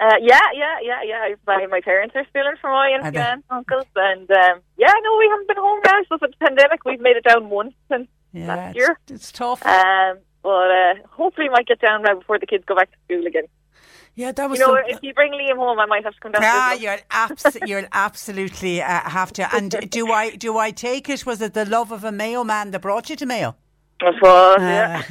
Uh, 0.00 0.16
yeah, 0.20 0.40
yeah, 0.54 0.76
yeah, 0.82 1.00
yeah. 1.04 1.34
My, 1.46 1.66
my 1.66 1.80
parents 1.80 2.14
are 2.16 2.26
still 2.28 2.46
in 2.46 2.56
Fermoy 2.62 2.94
and 3.00 3.16
aunts, 3.16 3.46
uncles, 3.50 3.86
and 3.96 4.30
um, 4.30 4.60
yeah, 4.76 4.92
no, 5.02 5.16
we 5.18 5.28
haven't 5.30 5.48
been 5.48 5.56
home 5.56 5.80
now 5.84 5.98
since 6.08 6.20
the 6.20 6.28
pandemic. 6.46 6.84
We've 6.84 7.00
made 7.00 7.16
it 7.16 7.24
down 7.24 7.48
once 7.48 7.74
since 7.90 8.08
Yeah, 8.32 8.48
last 8.48 8.68
it's, 8.70 8.76
year. 8.76 8.98
it's 9.08 9.32
tough. 9.32 9.64
Um, 9.64 10.18
but 10.42 10.70
uh, 10.70 10.94
hopefully, 11.10 11.48
we 11.48 11.52
might 11.52 11.66
get 11.66 11.80
down 11.80 12.02
now 12.02 12.14
before 12.14 12.38
the 12.38 12.46
kids 12.46 12.64
go 12.66 12.74
back 12.76 12.90
to 12.92 12.96
school 13.06 13.26
again. 13.26 13.44
yeah, 14.14 14.32
that 14.32 14.50
was. 14.50 14.58
You 14.58 14.66
know, 14.66 14.74
some- 14.76 14.90
if 14.90 14.98
you 15.02 15.14
bring 15.14 15.32
Liam 15.32 15.56
home, 15.56 15.78
I 15.78 15.86
might 15.86 16.04
have 16.04 16.14
to 16.14 16.20
come 16.20 16.32
down. 16.32 16.42
Ah, 16.44 16.70
to 16.72 16.76
visit 16.76 16.78
him. 16.78 16.82
you're 16.84 16.98
abs- 17.10 17.58
you'll 17.66 17.88
absolutely 17.92 18.82
uh, 18.82 19.00
have 19.08 19.32
to. 19.34 19.54
And 19.54 19.70
do 19.90 20.12
I 20.12 20.36
do 20.36 20.58
I 20.58 20.70
take 20.72 21.08
it? 21.08 21.24
Was 21.26 21.40
it 21.40 21.54
the 21.54 21.64
love 21.64 21.90
of 21.90 22.04
a 22.04 22.12
Mayo 22.12 22.44
man 22.44 22.70
that 22.72 22.82
brought 22.82 23.08
you 23.10 23.16
to 23.16 23.26
Mayo? 23.26 23.56
Course, 23.98 24.16
yeah. 24.60 25.02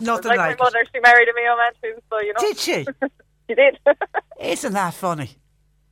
Nothing 0.00 0.28
like, 0.28 0.38
like, 0.38 0.58
my 0.58 0.64
mother, 0.64 0.84
she 0.92 1.00
married 1.00 1.28
a 1.28 1.34
Mayo 1.34 1.56
man 1.56 1.72
too, 1.82 1.94
so 2.10 2.20
you 2.20 2.32
know. 2.34 2.40
Did 2.40 2.58
she? 2.58 2.86
She 3.48 3.54
did. 3.54 3.78
Isn't 4.40 4.72
that 4.72 4.92
funny? 4.92 5.30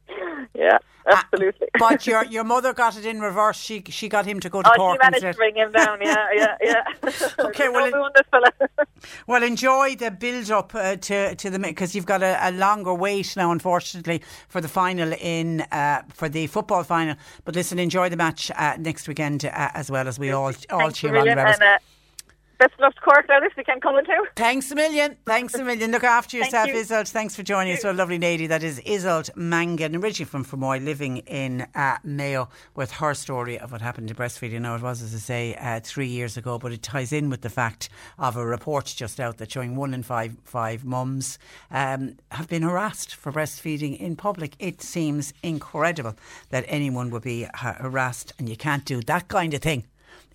yeah, 0.55 0.79
absolutely. 1.07 1.69
But 1.79 2.07
your 2.07 2.25
your 2.25 2.45
mother 2.45 2.73
got 2.73 2.97
it 2.97 3.07
in 3.07 3.21
reverse. 3.21 3.59
She 3.59 3.83
she 3.89 4.09
got 4.09 4.27
him 4.27 4.41
to 4.41 4.49
go 4.49 4.63
to 4.63 4.71
Oh, 4.71 4.77
Cork 4.77 4.95
she 4.95 5.05
managed 5.05 5.23
to 5.23 5.35
bring 5.35 5.57
him 5.57 5.73
down. 5.73 5.99
Yeah, 6.01 6.27
yeah, 6.35 6.57
yeah. 6.63 7.11
Okay, 7.39 7.69
well, 7.69 7.81
no 7.81 7.87
it- 7.87 7.93
doing 7.93 8.11
this 8.15 8.27
fella. 8.31 8.87
Well, 9.27 9.43
enjoy 9.43 9.97
the 9.97 10.11
build 10.11 10.51
up 10.51 10.75
uh, 10.75 10.97
to 10.97 11.35
to 11.35 11.51
the 11.51 11.59
because 11.59 11.95
you've 11.95 12.07
got 12.07 12.23
a, 12.23 12.49
a 12.49 12.51
longer 12.53 12.95
wait 12.95 13.37
now, 13.37 13.51
unfortunately, 13.53 14.23
for 14.49 14.61
the 14.61 14.69
final 14.69 15.13
in 15.13 15.63
uh, 15.73 16.03
for 16.13 16.29
the 16.29 16.47
football 16.47 16.85
final. 16.85 17.17
But 17.45 17.55
listen, 17.55 17.79
enjoy 17.79 18.09
the 18.09 18.17
match 18.17 18.51
uh, 18.57 18.77
next 18.79 19.09
weekend 19.09 19.45
uh, 19.45 19.71
as 19.75 19.91
well 19.91 20.09
as 20.09 20.19
we 20.19 20.31
all 20.31 20.53
all 20.71 20.79
Thanks 20.81 20.99
a 20.99 21.01
cheer 21.01 21.17
on 21.17 21.27
the 21.27 21.35
Rebels. 21.37 21.59
Uh, 22.65 22.69
best 22.69 22.81
of 22.81 23.03
Cork 23.03 23.27
now 23.29 23.41
this 23.41 23.53
weekend 23.57 23.83
coming 23.83 24.05
too. 24.05 24.27
Thanks 24.37 24.71
a 24.71 24.75
million. 24.75 25.17
Thanks 25.27 25.55
a 25.55 25.65
million. 25.65 25.91
Look 25.91 26.05
after 26.05 26.39
Thank 26.39 26.53
yourself, 26.53 26.69
you. 26.69 26.75
Isolt. 26.75 27.11
Thanks 27.11 27.37
for 27.37 27.43
joining 27.43 27.75
us. 27.75 27.85
What 27.85 27.95
a 27.95 27.99
lovely 27.99 28.19
lady 28.19 28.47
that 28.47 28.63
is 28.63 28.81
Isolt 28.81 29.35
Mangan, 29.37 29.97
originally 29.97 30.29
from 30.29 30.45
Fermoy, 30.45 30.85
living 30.85 31.19
in 31.19 31.67
uh, 31.75 31.99
Mayo, 32.05 32.49
with 32.75 32.93
her 32.93 33.15
story 33.15 33.59
of 33.59 33.73
what 33.73 33.81
happened 33.81 34.09
to 34.09 34.15
breastfeeding. 34.15 34.61
Now, 34.61 34.75
it 34.77 34.83
was, 34.83 35.03
as 35.03 35.15
I 35.15 35.19
say, 35.19 35.55
uh, 35.57 35.81
three 35.83 36.09
years 36.09 36.37
ago, 36.37 36.59
but 36.59 36.73
it 36.73 36.83
ties 36.83 37.13
in 37.13 37.31
with 37.31 37.43
the 37.43 37.51
fact 37.51 37.89
of 38.19 38.37
a 38.37 38.45
report 38.45 38.87
just 38.97 39.21
out 39.21 39.39
that 39.39 39.53
showing 39.53 39.77
one 39.77 39.95
in 39.95 40.03
five, 40.03 40.37
five 40.45 40.85
mums 40.85 41.39
um, 41.71 42.17
have 42.31 42.49
been 42.49 42.63
harassed 42.63 43.15
for 43.15 43.33
breastfeeding 43.33 43.99
in 43.99 44.17
public. 44.17 44.55
It 44.59 44.83
seems 44.83 45.33
incredible 45.43 46.17
that 46.51 46.65
anyone 46.69 47.11
would 47.11 47.23
be 47.23 47.47
ha- 47.55 47.77
harassed, 47.79 48.33
and 48.39 48.49
you 48.49 48.57
can't 48.57 48.85
do 48.85 49.01
that 49.03 49.29
kind 49.29 49.55
of 49.55 49.61
thing 49.61 49.85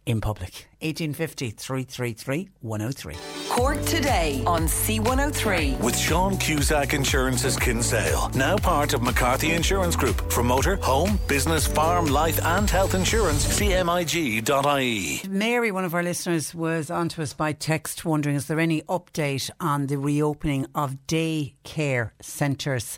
in 0.10 0.20
public. 0.20 0.68
1850 0.82 1.51
333 1.51 2.49
103. 2.62 3.16
Cork 3.49 3.82
today 3.86 4.41
on 4.47 4.64
C103. 4.64 5.80
With 5.82 5.97
Sean 5.97 6.38
Cusack 6.38 6.93
Insurance's 6.93 7.57
Kinsale, 7.57 8.30
now 8.34 8.57
part 8.57 8.93
of 8.93 9.01
McCarthy 9.01 9.51
Insurance 9.51 9.95
Group. 9.95 10.32
For 10.32 10.41
motor, 10.41 10.78
home, 10.78 11.20
business, 11.28 11.68
farm, 11.68 12.05
life, 12.05 12.43
and 12.43 12.70
health 12.70 12.95
insurance, 12.95 13.45
cmig.ie. 13.60 15.22
Mary, 15.30 15.72
one 15.72 15.86
of 15.86 15.93
our 15.93 16.03
listeners, 16.03 16.55
was 16.55 16.89
on 16.89 17.10
to 17.10 17.22
us 17.22 17.34
by 17.34 17.51
text 17.51 18.05
wondering 18.05 18.36
is 18.36 18.47
there 18.47 18.60
any 18.60 18.82
update 18.84 19.49
on 19.60 19.88
the 19.88 19.97
reopening 19.97 20.66
of 20.74 20.95
daycare 21.07 22.12
centres? 22.22 22.97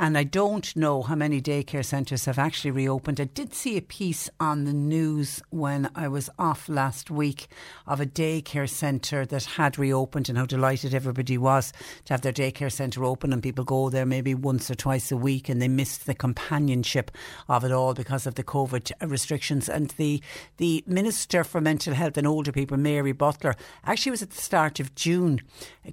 And 0.00 0.16
I 0.16 0.22
don't 0.22 0.76
know 0.76 1.02
how 1.02 1.16
many 1.16 1.42
daycare 1.42 1.84
centres 1.84 2.26
have 2.26 2.38
actually 2.38 2.70
reopened. 2.70 3.20
I 3.20 3.24
did 3.24 3.52
see 3.52 3.76
a 3.76 3.82
piece 3.82 4.30
on 4.38 4.62
the 4.62 4.72
news 4.72 5.42
when 5.50 5.90
I 5.92 6.06
was 6.06 6.30
off 6.38 6.68
last 6.68 7.10
week 7.10 7.48
of 7.84 8.00
a 8.00 8.06
daycare 8.06 8.68
centre 8.68 9.26
that 9.26 9.44
had 9.44 9.76
reopened 9.76 10.28
and 10.28 10.38
how 10.38 10.46
delighted 10.46 10.94
everybody 10.94 11.36
was 11.36 11.72
to 12.04 12.12
have 12.12 12.20
their 12.20 12.32
daycare 12.32 12.70
centre 12.70 13.04
open. 13.04 13.32
And 13.32 13.42
people 13.42 13.64
go 13.64 13.90
there 13.90 14.06
maybe 14.06 14.36
once 14.36 14.70
or 14.70 14.76
twice 14.76 15.10
a 15.10 15.16
week 15.16 15.48
and 15.48 15.60
they 15.60 15.66
missed 15.66 16.06
the 16.06 16.14
companionship 16.14 17.10
of 17.48 17.64
it 17.64 17.72
all 17.72 17.92
because 17.92 18.24
of 18.24 18.36
the 18.36 18.44
COVID 18.44 18.92
restrictions. 19.02 19.68
And 19.68 19.90
the, 19.96 20.22
the 20.58 20.84
Minister 20.86 21.42
for 21.42 21.60
Mental 21.60 21.94
Health 21.94 22.16
and 22.16 22.26
Older 22.26 22.52
People, 22.52 22.76
Mary 22.76 23.10
Butler, 23.10 23.56
actually 23.84 24.12
was 24.12 24.22
at 24.22 24.30
the 24.30 24.40
start 24.40 24.78
of 24.78 24.94
June 24.94 25.40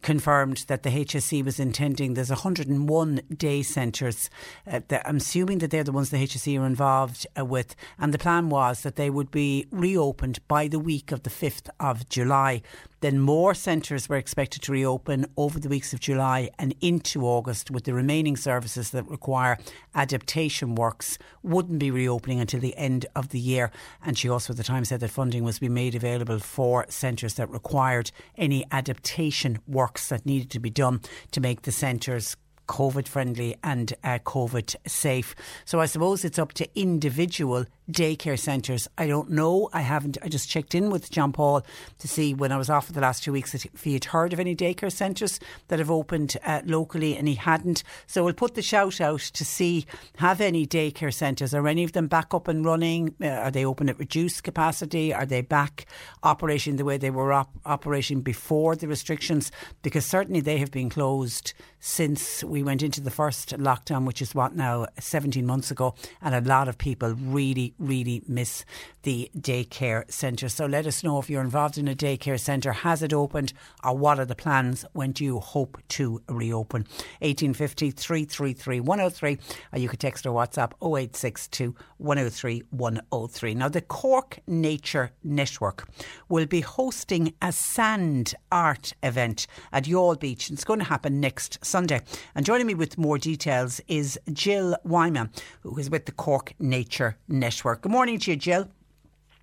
confirmed 0.03 0.65
that 0.67 0.83
the 0.83 0.89
HSE 0.91 1.43
was 1.43 1.59
intending 1.59 2.13
there's 2.13 2.29
101 2.29 3.21
day 3.35 3.63
Uh, 4.01 4.79
I'm 5.05 5.17
assuming 5.17 5.59
that 5.59 5.71
they're 5.71 5.83
the 5.83 5.91
ones 5.91 6.09
the 6.09 6.17
HSE 6.17 6.59
are 6.59 6.65
involved 6.65 7.27
uh, 7.37 7.45
with. 7.45 7.75
And 7.99 8.13
the 8.13 8.17
plan 8.17 8.49
was 8.49 8.81
that 8.81 8.95
they 8.95 9.09
would 9.09 9.31
be 9.31 9.67
reopened 9.71 10.39
by 10.47 10.67
the 10.67 10.79
week 10.79 11.11
of 11.11 11.23
the 11.23 11.29
5th 11.29 11.69
of 11.79 12.07
July. 12.09 12.61
Then 13.01 13.19
more 13.19 13.53
centres 13.53 14.09
were 14.09 14.15
expected 14.15 14.63
to 14.63 14.71
reopen 14.71 15.27
over 15.37 15.59
the 15.59 15.69
weeks 15.69 15.93
of 15.93 15.99
July 15.99 16.49
and 16.57 16.73
into 16.81 17.27
August, 17.27 17.69
with 17.69 17.83
the 17.83 17.93
remaining 17.93 18.35
services 18.35 18.89
that 18.91 19.07
require 19.07 19.59
adaptation 19.93 20.73
works 20.73 21.19
wouldn't 21.43 21.77
be 21.77 21.91
reopening 21.91 22.39
until 22.39 22.59
the 22.59 22.75
end 22.75 23.05
of 23.15 23.29
the 23.29 23.39
year. 23.39 23.71
And 24.03 24.17
she 24.17 24.27
also 24.27 24.53
at 24.53 24.57
the 24.57 24.63
time 24.63 24.85
said 24.85 25.01
that 25.01 25.11
funding 25.11 25.43
was 25.43 25.59
be 25.59 25.69
made 25.69 25.93
available 25.93 26.39
for 26.39 26.85
centres 26.89 27.35
that 27.35 27.49
required 27.51 28.11
any 28.37 28.65
adaptation 28.71 29.59
works 29.67 30.09
that 30.09 30.25
needed 30.25 30.49
to 30.51 30.59
be 30.59 30.69
done 30.69 31.01
to 31.31 31.39
make 31.39 31.61
the 31.61 31.71
centres 31.71 32.35
COVID 32.68 33.07
friendly 33.07 33.55
and 33.63 33.93
uh, 34.03 34.20
COVID 34.26 34.76
safe. 34.88 35.36
So 35.66 35.80
I 35.80 35.86
suppose 35.86 36.26
it's 36.26 36.39
up 36.39 36.53
to 36.53 36.80
individual 36.80 37.66
daycare 37.91 38.39
centres. 38.39 38.88
I 38.97 39.07
don't 39.07 39.30
know. 39.30 39.70
I 39.74 39.82
haven't. 39.82 40.18
I 40.24 40.28
just 40.28 40.49
checked 40.49 40.74
in 40.74 40.89
with 40.89 41.11
John 41.11 41.32
Paul 41.32 41.66
to 41.99 42.07
see 42.07 42.34
when 42.34 42.51
I 42.51 42.57
was 42.57 42.70
off 42.70 42.88
for 42.88 42.93
the 42.93 43.01
last 43.01 43.24
two 43.24 43.32
weeks 43.32 43.53
if 43.53 43.84
he 43.84 43.93
had 43.93 44.05
heard 44.05 44.34
of 44.34 44.39
any 44.39 44.55
daycare 44.55 44.91
centres 44.91 45.39
that 45.68 45.80
have 45.80 45.91
opened 45.91 46.38
uh, 46.45 46.61
locally, 46.66 47.16
and 47.16 47.28
he 47.28 47.36
hadn't. 47.36 47.84
So 48.07 48.24
we'll 48.24 48.34
put 48.34 48.55
the 48.55 48.61
shout 48.61 48.99
out 48.99 49.20
to 49.20 49.45
see 49.45 49.86
have 50.18 50.41
any 50.41 50.66
daycare 50.66 51.13
centres. 51.13 51.53
Are 51.53 51.68
any 51.68 51.84
of 51.84 51.93
them 51.93 52.07
back 52.07 52.34
up 52.34 52.47
and 52.47 52.66
running? 52.66 53.16
Uh, 53.22 53.28
are 53.28 53.51
they 53.51 53.66
open 53.66 53.89
at 53.89 53.99
reduced 53.99 54.43
capacity? 54.43 55.13
Are 55.13 55.26
they 55.26 55.41
back 55.41 55.86
operating 56.24 56.78
the 56.78 56.86
way 56.86 56.97
they 56.97 57.11
were 57.11 57.34
op- 57.34 57.59
operating 57.66 58.22
before 58.22 58.76
the 58.76 58.88
restrictions? 58.88 59.51
Because 59.82 60.05
certainly 60.05 60.41
they 60.41 60.57
have 60.57 60.72
been 60.72 60.89
closed 60.89 61.53
since 61.88 62.43
we 62.43 62.55
we 62.55 62.63
went 62.63 62.81
into 62.81 63.01
the 63.01 63.11
first 63.11 63.49
lockdown, 63.49 64.05
which 64.05 64.21
is 64.21 64.33
what 64.33 64.55
now 64.55 64.88
17 64.97 65.45
months 65.45 65.71
ago, 65.71 65.93
and 66.21 66.33
a 66.33 66.39
lot 66.39 66.69
of 66.69 66.77
people 66.77 67.13
really, 67.13 67.73
really 67.77 68.23
miss 68.29 68.63
the 69.03 69.29
daycare 69.38 70.09
centre. 70.09 70.47
So 70.47 70.65
let 70.65 70.88
us 70.88 71.03
know 71.03 71.19
if 71.19 71.29
you're 71.29 71.41
involved 71.41 71.77
in 71.77 71.89
a 71.89 71.93
daycare 71.93 72.39
centre. 72.39 72.71
Has 72.71 73.03
it 73.03 73.11
opened, 73.11 73.51
or 73.83 73.97
what 73.97 74.21
are 74.21 74.25
the 74.25 74.36
plans? 74.36 74.86
When 74.93 75.11
do 75.11 75.25
you 75.25 75.41
hope 75.41 75.77
to 75.89 76.21
reopen? 76.29 76.83
1850 77.19 77.91
333 77.91 78.79
103, 78.79 79.38
or 79.73 79.79
you 79.79 79.89
could 79.89 79.99
text 79.99 80.25
or 80.25 80.33
WhatsApp 80.33 80.71
0862 80.81 81.75
103 81.97 82.63
103. 82.69 83.53
Now, 83.53 83.67
the 83.67 83.81
Cork 83.81 84.39
Nature 84.47 85.11
Network 85.25 85.89
will 86.29 86.45
be 86.45 86.61
hosting 86.61 87.33
a 87.41 87.51
sand 87.51 88.33
art 88.49 88.93
event 89.03 89.45
at 89.73 89.83
Youghal 89.83 90.17
Beach. 90.17 90.49
It's 90.49 90.63
going 90.63 90.79
to 90.79 90.86
happen 90.86 91.19
next 91.19 91.59
Sunday. 91.61 91.74
And 91.76 92.45
joining 92.45 92.67
me 92.67 92.73
with 92.73 92.97
more 92.97 93.17
details 93.17 93.82
is 93.89 94.17
Jill 94.32 94.78
Wyman, 94.86 95.30
who 95.61 95.78
is 95.78 95.89
with 95.89 96.05
the 96.05 96.13
Cork 96.13 96.53
Nature 96.57 97.17
Network. 97.28 97.82
Good 97.82 97.91
morning 97.91 98.17
to 98.19 98.32
you, 98.32 98.38
Jill. 98.38 98.69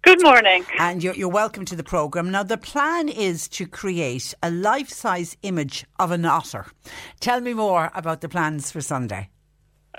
Good 0.00 0.22
morning. 0.22 0.64
And 0.78 1.02
you're, 1.02 1.14
you're 1.14 1.28
welcome 1.28 1.66
to 1.66 1.76
the 1.76 1.84
programme. 1.84 2.30
Now, 2.30 2.42
the 2.42 2.56
plan 2.56 3.10
is 3.10 3.48
to 3.48 3.66
create 3.66 4.34
a 4.42 4.50
life 4.50 4.88
size 4.88 5.36
image 5.42 5.84
of 5.98 6.10
an 6.10 6.24
otter. 6.24 6.66
Tell 7.20 7.42
me 7.42 7.52
more 7.52 7.90
about 7.94 8.22
the 8.22 8.30
plans 8.30 8.72
for 8.72 8.80
Sunday. 8.80 9.28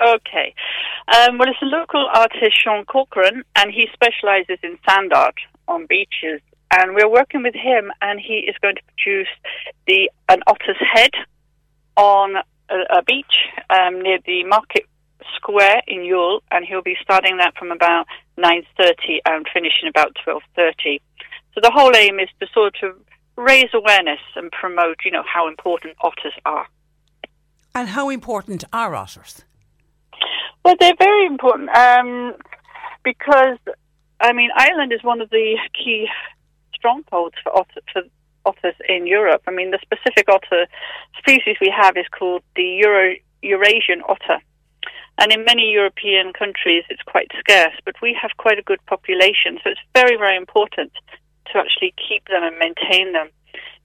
Okay. 0.01 0.55
Um, 1.15 1.37
well, 1.37 1.47
it's 1.47 1.61
a 1.61 1.65
local 1.65 2.09
artist, 2.15 2.53
Sean 2.63 2.83
Corcoran, 2.85 3.43
and 3.55 3.71
he 3.71 3.87
specialises 3.93 4.57
in 4.63 4.79
sand 4.89 5.13
art 5.13 5.35
on 5.67 5.85
beaches. 5.85 6.41
And 6.71 6.95
we're 6.95 7.07
working 7.07 7.43
with 7.43 7.53
him, 7.53 7.91
and 8.01 8.19
he 8.19 8.45
is 8.49 8.55
going 8.59 8.75
to 8.75 8.81
produce 8.97 9.27
the 9.85 10.09
an 10.29 10.41
otter's 10.47 10.81
head 10.93 11.11
on 11.95 12.35
a, 12.69 12.97
a 12.97 13.03
beach 13.03 13.25
um, 13.69 14.01
near 14.01 14.19
the 14.25 14.43
market 14.45 14.85
square 15.35 15.81
in 15.87 15.99
Youghal, 15.99 16.41
and 16.51 16.65
he'll 16.65 16.81
be 16.81 16.97
starting 17.01 17.37
that 17.37 17.55
from 17.57 17.71
about 17.71 18.07
9.30 18.37 19.19
and 19.25 19.45
finishing 19.53 19.87
about 19.89 20.15
12.30. 20.25 20.99
So 21.53 21.61
the 21.61 21.71
whole 21.71 21.95
aim 21.95 22.19
is 22.19 22.29
to 22.39 22.47
sort 22.53 22.75
of 22.83 22.95
raise 23.35 23.69
awareness 23.73 24.19
and 24.35 24.51
promote, 24.51 24.97
you 25.05 25.11
know, 25.11 25.23
how 25.31 25.47
important 25.47 25.95
otters 26.01 26.33
are. 26.45 26.67
And 27.75 27.89
how 27.89 28.09
important 28.09 28.63
are 28.71 28.95
otters? 28.95 29.43
Well, 30.63 30.75
they're 30.79 30.95
very 30.97 31.25
important 31.25 31.69
um, 31.75 32.35
because, 33.03 33.57
I 34.19 34.33
mean, 34.33 34.49
Ireland 34.55 34.93
is 34.93 35.03
one 35.03 35.21
of 35.21 35.29
the 35.29 35.57
key 35.73 36.07
strongholds 36.73 37.35
for, 37.43 37.57
otter, 37.57 37.81
for 37.91 38.03
otters 38.45 38.75
in 38.87 39.07
Europe. 39.07 39.41
I 39.47 39.51
mean, 39.51 39.71
the 39.71 39.79
specific 39.81 40.27
otter 40.29 40.67
species 41.17 41.57
we 41.61 41.73
have 41.75 41.97
is 41.97 42.05
called 42.17 42.43
the 42.55 42.63
Euro, 42.83 43.15
Eurasian 43.41 44.01
otter. 44.07 44.39
And 45.19 45.31
in 45.31 45.45
many 45.45 45.71
European 45.71 46.33
countries, 46.33 46.83
it's 46.89 47.03
quite 47.03 47.29
scarce, 47.39 47.75
but 47.85 47.95
we 48.01 48.17
have 48.19 48.31
quite 48.37 48.57
a 48.57 48.63
good 48.63 48.83
population. 48.87 49.59
So 49.63 49.69
it's 49.69 49.79
very, 49.93 50.17
very 50.17 50.35
important 50.35 50.91
to 51.51 51.59
actually 51.59 51.93
keep 52.07 52.25
them 52.27 52.43
and 52.43 52.57
maintain 52.57 53.13
them, 53.13 53.29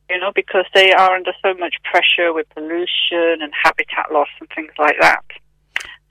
you 0.08 0.18
know, 0.18 0.32
because 0.34 0.64
they 0.74 0.92
are 0.92 1.14
under 1.14 1.32
so 1.42 1.52
much 1.54 1.74
pressure 1.84 2.32
with 2.32 2.48
pollution 2.54 3.42
and 3.42 3.52
habitat 3.62 4.10
loss 4.10 4.28
and 4.40 4.48
things 4.54 4.72
like 4.78 4.96
that. 5.00 5.24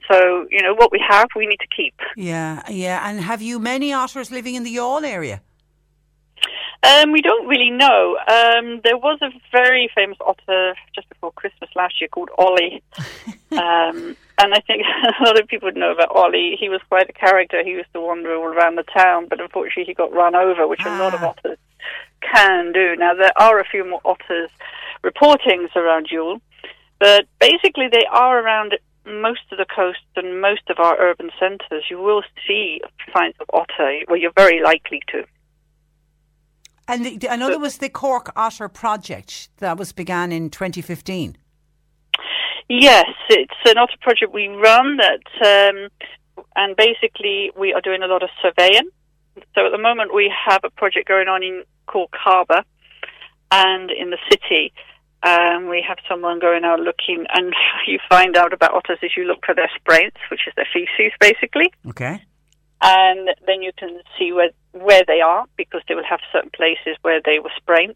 So, 0.10 0.48
you 0.52 0.62
know, 0.62 0.74
what 0.74 0.92
we 0.92 1.04
have, 1.08 1.28
we 1.36 1.48
need 1.48 1.60
to 1.60 1.68
keep. 1.76 1.96
Yeah, 2.16 2.62
yeah. 2.70 3.10
And 3.10 3.20
have 3.20 3.42
you 3.42 3.60
many 3.60 3.92
otters 3.92 4.32
living 4.32 4.56
in 4.56 4.64
the 4.64 4.74
Youghal 4.74 5.04
area? 5.04 5.42
Um, 6.84 7.12
we 7.12 7.22
don't 7.22 7.48
really 7.48 7.72
know. 7.72 8.18
Um, 8.28 8.82
there 8.84 8.98
was 8.98 9.20
a 9.22 9.30
very 9.52 9.90
famous 9.96 10.18
otter 10.26 10.76
just 10.94 11.10
before 11.10 11.32
Christmas 11.32 11.70
last 11.76 12.00
year 12.00 12.08
called 12.08 12.30
Ollie. 12.38 12.84
um, 13.52 14.16
and 14.40 14.54
I 14.54 14.62
think 14.66 14.84
a 15.20 15.24
lot 15.24 15.40
of 15.40 15.48
people 15.48 15.68
would 15.68 15.76
know 15.76 15.92
about 15.92 16.16
Ollie. 16.16 16.56
He 16.60 16.70
was 16.70 16.82
quite 16.88 17.10
a 17.10 17.14
character. 17.14 17.64
He 17.64 17.72
used 17.72 17.92
to 17.94 18.02
wander 18.02 18.36
all 18.36 18.46
around 18.46 18.76
the 18.76 18.84
town, 18.84 19.28
but 19.30 19.42
unfortunately 19.42 19.86
he 19.86 19.94
got 19.94 20.14
run 20.14 20.36
over, 20.36 20.68
which 20.68 20.82
ah. 20.86 20.98
a 20.98 21.00
lot 21.00 21.14
of 21.14 21.24
ah. 21.24 21.30
otters 21.30 21.58
can 22.22 22.72
do. 22.72 22.96
Now, 22.96 23.14
there 23.14 23.32
are 23.38 23.60
a 23.60 23.66
few 23.66 23.88
more 23.88 24.02
otters 24.06 24.50
reportings 25.04 25.76
around 25.76 26.10
Youghal, 26.10 26.42
but 27.00 27.26
basically 27.40 27.88
they 27.92 28.06
are 28.12 28.40
around 28.40 28.78
most 29.06 29.42
of 29.52 29.58
the 29.58 29.66
coast 29.66 30.00
and 30.16 30.42
most 30.42 30.70
of 30.70 30.80
our 30.80 31.00
urban 31.00 31.32
centres. 31.40 31.86
You 31.90 32.02
will 32.02 32.24
see 32.48 32.82
signs 33.14 33.36
of 33.40 33.50
otter, 33.54 34.00
well, 34.08 34.18
you're 34.18 34.32
very 34.36 34.62
likely 34.62 35.02
to. 35.12 35.26
And 36.88 37.06
the, 37.06 37.30
I 37.30 37.36
know 37.36 37.50
there 37.50 37.60
was 37.60 37.78
the 37.78 37.90
Cork 37.90 38.32
Otter 38.36 38.70
Project 38.70 39.50
that 39.58 39.78
was 39.78 39.92
began 39.92 40.32
in 40.32 40.50
2015. 40.50 41.38
Yes, 42.70 43.10
it's 43.30 43.54
an 43.66 43.78
otter 43.78 43.98
project 44.02 44.34
we 44.34 44.48
run 44.48 44.98
that, 44.98 45.70
um, 45.72 45.90
and 46.56 46.76
basically 46.76 47.52
we 47.58 47.74
are 47.74 47.82
doing 47.82 48.04
a 48.04 48.08
lot 48.08 48.24
of 48.24 48.30
surveying. 48.42 48.90
So 49.56 49.66
at 49.66 49.72
the 49.72 49.78
moment 49.78 50.14
we 50.14 50.34
have 50.48 50.62
a 50.64 50.70
project 50.70 51.08
going 51.08 51.28
on 51.28 51.44
in 51.44 51.64
Cork 51.86 52.12
Harbour 52.14 52.64
and 53.52 53.92
in 53.92 54.10
the 54.10 54.18
city. 54.30 54.74
Um, 55.24 55.68
we 55.68 55.84
have 55.88 55.98
someone 56.10 56.40
going 56.40 56.64
out 56.64 56.80
looking, 56.80 57.26
and 57.34 57.54
you 57.88 58.00
find 58.10 58.36
out 58.38 58.54
about 58.54 58.74
otters 58.74 59.00
as 59.02 59.12
you 59.16 59.24
look 59.24 59.46
for 59.46 59.56
their 59.56 59.70
spraints, 59.76 60.18
which 60.30 60.42
is 60.48 60.54
their 60.56 60.68
feces, 60.74 61.14
basically. 61.20 61.72
Okay 61.88 62.22
and 62.82 63.30
then 63.46 63.62
you 63.62 63.72
can 63.78 64.00
see 64.18 64.32
where 64.32 64.50
where 64.84 65.04
they 65.06 65.22
are 65.22 65.46
because 65.56 65.82
they 65.88 65.96
will 65.96 66.04
have 66.04 66.20
certain 66.32 66.52
places 66.52 66.98
where 67.02 67.22
they 67.24 67.40
were 67.40 67.52
sprained. 67.58 67.96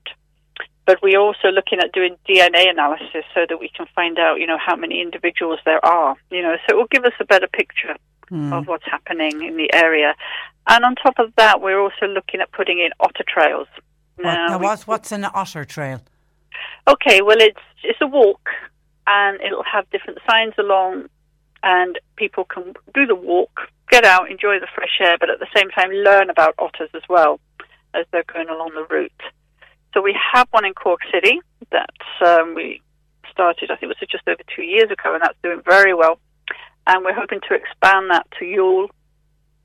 But 0.85 1.01
we're 1.01 1.19
also 1.19 1.49
looking 1.49 1.79
at 1.79 1.91
doing 1.91 2.17
DNA 2.27 2.69
analysis 2.69 3.23
so 3.33 3.45
that 3.47 3.59
we 3.59 3.69
can 3.69 3.85
find 3.95 4.17
out, 4.17 4.39
you 4.39 4.47
know, 4.47 4.57
how 4.57 4.75
many 4.75 5.01
individuals 5.01 5.59
there 5.63 5.83
are. 5.85 6.15
You 6.31 6.41
know, 6.41 6.55
so 6.67 6.75
it 6.75 6.77
will 6.77 6.87
give 6.87 7.05
us 7.05 7.13
a 7.19 7.25
better 7.25 7.47
picture 7.47 7.95
mm. 8.31 8.51
of 8.51 8.67
what's 8.67 8.85
happening 8.85 9.43
in 9.43 9.57
the 9.57 9.71
area. 9.73 10.15
And 10.67 10.85
on 10.85 10.95
top 10.95 11.19
of 11.19 11.33
that, 11.37 11.61
we're 11.61 11.79
also 11.79 12.07
looking 12.07 12.41
at 12.41 12.51
putting 12.51 12.79
in 12.79 12.91
otter 12.99 13.23
trails. 13.27 13.67
Now, 14.17 14.47
now 14.47 14.59
what's 14.59 14.87
what's 14.87 15.11
an 15.11 15.25
otter 15.25 15.65
trail? 15.65 16.01
Okay, 16.87 17.21
well, 17.21 17.39
it's 17.39 17.59
it's 17.83 17.99
a 18.01 18.07
walk, 18.07 18.49
and 19.07 19.39
it'll 19.41 19.63
have 19.63 19.89
different 19.89 20.19
signs 20.29 20.53
along, 20.57 21.07
and 21.63 21.99
people 22.15 22.43
can 22.45 22.73
do 22.93 23.05
the 23.05 23.15
walk 23.15 23.71
get 23.91 24.05
out, 24.05 24.31
enjoy 24.31 24.59
the 24.59 24.67
fresh 24.73 24.97
air, 25.01 25.17
but 25.19 25.29
at 25.29 25.39
the 25.39 25.47
same 25.55 25.69
time 25.69 25.91
learn 25.91 26.29
about 26.29 26.55
otters 26.57 26.89
as 26.95 27.03
well 27.09 27.39
as 27.93 28.05
they're 28.11 28.23
going 28.33 28.49
along 28.49 28.71
the 28.73 28.85
route. 28.89 29.11
So 29.93 30.01
we 30.01 30.17
have 30.33 30.47
one 30.51 30.65
in 30.65 30.73
Cork 30.73 31.01
City 31.13 31.41
that 31.71 31.89
um, 32.25 32.55
we 32.55 32.81
started, 33.29 33.69
I 33.69 33.75
think 33.75 33.91
it 33.91 33.97
was 33.99 34.09
just 34.09 34.27
over 34.27 34.41
two 34.55 34.63
years 34.63 34.89
ago, 34.89 35.13
and 35.13 35.21
that's 35.21 35.37
doing 35.43 35.61
very 35.65 35.93
well. 35.93 36.19
And 36.87 37.03
we're 37.03 37.13
hoping 37.13 37.41
to 37.49 37.53
expand 37.53 38.09
that 38.09 38.25
to 38.39 38.45
Youghal, 38.45 38.87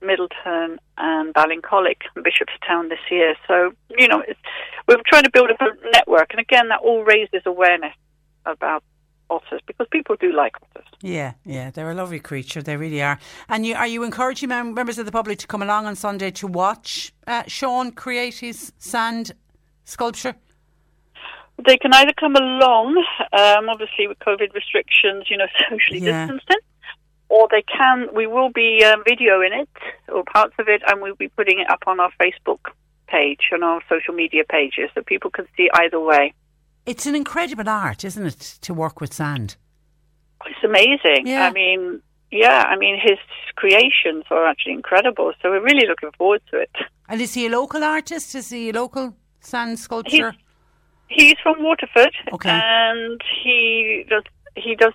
Midleton, 0.03 0.79
and 0.99 1.33
Ballincollig 1.33 2.03
and 2.15 2.25
Bishopstown 2.25 2.89
this 2.89 2.99
year. 3.11 3.37
So, 3.47 3.73
you 3.97 4.09
know, 4.09 4.23
we're 4.89 4.97
trying 5.07 5.23
to 5.23 5.31
build 5.31 5.51
up 5.51 5.61
a 5.61 5.91
network, 5.93 6.31
and 6.31 6.41
again, 6.41 6.69
that 6.69 6.81
all 6.81 7.05
raises 7.05 7.43
awareness 7.47 7.95
about 8.45 8.83
otters 9.31 9.61
because 9.67 9.87
people 9.91 10.17
do 10.17 10.33
like 10.33 10.55
otters. 10.63 10.89
Yeah, 11.03 11.35
yeah, 11.45 11.71
they're 11.71 11.91
a 11.91 11.95
lovely 11.95 12.21
creature. 12.21 12.63
They 12.63 12.77
really 12.77 13.03
are. 13.03 13.19
And 13.49 13.67
you, 13.67 13.75
are 13.75 13.87
you 13.87 14.03
encouraging 14.03 14.49
members 14.49 14.99
of 14.99 15.07
the 15.07 15.13
public 15.13 15.39
to 15.41 15.47
come 15.47 15.63
along 15.63 15.87
on 15.87 15.97
Sunday 15.97 16.31
to 16.33 16.47
watch 16.47 17.13
uh, 17.27 17.45
Sean 17.47 17.93
create 17.93 18.35
his 18.39 18.73
sand 18.79 19.33
sculpture? 19.85 20.35
They 21.65 21.79
can 21.79 21.93
either 21.95 22.13
come 22.19 22.37
along, 22.37 23.03
um, 23.33 23.69
obviously 23.69 24.07
with 24.07 24.19
COVID 24.19 24.53
restrictions, 24.55 25.25
you 25.31 25.39
know, 25.39 25.47
socially 25.71 26.01
yeah. 26.01 26.27
distancing, 26.27 26.63
or 27.29 27.49
they 27.51 27.63
can. 27.63 28.09
We 28.15 28.27
will 28.27 28.51
be 28.51 28.85
um, 28.85 29.03
videoing 29.05 29.63
it 29.63 29.69
or 30.09 30.23
parts 30.25 30.55
of 30.59 30.69
it, 30.69 30.83
and 30.87 31.01
we'll 31.01 31.15
be 31.15 31.29
putting 31.29 31.61
it 31.61 31.71
up 31.71 31.85
on 31.87 31.99
our 31.99 32.11
Facebook 32.21 32.61
page 33.07 33.49
and 33.53 33.65
our 33.65 33.81
social 33.89 34.13
media 34.13 34.43
pages, 34.49 34.91
so 34.95 35.03
people 35.03 35.31
can 35.31 35.47
see 35.57 35.71
either 35.73 36.01
way. 36.01 36.35
It's 36.87 37.05
an 37.07 37.15
incredible 37.15 37.69
art, 37.69 38.05
isn't 38.05 38.25
it, 38.25 38.59
to 38.63 38.73
work 38.73 39.01
with 39.01 39.13
sand? 39.13 39.57
It's 40.47 40.65
amazing. 40.65 41.27
Yeah. 41.27 41.49
I 41.49 41.53
mean, 41.53 42.01
yeah, 42.31 42.65
I 42.69 42.77
mean, 42.77 42.99
his 43.03 43.19
creations 43.57 44.25
are 44.31 44.47
actually 44.47 44.75
incredible. 44.75 45.33
So 45.43 45.51
we're 45.51 45.63
really 45.63 45.87
looking 45.87 46.13
forward 46.17 46.43
to 46.51 46.61
it. 46.61 46.71
And 47.09 47.21
is 47.21 47.35
he 47.35 47.47
a 47.47 47.51
local 47.51 47.83
artist? 47.83 48.35
Is 48.35 48.51
he 48.51 48.71
a 48.71 48.73
local 48.73 49.15
sand 49.41 49.79
sculptor? 49.79 50.35
He's, 51.09 51.23
he's 51.23 51.35
from 51.43 51.63
Waterford. 51.63 52.15
Okay. 52.33 52.51
And 52.51 53.21
he 53.43 54.05
does 54.09 54.25
he 54.57 54.75
does 54.75 54.93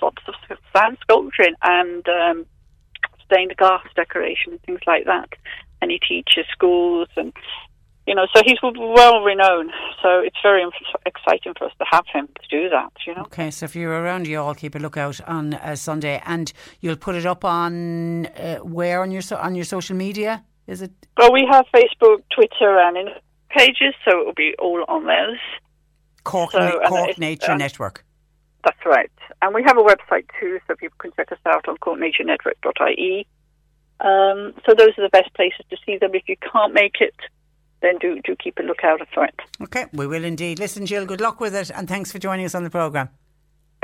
lots 0.00 0.22
of 0.26 0.34
sand 0.74 0.98
sculpturing 1.02 1.54
and 1.62 2.06
um, 2.08 2.46
stained 3.24 3.54
glass 3.56 3.86
decoration 3.94 4.52
and 4.52 4.62
things 4.62 4.80
like 4.86 5.04
that. 5.04 5.28
And 5.80 5.90
he 5.90 5.98
teaches 5.98 6.46
schools 6.50 7.08
and 7.16 7.32
you 8.06 8.14
know, 8.14 8.26
so 8.34 8.42
he's 8.44 8.58
well 8.62 9.20
renowned. 9.22 9.70
So 10.02 10.20
it's 10.20 10.36
very 10.42 10.64
exciting 11.06 11.54
for 11.56 11.66
us 11.66 11.72
to 11.78 11.84
have 11.90 12.04
him 12.12 12.26
to 12.26 12.48
do 12.50 12.68
that. 12.68 12.92
You 13.06 13.14
know. 13.14 13.22
Okay, 13.22 13.50
so 13.50 13.64
if 13.64 13.74
you're 13.74 13.92
around, 13.92 14.26
you 14.26 14.40
all 14.40 14.54
keep 14.54 14.74
a 14.74 14.78
lookout 14.78 15.20
on 15.22 15.54
uh, 15.54 15.74
Sunday, 15.76 16.22
and 16.26 16.52
you'll 16.80 16.96
put 16.96 17.14
it 17.14 17.26
up 17.26 17.44
on 17.44 18.26
uh, 18.26 18.56
where 18.58 19.02
on 19.02 19.10
your 19.10 19.22
so- 19.22 19.36
on 19.36 19.54
your 19.54 19.64
social 19.64 19.96
media. 19.96 20.44
Is 20.66 20.82
it? 20.82 20.92
Well, 21.18 21.32
we 21.32 21.46
have 21.50 21.66
Facebook, 21.74 22.22
Twitter, 22.34 22.78
and 22.78 22.96
in 22.96 23.08
pages, 23.50 23.94
so 24.04 24.20
it 24.20 24.26
will 24.26 24.34
be 24.34 24.54
all 24.58 24.84
on 24.88 25.04
those. 25.04 25.38
Cork, 26.24 26.52
so, 26.52 26.80
Cork 26.88 27.18
Nature 27.18 27.52
uh, 27.52 27.56
Network. 27.56 28.04
That's 28.64 28.84
right. 28.86 29.10
And 29.42 29.54
we 29.54 29.62
have 29.62 29.76
a 29.76 29.82
website 29.82 30.24
too, 30.40 30.58
so 30.66 30.74
people 30.74 30.96
can 30.98 31.12
check 31.16 31.30
us 31.32 31.38
out 31.46 31.68
on 31.68 31.76
corknaturenetwork.ie. 31.78 33.26
Um, 34.00 34.54
so 34.66 34.74
those 34.74 34.90
are 34.98 35.02
the 35.02 35.10
best 35.12 35.32
places 35.34 35.64
to 35.70 35.76
see 35.84 35.98
them. 35.98 36.14
If 36.14 36.22
you 36.28 36.36
can't 36.36 36.72
make 36.72 36.96
it, 37.00 37.14
then 37.84 37.98
do, 37.98 38.20
do 38.22 38.34
keep 38.36 38.58
a 38.58 38.62
lookout 38.62 39.00
for 39.12 39.24
it. 39.24 39.40
Okay, 39.62 39.86
we 39.92 40.06
will 40.06 40.24
indeed. 40.24 40.58
Listen, 40.58 40.86
Jill, 40.86 41.06
good 41.06 41.20
luck 41.20 41.40
with 41.40 41.54
it, 41.54 41.70
and 41.70 41.88
thanks 41.88 42.10
for 42.10 42.18
joining 42.18 42.46
us 42.46 42.54
on 42.54 42.64
the 42.64 42.70
programme. 42.70 43.08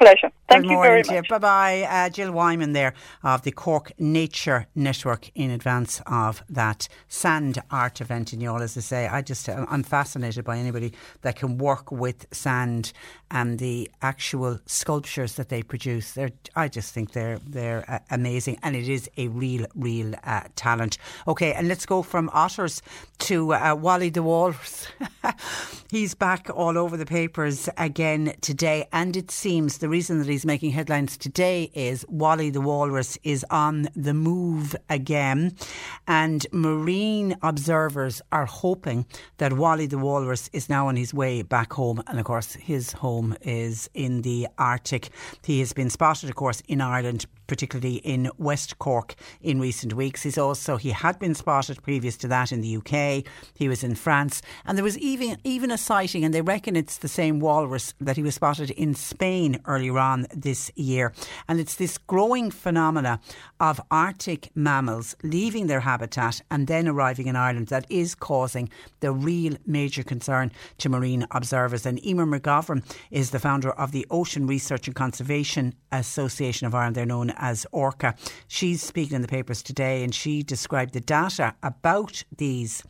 Pleasure. 0.01 0.33
Thank 0.49 0.65
Good 0.65 0.71
you 0.73 0.83
very 0.83 1.03
much. 1.03 1.29
Bye 1.29 1.39
bye. 1.39 1.83
Uh, 1.83 2.09
Jill 2.09 2.33
Wyman 2.33 2.73
there 2.73 2.95
of 3.23 3.43
the 3.43 3.53
Cork 3.53 3.93
Nature 3.99 4.67
Network 4.75 5.31
in 5.35 5.51
advance 5.51 6.01
of 6.07 6.43
that 6.49 6.89
sand 7.09 7.63
art 7.71 8.01
event 8.01 8.33
in 8.33 8.41
Youghal. 8.41 8.63
As 8.63 8.79
I 8.79 8.81
say, 8.81 9.09
I 9.09 9.21
just, 9.21 9.47
I'm 9.49 9.83
fascinated 9.83 10.43
by 10.43 10.57
anybody 10.57 10.95
that 11.21 11.37
can 11.37 11.59
work 11.59 11.93
with 11.93 12.27
sand 12.33 12.95
and 13.31 13.59
the 13.59 13.91
actual 14.01 14.59
sculptures 14.65 15.35
that 15.35 15.51
they 15.51 15.63
produce. 15.63 16.13
They're, 16.13 16.33
I 16.57 16.69
just 16.69 16.95
think 16.95 17.13
they're, 17.13 17.39
they're 17.47 17.85
uh, 17.87 17.99
amazing 18.11 18.59
and 18.63 18.75
it 18.75 18.89
is 18.89 19.09
a 19.19 19.29
real, 19.29 19.67
real 19.75 20.15
uh, 20.25 20.45
talent. 20.57 20.97
Okay, 21.29 21.53
and 21.53 21.69
let's 21.69 21.85
go 21.85 22.03
from 22.03 22.31
otters 22.33 22.81
to 23.19 23.53
uh, 23.53 23.77
Wally 23.79 24.09
the 24.09 24.23
Walrus. 24.23 24.89
He's 25.91 26.15
back 26.15 26.49
all 26.53 26.79
over 26.79 26.97
the 26.97 27.07
papers 27.07 27.69
again 27.77 28.35
today, 28.41 28.89
and 28.93 29.17
it 29.17 29.31
seems 29.31 29.79
the 29.79 29.90
reason 29.91 30.19
that 30.19 30.29
he's 30.29 30.47
making 30.47 30.71
headlines 30.71 31.19
today 31.19 31.71
is 31.75 32.07
Wally 32.09 32.49
the 32.49 32.61
Walrus 32.61 33.19
is 33.25 33.45
on 33.51 33.89
the 33.97 34.15
move 34.15 34.77
again, 34.89 35.57
and 36.07 36.47
marine 36.53 37.37
observers 37.43 38.23
are 38.31 38.47
hoping 38.47 39.05
that 39.39 39.53
Wally 39.55 39.87
the 39.87 39.99
Walrus 39.99 40.49
is 40.53 40.69
now 40.69 40.87
on 40.87 40.95
his 40.95 41.13
way 41.13 41.43
back 41.43 41.73
home, 41.73 42.03
and 42.07 42.21
of 42.21 42.25
course, 42.25 42.55
his 42.55 42.93
home 42.93 43.37
is 43.43 43.91
in 43.93 44.23
the 44.23 44.47
Arctic. 44.57 45.11
He 45.45 45.59
has 45.59 45.73
been 45.73 45.91
spotted, 45.91 46.31
of 46.31 46.37
course, 46.37 46.63
in 46.69 46.81
Ireland 46.81 47.27
particularly 47.51 47.97
in 47.97 48.31
West 48.39 48.79
Cork 48.79 49.17
in 49.43 49.59
recent 49.59 49.93
weeks. 49.93 50.23
He's 50.23 50.39
also 50.39 50.77
he 50.77 50.91
had 50.91 51.19
been 51.19 51.35
spotted 51.35 51.83
previous 51.83 52.17
to 52.19 52.29
that 52.29 52.53
in 52.53 52.61
the 52.61 52.77
UK. 52.77 53.25
He 53.55 53.69
was 53.69 53.83
in 53.83 53.97
France, 53.97 54.41
and 54.65 54.79
there 54.79 54.85
was 54.85 54.97
even 54.97 55.37
even 55.43 55.73
a 55.73 55.77
sighting, 55.77 56.25
and 56.25 56.33
they 56.33 56.43
reckon 56.43 56.77
it's 56.77 56.99
the 56.99 57.09
same 57.09 57.41
walrus 57.41 57.93
that 58.01 58.17
he 58.17 58.23
was 58.23 58.37
spotted 58.37 58.71
in 58.71 58.95
Spain 58.95 59.61
earlier 59.67 59.99
on 59.99 60.29
this 60.33 60.71
year. 60.77 61.13
And 61.49 61.59
it's 61.59 61.75
this 61.75 61.99
growing 61.99 62.53
phenomena 62.53 63.19
of 63.59 63.81
Arctic 63.91 64.51
mammals 64.55 65.17
leaving 65.25 65.67
their 65.67 65.81
habitat 65.81 66.43
and 66.53 66.69
then 66.69 66.87
arriving 66.87 67.27
in 67.27 67.35
Ireland 67.35 67.67
that 67.67 67.85
is 67.91 68.15
causing 68.15 68.71
the 69.01 69.11
real 69.13 69.57
major 69.67 70.05
concern 70.05 70.53
to 70.79 70.89
marine 70.89 71.27
observers. 71.33 71.85
And 71.85 72.05
Emer 72.07 72.27
McGovern 72.27 72.85
is 73.11 73.33
the 73.33 73.41
founder 73.41 73.73
of 73.73 73.91
the 73.91 74.07
Ocean 74.09 74.47
Research 74.47 74.87
and 74.87 74.95
Conservation 74.95 75.75
Association 75.91 76.69
of 76.69 76.75
Ireland. 76.77 76.95
They're 76.95 77.07
known 77.07 77.31
as 77.41 77.67
ORCA. 77.73 78.15
She's 78.47 78.83
speaking 78.83 79.17
in 79.17 79.23
the 79.23 79.29
papers 79.29 79.63
today 79.63 80.05
and 80.05 80.15
she 80.15 80.43
described 80.43 80.93
the 80.93 81.01
data 81.01 81.55
about 81.63 82.23
these 82.37 82.85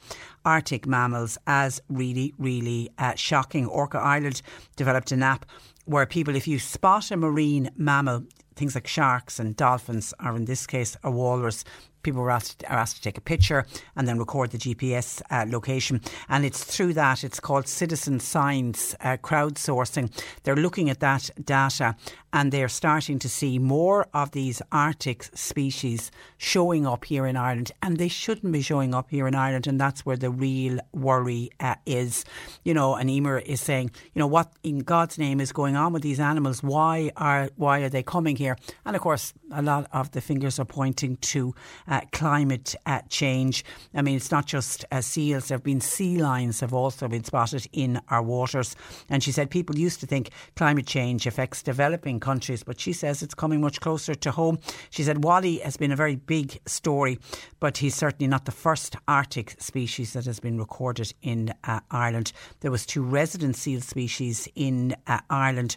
Arctic 0.45 0.87
mammals 0.87 1.39
as 1.47 1.81
really, 1.89 2.35
really 2.39 2.91
uh, 2.99 3.15
shocking. 3.15 3.67
Orca 3.67 3.99
Ireland 3.99 4.43
developed 4.77 5.13
an 5.13 5.23
app 5.23 5.47
where 5.87 6.07
people, 6.07 6.37
if 6.37 6.47
you 6.47 6.59
spot 6.59 7.11
a 7.11 7.17
marine 7.17 7.71
mammal, 7.77 8.25
things 8.55 8.75
like 8.75 8.87
sharks 8.87 9.41
and 9.41 9.57
dolphins, 9.57 10.13
or 10.23 10.37
in 10.37 10.45
this 10.45 10.67
case, 10.67 10.97
a 11.03 11.11
walrus, 11.11 11.65
people 12.03 12.23
were 12.23 12.31
asked, 12.31 12.65
are 12.69 12.79
asked 12.79 12.97
to 12.97 13.03
take 13.03 13.19
a 13.19 13.21
picture 13.21 13.67
and 13.97 14.07
then 14.07 14.19
record 14.19 14.51
the 14.51 14.59
GPS 14.59 15.23
uh, 15.31 15.45
location. 15.49 16.01
And 16.29 16.45
it's 16.45 16.65
through 16.65 16.95
that, 16.95 17.25
it's 17.25 17.41
called 17.41 17.69
citizen 17.69 18.21
science 18.21 18.95
uh, 19.01 19.17
crowdsourcing. 19.19 20.11
They're 20.43 20.57
looking 20.57 20.91
at 20.91 21.01
that 21.01 21.31
data 21.43 21.97
and 22.33 22.53
they're 22.53 22.69
starting 22.69 23.19
to 23.19 23.29
see 23.29 23.59
more 23.59 24.07
of 24.15 24.31
these 24.33 24.63
Arctic 24.71 25.25
species 25.35 26.11
showing 26.39 26.87
up 26.87 27.05
here 27.05 27.27
in 27.27 27.37
Ireland. 27.37 27.73
And 27.83 27.97
they 27.97 28.09
shouldn't 28.09 28.53
be 28.53 28.63
showing 28.63 28.95
up 28.95 29.11
here 29.11 29.27
in 29.27 29.35
Ireland. 29.35 29.67
And 29.67 29.81
that's 29.81 30.07
where 30.07 30.17
the 30.17 30.31
real 30.31 30.79
worry 30.93 31.51
uh, 31.59 31.75
is. 31.87 32.25
You 32.65 32.75
know, 32.75 32.95
and 32.95 33.11
Emer 33.11 33.39
is 33.39 33.61
saying, 33.61 33.91
you 34.15 34.21
know, 34.21 34.27
what 34.27 34.53
in 34.63 34.81
God's 34.81 35.19
name 35.19 35.41
is 35.41 35.53
going 35.53 35.77
on 35.77 35.93
with 35.93 36.03
these 36.03 36.21
animals? 36.21 36.63
Why 36.63 37.11
are, 37.17 37.51
why 37.57 37.81
are 37.81 37.89
they 37.89 38.03
coming 38.03 38.37
here? 38.37 38.57
And 38.85 38.95
of 38.95 39.03
course, 39.03 39.35
a 39.51 39.63
lot 39.63 39.89
of 39.93 40.13
the 40.13 40.21
fingers 40.21 40.59
are 40.59 40.65
pointing 40.65 41.17
to 41.17 41.55
uh, 41.89 42.03
climate 42.13 42.75
uh, 42.87 43.01
change. 43.09 43.65
I 43.95 44.03
mean, 44.03 44.17
it's 44.17 44.31
not 44.31 44.47
just 44.47 44.85
uh, 44.93 45.01
seals, 45.01 45.49
there 45.49 45.57
have 45.57 45.65
been 45.65 45.81
sea 45.81 46.19
lions 46.19 46.61
have 46.61 46.73
also 46.73 47.09
been 47.09 47.25
spotted 47.25 47.67
in 47.73 48.01
our 48.09 48.23
waters. 48.23 48.77
And 49.09 49.23
she 49.23 49.33
said 49.33 49.51
people 49.51 49.77
used 49.77 50.01
to 50.01 50.07
think 50.07 50.31
climate 50.55 50.87
change 50.87 51.27
affects 51.27 51.63
developing 51.63 52.20
countries, 52.21 52.63
but 52.63 52.79
she 52.79 52.93
says 52.93 53.23
it's 53.23 53.35
coming 53.35 53.61
much 53.61 53.81
closer 53.81 54.15
to 54.15 54.31
home. 54.31 54.59
She 54.91 55.03
said 55.03 55.25
Wally 55.25 55.59
has 55.59 55.77
been 55.77 55.93
a 55.93 55.97
very 55.97 56.17
big 56.17 56.61
story, 56.67 57.19
but 57.59 57.79
he's 57.79 57.95
certainly 57.95 58.29
not 58.29 58.45
the 58.45 58.53
first 58.53 58.97
Arctic 59.09 59.57
species 59.59 60.13
that 60.13 60.27
has 60.27 60.41
been 60.41 60.59
recorded 60.59 61.13
in 61.23 61.53
uh, 61.65 61.81
Ireland. 61.91 62.33
There 62.61 62.71
was 62.71 62.87
two 62.87 63.03
resident 63.03 63.57
seal 63.57 63.81
species 63.81 64.49
in 64.55 64.95
uh, 65.07 65.21
Ireland. 65.29 65.77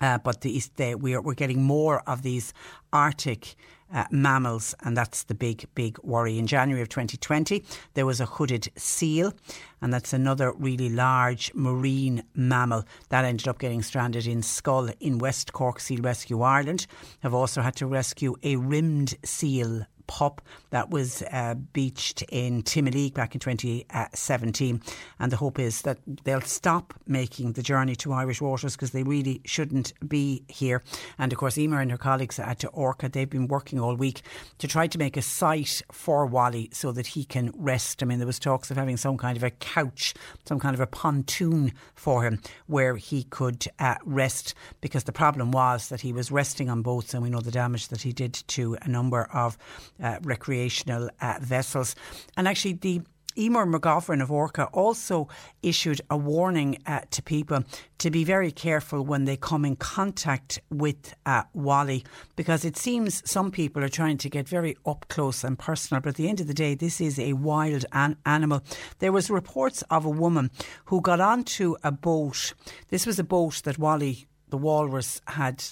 Uh, 0.00 0.16
but 0.16 0.40
the, 0.40 0.62
the, 0.76 0.94
we're, 0.94 1.20
we're 1.20 1.34
getting 1.34 1.62
more 1.62 2.00
of 2.08 2.22
these 2.22 2.54
Arctic 2.92 3.54
uh, 3.92 4.04
mammals, 4.10 4.74
and 4.82 4.96
that's 4.96 5.24
the 5.24 5.34
big, 5.34 5.66
big 5.74 5.98
worry. 6.02 6.38
In 6.38 6.46
January 6.46 6.82
of 6.82 6.88
2020, 6.88 7.62
there 7.94 8.06
was 8.06 8.20
a 8.20 8.26
hooded 8.26 8.68
seal, 8.76 9.32
and 9.80 9.92
that's 9.92 10.12
another 10.12 10.52
really 10.52 10.88
large 10.88 11.52
marine 11.54 12.22
mammal 12.34 12.84
that 13.08 13.24
ended 13.24 13.48
up 13.48 13.58
getting 13.58 13.82
stranded 13.82 14.26
in 14.26 14.42
Schull 14.42 14.92
in 15.00 15.18
West 15.18 15.52
Cork. 15.52 15.80
Seal 15.80 16.02
Rescue 16.02 16.42
Ireland 16.42 16.86
have 17.20 17.34
also 17.34 17.62
had 17.62 17.76
to 17.76 17.86
rescue 17.86 18.36
a 18.42 18.56
ringed 18.56 19.16
seal 19.24 19.86
pup 20.10 20.42
that 20.70 20.90
was 20.90 21.22
uh, 21.30 21.54
beached 21.54 22.22
in 22.30 22.64
Timoleague 22.64 23.14
back 23.14 23.34
in 23.34 23.40
2017. 23.40 24.82
And 25.20 25.32
the 25.32 25.36
hope 25.36 25.60
is 25.60 25.82
that 25.82 25.98
they'll 26.24 26.40
stop 26.40 26.92
making 27.06 27.52
the 27.52 27.62
journey 27.62 27.94
to 27.96 28.12
Irish 28.12 28.40
waters 28.40 28.74
because 28.74 28.90
they 28.90 29.04
really 29.04 29.40
shouldn't 29.44 29.92
be 30.08 30.42
here. 30.48 30.82
And 31.16 31.32
of 31.32 31.38
course, 31.38 31.56
Emer 31.56 31.80
and 31.80 31.92
her 31.92 31.96
colleagues 31.96 32.40
at 32.40 32.64
Orca, 32.72 33.08
they've 33.08 33.30
been 33.30 33.46
working 33.46 33.78
all 33.78 33.94
week 33.94 34.22
to 34.58 34.66
try 34.66 34.88
to 34.88 34.98
make 34.98 35.16
a 35.16 35.22
site 35.22 35.80
for 35.92 36.26
Wally 36.26 36.70
so 36.72 36.90
that 36.90 37.06
he 37.06 37.24
can 37.24 37.52
rest. 37.56 38.02
I 38.02 38.06
mean, 38.06 38.18
there 38.18 38.26
was 38.26 38.40
talks 38.40 38.70
of 38.72 38.76
having 38.76 38.96
some 38.96 39.16
kind 39.16 39.36
of 39.36 39.44
a 39.44 39.50
couch, 39.50 40.14
some 40.44 40.58
kind 40.58 40.74
of 40.74 40.80
a 40.80 40.88
pontoon 40.88 41.72
for 41.94 42.24
him 42.24 42.40
where 42.66 42.96
he 42.96 43.22
could 43.22 43.64
uh, 43.78 43.94
rest 44.04 44.54
because 44.80 45.04
the 45.04 45.12
problem 45.12 45.52
was 45.52 45.88
that 45.88 46.00
he 46.00 46.12
was 46.12 46.32
resting 46.32 46.68
on 46.68 46.82
boats 46.82 47.14
and 47.14 47.22
we 47.22 47.30
know 47.30 47.40
the 47.40 47.52
damage 47.52 47.88
that 47.88 48.02
he 48.02 48.12
did 48.12 48.34
to 48.48 48.76
a 48.82 48.88
number 48.88 49.28
of 49.32 49.56
uh, 49.99 49.99
recreational 50.22 51.10
uh, 51.20 51.38
vessels. 51.40 51.94
And 52.36 52.48
actually, 52.48 52.74
the 52.74 53.02
Emer 53.38 53.64
McGovern 53.64 54.20
of 54.20 54.32
Orca 54.32 54.64
also 54.72 55.28
issued 55.62 56.00
a 56.10 56.16
warning 56.16 56.78
uh, 56.84 57.00
to 57.12 57.22
people 57.22 57.62
to 57.98 58.10
be 58.10 58.24
very 58.24 58.50
careful 58.50 59.02
when 59.02 59.24
they 59.24 59.36
come 59.36 59.64
in 59.64 59.76
contact 59.76 60.58
with 60.68 61.14
uh, 61.26 61.44
Wally 61.54 62.04
because 62.34 62.64
it 62.64 62.76
seems 62.76 63.22
some 63.30 63.52
people 63.52 63.84
are 63.84 63.88
trying 63.88 64.18
to 64.18 64.28
get 64.28 64.48
very 64.48 64.76
up 64.84 65.06
close 65.08 65.44
and 65.44 65.58
personal. 65.58 66.00
But 66.00 66.10
at 66.10 66.14
the 66.16 66.28
end 66.28 66.40
of 66.40 66.48
the 66.48 66.54
day, 66.54 66.74
this 66.74 67.00
is 67.00 67.18
a 67.18 67.34
wild 67.34 67.86
an- 67.92 68.16
animal. 68.26 68.62
There 68.98 69.12
was 69.12 69.30
reports 69.30 69.82
of 69.90 70.04
a 70.04 70.10
woman 70.10 70.50
who 70.86 71.00
got 71.00 71.20
onto 71.20 71.76
a 71.84 71.92
boat. 71.92 72.52
This 72.88 73.06
was 73.06 73.20
a 73.20 73.24
boat 73.24 73.62
that 73.64 73.78
Wally 73.78 74.26
the 74.50 74.58
walrus 74.58 75.20
had 75.28 75.64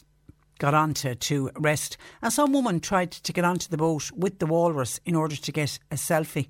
got 0.59 0.74
onto 0.74 1.14
to 1.14 1.51
rest. 1.56 1.97
And 2.22 2.32
some 2.32 2.52
woman 2.52 2.80
tried 2.80 3.12
to 3.12 3.32
get 3.32 3.44
onto 3.44 3.68
the 3.68 3.76
boat 3.76 4.10
with 4.12 4.39
the 4.39 4.47
walrus 4.47 5.01
in 5.05 5.14
order 5.14 5.36
to 5.36 5.52
get 5.52 5.78
a 5.90 5.94
selfie. 5.94 6.48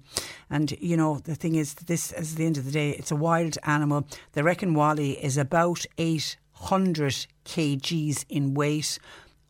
And, 0.51 0.73
you 0.81 0.97
know, 0.97 1.19
the 1.19 1.35
thing 1.35 1.55
is, 1.55 1.75
this, 1.75 2.13
is 2.13 2.35
the 2.35 2.47
end 2.47 2.59
of 2.59 2.65
the 2.65 2.73
day, 2.73 2.91
it's 2.91 3.11
a 3.11 3.17
wild 3.17 3.59
animal. 3.65 4.07
They 4.33 4.43
reckon 4.43 4.75
Wally 4.75 5.13
is 5.23 5.37
about 5.37 5.85
800 5.99 7.27
kgs 7.45 8.25
in 8.29 8.55
weight, 8.55 8.99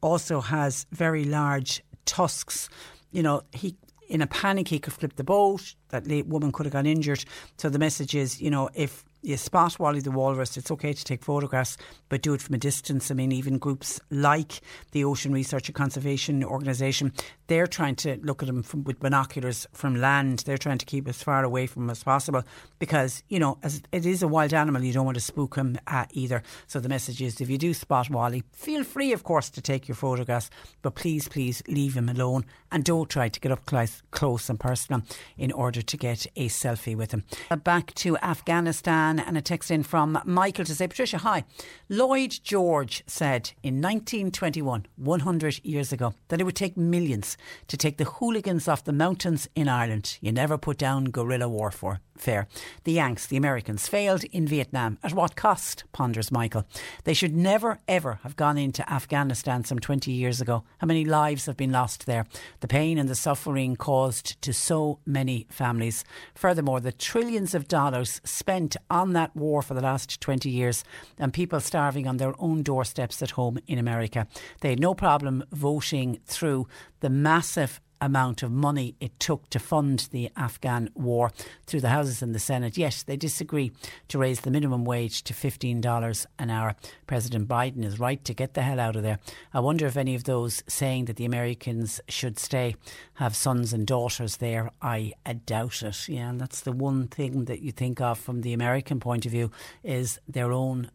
also 0.01 0.41
has 0.41 0.87
very 0.93 1.25
large 1.25 1.83
tusks. 2.05 2.69
You 3.11 3.23
know, 3.23 3.43
he 3.53 3.77
in 4.09 4.23
a 4.23 4.27
panic, 4.27 4.69
he 4.69 4.79
could 4.79 4.93
flip 4.93 5.17
the 5.17 5.25
boat. 5.25 5.75
That 5.91 6.07
woman 6.27 6.51
could 6.51 6.67
have 6.67 6.73
got 6.73 6.87
injured. 6.87 7.25
So 7.59 7.69
the 7.69 7.79
message 7.79 8.15
is, 8.15 8.41
you 8.41 8.51
know, 8.51 8.71
if 8.75 9.05
you 9.23 9.37
spot 9.37 9.79
Wally 9.79 10.01
the 10.01 10.11
Walrus, 10.11 10.57
it's 10.57 10.71
okay 10.71 10.93
to 10.93 11.05
take 11.05 11.25
photographs, 11.25 11.77
but 12.09 12.23
do 12.23 12.35
it 12.35 12.43
from 12.43 12.55
a 12.55 12.59
distance. 12.59 13.11
I 13.11 13.15
mean, 13.15 13.33
even 13.33 13.59
groups 13.59 14.01
like 14.11 14.61
the 14.93 15.05
Ocean 15.05 15.33
Research 15.33 15.69
and 15.69 15.75
Conservation 15.75 16.45
Organisation, 16.45 17.13
they're 17.49 17.67
trying 17.67 17.97
to 17.97 18.19
look 18.23 18.43
at 18.43 18.49
him 18.49 18.63
from, 18.63 18.85
with 18.85 19.01
binoculars 19.01 19.67
from 19.73 19.97
land. 19.97 20.41
They're 20.41 20.59
trying 20.59 20.79
to 20.79 20.87
keep 20.87 21.09
as 21.09 21.23
far 21.23 21.43
away 21.43 21.67
from 21.67 21.91
as 21.91 22.05
possible 22.05 22.45
because, 22.79 23.23
you 23.29 23.39
know, 23.39 23.59
as 23.63 23.83
it 23.91 24.07
is 24.07 24.23
a 24.23 24.29
wild 24.29 24.55
animal, 24.55 24.83
you 24.83 24.93
don't 24.93 25.07
want 25.07 25.17
to 25.17 25.23
spook 25.23 25.57
him 25.57 25.79
uh, 25.87 26.05
either. 26.13 26.43
So 26.67 26.79
the 26.79 26.89
message 26.89 27.21
is 27.21 27.41
if 27.41 27.51
you 27.51 27.59
do 27.59 27.75
spot 27.75 28.11
Wally, 28.11 28.45
feel 28.53 28.85
free, 28.85 29.13
of 29.13 29.25
course, 29.25 29.51
to 29.51 29.61
take 29.61 29.89
your 29.89 29.95
photographs, 29.95 30.51
but 30.83 30.95
please, 30.95 31.27
please 31.27 31.63
leave 31.67 31.95
him 31.95 32.09
alone 32.09 32.45
and 32.71 32.85
don't 32.85 33.09
try 33.09 33.29
to 33.29 33.41
get 33.41 33.51
up 33.51 33.65
close, 33.67 34.03
close 34.11 34.49
and 34.49 34.61
personal 34.61 35.03
in 35.37 35.51
order 35.51 35.83
to 35.83 35.97
get 35.97 36.27
a 36.37 36.49
selfie 36.49 36.97
with 36.97 37.13
him. 37.13 37.25
Back 37.65 37.95
to 37.95 38.17
Afghanistan. 38.19 39.19
And 39.19 39.37
a 39.39 39.43
text 39.43 39.71
in 39.71 39.83
from 39.83 40.21
Michael 40.25 40.65
to 40.67 40.75
say, 40.75 40.87
Patricia, 40.87 41.19
hi. 41.19 41.45
Lloyd 41.89 42.39
George 42.43 43.03
said 43.07 43.53
in 43.63 43.81
1921, 43.81 44.87
100 44.97 45.65
years 45.65 45.93
ago, 45.93 46.15
that 46.29 46.41
it 46.41 46.45
would 46.45 46.57
take 46.57 46.77
millions 46.77 47.38
to 47.69 47.77
take 47.77 47.97
the 47.97 48.05
hooligans 48.05 48.69
off 48.69 48.85
the 48.85 48.93
mountains 48.93 49.49
in 49.55 49.69
Ireland. 49.69 50.19
You 50.21 50.33
never 50.33 50.59
put 50.59 50.79
down 50.79 51.07
guerrilla 51.07 51.49
warfare 51.49 52.01
fair. 52.19 52.49
The 52.85 52.93
Yanks, 52.93 53.27
the 53.27 53.37
Americans, 53.37 53.89
failed 53.89 54.25
in 54.25 54.47
Vietnam. 54.47 54.99
At 55.03 55.15
what 55.15 55.37
cost? 55.37 55.85
ponders 55.93 56.31
Michael. 56.31 56.67
They 57.05 57.15
should 57.15 57.35
never, 57.35 57.79
ever 57.89 58.21
have 58.23 58.37
gone 58.37 58.59
into 58.59 58.89
Afghanistan 58.91 59.65
some 59.65 59.79
20 59.79 60.11
years 60.13 60.41
ago. 60.41 60.65
How 60.79 60.87
many 60.87 61.05
lives 61.05 61.47
have 61.47 61.57
been 61.57 61.73
lost 61.73 62.07
there? 62.07 62.27
The 62.61 62.69
pain 62.69 62.99
and 62.99 63.09
the 63.09 63.15
suffering 63.15 63.77
caused 63.77 64.41
to 64.43 64.53
so 64.53 64.99
many 65.07 65.47
families. 65.49 66.05
Furthermore, 66.35 66.81
the 66.81 66.93
trillions 66.93 67.55
of 67.55 67.69
dollars 67.69 68.21
spent 68.25 68.77
on 68.91 69.13
that 69.15 69.35
war 69.35 69.63
for 69.63 69.75
the 69.75 69.81
last 69.81 70.21
20 70.21 70.51
years 70.51 70.85
and 71.19 71.33
people 71.33 71.61
starving 71.61 72.07
on 72.07 72.19
their 72.19 72.35
own 72.39 72.63
doorsteps 72.63 73.23
at 73.23 73.31
home 73.31 73.59
in 73.67 73.79
America. 73.79 74.27
They 74.61 74.71
had 74.71 74.81
no 74.81 74.95
problem 74.95 75.45
voting 75.53 76.21
through 76.27 76.69
the 77.01 77.11
massive 77.11 77.81
amount 78.01 78.43
of 78.43 78.51
money 78.51 78.95
it 79.01 79.19
took 79.19 79.51
to 79.51 79.59
fund 79.59 80.09
the 80.13 80.31
Afghan 80.37 80.89
war 80.95 81.33
through 81.67 81.81
the 81.81 81.89
Houses 81.89 82.23
and 82.23 82.35
the 82.35 82.39
Senate. 82.39 82.77
Yet 82.77 83.05
they 83.07 83.17
disagree 83.17 83.73
to 84.09 84.19
raise 84.19 84.41
the 84.41 84.51
minimum 84.51 84.85
wage 84.85 85.23
to 85.25 85.35
$15 85.35 86.27
an 86.39 86.51
hour. 86.51 86.77
President 87.07 87.49
Biden 87.49 87.85
is 87.85 87.99
right 87.99 88.25
to 88.25 88.35
get 88.35 88.55
the 88.55 88.63
hell 88.63 88.79
out 88.79 88.97
of 88.97 89.03
there. 89.03 89.19
I 89.53 89.61
wonder 89.61 89.87
if 89.87 89.97
any 89.97 90.15
of 90.15 90.25
those 90.25 90.63
saying 90.69 91.07
that 91.07 91.17
the 91.17 91.25
Americans 91.25 92.01
should 92.09 92.39
stay 92.39 92.77
have 93.15 93.35
sons 93.35 93.73
and 93.73 93.87
daughters 93.87 94.37
there. 94.37 94.71
I 94.81 95.15
doubt 95.47 95.83
it. 95.83 96.09
Yeah, 96.09 96.31
and 96.31 96.41
that's 96.41 96.61
the 96.61 96.73
one 96.73 97.09
thing 97.09 97.47
that 97.47 97.63
you 97.63 97.73
think 97.73 98.01
of 98.01 98.19
from 98.19 98.43
the 98.43 98.53
American 98.53 99.01
point 99.01 99.27
of 99.27 99.33
view 99.33 99.51
is 99.83 100.21
their 100.29 100.53
own 100.53 100.91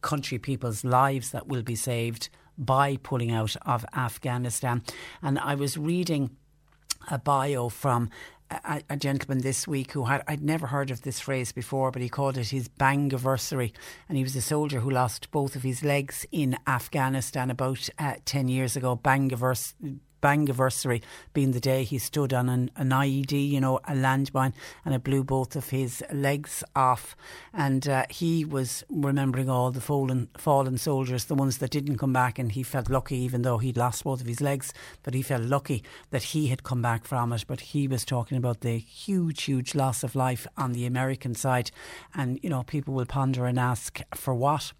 country 0.00 0.38
people's 0.38 0.84
lives 0.84 1.32
that 1.32 1.48
will 1.48 1.62
be 1.62 1.76
saved 1.76 2.30
by 2.60 2.96
pulling 3.02 3.32
out 3.32 3.56
of 3.62 3.84
Afghanistan. 3.94 4.82
And 5.22 5.38
I 5.38 5.56
was 5.56 5.76
reading 5.76 6.36
a 7.10 7.18
bio 7.18 7.70
from 7.70 8.10
a, 8.50 8.82
a, 8.90 8.96
gentleman 8.96 9.38
this 9.42 9.66
week 9.66 9.92
who 9.92 10.04
had 10.04 10.22
I'd 10.28 10.42
never 10.42 10.66
heard 10.66 10.90
of 10.90 11.02
this 11.02 11.18
phrase 11.18 11.52
before, 11.52 11.90
but 11.90 12.02
he 12.02 12.08
called 12.08 12.36
it 12.36 12.48
his 12.48 12.68
bangiversary, 12.68 13.72
and 14.08 14.18
he 14.18 14.24
was 14.24 14.36
a 14.36 14.42
soldier 14.42 14.80
who 14.80 14.90
lost 14.90 15.30
both 15.30 15.56
of 15.56 15.62
his 15.62 15.82
legs 15.82 16.26
in 16.30 16.56
Afghanistan 16.66 17.50
about 17.50 17.88
uh, 17.98 18.14
ten 18.24 18.48
years 18.48 18.76
ago. 18.76 18.96
Bangiversary 18.96 20.00
Bangiversary 20.22 21.02
being 21.32 21.52
the 21.52 21.60
day 21.60 21.84
he 21.84 21.98
stood 21.98 22.32
on 22.32 22.48
an, 22.48 22.70
an 22.76 22.90
IED, 22.90 23.48
you 23.48 23.60
know, 23.60 23.78
a 23.84 23.92
landmine, 23.92 24.52
and 24.84 24.94
it 24.94 25.02
blew 25.04 25.24
both 25.24 25.56
of 25.56 25.70
his 25.70 26.02
legs 26.12 26.62
off. 26.74 27.16
And 27.52 27.88
uh, 27.88 28.04
he 28.10 28.44
was 28.44 28.84
remembering 28.88 29.48
all 29.48 29.70
the 29.70 29.80
fallen, 29.80 30.28
fallen 30.36 30.78
soldiers, 30.78 31.24
the 31.24 31.34
ones 31.34 31.58
that 31.58 31.70
didn't 31.70 31.98
come 31.98 32.12
back, 32.12 32.38
and 32.38 32.52
he 32.52 32.62
felt 32.62 32.90
lucky, 32.90 33.16
even 33.16 33.42
though 33.42 33.58
he'd 33.58 33.76
lost 33.76 34.04
both 34.04 34.20
of 34.20 34.26
his 34.26 34.40
legs, 34.40 34.72
but 35.02 35.14
he 35.14 35.22
felt 35.22 35.42
lucky 35.42 35.82
that 36.10 36.22
he 36.22 36.48
had 36.48 36.62
come 36.62 36.82
back 36.82 37.04
from 37.04 37.32
it. 37.32 37.44
But 37.46 37.60
he 37.60 37.88
was 37.88 38.04
talking 38.04 38.36
about 38.36 38.60
the 38.60 38.78
huge, 38.78 39.44
huge 39.44 39.74
loss 39.74 40.02
of 40.02 40.14
life 40.14 40.46
on 40.56 40.72
the 40.72 40.86
American 40.86 41.34
side. 41.34 41.70
And, 42.14 42.38
you 42.42 42.50
know, 42.50 42.62
people 42.62 42.94
will 42.94 43.06
ponder 43.06 43.46
and 43.46 43.58
ask, 43.58 44.00
for 44.14 44.34
what? 44.34 44.72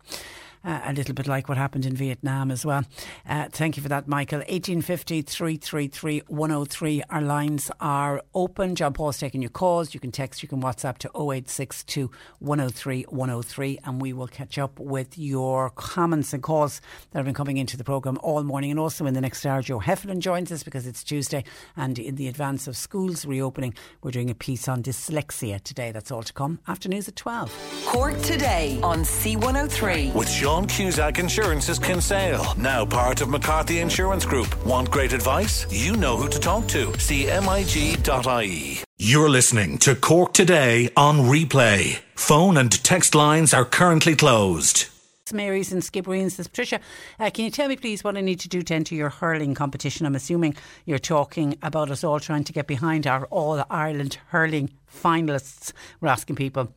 Uh, 0.64 0.80
a 0.84 0.92
little 0.92 1.14
bit 1.14 1.26
like 1.26 1.48
what 1.48 1.56
happened 1.56 1.86
in 1.86 1.94
Vietnam 1.94 2.50
as 2.50 2.64
well. 2.66 2.84
Uh, 3.28 3.48
thank 3.50 3.76
you 3.76 3.82
for 3.82 3.88
that, 3.88 4.06
Michael. 4.06 4.40
1850 4.40 5.22
333 5.22 6.22
103. 6.26 7.02
Our 7.08 7.22
lines 7.22 7.70
are 7.80 8.22
open. 8.34 8.74
John 8.74 8.92
Paul's 8.92 9.18
taking 9.18 9.40
your 9.40 9.50
calls. 9.50 9.94
You 9.94 10.00
can 10.00 10.12
text, 10.12 10.42
you 10.42 10.48
can 10.48 10.60
WhatsApp 10.62 10.98
to 10.98 11.08
0862 11.08 12.10
103 12.40 13.02
103, 13.08 13.78
and 13.84 14.02
we 14.02 14.12
will 14.12 14.26
catch 14.26 14.58
up 14.58 14.78
with 14.78 15.16
your 15.18 15.70
comments 15.70 16.32
and 16.32 16.42
calls 16.42 16.80
that 17.10 17.18
have 17.18 17.24
been 17.24 17.34
coming 17.34 17.56
into 17.56 17.76
the 17.76 17.84
programme 17.84 18.18
all 18.22 18.42
morning. 18.42 18.70
And 18.70 18.80
also 18.80 19.06
in 19.06 19.14
the 19.14 19.20
next 19.20 19.46
hour, 19.46 19.62
Joe 19.62 19.78
Heffernan 19.78 20.20
joins 20.20 20.52
us 20.52 20.62
because 20.62 20.86
it's 20.86 21.02
Tuesday, 21.02 21.44
and 21.76 21.98
in 21.98 22.16
the 22.16 22.28
advance 22.28 22.68
of 22.68 22.76
schools 22.76 23.24
reopening, 23.24 23.74
we're 24.02 24.10
doing 24.10 24.30
a 24.30 24.34
piece 24.34 24.68
on 24.68 24.82
dyslexia 24.82 25.62
today. 25.62 25.90
That's 25.90 26.10
all 26.10 26.22
to 26.22 26.32
come. 26.32 26.60
Afternoons 26.68 27.08
at 27.08 27.16
12. 27.16 27.84
Cork 27.86 28.20
today 28.20 28.78
on 28.82 29.00
C103. 29.00 30.14
With 30.14 30.28
Sean 30.28 30.49
Sean 30.50 30.66
Cusack 30.66 31.20
Insurance's 31.20 31.78
Kinsale, 31.78 32.54
now 32.56 32.84
part 32.84 33.20
of 33.20 33.28
McCarthy 33.28 33.78
Insurance 33.78 34.26
Group. 34.26 34.48
Want 34.66 34.90
great 34.90 35.12
advice? 35.12 35.64
You 35.70 35.96
know 35.96 36.16
who 36.16 36.28
to 36.28 36.40
talk 36.40 36.66
to. 36.68 36.86
CMIG.ie. 36.86 38.82
You're 38.98 39.30
listening 39.30 39.78
to 39.78 39.94
Cork 39.94 40.32
Today 40.32 40.90
on 40.96 41.18
replay. 41.18 42.00
Phone 42.16 42.56
and 42.56 42.72
text 42.82 43.14
lines 43.14 43.54
are 43.54 43.64
currently 43.64 44.16
closed. 44.16 44.86
Mary's 45.32 45.72
and 45.72 45.82
Skibbereen 45.82 46.32
says, 46.32 46.48
Patricia, 46.48 46.80
uh, 47.20 47.30
can 47.30 47.44
you 47.44 47.52
tell 47.52 47.68
me 47.68 47.76
please 47.76 48.02
what 48.02 48.16
I 48.16 48.20
need 48.20 48.40
to 48.40 48.48
do 48.48 48.60
to 48.62 48.74
enter 48.74 48.96
your 48.96 49.10
hurling 49.10 49.54
competition? 49.54 50.04
I'm 50.04 50.16
assuming 50.16 50.56
you're 50.84 50.98
talking 50.98 51.58
about 51.62 51.92
us 51.92 52.02
all 52.02 52.18
trying 52.18 52.42
to 52.42 52.52
get 52.52 52.66
behind 52.66 53.06
our 53.06 53.26
All 53.26 53.64
Ireland 53.70 54.18
hurling 54.30 54.70
finalists. 54.92 55.72
We're 56.00 56.08
asking 56.08 56.34
people 56.34 56.74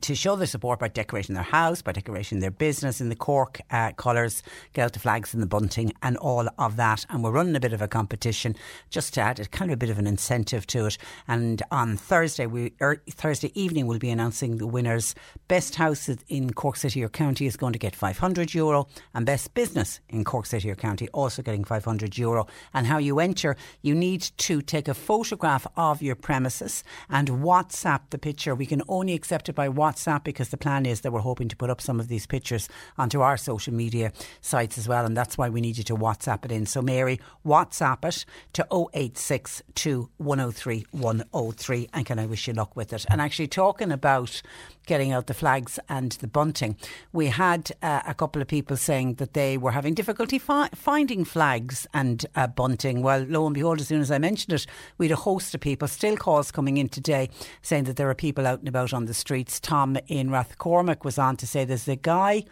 to 0.00 0.14
show 0.14 0.36
their 0.36 0.46
support 0.46 0.78
by 0.78 0.88
decorating 0.88 1.34
their 1.34 1.44
house, 1.44 1.82
by 1.82 1.92
decorating 1.92 2.40
their 2.40 2.50
business 2.50 3.00
in 3.00 3.08
the 3.08 3.16
Cork 3.16 3.60
uh, 3.70 3.92
colours, 3.92 4.42
Gaelta 4.74 4.98
flags 4.98 5.34
and 5.34 5.42
the 5.42 5.46
bunting 5.46 5.92
and 6.02 6.16
all 6.16 6.48
of 6.58 6.76
that. 6.76 7.04
And 7.10 7.22
we're 7.22 7.32
running 7.32 7.54
a 7.54 7.60
bit 7.60 7.72
of 7.72 7.82
a 7.82 7.88
competition 7.88 8.56
just 8.90 9.14
to 9.14 9.20
add 9.20 9.40
a 9.40 9.44
kind 9.46 9.70
of 9.70 9.74
a 9.74 9.76
bit 9.76 9.90
of 9.90 9.98
an 9.98 10.06
incentive 10.06 10.66
to 10.68 10.86
it. 10.86 10.98
And 11.28 11.62
on 11.70 11.96
Thursday, 11.96 12.46
we 12.46 12.72
er, 12.80 13.02
Thursday 13.10 13.52
evening, 13.60 13.86
we'll 13.86 13.98
be 13.98 14.10
announcing 14.10 14.58
the 14.58 14.66
winners. 14.66 15.14
Best 15.48 15.74
house 15.74 16.08
in 16.28 16.52
Cork 16.52 16.76
City 16.76 17.02
or 17.02 17.08
County 17.08 17.46
is 17.46 17.56
going 17.56 17.72
to 17.72 17.78
get 17.78 17.94
500 17.94 18.54
euro, 18.54 18.88
and 19.14 19.26
best 19.26 19.54
business 19.54 20.00
in 20.08 20.24
Cork 20.24 20.46
City 20.46 20.70
or 20.70 20.74
County 20.74 21.08
also 21.08 21.42
getting 21.42 21.64
500 21.64 22.16
euro. 22.16 22.46
And 22.72 22.86
how 22.86 22.98
you 22.98 23.20
enter, 23.20 23.56
you 23.82 23.94
need 23.94 24.22
to 24.38 24.62
take 24.62 24.88
a 24.88 24.94
photograph 24.94 25.66
of 25.76 26.02
your 26.02 26.14
premises 26.14 26.84
and 27.10 27.28
WhatsApp 27.28 28.10
the 28.10 28.18
picture. 28.18 28.54
We 28.54 28.66
can 28.66 28.82
only 28.88 29.12
accept 29.12 29.48
it 29.48 29.54
by 29.54 29.68
WhatsApp 29.74 30.24
because 30.24 30.48
the 30.48 30.56
plan 30.56 30.86
is 30.86 31.02
that 31.02 31.12
we're 31.12 31.20
hoping 31.20 31.48
to 31.48 31.56
put 31.56 31.70
up 31.70 31.80
some 31.80 32.00
of 32.00 32.08
these 32.08 32.26
pictures 32.26 32.68
onto 32.98 33.20
our 33.20 33.36
social 33.36 33.74
media 33.74 34.12
sites 34.40 34.78
as 34.78 34.88
well, 34.88 35.04
and 35.04 35.16
that's 35.16 35.36
why 35.36 35.48
we 35.48 35.60
need 35.60 35.76
you 35.76 35.84
to 35.84 35.96
WhatsApp 35.96 36.44
it 36.44 36.52
in. 36.52 36.66
So, 36.66 36.82
Mary, 36.82 37.20
WhatsApp 37.46 38.04
it 38.04 38.24
to 38.54 38.66
0862 38.70 40.10
103 40.18 40.86
103, 40.90 41.88
and 41.92 42.06
can 42.06 42.18
I 42.18 42.26
wish 42.26 42.48
you 42.48 42.54
luck 42.54 42.76
with 42.76 42.92
it? 42.92 43.04
And 43.08 43.20
actually, 43.20 43.48
talking 43.48 43.92
about 43.92 44.42
getting 44.86 45.12
out 45.12 45.26
the 45.26 45.34
flags 45.34 45.78
and 45.88 46.12
the 46.12 46.26
bunting, 46.26 46.76
we 47.12 47.26
had 47.28 47.70
uh, 47.82 48.02
a 48.06 48.14
couple 48.14 48.42
of 48.42 48.48
people 48.48 48.76
saying 48.76 49.14
that 49.14 49.34
they 49.34 49.56
were 49.56 49.70
having 49.70 49.94
difficulty 49.94 50.38
fi- 50.38 50.68
finding 50.74 51.24
flags 51.24 51.86
and 51.94 52.26
uh, 52.34 52.46
bunting. 52.46 53.02
Well, 53.02 53.24
lo 53.28 53.46
and 53.46 53.54
behold, 53.54 53.80
as 53.80 53.88
soon 53.88 54.00
as 54.00 54.10
I 54.10 54.18
mentioned 54.18 54.52
it, 54.52 54.66
we 54.98 55.06
had 55.06 55.12
a 55.12 55.20
host 55.20 55.54
of 55.54 55.60
people, 55.60 55.88
still 55.88 56.16
calls 56.16 56.50
coming 56.50 56.76
in 56.76 56.88
today, 56.88 57.30
saying 57.62 57.84
that 57.84 57.96
there 57.96 58.10
are 58.10 58.14
people 58.14 58.46
out 58.46 58.60
and 58.60 58.68
about 58.68 58.92
on 58.92 59.06
the 59.06 59.14
streets. 59.14 59.60
Tom 59.64 59.96
in 60.06 60.28
Rathcormac 60.28 61.04
was 61.04 61.18
on 61.18 61.36
to 61.38 61.46
say 61.46 61.64
there's 61.64 61.88
a 61.88 61.96
guy 61.96 62.44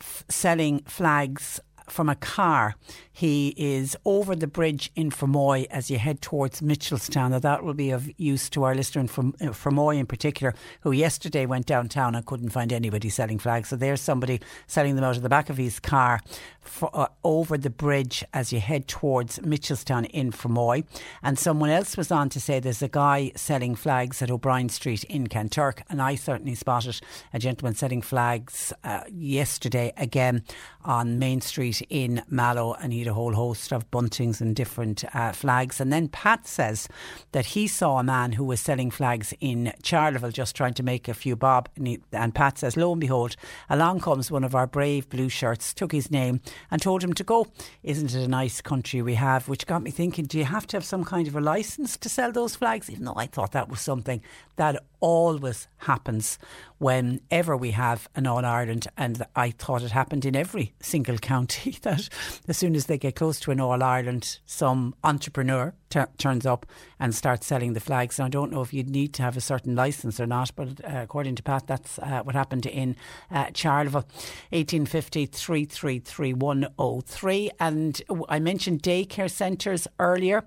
f- 0.00 0.24
selling 0.28 0.80
flags 0.84 1.58
from 1.90 2.08
a 2.08 2.14
car 2.14 2.76
he 3.20 3.48
is 3.58 3.98
over 4.06 4.34
the 4.34 4.46
bridge 4.46 4.90
in 4.96 5.10
Fermoy 5.10 5.66
as 5.66 5.90
you 5.90 5.98
head 5.98 6.22
towards 6.22 6.62
Mitchelstown. 6.62 7.32
Now, 7.32 7.38
that 7.40 7.62
will 7.62 7.74
be 7.74 7.90
of 7.90 8.08
use 8.18 8.48
to 8.48 8.62
our 8.62 8.74
listener 8.74 9.02
in 9.02 9.08
uh, 9.08 9.52
Fermoy 9.52 9.98
in 9.98 10.06
particular, 10.06 10.54
who 10.80 10.92
yesterday 10.92 11.44
went 11.44 11.66
downtown 11.66 12.14
and 12.14 12.24
couldn't 12.24 12.48
find 12.48 12.72
anybody 12.72 13.10
selling 13.10 13.38
flags. 13.38 13.68
So 13.68 13.76
there's 13.76 14.00
somebody 14.00 14.40
selling 14.66 14.94
them 14.94 15.04
out 15.04 15.16
of 15.16 15.22
the 15.22 15.28
back 15.28 15.50
of 15.50 15.58
his 15.58 15.78
car 15.78 16.20
for, 16.62 16.88
uh, 16.94 17.08
over 17.22 17.58
the 17.58 17.68
bridge 17.68 18.24
as 18.32 18.54
you 18.54 18.60
head 18.60 18.88
towards 18.88 19.38
Mitchelstown 19.40 20.06
in 20.06 20.30
Fermoy. 20.30 20.84
And 21.22 21.38
someone 21.38 21.68
else 21.68 21.98
was 21.98 22.10
on 22.10 22.30
to 22.30 22.40
say 22.40 22.58
there's 22.58 22.80
a 22.80 22.88
guy 22.88 23.32
selling 23.36 23.74
flags 23.74 24.22
at 24.22 24.30
O'Brien 24.30 24.70
Street 24.70 25.04
in 25.04 25.26
Kanturk. 25.26 25.82
And 25.90 26.00
I 26.00 26.14
certainly 26.14 26.54
spotted 26.54 27.00
a 27.34 27.38
gentleman 27.38 27.74
selling 27.74 28.00
flags 28.00 28.72
uh, 28.82 29.02
yesterday 29.10 29.92
again 29.98 30.42
on 30.84 31.18
Main 31.18 31.42
Street 31.42 31.79
in 31.88 32.22
Mallow. 32.28 32.74
And 32.74 32.92
he 32.92 33.00
had 33.00 33.08
a 33.08 33.14
whole 33.14 33.34
host 33.34 33.72
of 33.72 33.90
buntings 33.90 34.40
and 34.40 34.54
different 34.54 35.04
uh, 35.14 35.32
flags. 35.32 35.80
And 35.80 35.92
then 35.92 36.08
Pat 36.08 36.46
says 36.46 36.88
that 37.32 37.46
he 37.46 37.66
saw 37.66 37.98
a 37.98 38.04
man 38.04 38.32
who 38.32 38.44
was 38.44 38.60
selling 38.60 38.90
flags 38.90 39.32
in 39.40 39.72
Charleville 39.82 40.32
just 40.32 40.54
trying 40.54 40.74
to 40.74 40.82
make 40.82 41.08
a 41.08 41.14
few 41.14 41.36
bob. 41.36 41.68
And, 41.76 41.86
he, 41.86 42.00
and 42.12 42.34
Pat 42.34 42.58
says, 42.58 42.76
lo 42.76 42.92
and 42.92 43.00
behold, 43.00 43.36
along 43.68 44.00
comes 44.00 44.30
one 44.30 44.44
of 44.44 44.54
our 44.54 44.66
brave 44.66 45.08
blue 45.08 45.28
shirts, 45.28 45.72
took 45.72 45.92
his 45.92 46.10
name 46.10 46.40
and 46.70 46.82
told 46.82 47.02
him 47.02 47.12
to 47.14 47.24
go. 47.24 47.46
Isn't 47.82 48.14
it 48.14 48.24
a 48.24 48.28
nice 48.28 48.60
country 48.60 49.02
we 49.02 49.14
have? 49.14 49.48
Which 49.48 49.66
got 49.66 49.82
me 49.82 49.90
thinking, 49.90 50.26
do 50.26 50.38
you 50.38 50.44
have 50.44 50.66
to 50.68 50.76
have 50.76 50.84
some 50.84 51.04
kind 51.04 51.26
of 51.28 51.36
a 51.36 51.40
license 51.40 51.96
to 51.96 52.08
sell 52.08 52.32
those 52.32 52.56
flags? 52.56 52.90
Even 52.90 53.04
though 53.04 53.14
I 53.16 53.26
thought 53.26 53.52
that 53.52 53.68
was 53.68 53.80
something 53.80 54.22
that 54.56 54.84
always 55.00 55.66
happens 55.78 56.38
whenever 56.78 57.56
we 57.56 57.72
have 57.72 58.08
an 58.14 58.26
All 58.26 58.44
Ireland, 58.44 58.86
and 58.96 59.22
I 59.36 59.50
thought 59.50 59.82
it 59.82 59.90
happened 59.90 60.24
in 60.24 60.34
every 60.34 60.74
single 60.80 61.18
county 61.32 61.76
that 61.82 62.08
as 62.48 62.56
soon 62.56 62.74
as 62.74 62.86
they 62.86 62.98
get 62.98 63.16
close 63.16 63.38
to 63.40 63.50
an 63.50 63.60
All 63.60 63.82
Ireland, 63.82 64.38
some 64.46 64.94
entrepreneur 65.04 65.74
turns 66.18 66.46
up 66.46 66.66
and 66.98 67.14
starts 67.14 67.46
selling 67.46 67.72
the 67.72 67.80
flags. 67.80 68.18
And 68.18 68.26
I 68.26 68.28
don't 68.28 68.52
know 68.52 68.62
if 68.62 68.72
you'd 68.72 68.88
need 68.88 69.12
to 69.14 69.22
have 69.22 69.36
a 69.36 69.40
certain 69.40 69.74
license 69.74 70.20
or 70.20 70.26
not, 70.26 70.54
but 70.54 70.68
uh, 70.84 71.02
according 71.02 71.34
to 71.36 71.42
Pat, 71.42 71.66
that's 71.66 71.98
uh, 71.98 72.22
what 72.22 72.34
happened 72.34 72.66
in 72.66 72.96
uh, 73.30 73.46
Charleville. 73.52 74.06
1850 74.50 75.26
333 75.26 76.34
103. 76.34 77.50
And 77.58 78.02
I 78.28 78.38
mentioned 78.38 78.82
daycare 78.82 79.30
centres 79.30 79.86
earlier. 79.98 80.44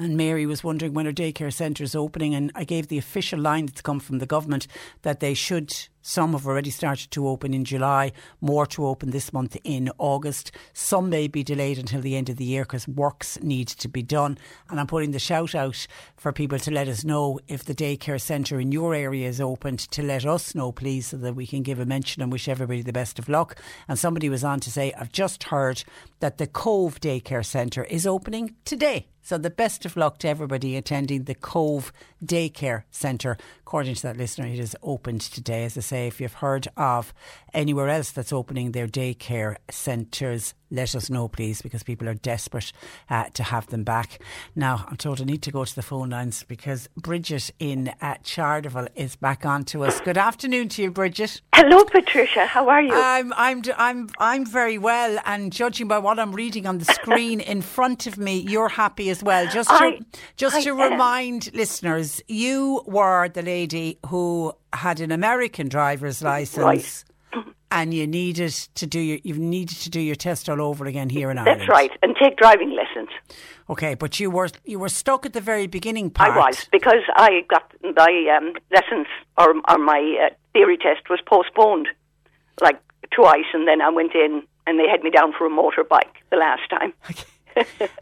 And 0.00 0.16
Mary 0.16 0.46
was 0.46 0.62
wondering 0.62 0.94
when 0.94 1.06
her 1.06 1.12
daycare 1.12 1.52
centre 1.52 1.82
is 1.82 1.96
opening, 1.96 2.32
and 2.32 2.52
I 2.54 2.62
gave 2.62 2.86
the 2.86 2.98
official 2.98 3.40
line 3.40 3.66
that's 3.66 3.82
come 3.82 3.98
from 3.98 4.18
the 4.18 4.26
government 4.26 4.68
that 5.02 5.18
they 5.18 5.34
should. 5.34 5.74
Some 6.08 6.32
have 6.32 6.46
already 6.46 6.70
started 6.70 7.10
to 7.10 7.28
open 7.28 7.52
in 7.52 7.66
July, 7.66 8.12
more 8.40 8.64
to 8.68 8.86
open 8.86 9.10
this 9.10 9.30
month 9.30 9.58
in 9.62 9.90
August. 9.98 10.52
Some 10.72 11.10
may 11.10 11.28
be 11.28 11.44
delayed 11.44 11.78
until 11.78 12.00
the 12.00 12.16
end 12.16 12.30
of 12.30 12.36
the 12.36 12.46
year 12.46 12.62
because 12.62 12.88
works 12.88 13.38
need 13.42 13.68
to 13.68 13.88
be 13.88 14.02
done. 14.02 14.38
And 14.70 14.80
I'm 14.80 14.86
putting 14.86 15.10
the 15.10 15.18
shout 15.18 15.54
out 15.54 15.86
for 16.16 16.32
people 16.32 16.58
to 16.60 16.70
let 16.70 16.88
us 16.88 17.04
know 17.04 17.40
if 17.46 17.62
the 17.62 17.74
daycare 17.74 18.18
centre 18.18 18.58
in 18.58 18.72
your 18.72 18.94
area 18.94 19.28
is 19.28 19.38
opened 19.38 19.80
to 19.80 20.02
let 20.02 20.24
us 20.24 20.54
know, 20.54 20.72
please, 20.72 21.08
so 21.08 21.18
that 21.18 21.34
we 21.34 21.46
can 21.46 21.62
give 21.62 21.78
a 21.78 21.84
mention 21.84 22.22
and 22.22 22.32
wish 22.32 22.48
everybody 22.48 22.80
the 22.80 22.90
best 22.90 23.18
of 23.18 23.28
luck. 23.28 23.60
And 23.86 23.98
somebody 23.98 24.30
was 24.30 24.42
on 24.42 24.60
to 24.60 24.72
say, 24.72 24.94
I've 24.94 25.12
just 25.12 25.44
heard 25.44 25.84
that 26.20 26.38
the 26.38 26.46
Cobh 26.46 27.02
Daycare 27.02 27.44
Centre 27.44 27.84
is 27.84 28.06
opening 28.06 28.56
today. 28.64 29.08
So 29.28 29.36
the 29.36 29.50
best 29.50 29.84
of 29.84 29.94
luck 29.94 30.16
to 30.20 30.28
everybody 30.28 30.74
attending 30.74 31.24
the 31.24 31.34
Cobh 31.34 31.92
Daycare 32.24 32.84
Centre. 32.90 33.36
According 33.60 33.94
to 33.96 34.02
that 34.02 34.16
listener, 34.16 34.46
it 34.46 34.58
is 34.58 34.76
opened 34.82 35.20
today. 35.20 35.64
As 35.64 35.76
I 35.76 35.80
say, 35.80 36.06
if 36.06 36.20
you've 36.20 36.34
heard 36.34 36.68
of 36.76 37.12
anywhere 37.52 37.88
else 37.88 38.10
that's 38.10 38.32
opening 38.32 38.72
their 38.72 38.86
daycare 38.88 39.56
centres, 39.70 40.54
let 40.70 40.94
us 40.94 41.08
know, 41.10 41.28
please, 41.28 41.62
because 41.62 41.82
people 41.82 42.08
are 42.08 42.14
desperate 42.14 42.72
uh, 43.10 43.24
to 43.34 43.42
have 43.42 43.66
them 43.68 43.84
back. 43.84 44.20
Now, 44.54 44.84
I'm 44.88 44.96
told 44.96 45.20
I 45.20 45.24
need 45.24 45.42
to 45.42 45.50
go 45.50 45.64
to 45.64 45.74
the 45.74 45.82
phone 45.82 46.10
lines 46.10 46.42
because 46.44 46.88
Bridget 46.96 47.50
in 47.58 47.92
uh, 48.00 48.16
Charleville 48.24 48.88
is 48.94 49.16
back 49.16 49.46
on 49.46 49.64
to 49.66 49.84
us. 49.84 50.00
Good 50.00 50.18
afternoon 50.18 50.68
to 50.70 50.82
you, 50.82 50.90
Bridget. 50.90 51.40
Hello, 51.54 51.84
Patricia. 51.84 52.46
How 52.46 52.68
are 52.68 52.82
you? 52.82 52.90
I'm, 52.92 53.32
I'm, 53.36 53.62
I'm, 53.76 54.08
I'm 54.18 54.46
very 54.46 54.78
well, 54.78 55.18
and 55.24 55.52
judging 55.52 55.88
by 55.88 55.98
what 55.98 56.18
I'm 56.18 56.32
reading 56.32 56.66
on 56.66 56.78
the 56.78 56.84
screen 56.84 57.40
in 57.40 57.62
front 57.62 58.06
of 58.06 58.18
me, 58.18 58.38
you're 58.38 58.68
happy 58.68 59.10
as 59.10 59.22
well. 59.22 59.46
Just 59.48 59.68
to, 59.70 59.74
I- 59.74 60.00
just 60.36 60.56
I 60.56 60.62
to 60.62 60.70
am. 60.80 60.92
remind 60.92 61.52
listeners, 61.54 62.22
you 62.28 62.82
were 62.86 63.28
the 63.28 63.42
lady 63.42 63.98
who 64.06 64.52
had 64.72 65.00
an 65.00 65.10
American 65.10 65.68
driver's 65.68 66.22
license. 66.22 67.04
And 67.70 67.92
you 67.92 68.06
needed 68.06 68.52
to 68.76 68.86
do 68.86 68.98
your 68.98 69.18
you 69.22 69.34
needed 69.34 69.76
to 69.78 69.90
do 69.90 70.00
your 70.00 70.14
test 70.14 70.48
all 70.48 70.62
over 70.62 70.86
again 70.86 71.10
here 71.10 71.30
in 71.30 71.38
Ireland. 71.38 71.60
That's 71.60 71.70
right, 71.70 71.90
and 72.02 72.16
take 72.16 72.36
driving 72.36 72.70
lessons. 72.70 73.10
Okay, 73.68 73.94
but 73.94 74.18
you 74.18 74.30
were 74.30 74.48
you 74.64 74.78
were 74.78 74.88
stuck 74.88 75.26
at 75.26 75.34
the 75.34 75.40
very 75.40 75.66
beginning 75.66 76.10
part. 76.10 76.32
I 76.32 76.36
was 76.38 76.66
because 76.72 77.04
I 77.14 77.44
got 77.48 77.70
my 77.82 78.36
um, 78.36 78.54
lessons 78.72 79.06
or, 79.36 79.54
or 79.68 79.78
my 79.78 80.28
uh, 80.30 80.34
theory 80.54 80.78
test 80.78 81.10
was 81.10 81.20
postponed 81.26 81.88
like 82.62 82.80
twice, 83.14 83.44
and 83.52 83.68
then 83.68 83.82
I 83.82 83.90
went 83.90 84.14
in 84.14 84.42
and 84.66 84.78
they 84.78 84.88
had 84.88 85.02
me 85.02 85.10
down 85.10 85.32
for 85.36 85.46
a 85.46 85.50
motorbike 85.50 86.14
the 86.30 86.36
last 86.36 86.68
time. 86.70 86.92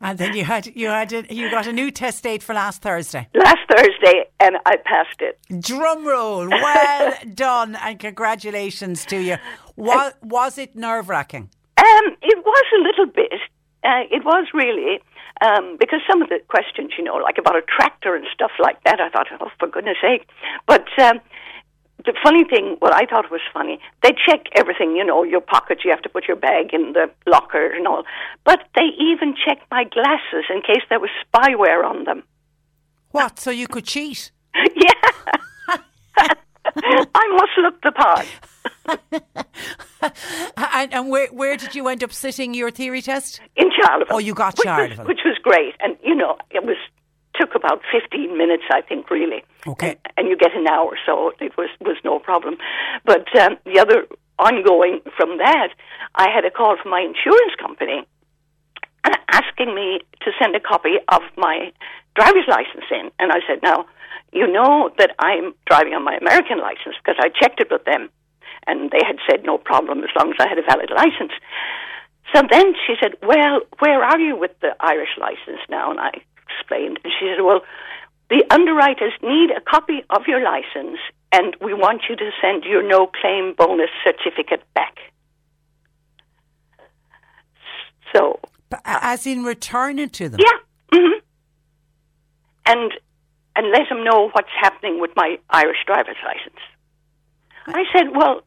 And 0.01 0.19
then 0.19 0.37
you 0.37 0.45
had 0.45 0.67
you 0.75 0.89
had 0.89 1.13
a, 1.13 1.35
you 1.35 1.51
got 1.51 1.67
a 1.67 1.73
new 1.73 1.91
test 1.91 2.23
date 2.23 2.43
for 2.43 2.55
last 2.55 2.83
Thursday. 2.83 3.29
Last 3.35 3.59
Thursday, 3.71 4.25
and 4.41 4.57
I 4.67 4.77
passed 4.77 5.21
it. 5.21 5.39
Drum 5.61 6.07
roll, 6.07 6.49
well 6.49 7.15
done, 7.35 7.77
and 7.77 7.99
congratulations 7.99 9.05
to 9.07 9.19
you. 9.19 9.37
Was 9.77 10.13
was 10.23 10.59
it 10.59 10.77
nerve 10.77 11.09
wracking? 11.09 11.51
Um, 11.79 12.17
it 12.23 12.45
was 12.45 12.65
a 12.79 12.83
little 12.83 13.07
bit. 13.07 13.41
Uh, 13.85 14.03
it 14.11 14.25
was 14.25 14.47
really 14.53 15.01
um, 15.45 15.77
because 15.79 16.01
some 16.09 16.23
of 16.23 16.29
the 16.29 16.41
questions, 16.49 16.93
you 16.97 17.05
know, 17.05 17.17
like 17.17 17.39
about 17.39 17.57
a 17.57 17.63
tractor 17.63 18.15
and 18.15 18.27
stuff 18.33 18.53
like 18.59 18.83
that, 18.85 19.01
I 19.01 19.11
thought, 19.11 19.27
oh, 19.41 19.51
for 19.59 19.69
goodness 19.69 19.99
sake. 20.01 20.29
But 20.67 20.87
um, 20.99 21.21
the 22.07 22.15
funny 22.23 22.45
thing, 22.45 22.77
what 22.79 22.95
I 22.95 23.05
thought 23.05 23.31
was 23.31 23.41
funny, 23.53 23.81
they 24.03 24.13
check 24.27 24.47
everything, 24.55 24.97
you 24.97 25.05
know, 25.05 25.25
your 25.25 25.41
pockets, 25.41 25.83
you 25.85 25.91
have 25.91 26.03
to 26.03 26.09
put 26.09 26.27
your 26.27 26.37
bag 26.37 26.73
in 26.73 26.93
the 26.93 27.11
locker 27.27 27.67
and 27.67 27.87
all. 27.87 28.05
But 28.45 28.61
they 28.75 28.89
even 28.99 29.35
checked 29.35 29.71
my 29.71 29.85
glasses 29.85 30.45
in 30.49 30.63
case 30.63 30.83
there 30.89 31.01
was 31.01 31.11
spyware 31.27 31.85
on 31.85 32.05
them. 32.05 32.23
What? 33.11 33.39
So 33.39 33.51
you 33.51 33.67
could 33.67 33.85
cheat? 33.85 34.31
yeah. 34.55 34.93
I 37.15 37.39
must 37.39 37.59
look 37.59 37.83
the 37.83 37.93
part. 37.93 38.27
and 40.75 40.93
and 40.93 41.09
where 41.09 41.29
where 41.29 41.57
did 41.57 41.75
you 41.75 41.89
end 41.89 42.05
up 42.05 42.13
sitting 42.13 42.55
your 42.55 42.71
theory 42.71 43.01
test? 43.03 43.41
In 43.57 43.71
Charleville. 43.71 44.07
Oh, 44.11 44.19
you 44.19 44.35
got 44.35 44.57
which 44.59 44.67
Charleville. 44.67 44.99
Was, 44.99 45.07
which 45.09 45.21
was 45.25 45.39
great. 45.43 45.75
And, 45.81 45.97
you 46.03 46.15
know, 46.15 46.37
it 46.51 46.65
was 46.65 46.77
took 47.39 47.55
about 47.55 47.81
15 47.93 48.37
minutes, 48.37 48.65
I 48.71 48.81
think, 48.83 49.11
really. 49.11 49.45
Okay. 49.67 49.97
And, 50.05 50.13
and 50.17 50.29
you 50.29 50.37
get 50.37 50.55
an 50.55 50.67
hour, 50.69 50.99
so 51.07 51.33
it 51.41 51.57
was, 51.57 51.69
was 51.81 51.97
no 52.05 52.19
problem. 52.19 52.57
But 53.05 53.27
um, 53.37 53.57
the 53.65 53.79
other 53.81 54.07
ongoing 54.39 55.01
from 55.17 55.39
that, 55.39 55.69
I 56.15 56.29
had 56.29 56.45
a 56.45 56.51
call 56.51 56.77
from 56.81 56.91
my 56.91 57.01
insurance 57.01 57.55
company 57.59 58.07
asking 59.33 59.75
me 59.75 60.01
to 60.23 60.31
send 60.41 60.55
a 60.57 60.61
copy 60.61 60.97
of 61.09 61.23
my 61.37 61.73
driver's 62.15 62.49
license 62.49 62.85
in. 62.91 63.11
And 63.19 63.33
I 63.33 63.41
said, 63.47 63.61
now, 63.63 63.87
you 64.33 64.47
know 64.47 64.91
that 64.99 65.13
I'm 65.19 65.55
driving 65.67 65.95
on 65.95 66.05
my 66.05 66.17
American 66.17 66.59
license 66.59 66.97
because 67.03 67.17
I 67.19 67.29
checked 67.29 67.61
it 67.61 67.69
with 67.71 67.85
them. 67.85 68.11
And 68.67 68.91
they 68.91 69.01
had 69.07 69.17
said 69.31 69.45
no 69.45 69.59
problem 69.59 70.03
as 70.03 70.11
long 70.19 70.31
as 70.31 70.37
I 70.41 70.49
had 70.49 70.59
a 70.59 70.67
valid 70.67 70.91
license. 70.91 71.33
So 72.35 72.43
then 72.51 72.75
she 72.87 72.95
said, 73.01 73.15
Well, 73.23 73.61
where 73.79 74.03
are 74.03 74.19
you 74.19 74.37
with 74.37 74.51
the 74.61 74.75
Irish 74.81 75.17
license 75.19 75.63
now? 75.71 75.91
And 75.93 76.01
I 76.01 76.11
explained. 76.59 76.99
And 77.05 77.13
she 77.19 77.27
said, 77.35 77.43
Well, 77.45 77.61
the 78.31 78.45
underwriters 78.51 79.13
need 79.23 79.51
a 79.51 79.61
copy 79.61 80.03
of 80.11 80.23
your 80.27 80.43
license 80.43 80.99
and 81.33 81.57
we 81.61 81.75
want 81.75 82.03
you 82.09 82.17
to 82.17 82.31
send 82.41 82.65
your 82.65 82.83
no 82.87 83.07
claim 83.07 83.55
bonus 83.57 83.91
certificate 84.05 84.63
back. 84.75 84.95
So, 88.15 88.41
But 88.71 88.81
as 88.85 89.27
in 89.27 89.43
return 89.45 89.99
it 89.99 90.13
to 90.15 90.29
them? 90.29 90.41
yeah. 90.41 90.59
hmm 90.93 91.19
And, 92.67 92.93
and 93.57 93.71
let 93.71 93.89
them 93.89 94.05
know 94.05 94.29
what's 94.33 94.49
happening 94.61 95.01
with 95.01 95.11
my 95.17 95.39
Irish 95.51 95.79
driver's 95.87 96.17
license. 96.25 96.61
I 97.67 97.85
said, 97.93 98.15
Well, 98.15 98.43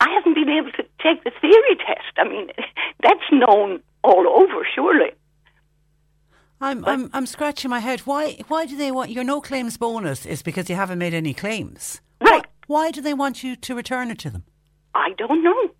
I 0.00 0.08
haven't 0.14 0.34
been 0.34 0.48
able 0.48 0.72
to 0.72 0.82
take 1.02 1.24
the 1.24 1.32
theory 1.40 1.76
test. 1.86 2.12
I 2.18 2.24
mean, 2.28 2.48
that's 3.02 3.28
known 3.32 3.80
all 4.02 4.26
over, 4.28 4.66
surely. 4.74 5.10
I'm, 6.60 6.84
I'm 6.86 7.10
I'm 7.12 7.26
scratching 7.26 7.70
my 7.70 7.80
head. 7.80 8.00
Why 8.00 8.38
why 8.48 8.66
do 8.66 8.76
they 8.76 8.90
want 8.90 9.10
your 9.10 9.24
no 9.24 9.40
claims 9.40 9.76
bonus? 9.76 10.24
Is 10.24 10.42
because 10.42 10.70
you 10.70 10.76
haven't 10.76 10.98
made 10.98 11.12
any 11.12 11.34
claims. 11.34 12.00
Right. 12.20 12.46
Why 12.66 12.90
do 12.90 13.00
they 13.00 13.14
want 13.14 13.42
you 13.42 13.56
to 13.56 13.74
return 13.74 14.10
it 14.10 14.18
to 14.20 14.30
them? 14.30 14.44
I 14.94 15.10
don't 15.18 15.42
know. 15.42 15.70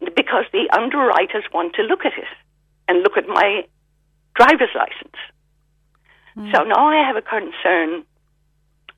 Because 0.00 0.44
the 0.52 0.68
underwriters 0.72 1.44
want 1.52 1.74
to 1.74 1.82
look 1.82 2.06
at 2.06 2.12
it 2.16 2.24
and 2.88 3.02
look 3.02 3.16
at 3.16 3.28
my 3.28 3.64
driver's 4.34 4.70
license. 4.74 5.16
Hmm. 6.34 6.50
So 6.54 6.62
now 6.64 6.88
I 6.88 7.06
have 7.06 7.16
a 7.16 7.22
concern. 7.22 8.04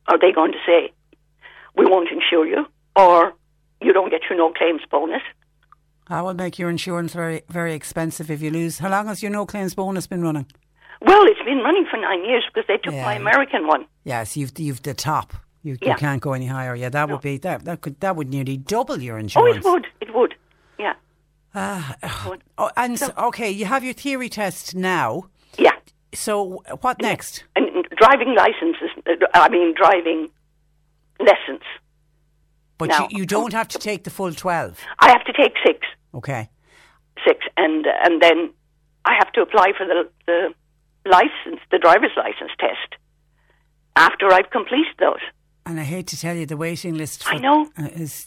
Are 0.07 0.19
they 0.19 0.33
going 0.33 0.53
to 0.53 0.59
say, 0.67 0.93
we 1.77 1.87
won't 1.87 2.09
insure 2.11 2.47
you, 2.47 2.67
or 2.97 3.33
you 3.81 3.93
don't 3.93 4.11
get 4.11 4.23
your 4.29 4.39
no 4.39 4.53
claims 4.53 4.83
bonus? 4.91 5.23
That 6.11 6.25
will 6.25 6.35
make 6.35 6.59
your 6.59 6.69
insurance 6.71 7.13
very 7.13 7.43
very 7.49 7.73
expensive 7.73 8.33
if 8.33 8.43
you 8.43 8.51
lose. 8.51 8.81
How 8.81 8.91
long 8.91 9.07
has 9.07 9.23
your 9.23 9.31
no 9.31 9.47
claims 9.47 9.75
bonus 9.75 10.09
been 10.09 10.23
running? 10.23 10.47
Well, 11.03 11.25
it's 11.27 11.41
been 11.45 11.59
running 11.59 11.87
for 11.89 11.99
nine 11.99 12.25
years 12.25 12.43
because 12.53 12.67
they 12.67 12.79
took 12.79 12.93
my 12.93 13.15
American 13.15 13.69
one. 13.69 13.87
Yes, 14.03 14.37
you've 14.37 14.51
you've 14.59 14.83
the 14.83 14.93
top. 14.93 15.35
You, 15.63 15.77
you 15.81 15.95
can't 15.95 16.21
go 16.21 16.33
any 16.33 16.47
higher. 16.47 16.75
Yeah, 16.75 16.89
that 16.89 17.09
would 17.09 17.21
be 17.21 17.39
that 17.39 17.65
that 17.65 17.81
could 17.83 18.01
that 18.01 18.17
would 18.17 18.29
nearly 18.29 18.57
double 18.57 19.01
your 19.01 19.19
insurance. 19.19 19.65
Oh, 19.65 19.71
it 19.71 19.73
would. 19.73 19.87
It 20.01 20.13
would. 20.13 20.35
Yeah. 20.81 20.95
Ah, 21.55 21.97
would. 22.29 22.43
oh, 22.59 22.71
and 22.77 22.99
so, 22.99 23.13
okay, 23.17 23.49
you 23.49 23.67
have 23.67 23.85
your 23.85 23.95
theory 23.95 24.29
test 24.29 24.75
now. 24.75 25.29
Yeah. 25.59 25.77
So 26.13 26.65
what 26.81 27.01
next? 27.01 27.45
And 27.55 27.69
and 27.69 27.87
driving 27.97 28.35
licenses, 28.35 28.91
uh, 29.07 29.27
I 29.33 29.49
mean, 29.49 29.75
driving 29.77 30.29
lessons. 31.21 31.63
But 32.79 32.89
Now- 32.89 33.07
you, 33.11 33.19
you 33.19 33.27
don't 33.27 33.53
have 33.53 33.69
to 33.69 33.79
take 33.79 34.03
the 34.03 34.11
full 34.11 34.35
twelve. 34.35 34.81
I 34.99 35.11
have 35.11 35.25
to 35.27 35.33
take 35.33 35.55
six. 35.65 35.87
Okay. 36.15 36.49
six, 37.27 37.39
and 37.57 37.87
and 38.05 38.21
then 38.23 38.53
I 39.05 39.15
have 39.19 39.33
to 39.33 39.41
apply 39.43 39.73
for 39.77 39.87
the 39.87 40.09
the 40.27 40.55
license, 41.07 41.61
the 41.71 41.79
driver's 41.79 42.11
license 42.17 42.51
test, 42.59 42.97
after 43.97 44.33
I've 44.33 44.51
completed 44.51 44.95
those. 44.99 45.21
And 45.67 45.79
I 45.79 45.85
hate 45.85 46.07
to 46.09 46.19
tell 46.21 46.35
you, 46.37 46.47
the 46.47 46.57
waiting 46.57 46.95
list 46.95 47.23
for, 47.25 47.35
I 47.35 47.39
know. 47.39 47.71
uh, 47.79 47.89
is 47.95 48.27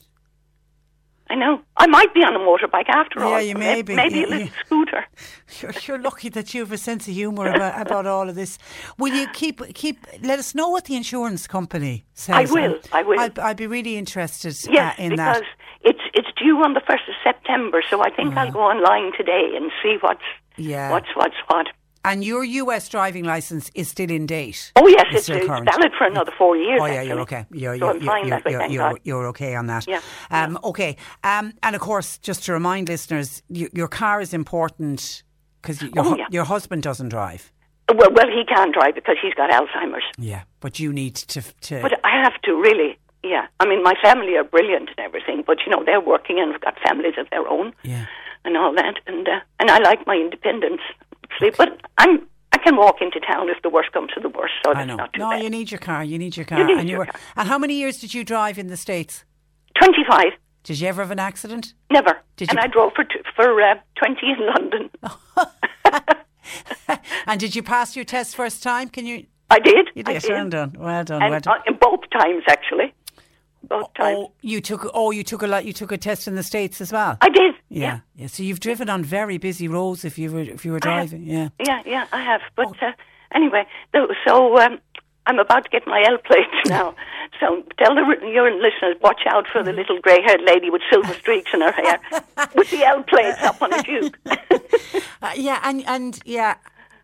I 1.29 1.35
know. 1.35 1.61
I 1.77 1.87
might 1.87 2.13
be 2.13 2.19
on 2.21 2.35
a 2.35 2.39
motorbike 2.39 2.89
after 2.89 3.23
all. 3.23 3.31
Yeah, 3.31 3.39
you 3.39 3.55
may 3.55 3.81
be. 3.81 3.95
Maybe 3.95 4.19
You- 4.19 4.25
a 4.25 4.27
little 4.27 4.45
you- 4.47 4.51
scooter. 4.65 5.05
You're, 5.61 5.73
you're 5.87 5.99
lucky 5.99 6.29
that 6.29 6.53
you 6.53 6.61
have 6.61 6.71
a 6.71 6.77
sense 6.77 7.07
of 7.07 7.13
humour 7.13 7.47
about, 7.47 7.81
about 7.87 8.05
all 8.07 8.27
of 8.29 8.35
this. 8.35 8.57
Will 8.97 9.13
you 9.13 9.27
keep 9.33 9.61
keep? 9.73 9.97
Let 10.21 10.37
us 10.39 10.53
know 10.53 10.69
what 10.69 10.85
the 10.85 10.95
insurance 10.95 11.47
company 11.47 12.05
says. 12.13 12.35
I 12.35 12.53
will, 12.53 12.79
I 12.91 13.03
will. 13.03 13.19
I'd, 13.19 13.39
I'd 13.39 13.57
be 13.57 13.67
really 13.67 13.97
interested 13.97 14.55
Yes, 14.69 14.99
uh, 14.99 15.01
in 15.03 15.09
because 15.11 15.39
that. 15.39 15.43
It's 15.83 15.99
it's 16.13 16.29
due 16.41 16.57
on 16.63 16.73
the 16.73 16.81
first 16.81 17.03
of 17.07 17.15
September, 17.23 17.81
so 17.89 18.01
I 18.01 18.09
think 18.09 18.35
I'll 18.37 18.51
go 18.51 18.61
online 18.61 19.11
today 19.17 19.51
and 19.55 19.71
see 19.81 19.97
what's 20.01 20.21
Yeah. 20.57 20.91
what's 20.91 21.07
what's 21.15 21.35
what. 21.47 21.67
And 22.05 22.21
your 22.21 22.43
US 22.43 22.89
driving 22.89 23.23
license 23.23 23.71
is 23.75 23.87
still 23.87 24.11
in 24.11 24.25
date. 24.25 24.73
Oh 24.75 24.87
yes, 24.87 25.05
it's, 25.11 25.29
it's 25.29 25.47
valid 25.47 25.91
for 25.97 26.05
another 26.05 26.33
four 26.37 26.57
years. 26.57 26.79
Oh 26.81 26.85
yeah, 26.85 26.93
actually. 26.95 27.07
you're 27.09 27.19
okay. 27.21 27.45
You're, 27.51 27.75
so 27.77 27.85
you're, 27.85 27.89
I'm 27.91 28.01
fine 28.01 28.27
you're, 28.27 28.37
way, 28.39 28.51
you're, 28.51 28.67
you're, 28.69 28.99
you're 29.03 29.27
okay 29.27 29.55
on 29.55 29.67
that. 29.67 29.87
Yeah, 29.87 30.01
Um, 30.29 30.59
okay. 30.65 30.97
Um, 31.23 31.53
and 31.63 31.75
of 31.75 31.81
course, 31.81 32.17
just 32.17 32.43
to 32.45 32.51
remind 32.53 32.89
listeners, 32.89 33.41
y- 33.49 33.69
your 33.73 33.87
car 33.87 34.19
is 34.19 34.33
important 34.33 35.23
because 35.61 35.81
your 35.81 35.91
Oh, 36.05 36.17
yeah. 36.17 36.25
your 36.29 36.43
husband 36.43 36.83
doesn't 36.83 37.07
drive. 37.09 37.53
Well, 37.93 38.11
well, 38.11 38.27
he 38.27 38.43
can't 38.45 38.73
drive 38.73 38.95
because 38.95 39.15
he's 39.21 39.33
got 39.35 39.49
Alzheimer's. 39.51 40.03
Yeah, 40.17 40.43
but 40.59 40.79
you 40.79 40.91
need 40.91 41.15
to 41.15 41.41
to. 41.41 41.81
But 41.81 41.99
I 42.05 42.21
have 42.21 42.33
to 42.43 42.51
really, 42.53 42.97
yeah. 43.23 43.47
I 43.59 43.65
mean, 43.67 43.81
my 43.83 43.93
family 44.01 44.35
are 44.35 44.43
brilliant 44.43 44.89
and 44.89 44.99
everything, 44.99 45.43
but 45.45 45.57
you 45.65 45.71
know 45.71 45.83
they're 45.83 46.01
working 46.01 46.39
and 46.39 46.51
have 46.51 46.61
got 46.61 46.75
families 46.87 47.13
of 47.17 47.29
their 47.29 47.47
own 47.47 47.73
yeah. 47.83 48.05
and 48.45 48.57
all 48.57 48.73
that, 48.75 48.95
and 49.07 49.27
uh, 49.27 49.39
and 49.59 49.69
I 49.71 49.79
like 49.79 50.05
my 50.07 50.15
independence. 50.15 50.81
Sleep, 51.39 51.55
but 51.57 51.69
I'm 51.97 52.27
I 52.51 52.57
can 52.59 52.75
walk 52.77 52.97
into 53.01 53.19
town 53.19 53.49
if 53.49 53.61
the 53.63 53.69
worst 53.69 53.91
comes 53.91 54.11
to 54.13 54.19
the 54.19 54.29
worst, 54.29 54.53
so 54.63 54.73
I 54.73 54.85
know. 54.85 54.95
not 54.97 55.13
too 55.13 55.19
No, 55.19 55.31
bad. 55.31 55.43
you 55.43 55.49
need 55.49 55.71
your 55.71 55.79
car. 55.79 56.03
You 56.03 56.17
need 56.19 56.37
your 56.37 56.45
car. 56.45 56.59
You 56.59 56.65
need 56.67 56.77
and 56.77 56.89
your 56.89 56.99
were. 56.99 57.05
car. 57.07 57.19
And 57.35 57.47
how 57.47 57.57
many 57.57 57.73
years 57.75 57.99
did 57.99 58.13
you 58.13 58.23
drive 58.23 58.57
in 58.59 58.67
the 58.67 58.77
states? 58.77 59.25
Twenty-five, 59.79 60.33
Did 60.63 60.79
you 60.79 60.87
ever 60.87 61.01
have 61.01 61.11
an 61.11 61.19
accident? 61.19 61.73
never. 61.89 62.19
Did 62.37 62.49
and 62.49 62.57
you- 62.59 62.63
I 62.63 62.67
drove 62.67 62.93
for 62.93 63.03
t- 63.05 63.19
for 63.35 63.59
uh, 63.61 63.75
twenty 63.95 64.27
in 64.31 64.45
London. 64.45 64.89
And 67.25 67.39
did 67.39 67.55
you 67.55 67.63
pass 67.63 67.95
your 67.95 68.03
test 68.05 68.35
first 68.35 68.61
time? 68.61 68.89
Can 68.89 69.05
you? 69.05 69.25
I 69.49 69.59
did. 69.59 69.87
You 69.95 70.03
did. 70.03 70.21
did. 70.21 70.29
Well 70.31 70.49
done. 70.49 70.75
Well 70.77 71.03
done. 71.05 71.21
and 71.21 71.31
well 71.31 71.39
done. 71.39 71.59
uh, 71.59 71.63
in 71.67 71.77
both 71.77 72.01
times 72.11 72.43
actually, 72.47 72.93
both 73.79 73.93
times. 73.95 74.17
Oh, 74.19 74.31
you 74.41 74.61
took. 74.61 74.89
Oh, 74.93 75.11
you 75.11 75.23
took 75.23 75.41
a 75.41 75.47
lot. 75.47 75.65
You 75.65 75.73
took 75.73 75.91
a 75.91 75.97
test 75.97 76.27
in 76.27 76.35
the 76.35 76.43
states 76.43 76.81
as 76.81 76.91
well. 76.91 77.17
I 77.21 77.29
did. 77.29 77.55
Yeah. 77.69 77.99
yeah. 78.15 78.27
So 78.27 78.43
you've 78.43 78.59
driven 78.59 78.89
on 78.89 79.03
very 79.03 79.37
busy 79.37 79.67
roads 79.67 80.05
if 80.05 80.17
you 80.17 80.31
were 80.31 80.41
if 80.41 80.63
you 80.65 80.71
were 80.71 80.79
driving. 80.79 81.23
Yeah. 81.25 81.49
Yeah, 81.59 81.81
yeah, 81.85 82.05
I 82.11 82.21
have. 82.21 82.41
But 82.55 82.67
Oh. 82.81 82.87
uh, 82.87 82.91
anyway, 83.33 83.65
so, 84.27 84.57
um, 84.59 84.79
I'm 85.25 85.39
about 85.39 85.63
to 85.63 85.69
get 85.69 85.87
my 85.87 86.03
L 86.07 86.17
plates 86.19 86.51
now. 86.67 86.93
So 87.39 87.63
tell 87.79 87.95
the, 87.95 88.03
your 88.27 88.51
listeners, 88.51 88.95
watch 89.01 89.21
out 89.27 89.45
for 89.51 89.63
the 89.63 89.71
Mm. 89.71 89.77
little 89.77 89.99
grey-haired 90.01 90.41
lady 90.45 90.69
with 90.69 90.81
silver 90.91 91.13
streaks 91.15 91.51
in 91.53 91.61
her 91.61 91.71
hair, 91.71 91.99
with 92.55 92.69
the 92.69 92.83
L 92.85 93.01
plates 93.03 93.41
up 93.41 93.61
on 93.61 93.71
her 93.71 93.81
duke. 93.81 94.17
Uh, 95.21 95.31
yeah. 95.35 95.59
And 95.63 95.83
and 95.87 96.19
yeah. 96.25 96.55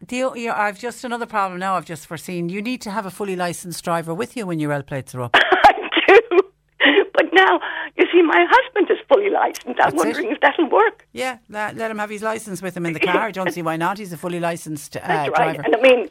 The, 0.07 0.31
yeah, 0.35 0.53
I've 0.55 0.79
just 0.79 1.03
another 1.03 1.25
problem 1.25 1.59
now. 1.59 1.75
I've 1.75 1.85
just 1.85 2.05
foreseen. 2.07 2.49
You 2.49 2.61
need 2.61 2.81
to 2.81 2.91
have 2.91 3.05
a 3.05 3.11
fully 3.11 3.35
licensed 3.35 3.83
driver 3.83 4.13
with 4.13 4.35
you 4.37 4.45
when 4.45 4.59
your 4.59 4.71
L 4.73 4.83
plates 4.83 5.13
are 5.15 5.21
up. 5.21 5.31
I 5.35 5.89
do. 6.07 6.39
But 7.19 7.33
now, 7.33 7.59
you 7.97 8.05
see, 8.13 8.21
my 8.21 8.45
husband 8.49 8.89
is 8.89 8.97
fully 9.09 9.29
licensed. 9.29 9.67
I'm 9.67 9.75
That's 9.75 9.93
it. 9.93 9.97
wondering 9.97 10.31
if 10.31 10.39
that'll 10.39 10.69
work. 10.69 11.05
Yeah, 11.11 11.39
let, 11.49 11.75
let 11.75 11.91
him 11.91 11.97
have 11.99 12.09
his 12.09 12.21
license 12.23 12.61
with 12.61 12.77
him 12.77 12.85
in 12.85 12.93
the 12.93 12.99
car. 13.11 13.17
I 13.23 13.31
don't 13.31 13.51
see 13.51 13.61
why 13.61 13.75
not. 13.75 13.97
He's 13.97 14.13
a 14.13 14.17
fully 14.17 14.39
licensed 14.39 14.95
uh, 14.95 15.01
That's 15.05 15.29
right. 15.31 15.55
driver. 15.57 15.61
And 15.65 15.75
I 15.75 15.81
mean, 15.81 16.09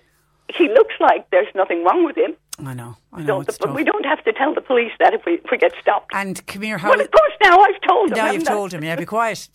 he 0.55 0.69
looks 0.69 0.95
like 1.01 1.31
there's 1.31 1.49
nothing 1.55 1.83
wrong 1.85 2.05
with 2.05 2.17
him. 2.19 2.35
I 2.59 2.75
know. 2.75 2.97
I 3.13 3.23
know. 3.23 3.43
So 3.43 3.53
the, 3.53 3.59
but 3.69 3.75
we 3.75 3.85
don't 3.85 4.05
have 4.05 4.23
to 4.25 4.33
tell 4.35 4.53
the 4.53 4.61
police 4.61 4.93
that 4.99 5.15
if 5.15 5.25
we, 5.25 5.35
if 5.35 5.51
we 5.51 5.57
get 5.57 5.73
stopped. 5.81 6.11
And 6.13 6.45
come 6.47 6.61
here, 6.61 6.77
how? 6.77 6.91
Well, 6.91 7.01
of 7.01 7.11
course, 7.11 7.33
now 7.43 7.59
I've 7.59 7.81
told 7.89 8.11
him. 8.11 8.17
Now 8.19 8.31
you've 8.33 8.43
I? 8.43 8.53
told 8.53 8.73
him. 8.75 8.85
Yeah, 8.85 8.97
be 8.97 9.07
quiet. 9.17 9.49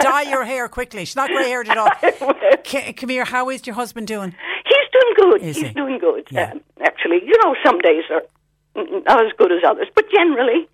Dye 0.00 0.22
your 0.22 0.44
hair 0.44 0.66
quickly. 0.68 1.04
She's 1.04 1.14
not 1.14 1.30
grey 1.30 1.48
haired 1.48 1.68
at 1.68 1.78
all. 1.78 1.90
Come 2.96 3.10
here. 3.10 3.24
How 3.24 3.50
is 3.50 3.66
your 3.66 3.74
husband 3.76 4.08
doing? 4.08 4.34
He's 4.64 4.90
doing 5.00 5.14
good. 5.16 5.42
Is 5.42 5.56
He's 5.56 5.66
he? 5.68 5.72
doing 5.74 5.98
good. 5.98 6.26
Yeah. 6.30 6.52
Um, 6.52 6.60
actually, 6.82 7.20
you 7.24 7.34
know, 7.44 7.54
some 7.64 7.78
days 7.80 8.02
are 8.10 8.22
not 9.06 9.24
as 9.26 9.32
good 9.36 9.52
as 9.52 9.60
others, 9.66 9.88
but 9.94 10.04
generally, 10.10 10.68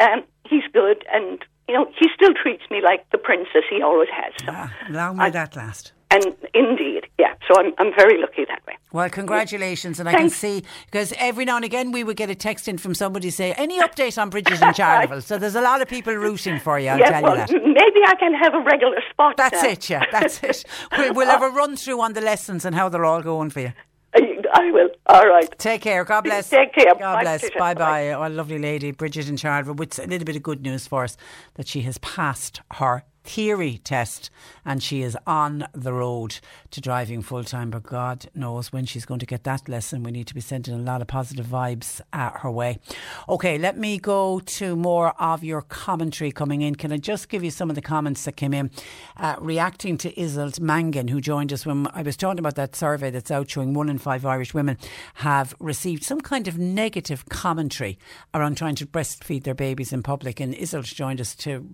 um, 0.00 0.24
he's 0.48 0.64
good, 0.72 1.04
and 1.12 1.44
you 1.68 1.74
know, 1.74 1.86
he 1.98 2.08
still 2.14 2.34
treats 2.34 2.62
me 2.70 2.80
like 2.82 3.08
the 3.10 3.18
princess 3.18 3.62
he 3.70 3.82
always 3.82 4.08
has. 4.12 4.32
So. 4.40 4.46
Ah, 4.48 4.72
long 4.90 5.16
may 5.16 5.30
that 5.30 5.56
last. 5.56 5.92
And 6.10 6.26
indeed, 6.52 7.08
yeah. 7.18 7.34
So 7.48 7.58
I'm 7.58 7.72
I'm 7.78 7.92
very 7.96 8.20
lucky 8.20 8.44
that 8.44 8.64
way. 8.66 8.76
Well, 8.92 9.10
congratulations, 9.10 9.98
and 9.98 10.08
I 10.08 10.14
can 10.14 10.30
see 10.30 10.62
because 10.84 11.12
every 11.18 11.44
now 11.44 11.56
and 11.56 11.64
again 11.64 11.90
we 11.90 12.04
would 12.04 12.16
get 12.16 12.30
a 12.30 12.36
text 12.36 12.68
in 12.68 12.78
from 12.78 12.94
somebody 12.94 13.30
say, 13.30 13.52
"Any 13.54 13.80
update 13.80 14.20
on 14.20 14.30
Bridges 14.30 14.62
and 14.62 14.76
Charleville?" 14.80 15.22
So 15.22 15.38
there's 15.38 15.56
a 15.56 15.60
lot 15.60 15.82
of 15.82 15.88
people 15.88 16.14
rooting 16.14 16.60
for 16.60 16.78
you. 16.78 16.90
I'll 16.90 17.00
yeah, 17.00 17.10
tell 17.10 17.22
well, 17.24 17.38
you 17.38 17.46
that. 17.46 17.64
maybe 17.64 18.00
I 18.06 18.14
can 18.14 18.32
have 18.34 18.54
a 18.54 18.60
regular 18.60 18.98
spot. 19.10 19.36
That's 19.36 19.62
now. 19.62 19.70
it, 19.70 19.90
yeah, 19.90 20.04
that's 20.12 20.42
it. 20.44 20.64
We'll, 20.96 21.14
we'll 21.14 21.26
have 21.28 21.42
a 21.42 21.48
run 21.48 21.76
through 21.76 22.00
on 22.00 22.12
the 22.12 22.20
lessons 22.20 22.64
and 22.64 22.76
how 22.76 22.88
they're 22.88 23.04
all 23.04 23.22
going 23.22 23.50
for 23.50 23.60
you. 23.60 23.72
I, 24.62 24.70
will. 24.70 24.88
All 25.06 25.26
right. 25.26 25.58
Take 25.58 25.82
care. 25.82 26.04
God 26.04 26.22
bless. 26.22 26.48
Take 26.48 26.72
care. 26.74 26.94
God 26.94 27.00
Bye, 27.00 27.22
bless. 27.22 27.50
Bye 27.58 27.74
bye. 27.74 28.12
Oh, 28.12 28.28
lovely 28.28 28.58
lady, 28.58 28.92
Bridget 28.92 29.28
in 29.28 29.36
Charleville, 29.36 29.74
with 29.76 29.98
a 29.98 30.06
little 30.06 30.24
bit 30.24 30.36
of 30.36 30.42
good 30.42 30.62
news 30.62 30.86
for 30.86 31.04
us 31.04 31.16
that 31.54 31.66
she 31.66 31.82
has 31.82 31.98
passed 31.98 32.60
her 32.74 33.04
theory 33.24 33.80
test 33.82 34.30
and 34.64 34.82
she 34.82 35.02
is 35.02 35.16
on 35.26 35.66
the 35.72 35.92
road 35.92 36.38
to 36.70 36.80
driving 36.80 37.22
full 37.22 37.42
time. 37.42 37.70
But 37.70 37.82
God 37.82 38.30
knows 38.34 38.72
when 38.72 38.84
she's 38.84 39.04
going 39.04 39.20
to 39.20 39.26
get 39.26 39.44
that 39.44 39.68
lesson. 39.68 40.02
We 40.02 40.12
need 40.12 40.26
to 40.28 40.34
be 40.34 40.40
sending 40.40 40.74
a 40.74 40.78
lot 40.78 41.00
of 41.00 41.08
positive 41.08 41.46
vibes 41.46 42.00
at 42.12 42.40
her 42.40 42.50
way. 42.50 42.78
Okay, 43.28 43.58
let 43.58 43.78
me 43.78 43.98
go 43.98 44.40
to 44.40 44.76
more 44.76 45.20
of 45.20 45.42
your 45.42 45.62
commentary 45.62 46.30
coming 46.30 46.62
in. 46.62 46.74
Can 46.74 46.92
I 46.92 46.98
just 46.98 47.28
give 47.28 47.42
you 47.42 47.50
some 47.50 47.70
of 47.70 47.76
the 47.76 47.82
comments 47.82 48.24
that 48.24 48.36
came 48.36 48.52
in 48.52 48.70
uh, 49.16 49.36
reacting 49.40 49.96
to 49.98 50.12
Isolt 50.12 50.60
Mangan, 50.60 51.08
who 51.08 51.20
joined 51.20 51.52
us 51.52 51.64
when 51.64 51.88
I 51.92 52.02
was 52.02 52.16
talking 52.16 52.38
about 52.38 52.56
that 52.56 52.76
survey 52.76 53.10
that's 53.10 53.30
out 53.30 53.50
showing 53.50 53.74
one 53.74 53.88
in 53.88 53.98
five 53.98 54.26
Irish 54.26 54.52
women 54.52 54.76
have 55.14 55.54
received 55.58 56.04
some 56.04 56.20
kind 56.20 56.46
of 56.46 56.58
negative 56.58 57.26
commentary 57.28 57.98
around 58.34 58.56
trying 58.56 58.74
to 58.76 58.86
breastfeed 58.86 59.44
their 59.44 59.54
babies 59.54 59.92
in 59.92 60.02
public. 60.02 60.40
And 60.40 60.54
Isolt 60.54 60.94
joined 60.94 61.20
us 61.20 61.34
to 61.36 61.66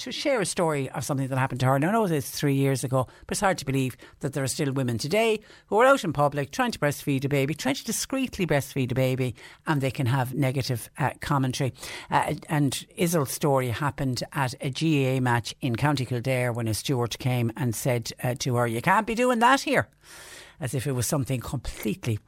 to 0.00 0.12
share 0.12 0.40
a 0.40 0.46
story 0.46 0.88
of 0.90 1.04
something 1.04 1.28
that 1.28 1.38
happened 1.38 1.60
to 1.60 1.66
her. 1.66 1.78
Now, 1.78 1.88
I 1.88 1.92
know 1.92 2.06
this 2.06 2.30
three 2.30 2.54
years 2.54 2.84
ago, 2.84 3.06
but 3.26 3.32
it's 3.32 3.40
hard 3.40 3.58
to 3.58 3.66
believe 3.66 3.96
that 4.20 4.32
there 4.32 4.42
are 4.42 4.48
still 4.48 4.72
women 4.72 4.96
today 4.96 5.40
who 5.66 5.78
are 5.78 5.84
out 5.84 6.04
in 6.04 6.12
public 6.12 6.50
trying 6.50 6.70
to 6.72 6.78
breastfeed 6.78 7.24
a 7.24 7.28
baby, 7.28 7.54
trying 7.54 7.74
to 7.74 7.84
discreetly 7.84 8.46
breastfeed 8.46 8.92
a 8.92 8.94
baby, 8.94 9.34
and 9.66 9.80
they 9.80 9.90
can 9.90 10.06
have 10.06 10.34
negative 10.34 10.88
uh, 10.98 11.10
commentary. 11.20 11.74
Uh, 12.10 12.34
and 12.48 12.86
Isolt's 12.98 13.32
story 13.32 13.68
happened 13.68 14.22
at 14.32 14.54
a 14.62 14.70
GAA 14.70 15.20
match 15.20 15.54
in 15.60 15.76
County 15.76 16.06
Kildare 16.06 16.52
when 16.52 16.66
a 16.66 16.74
steward 16.74 17.18
came 17.18 17.52
and 17.56 17.74
said 17.74 18.10
uh, 18.22 18.34
to 18.38 18.56
her, 18.56 18.66
You 18.66 18.80
can't 18.80 19.06
be 19.06 19.14
doing 19.14 19.38
that 19.40 19.60
here. 19.60 19.88
As 20.60 20.74
if 20.74 20.86
it 20.86 20.92
was 20.92 21.06
something 21.06 21.40
completely 21.40 22.18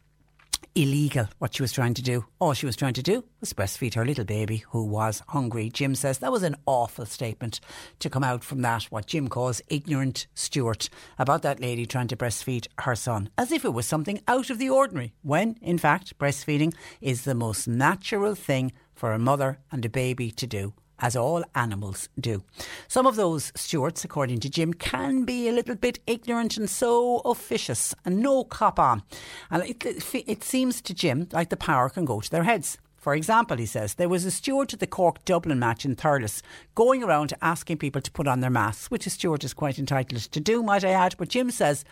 illegal 0.75 1.29
what 1.39 1.55
she 1.55 1.63
was 1.63 1.73
trying 1.73 1.95
to 1.95 2.03
do. 2.03 2.25
All 2.39 2.53
she 2.55 2.67
was 2.67 2.77
trying 2.77 2.95
to 2.95 3.03
do 3.03 3.25
was 3.41 3.53
breastfeed 3.53 3.95
her 3.95 4.05
little 4.05 4.25
baby 4.25 4.65
who 4.71 4.85
was 4.85 5.23
hungry. 5.29 5.71
Jim 5.71 5.95
says 5.95 6.19
that 6.19 6.33
was 6.33 6.43
an 6.43 6.57
awful 6.67 7.07
statement 7.07 7.61
to 7.99 8.11
come 8.11 8.25
out 8.25 8.45
from 8.45 8.63
that, 8.63 8.85
what 8.85 9.07
Jim 9.07 9.29
calls 9.29 9.63
ignorant 9.69 10.27
steward, 10.35 10.89
about 11.19 11.43
that 11.43 11.61
lady 11.61 11.87
trying 11.87 12.09
to 12.09 12.17
breastfeed 12.17 12.67
her 12.81 12.95
son, 12.95 13.29
as 13.37 13.53
if 13.53 13.65
it 13.65 13.75
was 13.75 13.87
something 13.87 14.21
out 14.29 14.51
of 14.51 14.59
the 14.59 14.71
ordinary, 14.71 15.13
when, 15.23 15.57
in 15.61 15.79
fact, 15.79 16.19
breastfeeding 16.19 16.75
is 17.01 17.25
the 17.25 17.35
most 17.35 17.67
natural 17.67 18.35
thing 18.35 18.73
for 18.95 19.13
a 19.13 19.19
mother 19.19 19.59
and 19.71 19.85
a 19.85 19.89
baby 19.89 20.31
to 20.31 20.47
do 20.47 20.73
as 21.03 21.17
all 21.17 21.45
animals 21.55 22.09
do. 22.19 22.43
Some 22.89 23.07
of 23.07 23.17
those 23.17 23.53
stewards, 23.55 24.05
according 24.05 24.41
to 24.41 24.49
Jim, 24.49 24.73
can 24.73 25.25
be 25.25 25.49
a 25.49 25.53
little 25.53 25.75
bit 25.75 25.99
ignorant 26.07 26.57
and 26.57 26.71
so 26.71 27.19
officious 27.25 27.95
and 28.05 28.21
no 28.21 28.45
cop 28.45 28.79
on. 28.79 29.03
And 29.51 29.65
it, 29.65 29.85
it 30.15 30.45
seems 30.45 30.81
to 30.81 30.95
Jim 30.95 31.29
like 31.33 31.51
the 31.51 31.57
power 31.57 31.91
can 31.91 32.05
go 32.05 32.21
to 32.21 32.31
their 32.31 32.45
heads. 32.45 32.79
For 32.97 33.17
example, 33.17 33.57
he 33.57 33.67
says, 33.67 33.95
there 33.95 34.09
was 34.09 34.25
a 34.25 34.31
steward 34.31 34.73
at 34.73 34.79
the 34.79 34.87
Cork 34.87 35.25
Dublin 35.25 35.59
match 35.59 35.85
in 35.85 35.97
Thurles 35.97 36.41
going 36.77 37.03
around 37.03 37.35
asking 37.43 37.79
people 37.79 38.01
to 38.01 38.13
put 38.13 38.29
on 38.29 38.39
their 38.39 38.49
masks, 38.49 38.93
which 38.93 39.09
a 39.09 39.11
steward 39.11 39.43
is 39.43 39.53
quite 39.53 39.77
entitled 39.77 40.23
to 40.23 40.41
do, 40.41 40.63
might 40.63 40.85
I 40.85 40.91
add. 40.91 41.17
But 41.19 41.29
Jim 41.29 41.51
says 41.51 41.85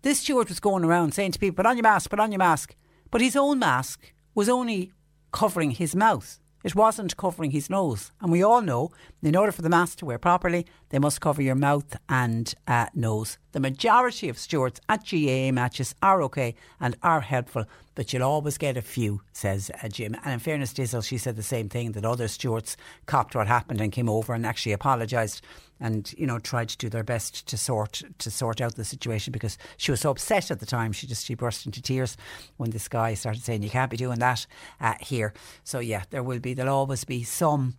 this 0.00 0.20
steward 0.20 0.48
was 0.48 0.58
going 0.58 0.82
around 0.82 1.12
saying 1.12 1.32
to 1.32 1.38
people, 1.38 1.56
put 1.56 1.66
on 1.66 1.76
your 1.76 1.82
mask, 1.82 2.08
put 2.08 2.20
on 2.20 2.32
your 2.32 2.38
mask. 2.38 2.74
But 3.10 3.20
his 3.20 3.36
own 3.36 3.58
mask 3.58 4.14
was 4.34 4.48
only 4.48 4.92
covering 5.30 5.72
his 5.72 5.94
mouth. 5.94 6.39
It 6.62 6.74
wasn't 6.74 7.16
covering 7.16 7.52
his 7.52 7.70
nose. 7.70 8.12
And 8.20 8.30
we 8.30 8.42
all 8.42 8.60
know, 8.60 8.90
in 9.22 9.36
order 9.36 9.52
for 9.52 9.62
the 9.62 9.68
mask 9.68 9.98
to 9.98 10.06
wear 10.06 10.18
properly, 10.18 10.66
they 10.90 10.98
must 10.98 11.20
cover 11.20 11.40
your 11.40 11.54
mouth 11.54 11.96
and 12.08 12.54
uh, 12.68 12.86
nose. 12.94 13.38
The 13.52 13.60
majority 13.60 14.28
of 14.28 14.38
stewards 14.38 14.80
at 14.88 15.08
GAA 15.08 15.50
matches 15.52 15.94
are 16.02 16.22
okay 16.22 16.54
and 16.78 16.96
are 17.02 17.20
helpful, 17.20 17.64
but 17.94 18.12
you'll 18.12 18.22
always 18.22 18.58
get 18.58 18.76
a 18.76 18.82
few, 18.82 19.22
says 19.32 19.70
uh, 19.82 19.88
Jim. 19.88 20.14
And 20.22 20.34
in 20.34 20.38
fairness 20.38 20.72
Isolt, 20.74 21.06
she 21.06 21.18
said 21.18 21.36
the 21.36 21.42
same 21.42 21.68
thing, 21.68 21.92
that 21.92 22.04
other 22.04 22.28
stewards 22.28 22.76
copped 23.06 23.34
what 23.34 23.46
happened 23.48 23.80
and 23.80 23.90
came 23.92 24.08
over 24.08 24.34
and 24.34 24.46
actually 24.46 24.72
apologised 24.72 25.42
and, 25.80 26.12
you 26.18 26.26
know, 26.26 26.38
tried 26.38 26.68
to 26.68 26.76
do 26.76 26.88
their 26.90 27.02
best 27.02 27.46
to 27.48 27.56
sort 27.56 28.02
to 28.18 28.30
sort 28.30 28.60
out 28.60 28.74
the 28.74 28.84
situation 28.84 29.32
because 29.32 29.56
she 29.78 29.90
was 29.90 30.00
so 30.00 30.10
upset 30.10 30.50
at 30.50 30.60
the 30.60 30.66
time. 30.66 30.92
She 30.92 31.06
just 31.06 31.24
she 31.24 31.34
burst 31.34 31.64
into 31.66 31.80
tears 31.80 32.16
when 32.58 32.70
this 32.70 32.86
guy 32.86 33.14
started 33.14 33.42
saying, 33.42 33.62
you 33.62 33.70
can't 33.70 33.90
be 33.90 33.96
doing 33.96 34.18
that 34.18 34.46
uh, 34.80 34.94
here. 35.00 35.32
So, 35.64 35.78
yeah, 35.78 36.02
there 36.10 36.22
will 36.22 36.38
be, 36.38 36.52
there'll 36.52 36.74
always 36.74 37.04
be 37.04 37.24
some 37.24 37.76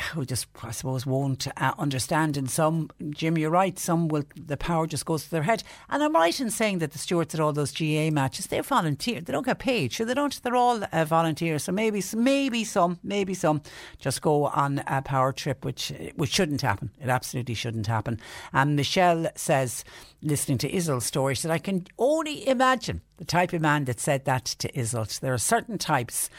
who 0.00 0.24
just, 0.24 0.46
I 0.62 0.70
suppose, 0.70 1.06
won't 1.06 1.46
uh, 1.56 1.72
understand. 1.78 2.36
And 2.36 2.50
some, 2.50 2.90
Jim, 3.10 3.38
you're 3.38 3.50
right, 3.50 3.78
some 3.78 4.08
will, 4.08 4.24
the 4.36 4.56
power 4.56 4.86
just 4.86 5.06
goes 5.06 5.24
to 5.24 5.30
their 5.30 5.42
head. 5.42 5.62
And 5.88 6.02
I'm 6.02 6.14
right 6.14 6.38
in 6.38 6.50
saying 6.50 6.78
that 6.78 6.92
the 6.92 6.98
stewards 6.98 7.34
at 7.34 7.40
all 7.40 7.52
those 7.52 7.72
GAA 7.72 8.10
matches, 8.10 8.46
they're 8.46 8.62
volunteer. 8.62 9.20
They 9.20 9.32
don't 9.32 9.46
get 9.46 9.58
paid. 9.58 9.92
Sure, 9.92 10.06
they 10.06 10.14
don't. 10.14 10.42
They're 10.42 10.56
all 10.56 10.82
uh, 10.92 11.04
volunteers. 11.04 11.64
So 11.64 11.72
maybe, 11.72 12.02
maybe 12.14 12.64
some, 12.64 12.98
maybe 13.02 13.34
some 13.34 13.62
just 13.98 14.22
go 14.22 14.46
on 14.46 14.82
a 14.86 15.02
power 15.02 15.32
trip, 15.32 15.64
which, 15.64 15.92
which 16.16 16.30
shouldn't 16.30 16.62
happen. 16.62 16.90
It 17.00 17.08
absolutely 17.08 17.54
shouldn't 17.54 17.86
happen. 17.86 18.20
And 18.52 18.76
Michelle 18.76 19.28
says, 19.34 19.84
listening 20.22 20.58
to 20.58 20.72
Isolt's 20.72 21.06
story, 21.06 21.36
said, 21.36 21.50
I 21.50 21.58
can 21.58 21.86
only 21.98 22.46
imagine 22.48 23.02
the 23.16 23.24
type 23.24 23.52
of 23.52 23.60
man 23.60 23.84
that 23.84 24.00
said 24.00 24.24
that 24.24 24.44
to 24.44 24.72
Isolt. 24.72 25.20
There 25.20 25.34
are 25.34 25.38
certain 25.38 25.78
types 25.78 26.30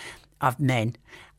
of 0.41 0.59
men 0.59 0.95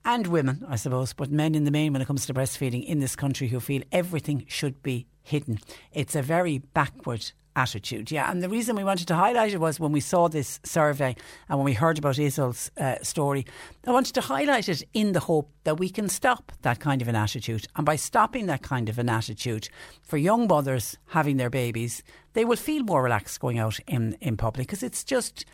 and 0.07 0.29
women, 0.29 0.65
I 0.69 0.77
suppose, 0.77 1.13
but 1.13 1.31
men 1.31 1.55
in 1.57 1.65
the 1.65 1.71
main 1.71 1.93
when 1.93 2.01
it 2.01 2.07
comes 2.07 2.27
to 2.27 2.35
breastfeeding 2.35 2.87
in 2.87 3.01
this 3.01 3.17
country 3.17 3.49
who 3.49 3.59
feel 3.59 3.83
everything 3.91 4.47
should 4.49 4.81
be 4.83 5.07
hidden. 5.23 5.59
It's 5.93 6.15
a 6.15 6.23
very 6.23 6.59
backward 6.59 7.33
attitude. 7.57 8.13
Yeah, 8.13 8.31
and 8.31 8.41
the 8.41 8.49
reason 8.49 8.77
we 8.77 8.85
wanted 8.85 9.09
to 9.09 9.17
highlight 9.17 9.53
it 9.53 9.59
was 9.59 9.81
when 9.81 9.91
we 9.91 10.01
saw 10.01 10.29
this 10.29 10.61
survey 10.63 11.17
and 11.49 11.59
when 11.59 11.65
we 11.65 11.73
heard 11.73 11.99
about 11.99 12.21
Isolt's 12.21 12.71
uh, 12.77 12.97
story, 13.03 13.47
I 13.85 13.91
wanted 13.91 14.15
to 14.15 14.21
highlight 14.21 14.69
it 14.69 14.85
in 14.93 15.11
the 15.11 15.21
hope 15.21 15.51
that 15.65 15.81
we 15.81 15.89
can 15.89 16.09
stop 16.09 16.53
that 16.63 16.79
kind 16.79 17.03
of 17.03 17.09
an 17.09 17.17
attitude. 17.17 17.67
And 17.75 17.85
by 17.85 17.97
stopping 17.97 18.47
that 18.47 18.63
kind 18.63 18.89
of 18.89 19.01
an 19.01 19.09
attitude, 19.09 19.69
for 20.05 20.19
young 20.19 20.47
mothers 20.47 20.97
having 21.07 21.37
their 21.37 21.51
babies, 21.51 22.05
they 22.35 22.45
will 22.45 22.57
feel 22.57 22.85
more 22.85 23.03
relaxed 23.03 23.41
going 23.41 23.59
out 23.59 23.81
in, 23.89 24.17
in 24.21 24.37
public 24.37 24.69
because 24.69 24.85
it's 24.85 25.03
just, 25.03 25.45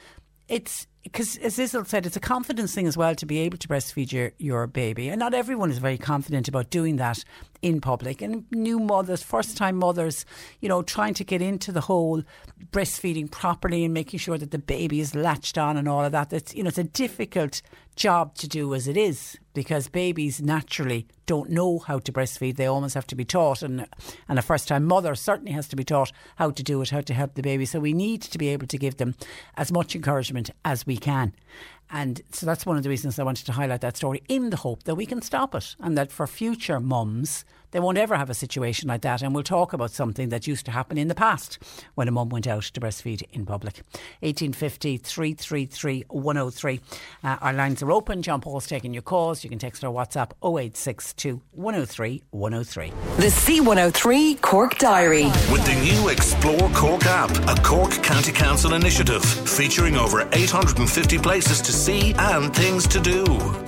it's 0.49 0.87
because 1.03 1.37
as 1.39 1.59
Isolt 1.59 1.89
said, 1.89 2.07
it's 2.07 2.17
a 2.17 2.21
confidence 2.21 2.75
thing 2.75 2.87
as 2.87 2.97
well 2.97 3.15
to 3.15 3.27
be 3.27 3.39
able 3.41 3.59
to 3.59 3.69
breastfeed 3.69 4.13
your, 4.13 4.33
your 4.39 4.67
baby. 4.67 5.09
And 5.09 5.19
not 5.19 5.35
everyone 5.35 5.71
is 5.71 5.79
very 5.79 5.99
confident 5.99 6.49
about 6.49 6.71
doing 6.71 6.97
that 6.97 7.25
in 7.61 7.81
public. 7.81 8.23
And 8.23 8.45
new 8.53 8.79
mothers, 8.79 9.23
first 9.23 9.57
time 9.57 9.77
mothers, 9.77 10.25
you 10.61 10.69
know, 10.69 10.83
trying 10.83 11.15
to 11.15 11.25
get 11.25 11.43
into 11.43 11.73
the 11.73 11.83
whole 11.83 12.23
breastfeeding 12.71 13.31
properly 13.31 13.85
and 13.85 13.93
making 13.93 14.21
sure 14.21 14.39
that 14.39 14.53
the 14.53 14.59
baby 14.59 15.01
is 15.01 15.15
latched 15.15 15.59
on 15.59 15.77
and 15.77 15.89
all 15.89 16.05
of 16.05 16.13
that. 16.13 16.33
It's, 16.33 16.55
you 16.55 16.63
know, 16.63 16.69
it's 16.69 16.79
a 16.79 16.85
difficult 16.85 17.63
job 17.97 18.35
to 18.37 18.49
do 18.49 18.75
as 18.75 18.89
it 18.89 18.97
is 18.97 19.39
because 19.55 19.89
babies 19.89 20.41
naturally 20.41 21.07
don't 21.27 21.51
know 21.51 21.79
how 21.79 21.99
to 21.99 22.13
breastfeed. 22.13 22.57
They 22.57 22.67
almost 22.67 22.95
have 22.95 23.07
to 23.09 23.15
be 23.15 23.25
taught, 23.25 23.63
and 23.63 23.87
and 24.29 24.39
a 24.39 24.43
first 24.43 24.69
time 24.69 24.85
mother 24.85 25.15
certainly 25.15 25.53
has 25.53 25.69
to 25.69 25.77
be 25.77 25.85
taught 25.85 26.13
how 26.37 26.51
to 26.51 26.63
do 26.63 26.81
it, 26.83 26.91
how 26.91 27.03
to 27.03 27.15
help 27.15 27.35
the 27.35 27.43
baby. 27.43 27.65
So 27.65 27.81
we 27.81 27.93
need 27.93 28.23
to 28.23 28.39
be 28.39 28.49
able 28.49 28.67
to 28.67 28.79
give 28.79 28.97
them 28.97 29.15
as 29.57 29.71
much 29.71 29.95
encouragement 29.95 30.51
as 30.65 30.87
we 30.87 30.92
can. 30.97 31.33
And 31.91 32.23
so 32.31 32.47
that's 32.47 32.65
one 32.65 32.79
of 32.79 32.83
the 32.83 32.89
reasons 32.89 33.19
I 33.19 33.23
wanted 33.23 33.45
to 33.47 33.53
highlight 33.53 33.83
that 33.83 33.99
story 33.99 34.23
in 34.29 34.51
the 34.51 34.57
hope 34.57 34.85
that 34.85 34.95
we 34.95 35.05
can 35.05 35.21
stop 35.21 35.55
it 35.55 35.77
and 35.79 35.97
that 35.99 36.11
for 36.11 36.27
future 36.27 36.81
mums, 36.81 37.45
they 37.73 37.81
won't 37.81 37.99
ever 37.99 38.17
have 38.17 38.31
a 38.31 38.35
situation 38.35 38.89
like 38.89 39.03
that. 39.03 39.23
And 39.23 39.35
we'll 39.35 39.43
talk 39.43 39.73
about 39.73 39.91
something 39.91 40.29
that 40.29 40.47
used 40.47 40.65
to 40.67 40.71
happen 40.71 40.97
in 40.97 41.09
the 41.09 41.15
past 41.15 41.59
when 41.95 42.09
a 42.09 42.11
mum 42.11 42.29
went 42.29 42.47
out 42.47 42.63
to 42.63 42.81
breastfeed 42.81 43.23
in 43.33 43.45
public. 43.45 43.83
1850 44.21 44.99
333 44.99 46.05
103. 46.09 46.81
Uh, 47.25 47.37
our 47.41 47.53
lines 47.53 47.83
are 47.83 47.91
open. 47.91 48.23
John 48.23 48.41
Paul's 48.41 48.67
taking 48.67 48.93
your 48.93 49.03
calls. 49.03 49.43
You 49.43 49.51
can 49.51 49.59
text 49.59 49.85
our 49.85 49.93
WhatsApp 49.93 50.33
0862 50.43 51.41
103 51.53 52.23
103. 52.31 52.91
The 53.17 53.27
C103 53.27 54.41
Cork 54.41 54.79
Diary. 54.79 55.25
With 55.51 55.65
the 55.65 55.75
new 55.75 56.09
Explore 56.09 56.71
Cork 56.71 57.05
app, 57.07 57.31
a 57.49 57.61
Cork 57.63 57.93
County 58.03 58.33
Council 58.33 58.75
initiative 58.75 59.25
featuring 59.25 59.97
over 59.97 60.29
850 60.33 61.19
places 61.19 61.61
to 61.63 61.73
see 61.73 62.15
and 62.19 62.55
things 62.55 62.87
to 62.89 63.01
do. 63.01 63.62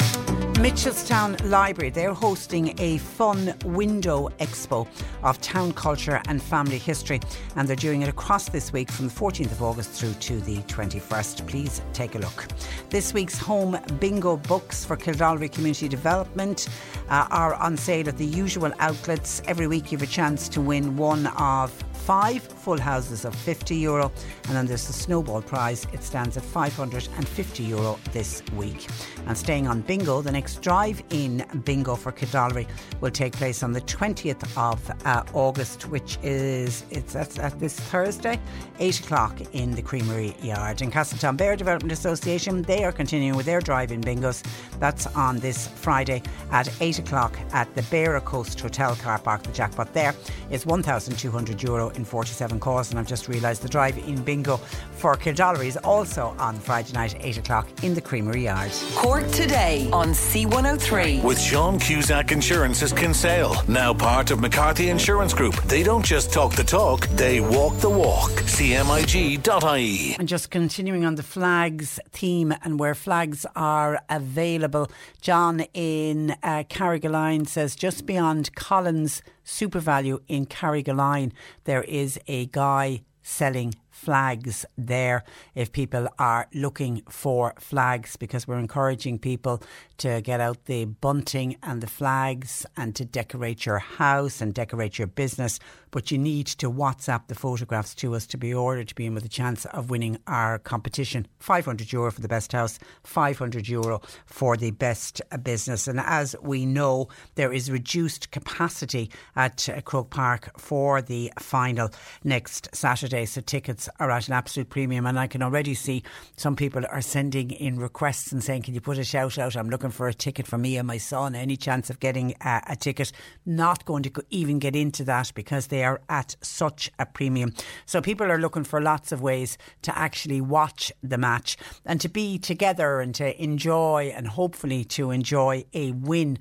Mitchelstown 0.64 1.50
Library, 1.50 1.90
they're 1.90 2.14
hosting 2.14 2.74
a 2.80 2.96
fun 2.96 3.52
window 3.66 4.30
expo 4.40 4.88
of 5.22 5.38
town 5.42 5.74
culture 5.74 6.22
and 6.26 6.42
family 6.42 6.78
history, 6.78 7.20
and 7.56 7.68
they're 7.68 7.76
doing 7.76 8.00
it 8.00 8.08
across 8.08 8.48
this 8.48 8.72
week 8.72 8.90
from 8.90 9.08
the 9.08 9.12
14th 9.12 9.52
of 9.52 9.62
August 9.62 9.90
through 9.90 10.14
to 10.14 10.40
the 10.40 10.56
21st. 10.62 11.46
Please 11.46 11.82
take 11.92 12.14
a 12.14 12.18
look. 12.18 12.46
This 12.88 13.12
week's 13.12 13.36
home 13.36 13.78
bingo 14.00 14.38
books 14.38 14.86
for 14.86 14.96
Kildorrery 14.96 15.52
Community 15.52 15.86
Development 15.86 16.66
uh, 17.10 17.26
are 17.30 17.56
on 17.56 17.76
sale 17.76 18.08
at 18.08 18.16
the 18.16 18.24
usual 18.24 18.72
outlets. 18.78 19.42
Every 19.46 19.66
week 19.66 19.92
you 19.92 19.98
have 19.98 20.08
a 20.08 20.10
chance 20.10 20.48
to 20.48 20.62
win 20.62 20.96
one 20.96 21.26
of 21.26 21.74
five 22.04 22.42
full 22.42 22.78
houses 22.78 23.24
of 23.24 23.34
50 23.34 23.74
euro, 23.76 24.12
and 24.44 24.54
then 24.54 24.66
there's 24.66 24.86
the 24.86 24.92
snowball 24.92 25.40
prize. 25.40 25.86
It 25.92 26.02
stands 26.02 26.36
at 26.36 26.42
550 26.42 27.62
euro 27.62 27.98
this 28.12 28.42
week. 28.56 28.86
And 29.26 29.36
staying 29.36 29.66
on 29.66 29.80
bingo, 29.80 30.20
the 30.20 30.30
next 30.30 30.60
drive-in 30.60 31.46
bingo 31.64 31.94
for 31.94 32.12
Kildorrery 32.12 32.66
will 33.00 33.10
take 33.10 33.32
place 33.32 33.62
on 33.62 33.72
the 33.72 33.80
20th 33.82 34.44
of 34.56 35.06
uh, 35.06 35.22
August, 35.32 35.88
which 35.88 36.18
is 36.22 36.84
it's 36.90 37.16
at, 37.16 37.38
at 37.38 37.58
this 37.58 37.80
Thursday, 37.80 38.38
eight 38.80 39.00
o'clock 39.00 39.40
in 39.54 39.74
the 39.74 39.82
Creamery 39.82 40.36
Yard. 40.42 40.82
In 40.82 40.90
Castletownbere 40.90 41.56
Development 41.56 41.92
Association, 41.92 42.62
they 42.62 42.84
are 42.84 42.92
continuing 42.92 43.36
with 43.36 43.46
their 43.46 43.60
drive-in 43.60 44.02
bingos. 44.02 44.44
That's 44.78 45.06
on 45.08 45.38
this 45.38 45.68
Friday 45.68 46.22
at 46.50 46.70
eight 46.82 46.98
o'clock 46.98 47.38
at 47.52 47.74
the 47.74 47.82
Beara 47.82 48.22
Coast 48.22 48.60
Hotel 48.60 48.94
car 48.96 49.18
park. 49.18 49.42
The 49.42 49.52
jackpot 49.52 49.94
there 49.94 50.14
is 50.50 50.66
1,200 50.66 51.62
euro 51.62 51.93
in 51.96 52.04
47 52.04 52.60
calls, 52.60 52.90
and 52.90 52.98
I've 52.98 53.06
just 53.06 53.28
realised 53.28 53.62
the 53.62 53.68
drive-in 53.68 54.22
bingo 54.22 54.56
for 54.92 55.16
Kildorrery 55.16 55.66
is 55.66 55.76
also 55.78 56.34
on 56.38 56.56
Friday 56.56 56.92
night, 56.92 57.16
eight 57.20 57.38
o'clock 57.38 57.68
in 57.82 57.94
the 57.94 58.00
Creamery 58.00 58.44
Yard. 58.44 58.72
Cork 58.94 59.28
today 59.30 59.88
on 59.92 60.08
C103. 60.08 61.22
With 61.22 61.40
Sean 61.40 61.78
Cusack 61.78 62.32
Insurance's 62.32 62.92
Kinsale, 62.92 63.54
now 63.68 63.92
part 63.92 64.30
of 64.30 64.40
McCarthy 64.40 64.88
Insurance 64.88 65.34
Group. 65.34 65.54
They 65.64 65.82
don't 65.82 66.04
just 66.04 66.32
talk 66.32 66.54
the 66.54 66.64
talk, 66.64 67.06
they 67.08 67.40
walk 67.40 67.76
the 67.78 67.90
walk. 67.90 68.30
CMIG.ie. 68.30 70.16
And 70.18 70.28
just 70.28 70.50
continuing 70.50 71.04
on 71.04 71.16
the 71.16 71.22
flags 71.22 71.98
theme 72.10 72.54
and 72.62 72.78
where 72.78 72.94
flags 72.94 73.44
are 73.56 74.00
available, 74.08 74.90
John 75.20 75.60
in 75.74 76.30
uh, 76.42 76.64
Carrigaline 76.68 77.46
says 77.46 77.76
just 77.76 78.06
beyond 78.06 78.54
Collins 78.54 79.22
SuperValu 79.44 80.20
in 80.28 80.46
Carrigaline, 80.46 81.32
there 81.64 81.82
is 81.82 82.18
a 82.26 82.46
guy 82.46 83.02
selling 83.22 83.74
flags 83.90 84.66
there 84.76 85.24
if 85.54 85.72
people 85.72 86.06
are 86.18 86.46
looking 86.52 87.02
for 87.08 87.54
flags 87.58 88.16
because 88.16 88.46
we're 88.46 88.58
encouraging 88.58 89.18
people 89.18 89.62
to 89.96 90.20
get 90.20 90.40
out 90.40 90.66
the 90.66 90.84
bunting 90.84 91.56
and 91.62 91.80
the 91.80 91.86
flags 91.86 92.66
and 92.76 92.94
to 92.94 93.04
decorate 93.04 93.64
your 93.64 93.78
house 93.78 94.40
and 94.40 94.52
decorate 94.52 94.98
your 94.98 95.06
business. 95.06 95.58
But 95.94 96.10
you 96.10 96.18
need 96.18 96.48
to 96.48 96.68
WhatsApp 96.68 97.28
the 97.28 97.36
photographs 97.36 97.94
to 97.94 98.16
us 98.16 98.26
to 98.26 98.36
be 98.36 98.52
ordered 98.52 98.88
to 98.88 98.96
be 98.96 99.06
in 99.06 99.14
with 99.14 99.24
a 99.24 99.28
chance 99.28 99.64
of 99.66 99.90
winning 99.90 100.18
our 100.26 100.58
competition. 100.58 101.28
500 101.38 101.92
euro 101.92 102.10
for 102.10 102.20
the 102.20 102.26
best 102.26 102.50
house, 102.50 102.80
500 103.04 103.68
euro 103.68 104.02
for 104.26 104.56
the 104.56 104.72
best 104.72 105.22
business. 105.44 105.86
And 105.86 106.00
as 106.00 106.34
we 106.42 106.66
know, 106.66 107.06
there 107.36 107.52
is 107.52 107.70
reduced 107.70 108.32
capacity 108.32 109.08
at 109.36 109.68
Croke 109.84 110.10
Park 110.10 110.58
for 110.58 111.00
the 111.00 111.32
final 111.38 111.90
next 112.24 112.74
Saturday. 112.74 113.24
So 113.24 113.40
tickets 113.40 113.88
are 114.00 114.10
at 114.10 114.26
an 114.26 114.34
absolute 114.34 114.70
premium. 114.70 115.06
And 115.06 115.16
I 115.16 115.28
can 115.28 115.44
already 115.44 115.74
see 115.74 116.02
some 116.36 116.56
people 116.56 116.82
are 116.90 117.02
sending 117.02 117.52
in 117.52 117.78
requests 117.78 118.32
and 118.32 118.42
saying, 118.42 118.62
Can 118.62 118.74
you 118.74 118.80
put 118.80 118.98
a 118.98 119.04
shout 119.04 119.38
out? 119.38 119.54
I'm 119.54 119.70
looking 119.70 119.90
for 119.90 120.08
a 120.08 120.14
ticket 120.14 120.48
for 120.48 120.58
me 120.58 120.76
and 120.76 120.88
my 120.88 120.98
son. 120.98 121.36
Any 121.36 121.56
chance 121.56 121.88
of 121.88 122.00
getting 122.00 122.34
a, 122.40 122.62
a 122.70 122.74
ticket? 122.74 123.12
Not 123.46 123.84
going 123.84 124.02
to 124.02 124.24
even 124.30 124.58
get 124.58 124.74
into 124.74 125.04
that 125.04 125.30
because 125.36 125.68
they 125.68 125.83
are 125.84 126.00
at 126.08 126.36
such 126.40 126.90
a 126.98 127.06
premium. 127.06 127.54
So 127.86 128.00
people 128.00 128.30
are 128.30 128.38
looking 128.38 128.64
for 128.64 128.80
lots 128.80 129.12
of 129.12 129.22
ways 129.22 129.56
to 129.82 129.96
actually 129.96 130.40
watch 130.40 130.92
the 131.02 131.18
match 131.18 131.56
and 131.84 132.00
to 132.00 132.08
be 132.08 132.38
together 132.38 133.00
and 133.00 133.14
to 133.16 133.42
enjoy 133.42 134.12
and 134.16 134.26
hopefully 134.26 134.84
to 134.84 135.10
enjoy 135.10 135.64
a 135.72 135.92
win. 135.92 136.38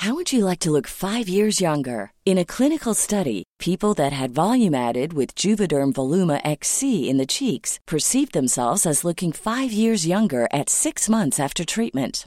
How 0.00 0.14
would 0.14 0.32
you 0.32 0.46
like 0.46 0.60
to 0.60 0.70
look 0.70 0.86
five 0.86 1.28
years 1.28 1.60
younger? 1.60 2.12
In 2.24 2.38
a 2.38 2.44
clinical 2.46 2.94
study, 2.94 3.44
people 3.58 3.92
that 3.96 4.14
had 4.14 4.30
volume 4.30 4.74
added 4.74 5.12
with 5.12 5.34
Juvederm 5.34 5.92
Voluma 5.92 6.40
XC 6.42 7.10
in 7.10 7.18
the 7.18 7.26
cheeks 7.26 7.78
perceived 7.86 8.32
themselves 8.32 8.86
as 8.86 9.04
looking 9.04 9.30
five 9.30 9.72
years 9.72 10.06
younger 10.06 10.48
at 10.54 10.70
six 10.70 11.10
months 11.10 11.38
after 11.38 11.66
treatment. 11.66 12.26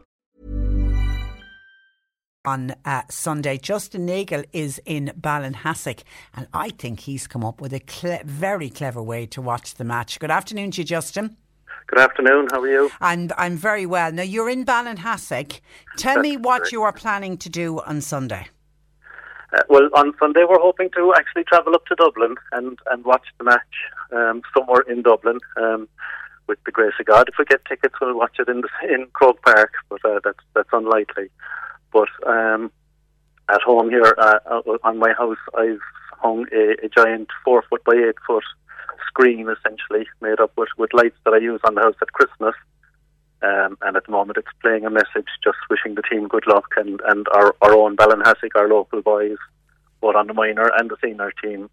on 2.45 2.73
uh, 2.85 3.03
Sunday. 3.09 3.57
Justin 3.57 4.05
Nagel 4.05 4.43
is 4.51 4.81
in 4.85 5.11
Ballinhassig, 5.19 6.03
and 6.35 6.47
I 6.53 6.69
think 6.69 7.01
he's 7.01 7.27
come 7.27 7.45
up 7.45 7.61
with 7.61 7.73
a 7.73 7.79
cle- 7.79 8.21
very 8.25 8.69
clever 8.69 9.01
way 9.01 9.25
to 9.27 9.41
watch 9.41 9.75
the 9.75 9.83
match. 9.83 10.19
Good 10.19 10.31
afternoon 10.31 10.71
to 10.71 10.81
you, 10.81 10.85
Justin. 10.85 11.37
Good 11.87 11.99
afternoon. 11.99 12.47
How 12.51 12.61
are 12.61 12.67
you? 12.67 12.91
And 13.01 13.33
I'm 13.37 13.57
very 13.57 13.85
well. 13.85 14.11
Now, 14.11 14.23
you're 14.23 14.49
in 14.49 14.65
Ballinhassig. 14.65 15.59
Tell 15.97 16.19
me 16.19 16.37
what 16.37 16.71
you 16.71 16.83
are 16.83 16.93
planning 16.93 17.37
to 17.37 17.49
do 17.49 17.79
on 17.81 18.01
Sunday. 18.01 18.47
Uh, 19.53 19.63
well, 19.69 19.89
on 19.95 20.13
Sunday 20.17 20.45
we're 20.47 20.61
hoping 20.61 20.89
to 20.95 21.13
actually 21.17 21.43
travel 21.43 21.75
up 21.75 21.85
to 21.87 21.95
Dublin 21.95 22.35
and, 22.53 22.79
and 22.89 23.03
watch 23.03 23.25
the 23.37 23.43
match 23.43 23.59
um, 24.13 24.41
somewhere 24.55 24.81
in 24.87 25.01
Dublin. 25.01 25.39
Um, 25.57 25.87
with 26.47 26.57
the 26.65 26.71
grace 26.71 26.93
of 26.99 27.05
God, 27.05 27.29
if 27.29 27.35
we 27.37 27.45
get 27.45 27.63
tickets, 27.65 27.95
we'll 28.01 28.17
watch 28.17 28.37
it 28.39 28.49
in 28.49 28.61
the, 28.61 28.69
in 28.93 29.07
Croke 29.13 29.41
Park, 29.41 29.71
but 29.89 30.03
uh, 30.03 30.19
that's 30.23 30.39
that's 30.53 30.69
unlikely. 30.73 31.29
But 31.91 32.09
um, 32.25 32.71
at 33.49 33.61
home 33.61 33.89
here 33.89 34.15
uh, 34.17 34.39
on 34.83 34.97
my 34.97 35.13
house, 35.13 35.37
I've 35.57 35.79
hung 36.19 36.45
a, 36.53 36.85
a 36.85 36.89
giant 36.89 37.29
four 37.43 37.63
foot 37.69 37.83
by 37.83 37.93
eight 37.93 38.15
foot 38.25 38.43
screen, 39.07 39.49
essentially 39.49 40.07
made 40.21 40.39
up 40.39 40.51
with, 40.55 40.69
with 40.77 40.93
lights 40.93 41.17
that 41.25 41.33
I 41.33 41.37
use 41.37 41.59
on 41.63 41.75
the 41.75 41.81
house 41.81 41.95
at 42.01 42.13
Christmas. 42.13 42.55
Um, 43.43 43.77
and 43.81 43.97
at 43.97 44.05
the 44.05 44.11
moment, 44.11 44.37
it's 44.37 44.47
playing 44.61 44.85
a 44.85 44.89
message, 44.91 45.27
just 45.43 45.57
wishing 45.69 45.95
the 45.95 46.03
team 46.03 46.27
good 46.27 46.45
luck, 46.45 46.71
and, 46.77 47.01
and 47.07 47.27
our, 47.33 47.55
our 47.61 47.73
own 47.73 47.97
Ballinhassig, 47.97 48.51
our 48.55 48.67
local 48.67 49.01
boys, 49.01 49.37
both 49.99 50.15
on 50.15 50.27
the 50.27 50.33
minor 50.33 50.71
and 50.77 50.89
the 50.91 50.97
senior 51.03 51.33
team. 51.43 51.69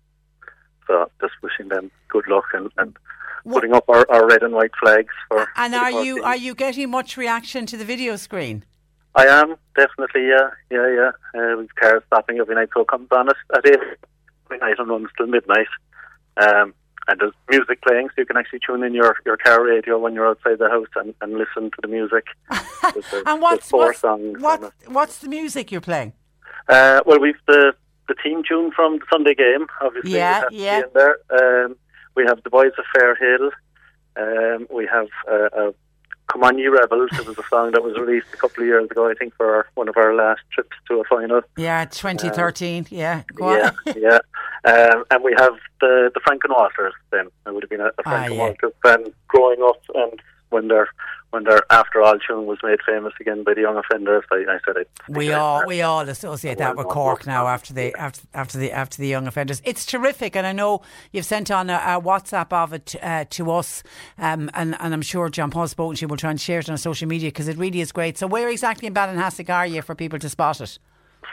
So 0.87 1.11
just 1.21 1.35
wishing 1.43 1.69
them 1.69 1.91
good 2.09 2.27
luck 2.27 2.47
and, 2.55 2.71
and 2.79 2.97
putting 3.45 3.75
up 3.75 3.85
our, 3.89 4.11
our 4.11 4.27
red 4.27 4.43
and 4.43 4.55
white 4.55 4.73
flags 4.81 5.13
for. 5.29 5.47
And 5.57 5.75
for 5.75 5.81
are 5.81 5.91
you 5.91 6.15
team. 6.17 6.25
are 6.25 6.37
you 6.37 6.55
getting 6.55 6.91
much 6.91 7.17
reaction 7.19 7.67
to 7.67 7.77
the 7.77 7.85
video 7.85 8.17
screen? 8.17 8.65
I 9.19 9.27
am 9.41 9.57
definitely, 9.77 10.29
yeah, 10.29 10.51
yeah, 10.71 10.89
yeah. 10.99 11.11
Uh, 11.35 11.57
with 11.59 11.75
cars 11.75 12.03
stopping 12.07 12.39
every 12.39 12.55
night, 12.55 12.69
so 12.75 12.85
comes 12.85 13.09
on 13.11 13.29
at, 13.29 13.37
at 13.57 13.67
eight 13.67 13.81
every 14.47 14.59
night 14.59 14.79
and 14.79 14.89
runs 14.89 15.09
till 15.17 15.27
midnight. 15.27 15.67
Um, 16.37 16.73
and 17.09 17.19
there's 17.21 17.33
music 17.51 17.81
playing, 17.83 18.09
so 18.09 18.15
you 18.19 18.27
can 18.27 18.37
actually 18.37 18.61
tune 18.65 18.83
in 18.85 18.95
your, 18.95 19.17
your 19.27 19.37
car 19.39 19.65
radio 19.65 19.99
when 19.99 20.15
you're 20.15 20.29
outside 20.29 20.59
the 20.59 20.69
house 20.69 20.87
and, 20.97 21.15
and 21.23 21.33
listen 21.39 21.71
to 21.71 21.79
the 21.83 21.89
music. 21.89 22.27
There's- 22.51 23.23
And 23.27 23.41
what's 23.43 23.69
four 23.71 23.87
what's, 23.87 24.03
what, 24.03 24.73
what's 24.87 25.19
the 25.19 25.29
music 25.29 25.73
you're 25.73 25.81
playing? 25.81 26.13
Uh, 26.69 27.01
well, 27.07 27.19
we've 27.19 27.35
the 27.47 27.73
the 28.09 28.15
team 28.23 28.43
tune 28.49 28.71
from 28.73 28.99
the 28.99 29.05
Sunday 29.13 29.35
game. 29.35 29.67
Obviously, 29.83 30.13
Yeah, 30.13 30.39
it 30.39 30.41
has 30.41 30.43
to 30.45 30.49
be 30.51 30.63
yeah. 30.63 30.83
there. 30.95 31.65
Um, 31.65 31.77
we 32.15 32.25
have 32.27 32.43
the 32.43 32.51
boys 32.51 32.73
of 32.79 32.85
Fair 32.95 33.15
Hill. 33.17 33.51
Um, 34.17 34.67
we 34.75 34.87
have 34.91 35.09
uh, 35.31 35.49
uh, 35.59 35.73
"Come 36.29 36.45
On 36.45 36.59
You 36.59 36.73
Rebels." 36.73 37.11
It 37.13 37.27
was 37.27 37.39
a 37.39 37.43
song 37.49 37.73
that 37.73 37.83
was 37.83 37.97
released 37.99 38.29
a 38.33 38.37
couple 38.37 38.63
of 38.63 38.67
years 38.67 38.91
ago, 38.91 39.09
I 39.09 39.15
think, 39.15 39.35
for 39.37 39.55
our, 39.55 39.67
one 39.75 39.89
of 39.89 39.97
our 39.97 40.15
last 40.15 40.41
trips 40.53 40.77
to 40.89 41.01
a 41.01 41.05
final. 41.05 41.43
Yeah, 41.57 41.85
2013. 41.85 42.87
yeah, 42.91 43.23
go 43.35 43.57
yeah, 43.57 43.71
on. 43.87 43.95
yeah. 44.01 44.19
Um, 44.65 45.05
and 45.11 45.25
we 45.25 45.35
have 45.39 45.55
the 45.81 46.11
the 46.15 46.21
Frank 46.25 46.45
and 46.45 46.53
Walters. 46.53 46.95
Then 47.11 47.29
I 47.47 47.51
would 47.51 47.63
have 47.63 47.71
been 47.71 47.81
a, 47.81 47.91
a 47.99 48.03
Frank 48.03 48.07
Ah, 48.07 48.25
and 48.25 48.35
yeah. 48.35 48.41
Walters 48.41 48.73
fan 48.83 49.13
growing 49.29 49.63
up, 49.63 49.81
and 49.95 50.21
when 50.51 50.69
their 50.69 50.89
when 51.31 51.45
their 51.45 51.63
After 51.71 52.03
All 52.03 52.19
tune 52.19 52.47
was 52.47 52.59
made 52.63 52.79
famous 52.87 53.13
again 53.21 53.45
by 53.45 53.55
the 53.55 53.61
Young 53.61 53.77
Offenders, 53.77 54.25
I, 54.31 54.45
I 54.49 54.59
said 54.65 54.77
it. 54.79 54.91
We 55.09 55.33
all 55.33 55.67
we 55.67 55.83
all 55.83 56.09
associate 56.09 56.59
that 56.59 56.77
with 56.77 56.89
Cork 56.89 57.27
now 57.27 57.47
after 57.47 57.75
the 57.75 57.95
after 57.95 58.23
after 58.35 58.59
the 58.59 58.73
after 58.73 58.99
the 58.99 59.09
young 59.09 59.27
offenders. 59.27 59.61
It's 59.65 59.85
terrific, 59.85 60.37
and 60.37 60.47
I 60.47 60.53
know 60.53 60.83
you've 61.13 61.27
sent 61.27 61.51
on 61.51 61.69
a, 61.71 61.75
a 61.75 62.01
WhatsApp 62.01 62.53
of 62.53 62.73
it 62.73 62.95
uh, 63.03 63.25
to 63.31 63.51
us, 63.51 63.83
um, 64.17 64.51
and 64.55 64.77
and 64.81 64.95
I'm 64.95 65.03
sure 65.03 65.29
John 65.29 65.51
Paul 65.51 65.69
spoken 65.69 65.97
to 65.97 66.03
you. 66.03 66.09
We'll 66.09 66.17
try 66.17 66.31
and 66.31 66.41
share 66.41 66.61
it 66.61 66.71
on 66.71 66.79
social 66.79 67.09
media 67.09 67.29
because 67.29 67.49
it 67.49 67.59
really 67.59 67.81
is 67.81 67.93
great. 67.93 68.17
So 68.17 68.27
where 68.27 68.49
exactly 68.49 68.87
in 68.87 68.95
Ballinhassig 68.95 69.53
are 69.53 69.67
you 69.67 69.83
for 69.83 69.95
people 69.95 70.19
to 70.19 70.29
spot 70.29 70.61
it? 70.61 70.79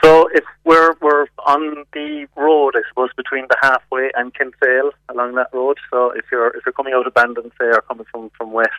So 0.02 0.28
if 0.34 0.44
we're 0.64 0.94
we're 1.00 1.26
on 1.46 1.84
the 1.94 2.26
road, 2.36 2.74
I 2.76 2.82
suppose 2.88 3.10
between 3.16 3.46
the 3.48 3.56
halfway 3.62 4.10
and 4.14 4.34
Kinsale 4.34 4.90
along 5.08 5.36
that 5.36 5.48
road. 5.52 5.78
So 5.90 6.10
if 6.10 6.26
you're 6.30 6.48
if 6.48 6.66
you're 6.66 6.72
coming 6.72 6.92
out 6.92 7.06
of 7.06 7.14
Bandon, 7.14 7.50
say, 7.58 7.66
or 7.66 7.82
coming 7.88 8.06
from 8.10 8.30
from 8.36 8.52
west, 8.52 8.70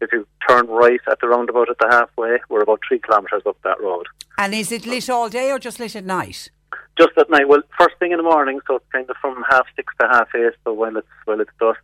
if 0.00 0.12
you 0.12 0.26
turn 0.48 0.66
right 0.68 1.00
at 1.10 1.18
the 1.20 1.28
roundabout 1.28 1.70
at 1.70 1.78
the 1.78 1.88
halfway, 1.90 2.38
we're 2.48 2.62
about 2.62 2.80
three 2.86 2.98
kilometres 3.00 3.42
up 3.46 3.56
that 3.64 3.80
road. 3.80 4.06
And 4.38 4.54
is 4.54 4.70
it 4.72 4.86
lit 4.86 5.08
all 5.08 5.28
day 5.28 5.50
or 5.50 5.58
just 5.58 5.80
lit 5.80 5.96
at 5.96 6.04
night? 6.04 6.50
Just 6.98 7.12
at 7.18 7.30
night, 7.30 7.48
well, 7.48 7.62
first 7.78 7.96
thing 7.98 8.12
in 8.12 8.16
the 8.16 8.22
morning, 8.22 8.60
so 8.66 8.76
it's 8.76 8.84
kind 8.92 9.08
of 9.08 9.16
from 9.20 9.42
half 9.48 9.66
six 9.76 9.92
to 10.00 10.06
half 10.08 10.28
eight. 10.34 10.54
So 10.64 10.72
when 10.72 10.96
it's 10.96 11.06
when 11.26 11.40
it's 11.40 11.50
dusk, 11.60 11.80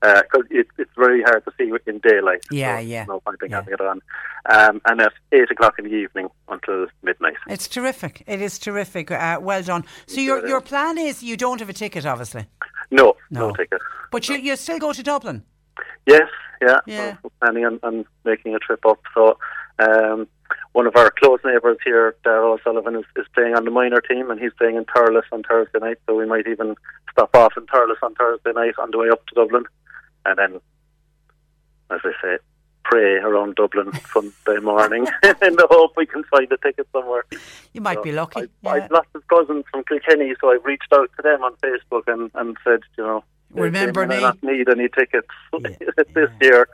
because 0.00 0.46
it, 0.50 0.66
it's 0.78 0.90
very 0.96 1.22
hard 1.22 1.44
to 1.44 1.52
see 1.58 1.70
in 1.86 1.98
daylight. 1.98 2.44
Yeah, 2.50 2.76
so 2.78 2.82
yeah. 2.82 3.04
No 3.04 3.20
point 3.20 3.38
in 3.42 3.50
having 3.52 3.74
it 3.74 3.80
on. 3.80 4.00
Um, 4.50 4.80
and 4.86 5.00
at 5.00 5.12
eight 5.32 5.50
o'clock 5.50 5.74
in 5.78 5.84
the 5.84 5.90
evening 5.92 6.28
until 6.48 6.86
midnight. 7.02 7.34
It's 7.48 7.68
terrific. 7.68 8.22
It 8.26 8.40
is 8.42 8.58
terrific. 8.58 9.10
Uh, 9.10 9.38
well 9.40 9.62
done. 9.62 9.84
So 10.06 10.20
your 10.20 10.46
your 10.46 10.60
plan 10.60 10.98
is 10.98 11.22
you 11.22 11.36
don't 11.36 11.60
have 11.60 11.68
a 11.68 11.72
ticket, 11.72 12.06
obviously, 12.06 12.46
No, 12.90 13.14
No. 13.30 13.48
no, 13.48 13.54
ticket. 13.54 13.80
but 14.10 14.28
you 14.28 14.36
you 14.36 14.56
still 14.56 14.78
go 14.78 14.92
to 14.92 15.02
Dublin. 15.02 15.44
Yes, 16.06 16.28
yeah. 16.60 16.80
Yeah. 16.86 17.16
We're 17.22 17.30
planning 17.40 17.64
on, 17.64 17.80
on 17.82 18.04
making 18.24 18.54
a 18.54 18.58
trip 18.58 18.84
up. 18.86 19.00
So, 19.14 19.38
um, 19.78 20.26
one 20.72 20.86
of 20.86 20.96
our 20.96 21.10
close 21.10 21.40
neighbours 21.44 21.78
here, 21.84 22.14
Darrell 22.24 22.54
O'Sullivan, 22.54 22.96
is, 22.96 23.04
is 23.16 23.26
playing 23.34 23.54
on 23.54 23.64
the 23.64 23.70
minor 23.70 24.00
team, 24.00 24.30
and 24.30 24.40
he's 24.40 24.52
playing 24.58 24.76
in 24.76 24.84
Thurles 24.84 25.22
on 25.32 25.42
Thursday 25.42 25.78
night. 25.78 25.98
So 26.06 26.14
we 26.14 26.26
might 26.26 26.46
even 26.46 26.74
stop 27.10 27.34
off 27.34 27.52
in 27.56 27.66
Thurles 27.66 27.96
on 28.02 28.14
Thursday 28.14 28.52
night 28.52 28.74
on 28.78 28.90
the 28.90 28.98
way 28.98 29.08
up 29.10 29.24
to 29.26 29.34
Dublin, 29.34 29.64
and 30.24 30.38
then, 30.38 30.60
as 31.90 32.00
I 32.04 32.12
say, 32.22 32.38
pray 32.84 33.16
around 33.16 33.54
Dublin 33.56 33.92
Sunday 34.12 34.60
morning 34.60 35.06
in 35.22 35.56
the 35.56 35.66
hope 35.70 35.92
we 35.96 36.06
can 36.06 36.24
find 36.24 36.50
a 36.52 36.56
ticket 36.58 36.86
somewhere. 36.92 37.24
You 37.72 37.80
might 37.80 37.98
So 37.98 38.02
be 38.02 38.12
lucky. 38.12 38.40
I, 38.42 38.46
yeah. 38.62 38.70
I've 38.70 38.90
lots 38.90 39.08
of 39.14 39.26
cousins 39.28 39.64
from 39.70 39.84
Kilkenny, 39.84 40.34
so 40.40 40.50
I've 40.50 40.64
reached 40.64 40.92
out 40.92 41.10
to 41.16 41.22
them 41.22 41.42
on 41.42 41.54
Facebook 41.56 42.02
and, 42.06 42.30
and 42.34 42.56
said, 42.64 42.80
you 42.96 43.04
know, 43.04 43.24
Remember 43.54 44.06
they 44.06 44.16
may 44.16 44.22
not 44.22 44.42
need 44.42 44.68
any 44.68 44.88
tickets 44.88 45.28
this 46.14 46.30
year, 46.40 46.68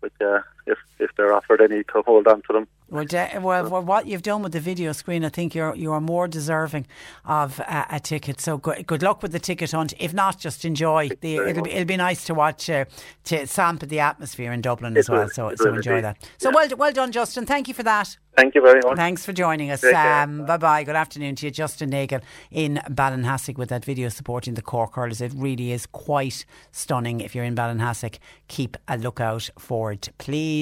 but 0.00 0.12
uh, 0.20 0.40
if 0.70 0.78
if 0.98 1.10
they're 1.16 1.32
offered 1.32 1.60
any 1.60 1.82
to 1.84 2.02
hold 2.02 2.26
on 2.26 2.42
to 2.42 2.52
them. 2.52 2.68
Well, 2.90 3.04
de- 3.04 3.38
well, 3.40 3.68
well, 3.70 3.82
what 3.82 4.06
you've 4.06 4.22
done 4.22 4.42
with 4.42 4.52
the 4.52 4.60
video 4.60 4.90
screen, 4.92 5.24
I 5.24 5.28
think 5.28 5.54
you're 5.54 5.74
you 5.76 5.92
are 5.92 6.00
more 6.00 6.26
deserving 6.26 6.86
of 7.24 7.60
uh, 7.60 7.84
a 7.88 8.00
ticket. 8.00 8.40
So 8.40 8.58
good, 8.58 8.86
good 8.86 9.02
luck 9.02 9.22
with 9.22 9.32
the 9.32 9.38
ticket 9.38 9.70
hunt. 9.70 9.94
If 9.98 10.12
not, 10.12 10.38
just 10.38 10.64
enjoy 10.64 11.10
the. 11.20 11.36
It'll 11.36 11.62
be, 11.62 11.70
it'll 11.70 11.84
be 11.84 11.96
nice 11.96 12.24
to 12.24 12.34
watch 12.34 12.68
uh, 12.68 12.86
to 13.24 13.46
sample 13.46 13.88
the 13.88 14.00
atmosphere 14.00 14.52
in 14.52 14.60
Dublin 14.60 14.96
as 14.96 15.08
well. 15.08 15.28
So 15.28 15.54
so 15.56 15.74
enjoy 15.74 15.98
indeed. 15.98 16.04
that. 16.04 16.28
So 16.38 16.50
well 16.52 16.68
well 16.76 16.92
done, 16.92 17.12
Justin. 17.12 17.46
Thank 17.46 17.68
you 17.68 17.74
for 17.74 17.84
that. 17.84 18.16
Thank 18.36 18.54
you 18.54 18.62
very 18.62 18.80
much. 18.84 18.96
Thanks 18.96 19.24
for 19.26 19.32
joining 19.32 19.70
us. 19.70 19.82
Um, 19.84 20.46
bye 20.46 20.56
bye. 20.56 20.84
Good 20.84 20.96
afternoon 20.96 21.34
to 21.36 21.46
you, 21.46 21.50
Justin 21.50 21.90
Nagel 21.90 22.20
in 22.50 22.80
Ballinhassig 22.88 23.58
with 23.58 23.68
that 23.70 23.84
video 23.84 24.08
supporting 24.08 24.54
the 24.54 24.62
Cork 24.62 24.94
Hurlers. 24.94 25.20
It 25.20 25.32
really 25.34 25.72
is 25.72 25.86
quite 25.86 26.44
stunning. 26.72 27.20
If 27.20 27.34
you're 27.34 27.44
in 27.44 27.54
Ballinhassig, 27.54 28.18
keep 28.48 28.76
a 28.88 28.96
lookout 28.96 29.50
for 29.58 29.92
it, 29.92 30.08
please. 30.18 30.59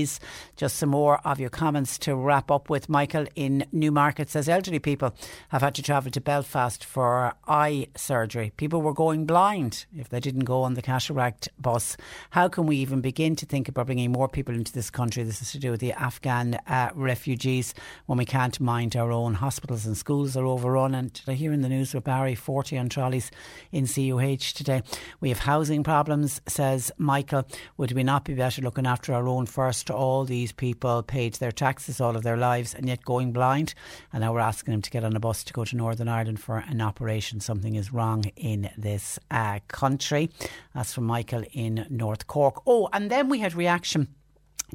Just 0.57 0.77
some 0.77 0.91
more 0.91 1.21
of 1.25 1.41
your 1.41 1.51
comments 1.51 1.99
to 1.99 2.15
wrap 2.15 2.51
up 2.51 2.71
with. 2.71 2.89
Michael 2.89 3.27
in 3.35 3.65
Newmarket 3.73 4.31
says 4.31 4.49
elderly 4.49 4.79
people 4.79 5.15
have 5.49 5.63
had 5.63 5.75
to 5.75 5.83
travel 5.83 6.11
to 6.11 6.21
Belfast 6.21 6.85
for 6.85 7.35
eye 7.47 7.89
surgery. 7.97 8.53
People 8.57 8.83
were 8.83 8.93
going 8.93 9.27
blind 9.27 9.87
if 9.97 10.09
they 10.09 10.21
didn't 10.21 10.45
go 10.45 10.63
on 10.63 10.75
the 10.75 10.83
cataract 10.83 11.49
bus. 11.59 11.97
How 12.31 12.49
can 12.49 12.67
we 12.67 12.77
even 12.77 13.01
begin 13.01 13.37
to 13.37 13.47
think 13.47 13.69
about 13.69 13.87
bringing 13.87 14.13
more 14.13 14.29
people 14.29 14.55
into 14.55 14.73
this 14.73 14.91
country? 14.91 15.23
This 15.23 15.43
is 15.43 15.53
to 15.53 15.59
do 15.59 15.71
with 15.71 15.81
the 15.81 15.93
Afghan 15.93 16.55
uh, 16.67 16.91
refugees 16.95 17.75
when 18.07 18.19
we 18.19 18.25
can't 18.25 18.61
mind 18.61 18.97
our 18.97 19.13
own. 19.13 19.35
Hospitals 19.35 19.87
and 19.87 19.97
schools 19.97 20.37
are 20.37 20.47
overrun. 20.47 20.95
And 20.95 21.13
did 21.13 21.29
I 21.29 21.35
hear 21.35 21.53
in 21.53 21.63
the 21.63 21.69
news 21.69 21.95
with 21.95 22.05
Barry 22.05 22.35
40 22.35 22.79
on 22.79 22.89
trolleys 22.89 23.31
in 23.73 23.87
CUH 23.87 24.55
today? 24.55 24.83
We 25.21 25.29
have 25.29 25.41
housing 25.41 25.83
problems, 25.83 26.41
says 26.47 26.91
Michael. 26.99 27.47
Would 27.77 27.93
we 27.93 28.03
not 28.03 28.25
be 28.25 28.35
better 28.35 28.63
looking 28.63 28.87
after 28.87 29.15
our 29.15 29.29
own 29.29 29.47
first? 29.47 29.78
To 29.85 29.95
all 29.95 30.25
these 30.25 30.53
people 30.53 31.03
paid 31.03 31.35
their 31.35 31.53
taxes 31.53 32.01
all 32.01 32.17
of 32.17 32.23
their 32.23 32.37
lives 32.37 32.75
and 32.75 32.87
yet 32.87 33.05
going 33.05 33.33
blind. 33.33 33.75
And 34.13 34.23
now 34.23 34.33
we're 34.33 34.41
asking 34.41 34.73
them 34.73 34.83
to 34.83 34.91
get 34.91 35.05
on 35.05 35.17
a 35.17 35.21
bus 35.21 35.45
to 35.45 35.53
go 35.53 35.65
to 35.65 35.77
Northern 35.77 36.09
Ireland 36.09 36.41
for 36.41 36.59
an 36.59 36.81
operation. 36.81 37.41
Something 37.41 37.75
is 37.75 37.93
wrong 37.93 38.25
in 38.37 38.71
this 38.77 39.19
uh, 39.31 39.61
country. 39.69 40.31
That's 40.75 40.93
from 40.93 41.05
Michael 41.05 41.45
in 41.53 41.87
North 41.91 42.27
Cork. 42.27 42.63
Oh, 42.67 42.89
and 42.93 43.11
then 43.11 43.29
we 43.29 43.39
had 43.39 43.55
reaction 43.55 44.09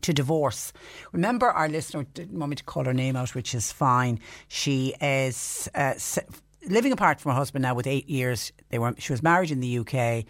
to 0.01 0.13
divorce. 0.13 0.73
Remember, 1.11 1.49
our 1.49 1.69
listener 1.69 2.03
didn't 2.13 2.39
want 2.39 2.49
me 2.49 2.55
to 2.55 2.63
call 2.63 2.85
her 2.85 2.93
name 2.93 3.15
out, 3.15 3.35
which 3.35 3.53
is 3.53 3.71
fine. 3.71 4.19
She 4.47 4.95
is 5.01 5.69
uh, 5.75 5.93
living 6.67 6.91
apart 6.91 7.19
from 7.19 7.31
her 7.31 7.37
husband 7.37 7.63
now 7.63 7.75
with 7.75 7.87
eight 7.87 8.09
years. 8.09 8.51
They 8.69 8.79
were 8.79 8.95
she 8.97 9.13
was 9.13 9.23
married 9.23 9.51
in 9.51 9.59
the 9.59 9.79
UK. 9.79 10.25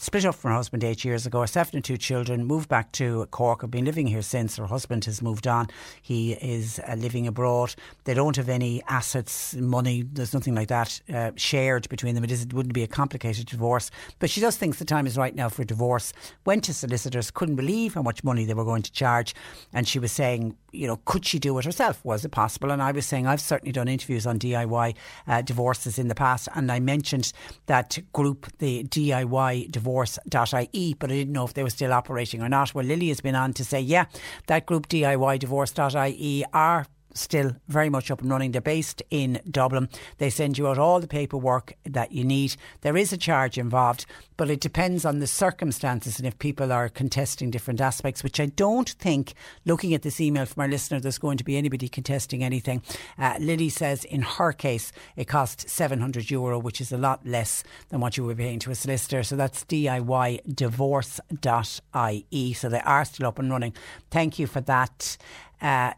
Split 0.00 0.24
up 0.24 0.36
from 0.36 0.52
her 0.52 0.56
husband 0.56 0.84
eight 0.84 1.04
years 1.04 1.26
ago, 1.26 1.44
seven 1.44 1.74
and 1.74 1.84
two 1.84 1.96
children, 1.96 2.44
moved 2.44 2.68
back 2.68 2.92
to 2.92 3.26
Cork, 3.32 3.62
have 3.62 3.72
been 3.72 3.84
living 3.84 4.06
here 4.06 4.22
since. 4.22 4.56
Her 4.56 4.66
husband 4.66 5.04
has 5.06 5.20
moved 5.20 5.48
on. 5.48 5.66
He 6.00 6.34
is 6.34 6.80
uh, 6.86 6.94
living 6.94 7.26
abroad. 7.26 7.74
They 8.04 8.14
don't 8.14 8.36
have 8.36 8.48
any 8.48 8.80
assets, 8.86 9.56
money, 9.56 10.02
there's 10.02 10.32
nothing 10.32 10.54
like 10.54 10.68
that 10.68 11.00
uh, 11.12 11.32
shared 11.34 11.88
between 11.88 12.14
them. 12.14 12.22
It, 12.22 12.30
is, 12.30 12.44
it 12.44 12.52
wouldn't 12.52 12.74
be 12.74 12.84
a 12.84 12.86
complicated 12.86 13.46
divorce. 13.46 13.90
But 14.20 14.30
she 14.30 14.40
does 14.40 14.56
thinks 14.56 14.78
the 14.78 14.84
time 14.84 15.04
is 15.04 15.18
right 15.18 15.34
now 15.34 15.48
for 15.48 15.62
a 15.62 15.66
divorce. 15.66 16.12
Went 16.46 16.62
to 16.64 16.74
solicitors, 16.74 17.32
couldn't 17.32 17.56
believe 17.56 17.94
how 17.94 18.02
much 18.02 18.22
money 18.22 18.44
they 18.44 18.54
were 18.54 18.64
going 18.64 18.82
to 18.82 18.92
charge. 18.92 19.34
And 19.72 19.88
she 19.88 19.98
was 19.98 20.12
saying, 20.12 20.56
you 20.70 20.86
know, 20.86 21.00
could 21.06 21.26
she 21.26 21.40
do 21.40 21.58
it 21.58 21.64
herself? 21.64 22.04
Was 22.04 22.24
it 22.24 22.30
possible? 22.30 22.70
And 22.70 22.80
I 22.80 22.92
was 22.92 23.04
saying, 23.04 23.26
I've 23.26 23.40
certainly 23.40 23.72
done 23.72 23.88
interviews 23.88 24.28
on 24.28 24.38
DIY 24.38 24.94
uh, 25.26 25.42
divorces 25.42 25.98
in 25.98 26.06
the 26.06 26.14
past. 26.14 26.48
And 26.54 26.70
I 26.70 26.78
mentioned 26.78 27.32
that 27.66 27.98
group, 28.12 28.46
the 28.58 28.84
DIY 28.84 29.72
divorce.ie, 29.88 30.94
but 30.98 31.10
I 31.10 31.14
didn't 31.14 31.32
know 31.32 31.44
if 31.44 31.54
they 31.54 31.62
were 31.62 31.70
still 31.70 31.94
operating 31.94 32.42
or 32.42 32.48
not. 32.48 32.74
Well, 32.74 32.84
Lily 32.84 33.08
has 33.08 33.22
been 33.22 33.34
on 33.34 33.54
to 33.54 33.64
say, 33.64 33.80
yeah, 33.80 34.04
that 34.46 34.66
group 34.66 34.88
DIY 34.88 35.38
divorce.ie 35.38 36.44
are 36.52 36.86
still 37.14 37.56
very 37.68 37.88
much 37.88 38.10
up 38.10 38.20
and 38.20 38.30
running. 38.30 38.52
They're 38.52 38.60
based 38.60 39.02
in 39.10 39.40
Dublin. 39.50 39.88
They 40.18 40.30
send 40.30 40.58
you 40.58 40.68
out 40.68 40.78
all 40.78 41.00
the 41.00 41.08
paperwork 41.08 41.74
that 41.84 42.12
you 42.12 42.24
need. 42.24 42.56
There 42.82 42.96
is 42.96 43.12
a 43.12 43.16
charge 43.16 43.58
involved, 43.58 44.06
but 44.36 44.50
it 44.50 44.60
depends 44.60 45.04
on 45.04 45.18
the 45.18 45.26
circumstances 45.26 46.18
and 46.18 46.26
if 46.26 46.38
people 46.38 46.72
are 46.72 46.88
contesting 46.88 47.50
different 47.50 47.80
aspects, 47.80 48.22
which 48.22 48.40
I 48.40 48.46
don't 48.46 48.88
think, 48.88 49.34
looking 49.64 49.94
at 49.94 50.02
this 50.02 50.20
email 50.20 50.46
from 50.46 50.62
our 50.62 50.68
listener, 50.68 51.00
there's 51.00 51.18
going 51.18 51.38
to 51.38 51.44
be 51.44 51.56
anybody 51.56 51.88
contesting 51.88 52.44
anything. 52.44 52.82
Uh, 53.18 53.36
Lily 53.40 53.68
says 53.68 54.04
in 54.04 54.22
her 54.22 54.52
case, 54.52 54.92
it 55.16 55.26
cost 55.26 55.68
700 55.68 56.30
euro, 56.30 56.58
which 56.58 56.80
is 56.80 56.92
a 56.92 56.98
lot 56.98 57.26
less 57.26 57.64
than 57.88 58.00
what 58.00 58.16
you 58.16 58.24
were 58.24 58.34
paying 58.34 58.58
to 58.60 58.70
a 58.70 58.74
solicitor. 58.74 59.22
So 59.22 59.36
that's 59.36 59.64
DIYdivorce.ie. 59.64 62.52
So 62.52 62.68
they 62.68 62.80
are 62.80 63.04
still 63.04 63.26
up 63.26 63.38
and 63.38 63.50
running. 63.50 63.74
Thank 64.10 64.38
you 64.38 64.46
for 64.46 64.60
that. 64.62 65.16
Uh, 65.60 65.92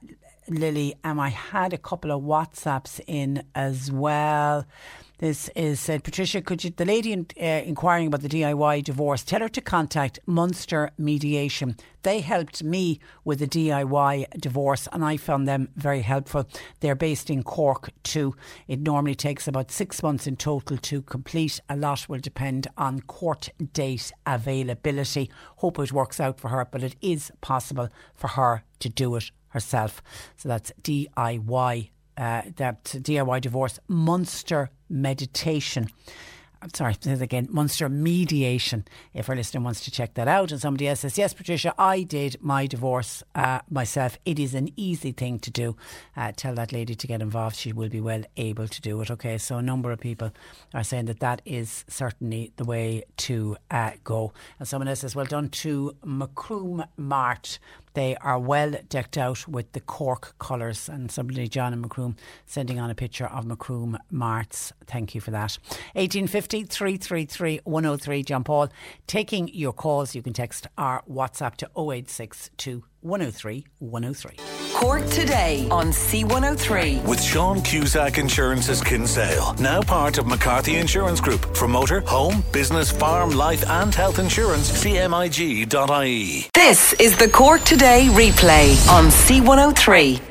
Lily, 0.51 0.94
and 1.05 1.20
I 1.20 1.28
had 1.28 1.72
a 1.72 1.78
couple 1.78 2.10
of 2.10 2.22
WhatsApps 2.22 3.01
in 3.06 3.44
as 3.55 3.90
well. 3.90 4.66
This 5.18 5.51
is 5.55 5.78
said, 5.78 6.02
Patricia, 6.02 6.40
could 6.40 6.64
you, 6.64 6.70
the 6.70 6.86
lady 6.86 7.12
in, 7.12 7.27
uh, 7.39 7.44
inquiring 7.44 8.06
about 8.06 8.22
the 8.22 8.28
DIY 8.28 8.82
divorce, 8.85 9.22
tell 9.22 9.40
her 9.40 9.51
to 9.51 9.60
contact 9.60 10.18
Munster 10.24 10.93
Mediation. 10.97 11.77
They 12.02 12.20
helped 12.20 12.64
me 12.64 13.01
with 13.22 13.40
the 13.40 13.47
DIY 13.47 14.40
divorce 14.40 14.89
and 14.90 15.05
I 15.05 15.18
found 15.18 15.47
them 15.47 15.68
very 15.77 16.01
helpful. 16.01 16.48
They're 16.81 16.94
based 16.94 17.28
in 17.28 17.43
Cork 17.43 17.90
too. 18.02 18.35
It 18.66 18.81
normally 18.81 19.14
takes 19.14 19.47
about 19.47 19.70
six 19.70 20.02
months 20.02 20.27
in 20.27 20.36
total 20.36 20.78
to 20.78 21.02
complete. 21.02 21.60
A 21.68 21.77
lot 21.77 22.09
will 22.09 22.18
depend 22.18 22.68
on 22.78 23.02
court 23.02 23.51
date 23.74 24.12
availability. 24.24 25.31
Hope 25.56 25.78
it 25.78 25.93
works 25.93 26.18
out 26.18 26.40
for 26.40 26.48
her, 26.48 26.64
but 26.64 26.82
it 26.82 26.97
is 27.02 27.31
possible 27.43 27.90
for 28.14 28.28
her 28.28 28.64
to 28.78 28.89
do 28.89 29.16
it 29.16 29.31
herself. 29.51 30.02
So 30.36 30.48
that's 30.48 30.72
DIY, 30.82 31.90
uh, 32.16 32.43
that 32.56 32.85
DIY 32.85 33.40
divorce, 33.40 33.78
Munster 33.89 34.70
meditation. 34.89 35.89
I'm 36.62 36.74
sorry, 36.74 36.94
again, 37.06 37.48
Munster 37.51 37.89
mediation. 37.89 38.85
If 39.14 39.31
our 39.31 39.36
listener 39.36 39.62
wants 39.62 39.81
to 39.85 39.90
check 39.90 40.12
that 40.14 40.28
out, 40.28 40.52
and 40.52 40.60
somebody 40.60 40.89
else 40.89 41.01
says, 41.01 41.16
Yes, 41.16 41.32
Patricia, 41.32 41.74
I 41.78 42.02
did 42.02 42.36
my 42.43 42.66
divorce 42.66 43.22
uh, 43.35 43.60
myself. 43.70 44.18
It 44.27 44.39
is 44.39 44.55
an 44.55 44.68
easy 44.77 45.12
thing 45.12 45.39
to 45.39 45.51
do. 45.51 45.74
Uh, 46.14 46.32
tell 46.36 46.55
that 46.56 46.70
lady 46.70 46.94
to 46.94 47.06
get 47.06 47.22
involved. 47.22 47.56
She 47.56 47.72
will 47.72 47.89
be 47.89 48.01
well 48.02 48.24
able 48.36 48.68
to 48.68 48.81
do 48.82 49.01
it. 49.01 49.10
Okay, 49.10 49.39
so 49.39 49.56
a 49.56 49.62
number 49.62 49.90
of 49.90 50.01
people 50.01 50.32
are 50.74 50.85
saying 50.85 51.06
that 51.06 51.20
that 51.20 51.40
is 51.47 51.86
certainly 51.89 52.52
the 52.56 52.64
way 52.64 53.05
to 53.18 53.56
uh, 53.70 53.93
go. 54.05 54.35
And 54.59 54.68
someone 54.68 54.89
else 54.89 55.01
says, 55.01 55.16
Well 55.16 55.24
done 55.24 55.48
to 55.48 55.97
Macroom 56.05 56.85
Mart. 56.98 57.59
They 57.94 58.16
are 58.16 58.38
well 58.38 58.74
decked 58.88 59.18
out 59.18 59.48
with 59.48 59.72
the 59.72 59.80
Cork 59.80 60.34
colours. 60.38 60.88
And 60.88 61.10
somebody, 61.10 61.48
John 61.48 61.72
and 61.72 61.82
Macroom, 61.82 62.16
sending 62.46 62.78
on 62.78 62.90
a 62.90 62.94
picture 62.94 63.26
of 63.26 63.44
Macroom 63.44 63.98
Marts. 64.10 64.72
Thank 64.86 65.14
you 65.14 65.20
for 65.20 65.30
that. 65.30 65.58
1850 65.94 66.64
333 66.64 67.60
103. 67.64 68.22
John 68.22 68.44
Paul, 68.44 68.68
taking 69.06 69.48
your 69.48 69.72
calls. 69.72 70.14
You 70.14 70.22
can 70.22 70.32
text 70.32 70.66
our 70.78 71.02
WhatsApp 71.10 71.56
to 71.56 71.66
0862 71.76 72.84
103 73.02 73.66
103. 73.78 74.36
Cork 74.74 75.05
today 75.09 75.68
on 75.70 75.89
C103. 75.89 77.06
With 77.06 77.22
Sean 77.22 77.60
Cusack 77.60 78.18
Insurance's 78.18 78.81
Kinsale, 78.81 79.55
now 79.60 79.82
part 79.82 80.18
of 80.18 80.27
McCarthy 80.27 80.77
Insurance 80.77 81.20
Group. 81.20 81.56
For 81.56 81.68
motor, 81.68 82.01
home, 82.01 82.43
business, 82.52 82.90
farm, 82.90 83.31
life, 83.31 83.68
and 83.68 83.94
health 83.94 84.18
insurance, 84.18 84.70
cmig.ie. 84.82 86.51
This 86.55 86.93
is 86.94 87.16
the 87.16 87.28
Cork 87.28 87.62
Today 87.62 88.09
replay 88.10 88.89
on 88.89 89.06
C103. 89.06 90.30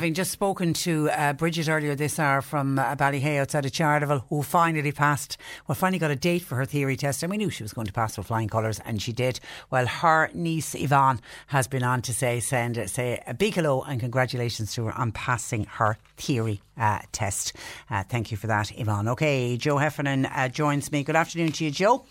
Having 0.00 0.14
just 0.14 0.30
spoken 0.30 0.72
to 0.72 1.10
uh, 1.10 1.34
Bridget 1.34 1.68
earlier 1.68 1.94
this 1.94 2.18
hour 2.18 2.40
from 2.40 2.78
uh, 2.78 2.96
Ballyhea 2.96 3.38
outside 3.42 3.66
of 3.66 3.72
Charleville, 3.72 4.24
who 4.30 4.42
finally 4.42 4.92
passed, 4.92 5.36
well, 5.68 5.74
finally 5.74 5.98
got 5.98 6.10
a 6.10 6.16
date 6.16 6.40
for 6.40 6.54
her 6.54 6.64
theory 6.64 6.96
test, 6.96 7.22
and 7.22 7.30
we 7.30 7.36
knew 7.36 7.50
she 7.50 7.62
was 7.62 7.74
going 7.74 7.86
to 7.86 7.92
pass 7.92 8.16
with 8.16 8.28
flying 8.28 8.48
colours, 8.48 8.80
and 8.86 9.02
she 9.02 9.12
did. 9.12 9.40
Well, 9.70 9.86
her 9.86 10.30
niece 10.32 10.74
Yvonne 10.74 11.20
has 11.48 11.68
been 11.68 11.82
on 11.82 12.00
to 12.00 12.14
say, 12.14 12.40
send, 12.40 12.88
say 12.88 13.22
a 13.26 13.34
big 13.34 13.52
hello 13.52 13.82
and 13.82 14.00
congratulations 14.00 14.72
to 14.72 14.86
her 14.86 14.98
on 14.98 15.12
passing 15.12 15.64
her 15.64 15.98
theory 16.16 16.62
uh, 16.78 17.00
test. 17.12 17.52
Uh, 17.90 18.02
thank 18.02 18.30
you 18.30 18.38
for 18.38 18.46
that, 18.46 18.72
Yvonne. 18.78 19.06
Okay, 19.06 19.58
Joe 19.58 19.76
Heffernan 19.76 20.24
uh, 20.24 20.48
joins 20.48 20.90
me. 20.90 21.02
Good 21.02 21.14
afternoon 21.14 21.52
to 21.52 21.64
you, 21.66 21.70
Joe. 21.70 22.06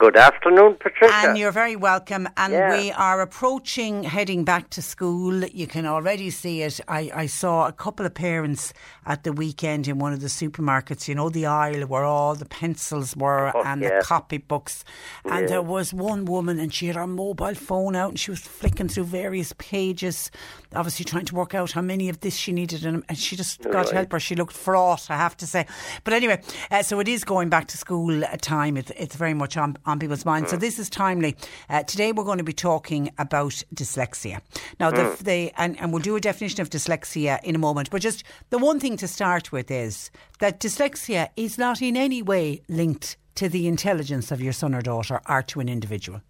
Good 0.00 0.16
afternoon, 0.16 0.76
Patricia. 0.80 1.14
And 1.14 1.36
you're 1.36 1.50
very 1.52 1.76
welcome. 1.76 2.26
And 2.38 2.54
Yeah. 2.54 2.70
we 2.74 2.90
are 2.92 3.20
approaching 3.20 4.04
heading 4.04 4.44
back 4.44 4.70
to 4.70 4.80
school. 4.80 5.44
You 5.44 5.66
can 5.66 5.84
already 5.84 6.30
see 6.30 6.62
it. 6.62 6.80
I, 6.88 7.10
I 7.14 7.26
saw 7.26 7.68
a 7.68 7.72
couple 7.72 8.06
of 8.06 8.14
parents 8.14 8.72
at 9.04 9.24
the 9.24 9.32
weekend 9.34 9.86
in 9.88 9.98
one 9.98 10.14
of 10.14 10.22
the 10.22 10.28
supermarkets, 10.28 11.06
you 11.06 11.14
know, 11.14 11.28
the 11.28 11.44
aisle 11.44 11.82
where 11.86 12.04
all 12.04 12.34
the 12.34 12.46
pencils 12.46 13.14
were 13.14 13.52
Oh, 13.54 13.62
and 13.62 13.82
yeah. 13.82 13.98
the 13.98 14.06
copybooks. 14.06 14.84
And 15.26 15.42
Yeah. 15.42 15.46
there 15.48 15.62
was 15.62 15.92
one 15.92 16.24
woman 16.24 16.58
and 16.58 16.72
she 16.72 16.86
had 16.86 16.96
her 16.96 17.06
mobile 17.06 17.54
phone 17.54 17.94
out 17.94 18.08
and 18.12 18.18
she 18.18 18.30
was 18.30 18.40
flicking 18.40 18.88
through 18.88 19.04
various 19.04 19.52
pages, 19.58 20.30
obviously 20.74 21.04
trying 21.04 21.24
to 21.26 21.34
work 21.34 21.54
out 21.54 21.72
how 21.72 21.80
many 21.80 22.08
of 22.08 22.20
this 22.20 22.36
she 22.36 22.52
needed. 22.52 22.84
And, 22.84 23.04
and 23.08 23.18
she 23.18 23.36
just, 23.36 23.62
God 23.62 23.74
Right. 23.74 23.90
help 23.90 24.12
her, 24.12 24.20
she 24.20 24.34
looked 24.34 24.52
fraught, 24.52 25.10
I 25.10 25.16
have 25.16 25.36
to 25.38 25.46
say. 25.46 25.66
But 26.04 26.14
anyway, 26.14 26.42
uh, 26.70 26.82
so 26.82 27.00
it 27.00 27.08
is 27.08 27.24
going 27.24 27.48
back 27.48 27.66
to 27.68 27.78
school 27.78 28.24
uh, 28.24 28.36
time. 28.40 28.76
It's, 28.76 28.90
it's 28.96 29.16
very 29.16 29.34
much 29.34 29.56
on, 29.56 29.76
on 29.86 29.98
people's 29.98 30.24
minds. 30.24 30.50
So 30.50 30.56
this 30.56 30.78
is 30.78 30.88
timely. 30.90 31.36
Uh, 31.68 31.82
today 31.82 32.12
we're 32.12 32.24
going 32.24 32.38
to 32.38 32.44
be 32.44 32.52
talking 32.52 33.10
about 33.18 33.62
dyslexia. 33.74 34.40
Now, 34.78 34.90
the, 34.90 35.16
the 35.22 35.52
and, 35.56 35.78
and 35.80 35.92
we'll 35.92 36.02
do 36.02 36.16
a 36.16 36.20
definition 36.20 36.60
of 36.60 36.70
dyslexia 36.70 37.42
in 37.42 37.54
a 37.54 37.58
moment. 37.58 37.90
But 37.90 38.02
just 38.02 38.24
the 38.50 38.58
one 38.58 38.78
thing 38.80 38.96
to 38.98 39.08
start 39.08 39.52
with 39.52 39.70
is 39.70 40.10
that 40.38 40.60
dyslexia 40.60 41.28
is 41.36 41.58
not 41.58 41.82
in 41.82 41.96
any 41.96 42.22
way 42.22 42.62
linked 42.68 43.16
to 43.36 43.48
the 43.48 43.66
intelligence 43.68 44.30
of 44.30 44.40
your 44.40 44.52
son 44.52 44.74
or 44.74 44.82
daughter 44.82 45.20
or 45.28 45.42
to 45.42 45.60
an 45.60 45.68
individual. 45.68 46.20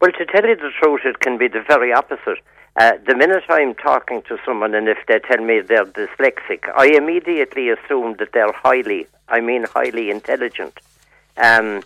Well, 0.00 0.12
to 0.12 0.24
tell 0.26 0.46
you 0.48 0.56
the 0.56 0.70
truth, 0.80 1.00
it 1.04 1.20
can 1.20 1.36
be 1.36 1.48
the 1.48 1.62
very 1.68 1.92
opposite. 1.92 2.38
Uh, 2.76 2.92
the 3.06 3.16
minute 3.16 3.42
I'm 3.48 3.74
talking 3.74 4.22
to 4.28 4.38
someone 4.44 4.74
and 4.74 4.88
if 4.88 4.98
they 5.08 5.18
tell 5.18 5.44
me 5.44 5.60
they're 5.60 5.84
dyslexic, 5.84 6.70
I 6.76 6.86
immediately 6.96 7.68
assume 7.68 8.16
that 8.18 8.32
they're 8.32 8.52
highly, 8.52 9.06
I 9.28 9.40
mean 9.40 9.64
highly 9.64 10.10
intelligent. 10.10 10.78
Um, 11.36 11.82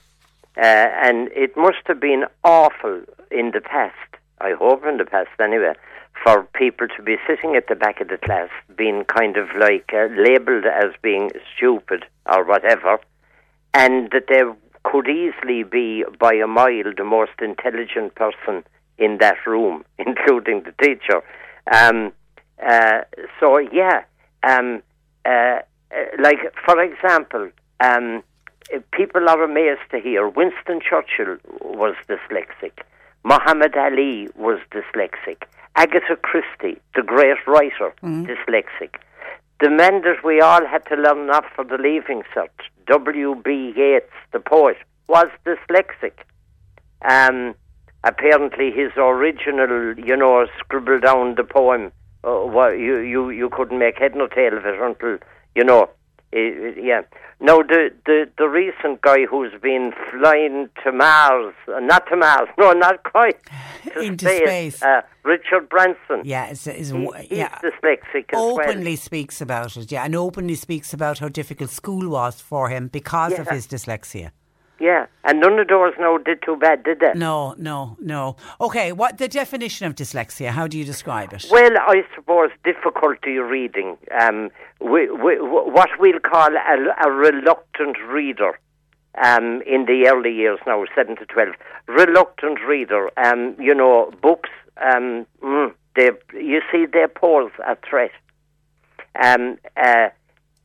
uh, 0.56 0.60
and 0.60 1.28
it 1.28 1.56
must 1.56 1.78
have 1.86 2.00
been 2.00 2.26
awful 2.44 3.02
in 3.30 3.50
the 3.52 3.60
past, 3.60 3.94
I 4.40 4.52
hope 4.52 4.84
in 4.84 4.98
the 4.98 5.04
past 5.04 5.30
anyway, 5.40 5.74
for 6.22 6.44
people 6.54 6.86
to 6.96 7.02
be 7.02 7.16
sitting 7.26 7.56
at 7.56 7.66
the 7.66 7.74
back 7.74 8.00
of 8.00 8.08
the 8.08 8.18
class 8.18 8.50
being 8.76 9.04
kind 9.04 9.36
of 9.36 9.48
like 9.58 9.90
uh, 9.92 10.06
labelled 10.16 10.66
as 10.66 10.92
being 11.02 11.30
stupid 11.56 12.04
or 12.26 12.44
whatever, 12.44 13.00
and 13.72 14.10
that 14.12 14.26
they 14.28 14.42
could 14.84 15.08
easily 15.08 15.62
be 15.64 16.04
by 16.20 16.34
a 16.34 16.46
mile 16.46 16.92
the 16.96 17.04
most 17.04 17.32
intelligent 17.40 18.14
person 18.14 18.62
in 18.98 19.18
that 19.18 19.36
room, 19.46 19.84
including 19.98 20.62
the 20.62 20.72
teacher. 20.82 21.22
Um, 21.72 22.12
uh, 22.64 23.02
so 23.40 23.58
yeah, 23.58 24.04
um, 24.42 24.82
uh, 25.24 25.28
uh, 25.28 26.04
like 26.20 26.38
for 26.64 26.80
example, 26.82 27.50
um, 27.80 28.22
people 28.92 29.28
are 29.28 29.42
amazed 29.42 29.82
to 29.90 29.98
hear 29.98 30.28
Winston 30.28 30.80
Churchill 30.80 31.36
was 31.60 31.94
dyslexic, 32.08 32.82
Muhammad 33.24 33.76
Ali 33.76 34.28
was 34.36 34.58
dyslexic, 34.70 35.42
Agatha 35.76 36.16
Christie, 36.16 36.80
the 36.94 37.02
great 37.02 37.38
writer, 37.46 37.94
mm. 38.02 38.26
dyslexic. 38.26 38.96
The 39.60 39.70
men 39.70 40.02
that 40.02 40.24
we 40.24 40.40
all 40.40 40.66
had 40.66 40.84
to 40.86 40.96
learn 40.96 41.30
off 41.30 41.46
for 41.54 41.64
the 41.64 41.78
leaving 41.78 42.22
cert, 42.34 42.50
W.B. 42.86 43.72
Yeats, 43.76 44.12
the 44.32 44.40
poet, 44.40 44.76
was 45.08 45.28
dyslexic. 45.46 46.12
Um, 47.08 47.54
apparently, 48.04 48.70
his 48.70 48.92
original, 48.96 49.98
you 49.98 50.16
know, 50.16 50.46
scribbled 50.58 51.02
down 51.02 51.34
the 51.34 51.44
poem. 51.44 51.90
Uh, 52.22 52.46
well, 52.46 52.72
you, 52.72 52.98
you, 53.00 53.30
you 53.30 53.50
couldn't 53.50 53.78
make 53.78 53.98
head 53.98 54.14
nor 54.14 54.28
tail 54.28 54.56
of 54.56 54.64
it 54.64 54.80
until, 54.80 55.18
you 55.54 55.64
know, 55.64 55.90
it, 56.32 56.82
yeah. 56.82 57.02
No, 57.40 57.62
the, 57.62 57.90
the, 58.06 58.28
the 58.38 58.48
recent 58.48 59.02
guy 59.02 59.26
who's 59.26 59.52
been 59.60 59.92
flying 60.10 60.68
to 60.82 60.92
Mars, 60.92 61.54
uh, 61.68 61.80
not 61.80 62.06
to 62.08 62.16
Mars, 62.16 62.48
no, 62.58 62.72
not 62.72 63.02
quite, 63.04 63.38
to 63.92 64.00
Into 64.00 64.24
space, 64.26 64.76
space. 64.76 64.82
Uh, 64.82 65.02
Richard 65.24 65.68
Branson. 65.68 66.22
Yeah, 66.24 66.46
it's, 66.46 66.66
it's, 66.66 66.90
he, 66.90 66.96
he's 67.28 67.38
dyslexic 67.38 68.30
openly 68.32 68.92
well. 68.92 68.96
speaks 68.96 69.40
about 69.40 69.76
it, 69.76 69.92
yeah, 69.92 70.04
and 70.04 70.14
openly 70.14 70.54
speaks 70.54 70.94
about 70.94 71.18
how 71.18 71.28
difficult 71.28 71.70
school 71.70 72.08
was 72.08 72.40
for 72.40 72.68
him 72.68 72.88
because 72.88 73.38
of 73.38 73.48
his 73.48 73.66
dyslexia. 73.66 74.30
Yeah, 74.80 75.06
and 75.22 75.40
none 75.40 75.58
of 75.60 75.68
those 75.68 75.92
now 76.00 76.18
did 76.18 76.42
too 76.42 76.56
bad, 76.56 76.82
did 76.82 77.00
they? 77.00 77.12
No, 77.14 77.54
no, 77.58 77.96
no. 78.00 78.36
Okay, 78.60 78.90
what 78.90 79.18
the 79.18 79.28
definition 79.28 79.86
of 79.86 79.94
dyslexia? 79.94 80.48
How 80.48 80.66
do 80.66 80.76
you 80.76 80.84
describe 80.84 81.32
it? 81.32 81.46
Well, 81.50 81.78
I 81.78 82.02
suppose 82.14 82.50
difficulty 82.64 83.38
reading. 83.38 83.96
Um, 84.20 84.50
we, 84.80 85.08
we, 85.10 85.36
what 85.40 85.90
we'll 86.00 86.18
call 86.18 86.48
a, 86.56 87.06
a 87.06 87.10
reluctant 87.10 87.96
reader. 88.08 88.58
Um, 89.22 89.62
in 89.64 89.86
the 89.86 90.08
early 90.12 90.34
years 90.34 90.58
now, 90.66 90.84
seven 90.92 91.14
to 91.16 91.26
twelve, 91.26 91.54
reluctant 91.86 92.58
reader. 92.66 93.10
Um, 93.16 93.54
you 93.60 93.72
know, 93.72 94.12
books. 94.20 94.50
Um, 94.76 95.24
mm, 95.40 95.72
they, 95.94 96.10
you 96.32 96.60
see, 96.72 96.86
they 96.92 97.06
pose 97.06 97.52
a 97.64 97.76
threat. 97.88 98.10
Um, 99.22 99.58
uh, 99.76 100.08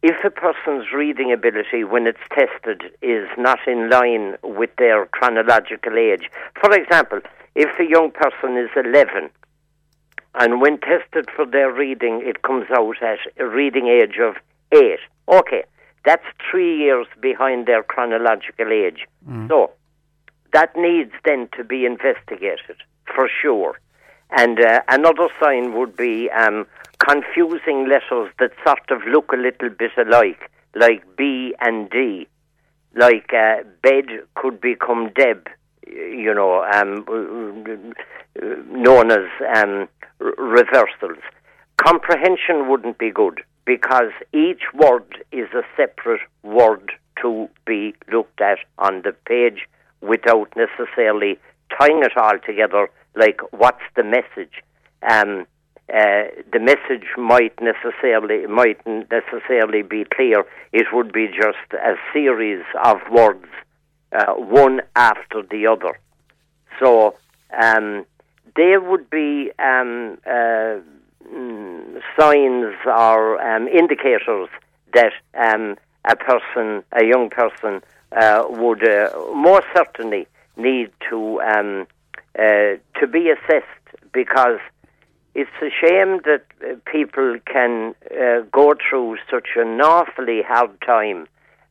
if 0.01 0.23
a 0.23 0.29
person's 0.29 0.91
reading 0.93 1.31
ability, 1.31 1.83
when 1.83 2.07
it's 2.07 2.19
tested, 2.29 2.83
is 3.01 3.27
not 3.37 3.59
in 3.67 3.89
line 3.89 4.35
with 4.43 4.69
their 4.77 5.05
chronological 5.07 5.97
age, 5.97 6.29
for 6.61 6.71
example, 6.73 7.19
if 7.55 7.69
a 7.79 7.89
young 7.89 8.11
person 8.11 8.57
is 8.57 8.69
11 8.75 9.29
and 10.35 10.61
when 10.61 10.79
tested 10.79 11.27
for 11.35 11.45
their 11.45 11.71
reading, 11.71 12.21
it 12.23 12.43
comes 12.43 12.67
out 12.71 12.95
at 13.01 13.19
a 13.37 13.45
reading 13.45 13.87
age 13.87 14.17
of 14.21 14.35
8, 14.71 14.99
okay, 15.27 15.63
that's 16.05 16.23
three 16.49 16.77
years 16.77 17.07
behind 17.19 17.65
their 17.65 17.83
chronological 17.83 18.71
age. 18.71 19.05
So 19.49 19.71
that 20.53 20.75
needs 20.77 21.11
then 21.25 21.49
to 21.57 21.63
be 21.63 21.85
investigated 21.85 22.77
for 23.13 23.29
sure. 23.41 23.79
And 24.31 24.59
uh, 24.63 24.81
another 24.87 25.27
sign 25.43 25.73
would 25.77 25.97
be 25.97 26.29
um, 26.29 26.67
confusing 26.99 27.87
letters 27.89 28.31
that 28.39 28.51
sort 28.65 28.89
of 28.91 29.07
look 29.07 29.31
a 29.31 29.37
little 29.37 29.69
bit 29.69 29.91
alike, 29.97 30.51
like 30.75 31.03
B 31.17 31.53
and 31.59 31.89
D. 31.89 32.27
Like 32.95 33.31
uh, 33.33 33.63
bed 33.83 34.05
could 34.35 34.59
become 34.59 35.11
Deb, 35.15 35.47
you 35.87 36.33
know, 36.33 36.63
um, 36.63 37.05
known 38.71 39.11
as 39.11 39.27
um, 39.55 39.87
reversals. 40.19 41.23
Comprehension 41.77 42.67
wouldn't 42.67 42.97
be 42.97 43.11
good 43.11 43.41
because 43.65 44.11
each 44.33 44.63
word 44.73 45.23
is 45.31 45.47
a 45.53 45.61
separate 45.77 46.21
word 46.43 46.91
to 47.21 47.47
be 47.65 47.93
looked 48.11 48.41
at 48.41 48.57
on 48.79 49.03
the 49.03 49.13
page 49.25 49.67
without 50.01 50.51
necessarily 50.55 51.37
tying 51.77 52.01
it 52.03 52.17
all 52.17 52.39
together 52.45 52.89
like 53.15 53.41
what's 53.51 53.83
the 53.95 54.03
message. 54.03 54.63
Um, 55.09 55.45
uh, 55.93 56.25
the 56.53 56.59
message 56.59 57.07
might 57.17 57.59
necessarily 57.61 58.45
mightn't 58.45 59.09
necessarily 59.09 59.81
be 59.81 60.05
clear. 60.05 60.45
It 60.71 60.87
would 60.93 61.11
be 61.11 61.27
just 61.27 61.73
a 61.73 61.95
series 62.13 62.63
of 62.83 62.97
words, 63.11 63.47
uh, 64.11 64.33
one 64.33 64.81
after 64.95 65.41
the 65.41 65.65
other. 65.65 65.99
So 66.79 67.15
um, 67.59 68.05
there 68.55 68.79
would 68.79 69.09
be 69.09 69.51
um, 69.57 70.19
uh, 70.27 70.77
signs 72.19 72.75
or 72.85 73.41
um, 73.41 73.67
indicators 73.67 74.49
that 74.93 75.13
um, 75.33 75.75
a 76.05 76.15
person, 76.15 76.83
a 76.91 77.03
young 77.03 77.29
person, 77.31 77.81
would 78.49 78.83
most 79.35 79.65
certainly 79.75 80.27
need 80.55 80.91
to 81.09 81.41
um, 81.41 81.87
to 82.35 83.07
be 83.11 83.29
assessed 83.31 83.65
because 84.13 84.59
it's 85.35 85.49
a 85.61 85.69
shame 85.69 86.19
that 86.25 86.43
uh, 86.63 86.75
people 86.91 87.37
can 87.45 87.93
uh, 88.11 88.41
go 88.51 88.73
through 88.89 89.17
such 89.29 89.49
an 89.55 89.79
awfully 89.81 90.41
hard 90.47 90.79
time, 90.81 91.27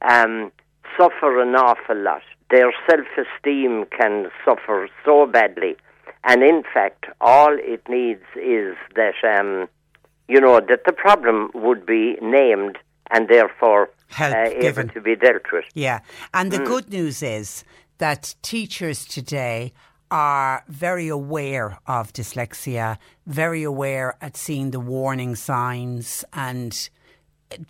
um, 0.09 0.51
suffer 0.97 1.41
an 1.41 1.55
awful 1.55 1.97
lot. 1.97 2.23
Their 2.51 2.73
self-esteem 2.89 3.87
can 3.99 4.31
suffer 4.45 4.89
so 5.05 5.27
badly, 5.27 5.77
and 6.25 6.43
in 6.43 6.63
fact, 6.75 7.07
all 7.21 7.55
it 7.59 7.83
needs 7.89 8.25
is 8.37 8.75
that 8.97 9.15
um, 9.25 9.69
you 10.29 10.41
know 10.41 10.61
that 10.61 10.85
the 10.87 10.93
problem 10.93 11.51
would 11.55 11.85
be 11.85 12.17
named 12.23 12.79
and 13.11 13.29
therefore 13.29 13.91
Help 14.09 14.35
uh, 14.35 14.39
able 14.51 14.61
given. 14.61 14.89
to 14.91 15.01
be 15.01 15.15
dealt 15.17 15.43
with. 15.53 15.65
Yeah, 15.75 16.01
and 16.33 16.51
the 16.51 16.59
Mm. 16.61 16.67
good 16.67 16.89
news 16.91 17.23
is 17.23 17.65
that 17.99 18.35
teachers 18.43 19.05
today 19.05 19.73
are 20.11 20.65
very 20.69 21.09
aware 21.09 21.79
of 21.87 22.13
dyslexia, 22.13 22.99
very 23.27 23.63
aware 23.63 24.17
at 24.21 24.37
seeing 24.37 24.71
the 24.71 24.81
warning 24.81 25.35
signs 25.37 26.25
and 26.33 26.89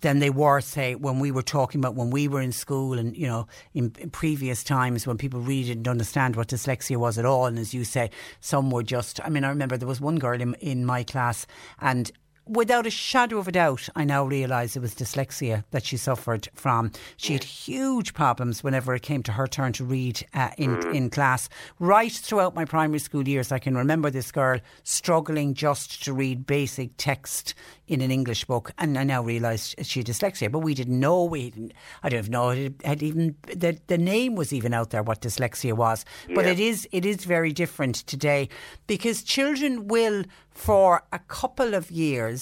than 0.01 0.19
they 0.19 0.29
were, 0.29 0.61
say, 0.61 0.95
when 0.95 1.19
we 1.19 1.31
were 1.31 1.41
talking 1.41 1.79
about 1.79 1.95
when 1.95 2.09
we 2.09 2.27
were 2.27 2.41
in 2.41 2.51
school 2.51 2.99
and, 2.99 3.15
you 3.15 3.27
know, 3.27 3.47
in, 3.73 3.93
in 3.97 4.09
previous 4.09 4.63
times 4.63 5.07
when 5.07 5.17
people 5.17 5.39
really 5.39 5.69
didn't 5.69 5.87
understand 5.87 6.35
what 6.35 6.49
dyslexia 6.49 6.97
was 6.97 7.17
at 7.17 7.25
all. 7.25 7.45
And 7.45 7.57
as 7.57 7.73
you 7.73 7.83
say, 7.85 8.11
some 8.41 8.71
were 8.71 8.83
just, 8.83 9.19
I 9.23 9.29
mean, 9.29 9.43
I 9.43 9.49
remember 9.49 9.77
there 9.77 9.87
was 9.87 10.01
one 10.01 10.19
girl 10.19 10.41
in, 10.41 10.53
in 10.55 10.85
my 10.85 11.03
class 11.03 11.47
and 11.79 12.11
without 12.49 12.87
a 12.87 12.89
shadow 12.89 13.37
of 13.37 13.47
a 13.47 13.51
doubt, 13.51 13.87
I 13.95 14.03
now 14.03 14.25
realise 14.25 14.75
it 14.75 14.81
was 14.81 14.95
dyslexia 14.95 15.63
that 15.71 15.85
she 15.85 15.97
suffered 15.97 16.49
from. 16.53 16.91
She 17.17 17.33
had 17.33 17.43
huge 17.43 18.13
problems 18.13 18.63
whenever 18.63 18.95
it 18.95 19.03
came 19.03 19.23
to 19.23 19.31
her 19.33 19.47
turn 19.47 19.71
to 19.73 19.85
read 19.85 20.25
uh, 20.33 20.49
in 20.57 20.71
in 20.95 21.09
class. 21.09 21.47
Right 21.79 22.11
throughout 22.11 22.55
my 22.55 22.65
primary 22.65 22.99
school 22.99 23.27
years, 23.27 23.51
I 23.51 23.59
can 23.59 23.75
remember 23.77 24.09
this 24.09 24.31
girl 24.31 24.59
struggling 24.83 25.53
just 25.53 26.03
to 26.05 26.13
read 26.13 26.45
basic 26.47 26.89
text 26.97 27.53
in 27.87 28.01
an 28.01 28.11
English 28.11 28.45
book, 28.45 28.71
and 28.77 28.97
I 28.97 29.03
now 29.03 29.21
realise 29.23 29.75
she 29.81 29.99
had 30.01 30.07
dyslexia. 30.07 30.51
But 30.51 30.59
we 30.59 30.73
didn't 30.73 30.99
know. 30.99 31.23
We 31.23 31.49
didn't, 31.49 31.73
I 32.03 32.09
don't 32.09 32.29
know. 32.29 32.49
It 32.49 32.73
had 32.83 33.03
even 33.03 33.35
the 33.55 33.77
the 33.87 33.97
name 33.97 34.35
was 34.35 34.51
even 34.53 34.73
out 34.73 34.89
there 34.89 35.03
what 35.03 35.21
dyslexia 35.21 35.73
was. 35.73 36.05
But 36.35 36.45
Yeah. 36.45 36.51
it 36.53 36.59
is 36.59 36.87
it 36.91 37.05
is 37.05 37.25
very 37.25 37.51
different 37.63 37.95
today 38.13 38.49
because 38.87 39.23
children 39.23 39.87
will 39.87 40.23
for 40.51 41.03
a 41.13 41.19
couple 41.39 41.73
of 41.73 41.89
years 41.89 42.38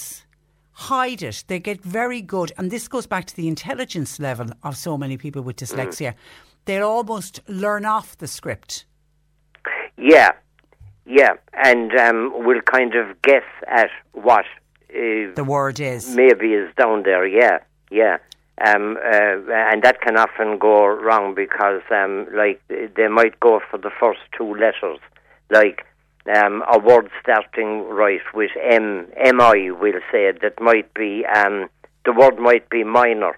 hide 0.77 1.23
it. 1.23 1.43
They 1.47 1.59
get 1.59 1.81
very 1.81 2.21
good, 2.21 2.51
and 2.57 2.69
this 2.69 2.87
goes 2.87 3.07
back 3.07 3.25
to 3.25 3.35
the 3.35 3.47
intelligence 3.47 4.19
level 4.19 4.47
of 4.63 4.77
so 4.77 4.97
many 4.97 5.17
people 5.17 5.41
with 5.41 5.57
dyslexia. 5.57 6.13
they'll 6.65 6.87
almost 6.87 7.39
learn 7.47 7.85
off 7.85 8.17
the 8.17 8.27
script. 8.27 8.85
Yeah, 9.97 10.31
yeah, 11.05 11.33
and 11.53 11.91
um, 11.95 12.31
we'll 12.45 12.61
kind 12.61 12.93
of 12.95 13.19
guess 13.21 13.47
at 13.67 13.89
what 14.11 14.45
uh, 14.91 15.33
the 15.35 15.45
word 15.47 15.79
is. 15.79 16.15
Maybe 16.15 16.53
is 16.53 16.69
down 16.75 17.03
there. 17.03 17.25
Yeah, 17.25 17.59
yeah. 17.89 18.17
Um, 18.65 18.97
uh, 18.97 19.51
and 19.71 19.83
that 19.83 20.01
can 20.01 20.17
often 20.17 20.57
go 20.57 20.85
wrong 20.87 21.35
because, 21.35 21.81
um, 21.91 22.27
like, 22.33 22.59
they 22.67 23.07
might 23.07 23.39
go 23.39 23.61
for 23.69 23.77
the 23.77 23.91
first 23.99 24.19
two 24.35 24.55
letters, 24.55 24.99
like 25.51 25.85
um, 26.29 26.63
a 26.71 26.79
word 26.79 27.09
starting 27.21 27.87
right 27.89 28.21
with 28.33 28.51
M, 28.61 29.07
M-I, 29.15 29.71
we'll 29.71 30.01
say, 30.11 30.31
that 30.41 30.59
might 30.59 30.93
be, 30.93 31.25
um, 31.25 31.69
the 32.05 32.13
word 32.13 32.39
might 32.39 32.69
be 32.69 32.83
minor, 32.83 33.37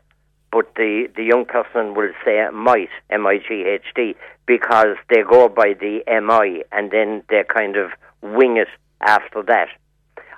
but 0.51 0.73
the, 0.75 1.07
the 1.15 1.23
young 1.23 1.45
person 1.45 1.93
will 1.93 2.11
say 2.25 2.47
might, 2.51 2.89
M-I-G-H-T, 3.09 4.15
because 4.45 4.97
they 5.09 5.21
go 5.21 5.49
by 5.49 5.73
the 5.79 6.01
M-I, 6.07 6.63
and 6.71 6.91
then 6.91 7.23
they 7.29 7.43
kind 7.53 7.75
of 7.75 7.91
wing 8.21 8.57
it 8.57 8.69
after 9.01 9.43
that. 9.43 9.67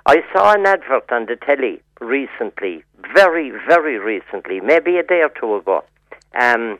I 0.06 0.16
saw 0.32 0.52
an 0.52 0.66
advert 0.66 1.10
on 1.10 1.26
the 1.26 1.36
telly 1.36 1.80
recently, 2.00 2.84
very, 3.14 3.50
very 3.50 3.98
recently, 3.98 4.60
maybe 4.60 4.98
a 4.98 5.02
day 5.02 5.22
or 5.22 5.30
two 5.40 5.56
ago, 5.56 5.84
um, 6.38 6.78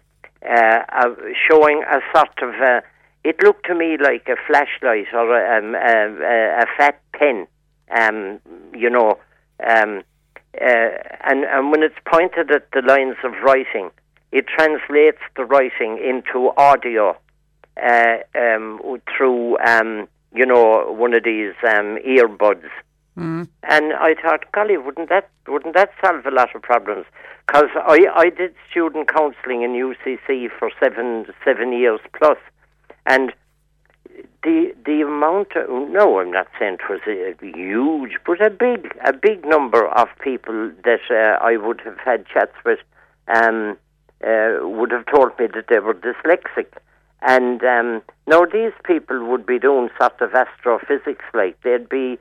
uh, 0.48 0.80
uh, 0.92 1.14
showing 1.48 1.84
a 1.84 2.00
sort 2.14 2.36
of, 2.42 2.60
uh, 2.60 2.80
it 3.24 3.42
looked 3.42 3.66
to 3.66 3.74
me 3.74 3.96
like 4.02 4.28
a 4.28 4.36
flashlight 4.46 5.06
or 5.12 5.36
a, 5.36 5.58
um, 5.58 5.74
a, 5.74 6.62
a 6.62 6.66
fat 6.76 7.00
pen, 7.12 7.46
um, 7.90 8.40
you 8.74 8.90
know, 8.90 9.18
um, 9.66 10.02
uh, 10.60 10.90
and, 11.24 11.44
and 11.44 11.70
when 11.70 11.82
it's 11.82 11.98
pointed 12.04 12.50
at 12.50 12.70
the 12.72 12.82
lines 12.82 13.16
of 13.24 13.32
writing, 13.42 13.90
it 14.32 14.46
translates 14.46 15.18
the 15.36 15.44
writing 15.44 15.98
into 15.98 16.50
audio 16.56 17.16
uh, 17.82 18.16
um, 18.34 18.80
through, 19.16 19.58
um, 19.58 20.08
you 20.34 20.44
know, 20.44 20.92
one 20.92 21.14
of 21.14 21.24
these 21.24 21.54
um, 21.64 21.98
earbuds. 22.06 22.68
Mm. 23.16 23.48
And 23.64 23.92
I 23.92 24.14
thought, 24.14 24.50
golly, 24.52 24.78
wouldn't 24.78 25.10
that 25.10 25.28
wouldn't 25.46 25.74
that 25.74 25.90
solve 26.02 26.24
a 26.24 26.30
lot 26.30 26.54
of 26.54 26.62
problems? 26.62 27.04
Because 27.46 27.68
I 27.76 28.06
I 28.14 28.30
did 28.30 28.54
student 28.70 29.08
counselling 29.08 29.62
in 29.62 29.72
UCC 29.72 30.48
for 30.58 30.70
seven 30.80 31.26
seven 31.44 31.72
years 31.72 32.00
plus, 32.16 32.38
and 33.06 33.32
the 34.42 34.74
the 34.84 35.02
amount 35.02 35.54
of, 35.56 35.68
no, 35.90 36.20
I'm 36.20 36.32
not 36.32 36.48
saying 36.58 36.78
it 36.80 36.88
was 36.88 37.00
a, 37.06 37.34
huge, 37.56 38.18
but 38.26 38.44
a 38.44 38.50
big 38.50 38.96
a 39.04 39.12
big 39.12 39.44
number 39.44 39.86
of 39.88 40.08
people 40.22 40.70
that 40.84 41.00
uh, 41.10 41.44
I 41.44 41.56
would 41.56 41.80
have 41.84 41.98
had 41.98 42.26
chats 42.26 42.54
with 42.64 42.80
um, 43.28 43.78
uh, 44.26 44.58
would 44.62 44.90
have 44.90 45.06
told 45.06 45.38
me 45.38 45.46
that 45.54 45.66
they 45.68 45.78
were 45.78 45.94
dyslexic. 45.94 46.66
And 47.22 47.62
um, 47.62 48.02
now 48.26 48.44
these 48.44 48.72
people 48.84 49.24
would 49.26 49.46
be 49.46 49.58
doing 49.58 49.90
sort 49.98 50.20
of 50.20 50.34
astrophysics, 50.34 51.24
like 51.32 51.60
they'd 51.62 51.88
be 51.88 52.18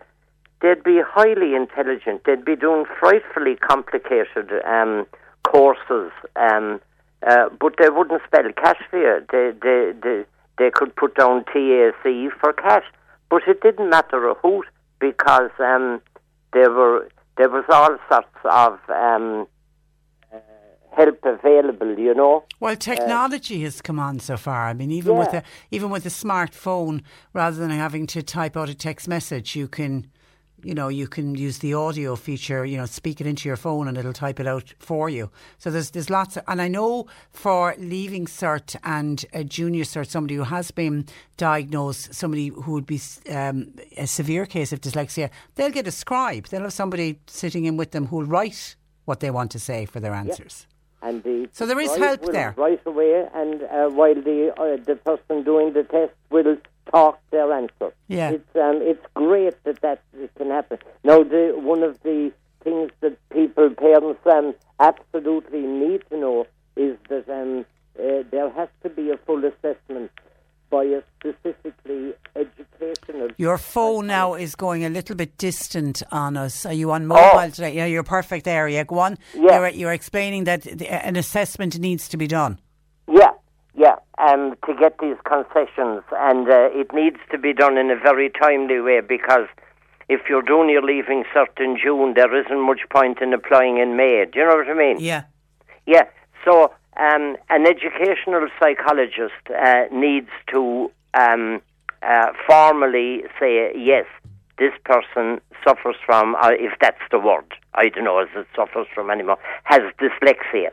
they'd 0.62 0.84
be 0.84 1.02
highly 1.04 1.56
intelligent. 1.56 2.24
They'd 2.26 2.46
be 2.46 2.56
doing 2.56 2.86
frightfully 3.00 3.56
complicated 3.56 4.52
um, 4.66 5.08
courses, 5.44 6.12
um, 6.36 6.80
uh, 7.28 7.50
but 7.60 7.76
they 7.80 7.90
wouldn't 7.90 8.22
spell 8.28 8.46
you. 8.46 9.26
They, 9.32 9.52
they, 9.60 9.94
they, 10.02 10.26
they 10.58 10.70
could 10.72 10.96
put 10.96 11.16
down 11.16 11.46
TAC 11.46 12.04
for 12.40 12.54
cash. 12.54 12.86
but 13.30 13.44
it 13.48 13.62
didn't 13.62 13.90
matter 13.90 14.28
a 14.28 14.34
hoot 14.36 14.66
because 15.00 15.52
um, 15.60 16.02
there 16.54 16.70
were 16.70 17.10
there 17.38 17.50
was 17.50 17.64
all 17.70 17.98
sorts 18.10 18.28
of 18.44 18.74
um, 18.90 19.48
uh, 20.34 20.38
help 20.96 21.20
available. 21.24 21.98
You 21.98 22.14
know. 22.14 22.44
Well, 22.60 22.76
technology 22.76 23.62
uh, 23.62 23.66
has 23.66 23.82
come 23.82 24.00
on 24.00 24.20
so 24.20 24.38
far. 24.38 24.68
I 24.68 24.74
mean, 24.74 24.92
even 24.92 25.14
yeah. 25.14 25.20
with 25.20 25.34
a 25.34 25.44
even 25.72 25.90
with 25.90 26.06
a 26.06 26.10
smartphone, 26.10 27.04
rather 27.34 27.58
than 27.58 27.72
having 27.72 28.06
to 28.08 28.22
type 28.22 28.58
out 28.58 28.70
a 28.70 28.76
text 28.76 29.08
message, 29.08 29.56
you 29.56 29.68
can 29.68 30.08
you 30.64 30.74
know, 30.74 30.88
you 30.88 31.08
can 31.08 31.36
use 31.36 31.60
the 31.60 31.74
audio 31.74 32.16
feature, 32.16 32.66
you 32.66 32.78
know, 32.78 32.86
speak 32.86 33.22
it 33.22 33.28
into 33.28 33.48
your 33.48 33.58
phone 33.58 33.88
and 33.88 33.98
it'll 33.98 34.14
type 34.14 34.40
it 34.40 34.48
out 34.48 34.74
for 34.80 35.10
you. 35.10 35.30
So 35.58 35.72
there's 35.72 35.92
there's 35.92 36.10
lots 36.10 36.38
of, 36.38 36.44
and 36.48 36.62
I 36.62 36.68
know 36.68 37.08
for 37.32 37.76
leaving 37.78 38.26
cert 38.26 38.76
and 38.84 39.26
a 39.34 39.44
junior 39.44 39.84
cert, 39.84 40.08
somebody 40.08 40.36
who 40.36 40.44
has 40.44 40.72
been 40.72 41.06
diagnosed, 41.38 42.14
somebody 42.14 42.50
who 42.50 42.74
would 42.74 42.86
be 42.86 43.02
um, 43.30 43.74
a 43.98 44.08
severe 44.08 44.46
case 44.46 44.72
of 44.72 44.82
dyslexia, 44.82 45.30
they'll 45.56 45.72
get 45.72 45.88
a 45.88 45.92
scribe. 45.92 46.48
They'll 46.48 46.62
have 46.62 46.74
somebody 46.74 47.20
sitting 47.28 47.66
in 47.66 47.78
with 47.78 47.92
them 47.92 48.08
who'll 48.08 48.26
write 48.26 48.76
what 49.06 49.20
they 49.20 49.32
want 49.32 49.52
to 49.52 49.60
say 49.60 49.86
for 49.86 50.00
their 50.00 50.14
answers. 50.14 50.68
And 51.02 51.24
the 51.24 51.50
so 51.52 51.66
there 51.66 51.80
is 51.80 51.96
help 51.96 52.32
there 52.32 52.54
right 52.58 52.80
away, 52.86 53.28
and 53.34 53.64
uh, 53.64 53.90
while 53.90 54.14
the 54.14 54.54
uh, 54.56 54.84
the 54.86 54.96
person 54.96 55.44
doing 55.44 55.74
the 55.74 55.84
test 55.84 56.14
will 56.30 56.58
talk 56.92 57.20
their 57.32 57.52
answer. 57.54 57.94
Yeah. 58.08 58.32
It's 58.32 58.56
um, 58.56 58.80
it's 58.82 59.06
great 59.14 59.62
that 59.64 59.82
that 59.82 60.02
can 60.38 60.50
happen. 60.50 60.78
Now, 61.04 61.24
the 61.24 61.54
one 61.56 61.84
of 61.84 62.02
the 62.04 62.32
things 62.64 62.92
that 63.02 63.18
people, 63.32 63.70
parents, 63.72 64.20
um, 64.26 64.54
absolutely 64.80 65.62
need 65.62 66.04
to 66.10 66.18
know 66.18 66.48
is 66.76 66.98
that 67.10 67.28
um, 67.30 67.66
uh, 68.00 68.24
there 68.32 68.50
has 68.52 68.70
to 68.84 68.90
be 68.90 69.10
a 69.10 69.18
full 69.18 69.44
assessment 69.46 70.12
by 70.70 70.84
a 70.86 71.02
specifically 71.20 72.14
educational. 72.36 73.28
Your 73.38 73.58
phone 73.58 74.08
now 74.08 74.36
is 74.36 74.56
going 74.56 74.86
a 74.86 74.90
little 74.90 75.18
bit 75.18 75.38
distant 75.38 76.02
on 76.12 76.38
us. 76.38 76.66
Are 76.66 76.72
you 76.74 76.92
on 76.92 77.08
mobile 77.08 77.22
Oh. 77.40 77.50
today? 77.50 77.76
Yeah, 77.76 77.88
you're 77.88 78.04
perfect 78.04 78.46
there. 78.46 78.70
Yeah, 78.70 78.86
go 78.86 79.00
on. 79.00 79.18
Yeah. 79.34 79.60
You're, 79.60 79.70
you're 79.70 79.92
explaining 79.94 80.46
that 80.46 80.62
the, 80.62 80.88
an 80.88 81.18
assessment 81.18 81.78
needs 81.78 82.08
to 82.10 82.18
be 82.18 82.26
done. 82.28 82.58
Yeah, 83.12 83.32
yeah, 83.76 83.96
um, 84.28 84.56
to 84.66 84.74
get 84.74 84.98
these 85.00 85.18
concessions, 85.26 86.04
and 86.12 86.48
uh, 86.48 86.70
it 86.72 86.94
needs 86.94 87.18
to 87.32 87.38
be 87.38 87.54
done 87.54 87.78
in 87.78 87.90
a 87.90 87.96
very 87.96 88.30
timely 88.30 88.80
way 88.80 89.02
because 89.02 89.48
if 90.10 90.22
you're 90.30 90.42
doing 90.42 90.70
your 90.70 90.84
leaving 90.84 91.24
cert 91.34 91.60
in 91.60 91.78
June, 91.82 92.14
there 92.16 92.34
isn't 92.36 92.60
much 92.60 92.82
point 92.92 93.22
in 93.22 93.34
applying 93.34 93.78
in 93.78 93.96
May. 93.96 94.26
Do 94.26 94.40
you 94.40 94.46
know 94.46 94.58
what 94.58 94.68
I 94.68 94.74
mean? 94.74 94.98
Yeah. 95.00 95.24
Yeah. 95.86 96.04
So 96.46 96.74
um, 96.98 97.38
an 97.50 97.66
educational 97.66 98.48
psychologist 98.60 99.42
uh, 99.50 99.84
needs 99.92 100.30
to 100.52 100.92
um, 101.14 101.62
uh, 102.04 102.28
formally 102.48 103.24
say 103.40 103.72
yes. 103.76 104.06
This 104.58 104.74
person 104.84 105.42
suffers 105.66 105.96
from, 106.06 106.36
uh, 106.36 106.50
if 106.52 106.74
that's 106.80 107.02
the 107.10 107.20
word, 107.20 107.46
I 107.74 107.90
don't 107.90 108.04
know, 108.04 108.20
as 108.20 108.28
it 108.36 108.48
suffers 108.56 108.88
from 108.94 109.10
anymore, 109.10 109.38
has 109.64 109.82
dyslexia. 110.00 110.72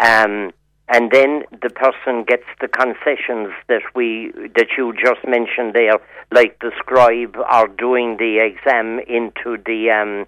Um, 0.00 0.52
and 0.88 1.10
then 1.10 1.44
the 1.62 1.70
person 1.70 2.24
gets 2.24 2.44
the 2.60 2.68
concessions 2.68 3.52
that 3.68 3.82
we 3.94 4.32
that 4.56 4.68
you 4.76 4.92
just 4.92 5.26
mentioned 5.26 5.74
there, 5.74 5.98
like 6.30 6.58
the 6.60 6.72
scribe 6.78 7.36
or 7.36 7.68
doing 7.68 8.16
the 8.18 8.38
exam 8.38 8.98
into 9.00 9.56
the 9.64 9.90
um, 9.90 10.26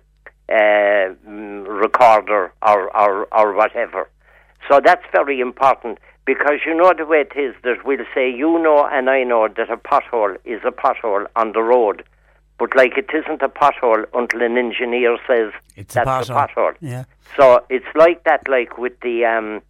uh, 0.48 1.14
recorder 1.70 2.52
or, 2.62 2.96
or 2.96 3.26
or 3.32 3.54
whatever. 3.54 4.08
So 4.68 4.80
that's 4.82 5.04
very 5.12 5.40
important 5.40 5.98
because 6.24 6.60
you 6.64 6.74
know 6.74 6.92
the 6.96 7.04
way 7.04 7.24
it 7.30 7.38
is 7.38 7.54
that 7.64 7.84
we'll 7.84 8.06
say 8.14 8.30
you 8.30 8.58
know 8.58 8.88
and 8.90 9.10
I 9.10 9.24
know 9.24 9.48
that 9.48 9.70
a 9.70 9.76
pothole 9.76 10.36
is 10.44 10.60
a 10.64 10.70
pothole 10.70 11.26
on 11.36 11.52
the 11.52 11.62
road, 11.62 12.04
but 12.58 12.74
like 12.74 12.96
it 12.96 13.10
isn't 13.12 13.42
a 13.42 13.48
pothole 13.48 14.04
until 14.14 14.42
an 14.42 14.56
engineer 14.56 15.18
says 15.26 15.52
It's 15.76 15.96
a 15.96 16.00
pothole. 16.00 16.30
a 16.30 16.48
pothole. 16.48 16.74
Yeah. 16.80 17.04
So 17.36 17.64
it's 17.68 17.86
like 17.94 18.24
that, 18.24 18.48
like 18.48 18.78
with 18.78 18.98
the 19.00 19.24
um, 19.26 19.60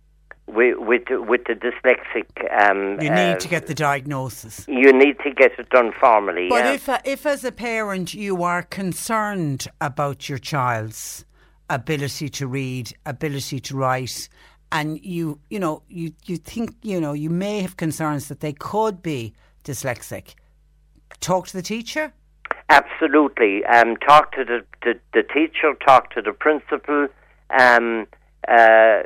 with 0.46 0.76
with, 0.78 1.02
with 1.10 1.42
the 1.44 1.54
dyslexic. 1.54 2.28
Um, 2.52 3.00
You 3.00 3.10
uh, 3.10 3.14
need 3.14 3.40
to 3.40 3.48
get 3.48 3.66
the 3.66 3.74
diagnosis. 3.74 4.64
You 4.68 4.92
need 4.92 5.18
to 5.20 5.30
get 5.30 5.58
it 5.58 5.68
done 5.70 5.92
formally. 5.98 6.48
But 6.48 6.64
yeah. 6.64 6.72
if, 6.72 6.88
uh, 6.88 6.98
if 7.04 7.26
as 7.26 7.44
a 7.44 7.52
parent 7.52 8.14
you 8.14 8.42
are 8.42 8.62
concerned 8.62 9.66
about 9.80 10.28
your 10.28 10.38
child's 10.38 11.24
ability 11.70 12.28
to 12.28 12.46
read, 12.46 12.92
ability 13.06 13.60
to 13.60 13.76
write, 13.76 14.28
and 14.70 15.02
you 15.04 15.40
you 15.50 15.58
know 15.58 15.82
you, 15.88 16.12
you 16.24 16.36
think 16.36 16.74
you 16.82 17.00
know 17.00 17.12
you 17.12 17.30
may 17.30 17.60
have 17.60 17.76
concerns 17.76 18.28
that 18.28 18.40
they 18.40 18.52
could 18.52 19.02
be 19.02 19.34
dyslexic, 19.64 20.34
talk 21.20 21.46
to 21.48 21.56
the 21.56 21.62
teacher. 21.62 22.12
Absolutely. 22.70 23.64
Um, 23.66 23.96
talk 23.96 24.32
to 24.32 24.44
the, 24.44 24.64
the, 24.82 24.98
the 25.12 25.22
teacher, 25.22 25.74
talk 25.86 26.10
to 26.14 26.22
the 26.22 26.32
principal. 26.32 27.08
Um, 27.58 28.06
uh, 28.48 29.02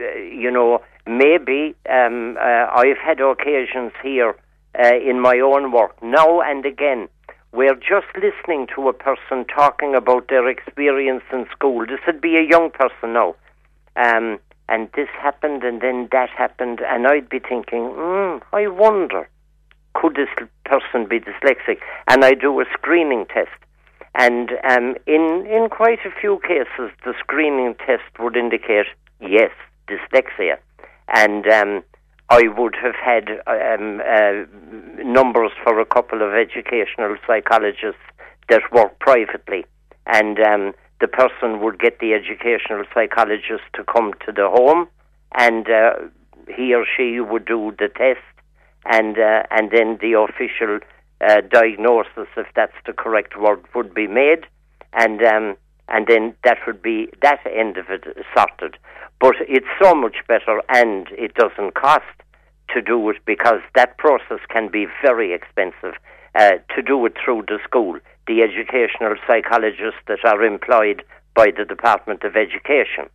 you 0.00 0.50
know, 0.50 0.82
maybe 1.06 1.74
um, 1.88 2.36
uh, 2.38 2.66
I've 2.72 2.98
had 2.98 3.20
occasions 3.20 3.92
here 4.02 4.36
uh, 4.78 4.96
in 4.96 5.20
my 5.20 5.38
own 5.40 5.72
work 5.72 6.00
now 6.02 6.40
and 6.40 6.64
again 6.64 7.08
where 7.52 7.74
just 7.74 8.06
listening 8.14 8.68
to 8.76 8.88
a 8.88 8.92
person 8.92 9.44
talking 9.44 9.94
about 9.94 10.28
their 10.28 10.48
experience 10.48 11.24
in 11.32 11.46
school, 11.50 11.84
this 11.84 11.98
would 12.06 12.20
be 12.20 12.36
a 12.36 12.48
young 12.48 12.70
person 12.70 13.12
now, 13.12 13.34
um, 13.96 14.38
and 14.68 14.88
this 14.94 15.08
happened 15.20 15.64
and 15.64 15.80
then 15.80 16.08
that 16.12 16.30
happened, 16.30 16.80
and 16.80 17.08
I'd 17.08 17.28
be 17.28 17.40
thinking, 17.40 17.90
mm, 17.90 18.40
I 18.52 18.68
wonder 18.68 19.28
could 19.94 20.14
this 20.14 20.28
person 20.64 21.08
be 21.08 21.18
dyslexic? 21.18 21.78
And 22.08 22.24
I 22.24 22.34
do 22.34 22.60
a 22.60 22.64
screening 22.72 23.26
test. 23.26 23.50
And 24.14 24.50
um, 24.68 24.96
in, 25.06 25.46
in 25.46 25.68
quite 25.70 26.00
a 26.04 26.20
few 26.20 26.40
cases, 26.46 26.90
the 27.04 27.14
screening 27.18 27.74
test 27.74 28.18
would 28.18 28.36
indicate 28.36 28.86
yes, 29.20 29.50
dyslexia. 29.90 30.56
And 31.08 31.46
um, 31.48 31.82
I 32.30 32.42
would 32.56 32.76
have 32.80 32.94
had 32.94 33.28
um, 33.48 34.00
uh, 34.06 34.44
numbers 35.02 35.50
for 35.64 35.80
a 35.80 35.84
couple 35.84 36.22
of 36.22 36.32
educational 36.32 37.16
psychologists 37.26 38.06
that 38.48 38.62
work 38.72 38.98
privately, 39.00 39.64
and 40.06 40.38
um, 40.38 40.72
the 41.00 41.08
person 41.08 41.60
would 41.60 41.80
get 41.80 41.98
the 41.98 42.12
educational 42.14 42.84
psychologist 42.94 43.64
to 43.74 43.82
come 43.84 44.12
to 44.26 44.32
the 44.32 44.48
home, 44.48 44.86
and 45.36 45.68
uh, 45.68 45.94
he 46.56 46.72
or 46.74 46.84
she 46.96 47.18
would 47.18 47.46
do 47.46 47.74
the 47.78 47.88
test, 47.88 48.20
and 48.86 49.18
uh, 49.18 49.42
and 49.50 49.70
then 49.72 49.98
the 50.00 50.12
official 50.12 50.78
uh, 51.26 51.40
diagnosis, 51.50 52.28
if 52.36 52.46
that's 52.54 52.78
the 52.86 52.92
correct 52.92 53.36
word, 53.38 53.60
would 53.74 53.92
be 53.92 54.06
made, 54.06 54.46
and 54.92 55.20
um, 55.22 55.56
and 55.90 56.06
then 56.06 56.34
that 56.44 56.58
would 56.66 56.82
be 56.82 57.08
that 57.22 57.40
end 57.46 57.76
of 57.76 57.90
it 57.90 58.04
sorted. 58.36 58.76
But 59.20 59.34
it's 59.40 59.66
so 59.82 59.94
much 59.94 60.16
better, 60.26 60.62
and 60.68 61.08
it 61.10 61.34
doesn't 61.34 61.74
cost 61.74 62.04
to 62.74 62.80
do 62.80 63.10
it 63.10 63.16
because 63.26 63.60
that 63.74 63.98
process 63.98 64.38
can 64.48 64.70
be 64.70 64.86
very 65.02 65.34
expensive. 65.34 65.94
Uh, 66.34 66.52
to 66.74 66.80
do 66.80 67.04
it 67.06 67.14
through 67.22 67.42
the 67.48 67.58
school, 67.64 67.98
the 68.28 68.40
educational 68.42 69.16
psychologists 69.26 70.00
that 70.06 70.24
are 70.24 70.44
employed 70.44 71.02
by 71.34 71.48
the 71.56 71.64
Department 71.64 72.22
of 72.22 72.36
Education. 72.36 73.10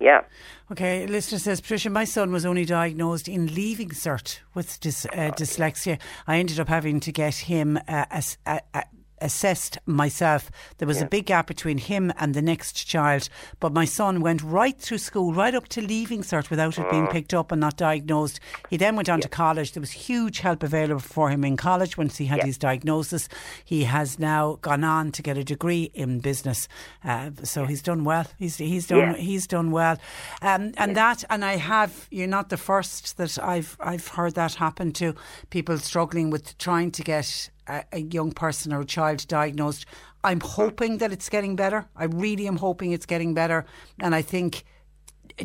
Yeah. 0.00 0.22
Okay, 0.70 1.06
listener 1.06 1.38
says, 1.38 1.60
Patricia, 1.60 1.88
my 1.90 2.04
son 2.04 2.32
was 2.32 2.44
only 2.44 2.64
diagnosed 2.64 3.28
in 3.28 3.54
leaving 3.54 3.90
cert 3.90 4.40
with 4.52 4.80
dys, 4.80 5.06
uh, 5.06 5.32
dyslexia. 5.32 5.98
I 6.26 6.38
ended 6.38 6.60
up 6.60 6.68
having 6.68 7.00
to 7.00 7.12
get 7.12 7.34
him 7.36 7.78
uh, 7.88 8.04
a, 8.10 8.60
a, 8.74 8.84
assessed 9.20 9.78
myself. 9.86 10.50
There 10.78 10.88
was 10.88 10.98
yeah. 10.98 11.04
a 11.04 11.08
big 11.08 11.26
gap 11.26 11.46
between 11.46 11.78
him 11.78 12.12
and 12.18 12.34
the 12.34 12.42
next 12.42 12.74
child, 12.74 13.28
but 13.60 13.72
my 13.72 13.84
son 13.84 14.20
went 14.20 14.42
right 14.42 14.78
through 14.78 14.98
school, 14.98 15.32
right 15.32 15.54
up 15.54 15.68
to 15.68 15.80
leaving 15.80 16.22
cert 16.22 16.50
without 16.50 16.78
it 16.78 16.90
being 16.90 17.06
mm. 17.06 17.12
picked 17.12 17.34
up 17.34 17.52
and 17.52 17.60
not 17.60 17.76
diagnosed. 17.76 18.40
He 18.70 18.76
then 18.76 18.96
went 18.96 19.08
on 19.08 19.18
yeah. 19.18 19.22
to 19.22 19.28
college. 19.28 19.72
There 19.72 19.80
was 19.80 19.92
huge 19.92 20.40
help 20.40 20.62
available 20.62 21.00
for 21.00 21.30
him 21.30 21.44
in 21.44 21.56
college 21.56 21.96
once 21.96 22.16
he 22.16 22.26
had 22.26 22.38
yeah. 22.38 22.46
his 22.46 22.58
diagnosis. 22.58 23.28
He 23.64 23.84
has 23.84 24.18
now 24.18 24.58
gone 24.60 24.84
on 24.84 25.12
to 25.12 25.22
get 25.22 25.38
a 25.38 25.44
degree 25.44 25.90
in 25.94 26.20
business, 26.20 26.68
uh, 27.04 27.30
so 27.42 27.64
he's 27.64 27.82
done 27.82 28.04
well. 28.04 28.26
He's 28.38 28.56
he's 28.56 28.86
done 28.86 29.14
he's 29.14 29.46
done 29.46 29.70
well, 29.70 29.98
um, 30.42 30.72
and 30.76 30.96
that 30.96 31.24
and 31.30 31.44
I 31.44 31.56
have 31.56 32.08
you're 32.10 32.26
not 32.26 32.48
the 32.48 32.56
first 32.56 33.16
that 33.16 33.38
I've 33.42 33.76
I've 33.80 34.08
heard 34.08 34.34
that 34.34 34.54
happen 34.54 34.92
to 34.92 35.14
people 35.50 35.78
struggling 35.78 36.30
with 36.30 36.56
trying 36.58 36.90
to 36.92 37.02
get 37.02 37.50
a, 37.68 37.84
a 37.92 38.00
young 38.00 38.32
person 38.32 38.72
or 38.72 38.80
a 38.80 38.86
child 38.86 39.26
diagnosed. 39.28 39.86
I'm 40.24 40.40
hoping 40.40 40.98
that 40.98 41.12
it's 41.12 41.28
getting 41.28 41.56
better. 41.56 41.86
I 41.94 42.04
really 42.04 42.46
am 42.48 42.56
hoping 42.56 42.92
it's 42.92 43.06
getting 43.06 43.34
better. 43.34 43.64
And 44.00 44.14
I 44.14 44.22
think 44.22 44.64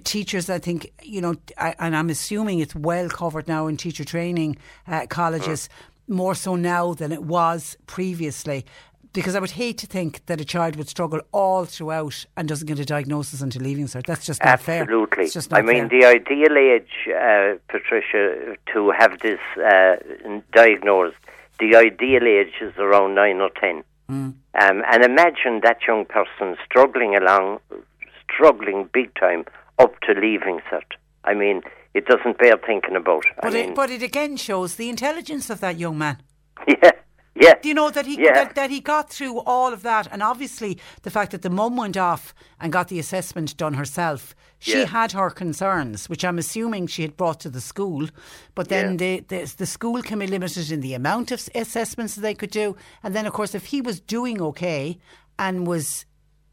teachers, 0.04 0.50
I 0.50 0.60
think, 0.60 0.92
you 1.04 1.22
know, 1.22 1.36
I, 1.58 1.76
and 1.80 1.96
I'm 1.96 2.10
assuming 2.10 2.60
it's 2.60 2.76
well 2.76 3.10
covered 3.10 3.48
now 3.48 3.68
in 3.68 3.78
teacher 3.78 4.04
training 4.04 4.58
uh, 4.88 5.06
colleges, 5.08 5.70
more 6.08 6.36
so 6.36 6.56
now 6.56 6.94
than 6.94 7.12
it 7.12 7.24
was 7.24 7.78
previously. 7.88 8.66
Because 9.14 9.36
I 9.36 9.40
would 9.40 9.52
hate 9.52 9.78
to 9.80 9.88
think 9.88 10.26
that 10.28 10.40
a 10.40 10.46
child 10.46 10.78
would 10.78 10.88
struggle 10.88 11.20
all 11.34 11.66
throughout 11.66 12.26
and 12.38 12.48
doesn't 12.48 12.66
get 12.66 12.80
a 12.80 12.86
diagnosis 12.86 13.42
until 13.42 13.62
leaving 13.62 13.86
cert. 13.86 14.06
That's 14.06 14.26
just 14.26 14.40
not 14.40 14.54
Absolutely. 14.54 15.26
fair. 15.26 15.26
Absolutely. 15.26 15.58
I 15.58 15.62
mean, 15.62 15.90
fair. 15.90 16.00
the 16.00 16.08
ideal 16.08 16.58
age, 16.58 17.10
uh, 17.10 17.60
Patricia, 17.68 18.56
to 18.74 18.92
have 18.98 19.20
this 19.20 19.40
uh, 19.58 19.98
diagnosed 20.54 21.18
the 21.62 21.78
ideal 21.78 22.28
age 22.28 22.56
is 22.60 22.74
around 22.78 23.16
nine 23.16 23.40
or 23.40 23.52
ten. 23.60 23.84
Mm. 24.10 24.34
Um, 24.60 24.84
and 24.92 25.04
imagine 25.06 25.62
that 25.64 25.78
young 25.88 26.06
person 26.06 26.58
struggling 26.66 27.16
along, 27.16 27.60
struggling 28.24 28.90
big 28.92 29.14
time 29.16 29.46
up 29.80 29.94
to 30.02 30.14
leaving 30.14 30.60
cert. 30.70 30.98
I 31.24 31.36
mean, 31.36 31.62
it 31.94 32.06
doesn't 32.08 32.40
bear 32.40 32.58
thinking 32.58 32.96
about. 32.96 33.24
But, 33.42 33.56
I 33.56 33.58
it, 33.60 33.76
but 33.76 33.92
it 33.92 34.02
again 34.02 34.36
shows 34.38 34.76
the 34.76 34.90
intelligence 34.90 35.50
of 35.50 35.62
that 35.62 35.78
young 35.78 35.98
man. 35.98 36.18
Yeah. 36.68 36.92
Yeah. 37.36 37.54
Do 37.62 37.70
you 37.70 37.74
know 37.74 37.90
that 37.90 38.06
he 38.06 38.22
yeah. 38.22 38.34
that, 38.34 38.56
that, 38.56 38.70
he 38.70 38.82
got 38.82 39.10
through 39.10 39.40
all 39.42 39.72
of 39.72 39.84
that, 39.84 40.08
and 40.12 40.22
obviously 40.22 40.78
the 41.04 41.10
fact 41.10 41.32
that 41.32 41.42
the 41.42 41.50
mum 41.50 41.78
went 41.78 41.96
off 41.96 42.34
and 42.60 42.74
got 42.74 42.90
the 42.90 43.00
assessment 43.00 43.56
done 43.56 43.76
herself. 43.76 44.36
She 44.60 44.80
yeah. 44.80 44.86
had 44.86 45.14
her 45.14 45.30
concerns, 45.32 46.08
which 46.08 46.24
I'm 46.24 46.38
assuming 46.38 46.86
she 46.86 47.02
had 47.02 47.18
brought 47.18 47.40
to 47.40 47.50
the 47.50 47.62
school, 47.62 48.10
but 48.54 48.70
then 48.70 48.92
yeah. 48.92 48.98
the, 48.98 49.20
the 49.28 49.56
the 49.58 49.66
school 49.66 50.02
can 50.02 50.20
be 50.20 50.28
limited 50.28 50.72
in 50.72 50.82
the 50.82 50.94
amount 50.94 51.32
of 51.32 51.48
assessments 51.56 52.16
that 52.16 52.22
they 52.22 52.36
could 52.36 52.52
do, 52.52 52.76
and 53.02 53.16
then 53.16 53.26
of 53.26 53.34
course 53.34 53.56
if 53.56 53.66
he 53.68 53.82
was 53.82 54.00
doing 54.00 54.42
okay 54.42 55.00
and 55.40 55.66
was 55.66 56.06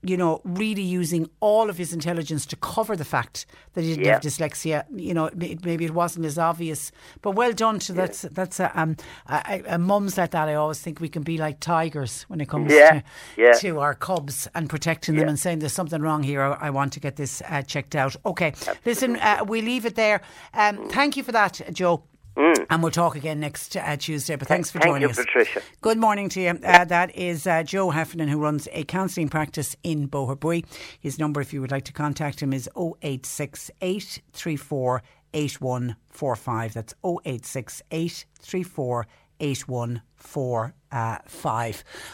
you 0.03 0.17
know, 0.17 0.41
really 0.45 0.83
using 0.83 1.29
all 1.41 1.69
of 1.69 1.77
his 1.77 1.93
intelligence 1.93 2.47
to 2.47 2.57
cover 2.57 2.95
the 2.95 3.05
fact 3.05 3.47
that 3.73 3.83
he 3.83 3.91
didn't 3.91 4.07
yeah. 4.07 4.13
have 4.13 4.23
dyslexia. 4.23 4.85
You 4.95 5.13
know, 5.13 5.29
maybe 5.35 5.85
it 5.85 5.93
wasn't 5.93 6.25
as 6.25 6.39
obvious, 6.39 6.93
but 7.21 7.33
well 7.33 7.53
done. 7.53 7.81
To 7.81 7.93
yeah. 7.93 7.97
that's 8.03 8.23
that's 8.23 8.61
a, 8.61 8.81
um, 8.81 8.97
a, 9.29 9.63
a, 9.67 9.79
mums 9.79 10.17
like 10.17 10.31
that. 10.31 10.49
I 10.49 10.55
always 10.55 10.81
think 10.81 11.01
we 11.01 11.09
can 11.09 11.23
be 11.23 11.37
like 11.37 11.59
tigers 11.59 12.25
when 12.29 12.41
it 12.41 12.49
comes 12.49 12.73
yeah. 12.73 13.03
To, 13.37 13.55
to 13.61 13.81
our 13.81 13.95
cubs 13.95 14.47
and 14.55 14.71
protecting 14.71 15.17
them 15.17 15.29
and 15.29 15.39
saying 15.39 15.59
there's 15.59 15.73
something 15.73 16.01
wrong 16.01 16.23
here. 16.23 16.43
I, 16.43 16.69
I 16.69 16.71
want 16.71 16.93
to 16.93 17.01
get 17.01 17.17
this 17.17 17.43
uh, 17.49 17.63
checked 17.63 17.97
out. 17.97 18.15
Okay, 18.25 18.49
Absolutely. 18.49 18.81
listen, 18.85 19.17
uh, 19.17 19.45
we 19.47 19.63
leave 19.63 19.85
it 19.85 19.97
there. 19.97 20.21
Um, 20.55 20.89
thank 20.91 21.17
you 21.17 21.25
for 21.25 21.33
that, 21.33 21.61
Joe. 21.73 22.05
Mm. 22.39 22.67
And 22.71 22.83
we'll 22.83 22.93
talk 22.93 23.17
again 23.17 23.41
next 23.41 23.77
uh, 23.77 23.97
Tuesday. 23.97 24.37
But 24.37 24.47
thanks 24.47 24.71
for 24.71 24.79
Thank 24.79 24.93
joining 24.93 25.03
you, 25.03 25.11
us. 25.11 25.17
Patricia. 25.17 25.61
Good 25.81 25.99
morning 25.99 26.29
to 26.31 26.41
you. 26.41 26.51
Uh, 26.51 26.85
that 26.85 27.15
is 27.17 27.49
uh, 27.49 27.65
Joe 27.65 27.91
Heffernan, 27.91 28.29
who 28.29 28.39
runs 28.39 28.69
a 28.73 28.85
counselling 28.85 29.29
practice 29.29 29.75
in 29.83 30.09
Boherbue. 30.09 30.65
His 31.01 31.19
number, 31.19 31.41
if 31.41 31.53
you 31.53 31.61
would 31.61 31.73
like 31.73 31.85
to 31.87 31.93
contact 31.93 32.41
him, 32.41 32.53
is 32.53 32.71
0868 32.77 34.23
34 34.33 35.03
8145. 35.35 36.75
That's 36.75 36.95
0868 37.05 38.27
34 38.41 39.07
8145 39.41 40.75
uh. 40.91 41.19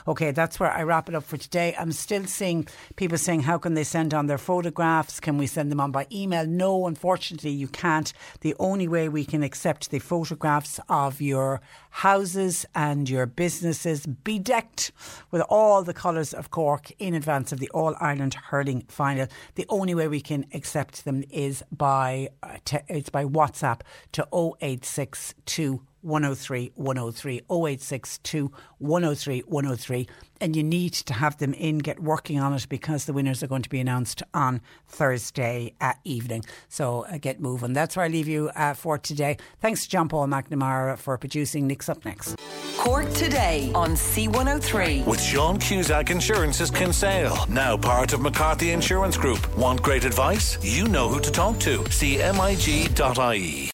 Okay, 0.09 0.31
that's 0.33 0.59
where 0.59 0.71
I 0.71 0.83
wrap 0.83 1.09
it 1.09 1.15
up 1.15 1.25
for 1.25 1.37
today. 1.37 1.75
I'm 1.79 1.93
still 1.93 2.25
seeing 2.25 2.67
people 2.97 3.19
saying, 3.19 3.41
how 3.41 3.59
can 3.59 3.75
they 3.75 3.85
send 3.85 4.13
on 4.13 4.27
their 4.27 4.39
photographs? 4.39 5.21
Can 5.21 5.39
we 5.39 5.47
send 5.47 5.71
them 5.71 5.81
on 5.81 5.93
by 5.93 6.07
email? 6.13 6.47
No, 6.47 6.87
unfortunately, 6.87 7.51
you 7.51 7.69
can't. 7.69 8.13
The 8.41 8.55
only 8.59 8.89
way 8.89 9.09
we 9.09 9.25
can 9.25 9.43
accept 9.43 9.91
the 9.91 9.99
photographs 10.01 10.81
of 10.89 11.21
your 11.21 11.61
houses 11.91 12.67
and 12.75 13.09
your 13.09 13.27
businesses 13.27 14.07
bedecked 14.07 14.91
with 15.31 15.43
all 15.49 15.83
the 15.83 15.95
colours 15.95 16.35
of 16.35 16.51
Cork 16.51 16.91
in 16.99 17.15
advance 17.15 17.53
of 17.53 17.61
the 17.61 17.71
All 17.71 17.95
Ireland 18.01 18.35
hurling 18.35 18.85
final. 18.89 19.29
The 19.55 19.67
only 19.69 19.95
way 19.95 20.09
we 20.09 20.21
can 20.21 20.47
accept 20.53 21.05
them 21.05 21.25
is 21.31 21.63
by 21.71 22.31
uh, 22.43 22.57
te- 22.65 22.79
it's 22.89 23.11
by 23.11 23.25
WhatsApp 23.25 23.81
to 24.13 24.27
0862 24.33 25.83
103 26.05 26.73
103 26.75 27.37
0862 27.51 28.53
103 28.79 29.41
103 29.41 30.09
and 30.41 30.55
you 30.55 30.63
need 30.63 30.93
to 30.93 31.15
have 31.15 31.39
them 31.39 31.55
in 31.55 31.79
get 31.79 32.01
working 32.01 32.39
on 32.39 32.53
it 32.53 32.69
because 32.69 33.07
the 33.07 33.13
winners 33.13 33.43
are 33.43 33.47
going 33.47 33.63
to 33.63 33.69
be 33.71 33.81
announced 33.81 34.23
on 34.35 34.61
Thursday 34.87 35.75
uh, 35.81 35.95
evening. 36.05 36.45
So 36.69 37.07
uh, 37.07 37.19
get 37.19 37.41
moving. 37.41 37.73
That's 37.73 37.97
where 37.97 38.05
I 38.05 38.09
leave 38.09 38.29
you 38.29 38.51
uh, 38.55 38.75
for 38.75 38.99
today. 38.99 39.39
Thanks 39.61 39.85
to 39.85 39.91
John 39.91 40.09
Paul 40.09 40.27
McNamara 40.27 40.99
for 40.99 41.17
producing. 41.17 41.67
Nick's 41.67 41.89
up 41.89 42.05
next. 42.05 42.37
Cork 42.77 43.11
today 43.15 43.73
on 43.75 43.93
C103 43.93 45.07
with 45.07 45.21
Sean 45.21 45.59
Cusack 45.59 46.11
Insurance's 46.11 46.71
Kinsale 46.71 47.47
now 47.49 47.77
part 47.77 48.13
of 48.13 48.21
McCarthy 48.21 48.73
Insurance 48.73 49.17
Group. 49.17 49.57
Want 49.57 49.83
great 49.83 50.05
advice? 50.05 50.59
You 50.63 50.89
know 50.89 51.09
who 51.09 51.21
to 51.21 51.31
talk 51.31 51.59
to. 51.61 51.79
Cmig.ie 51.85 53.74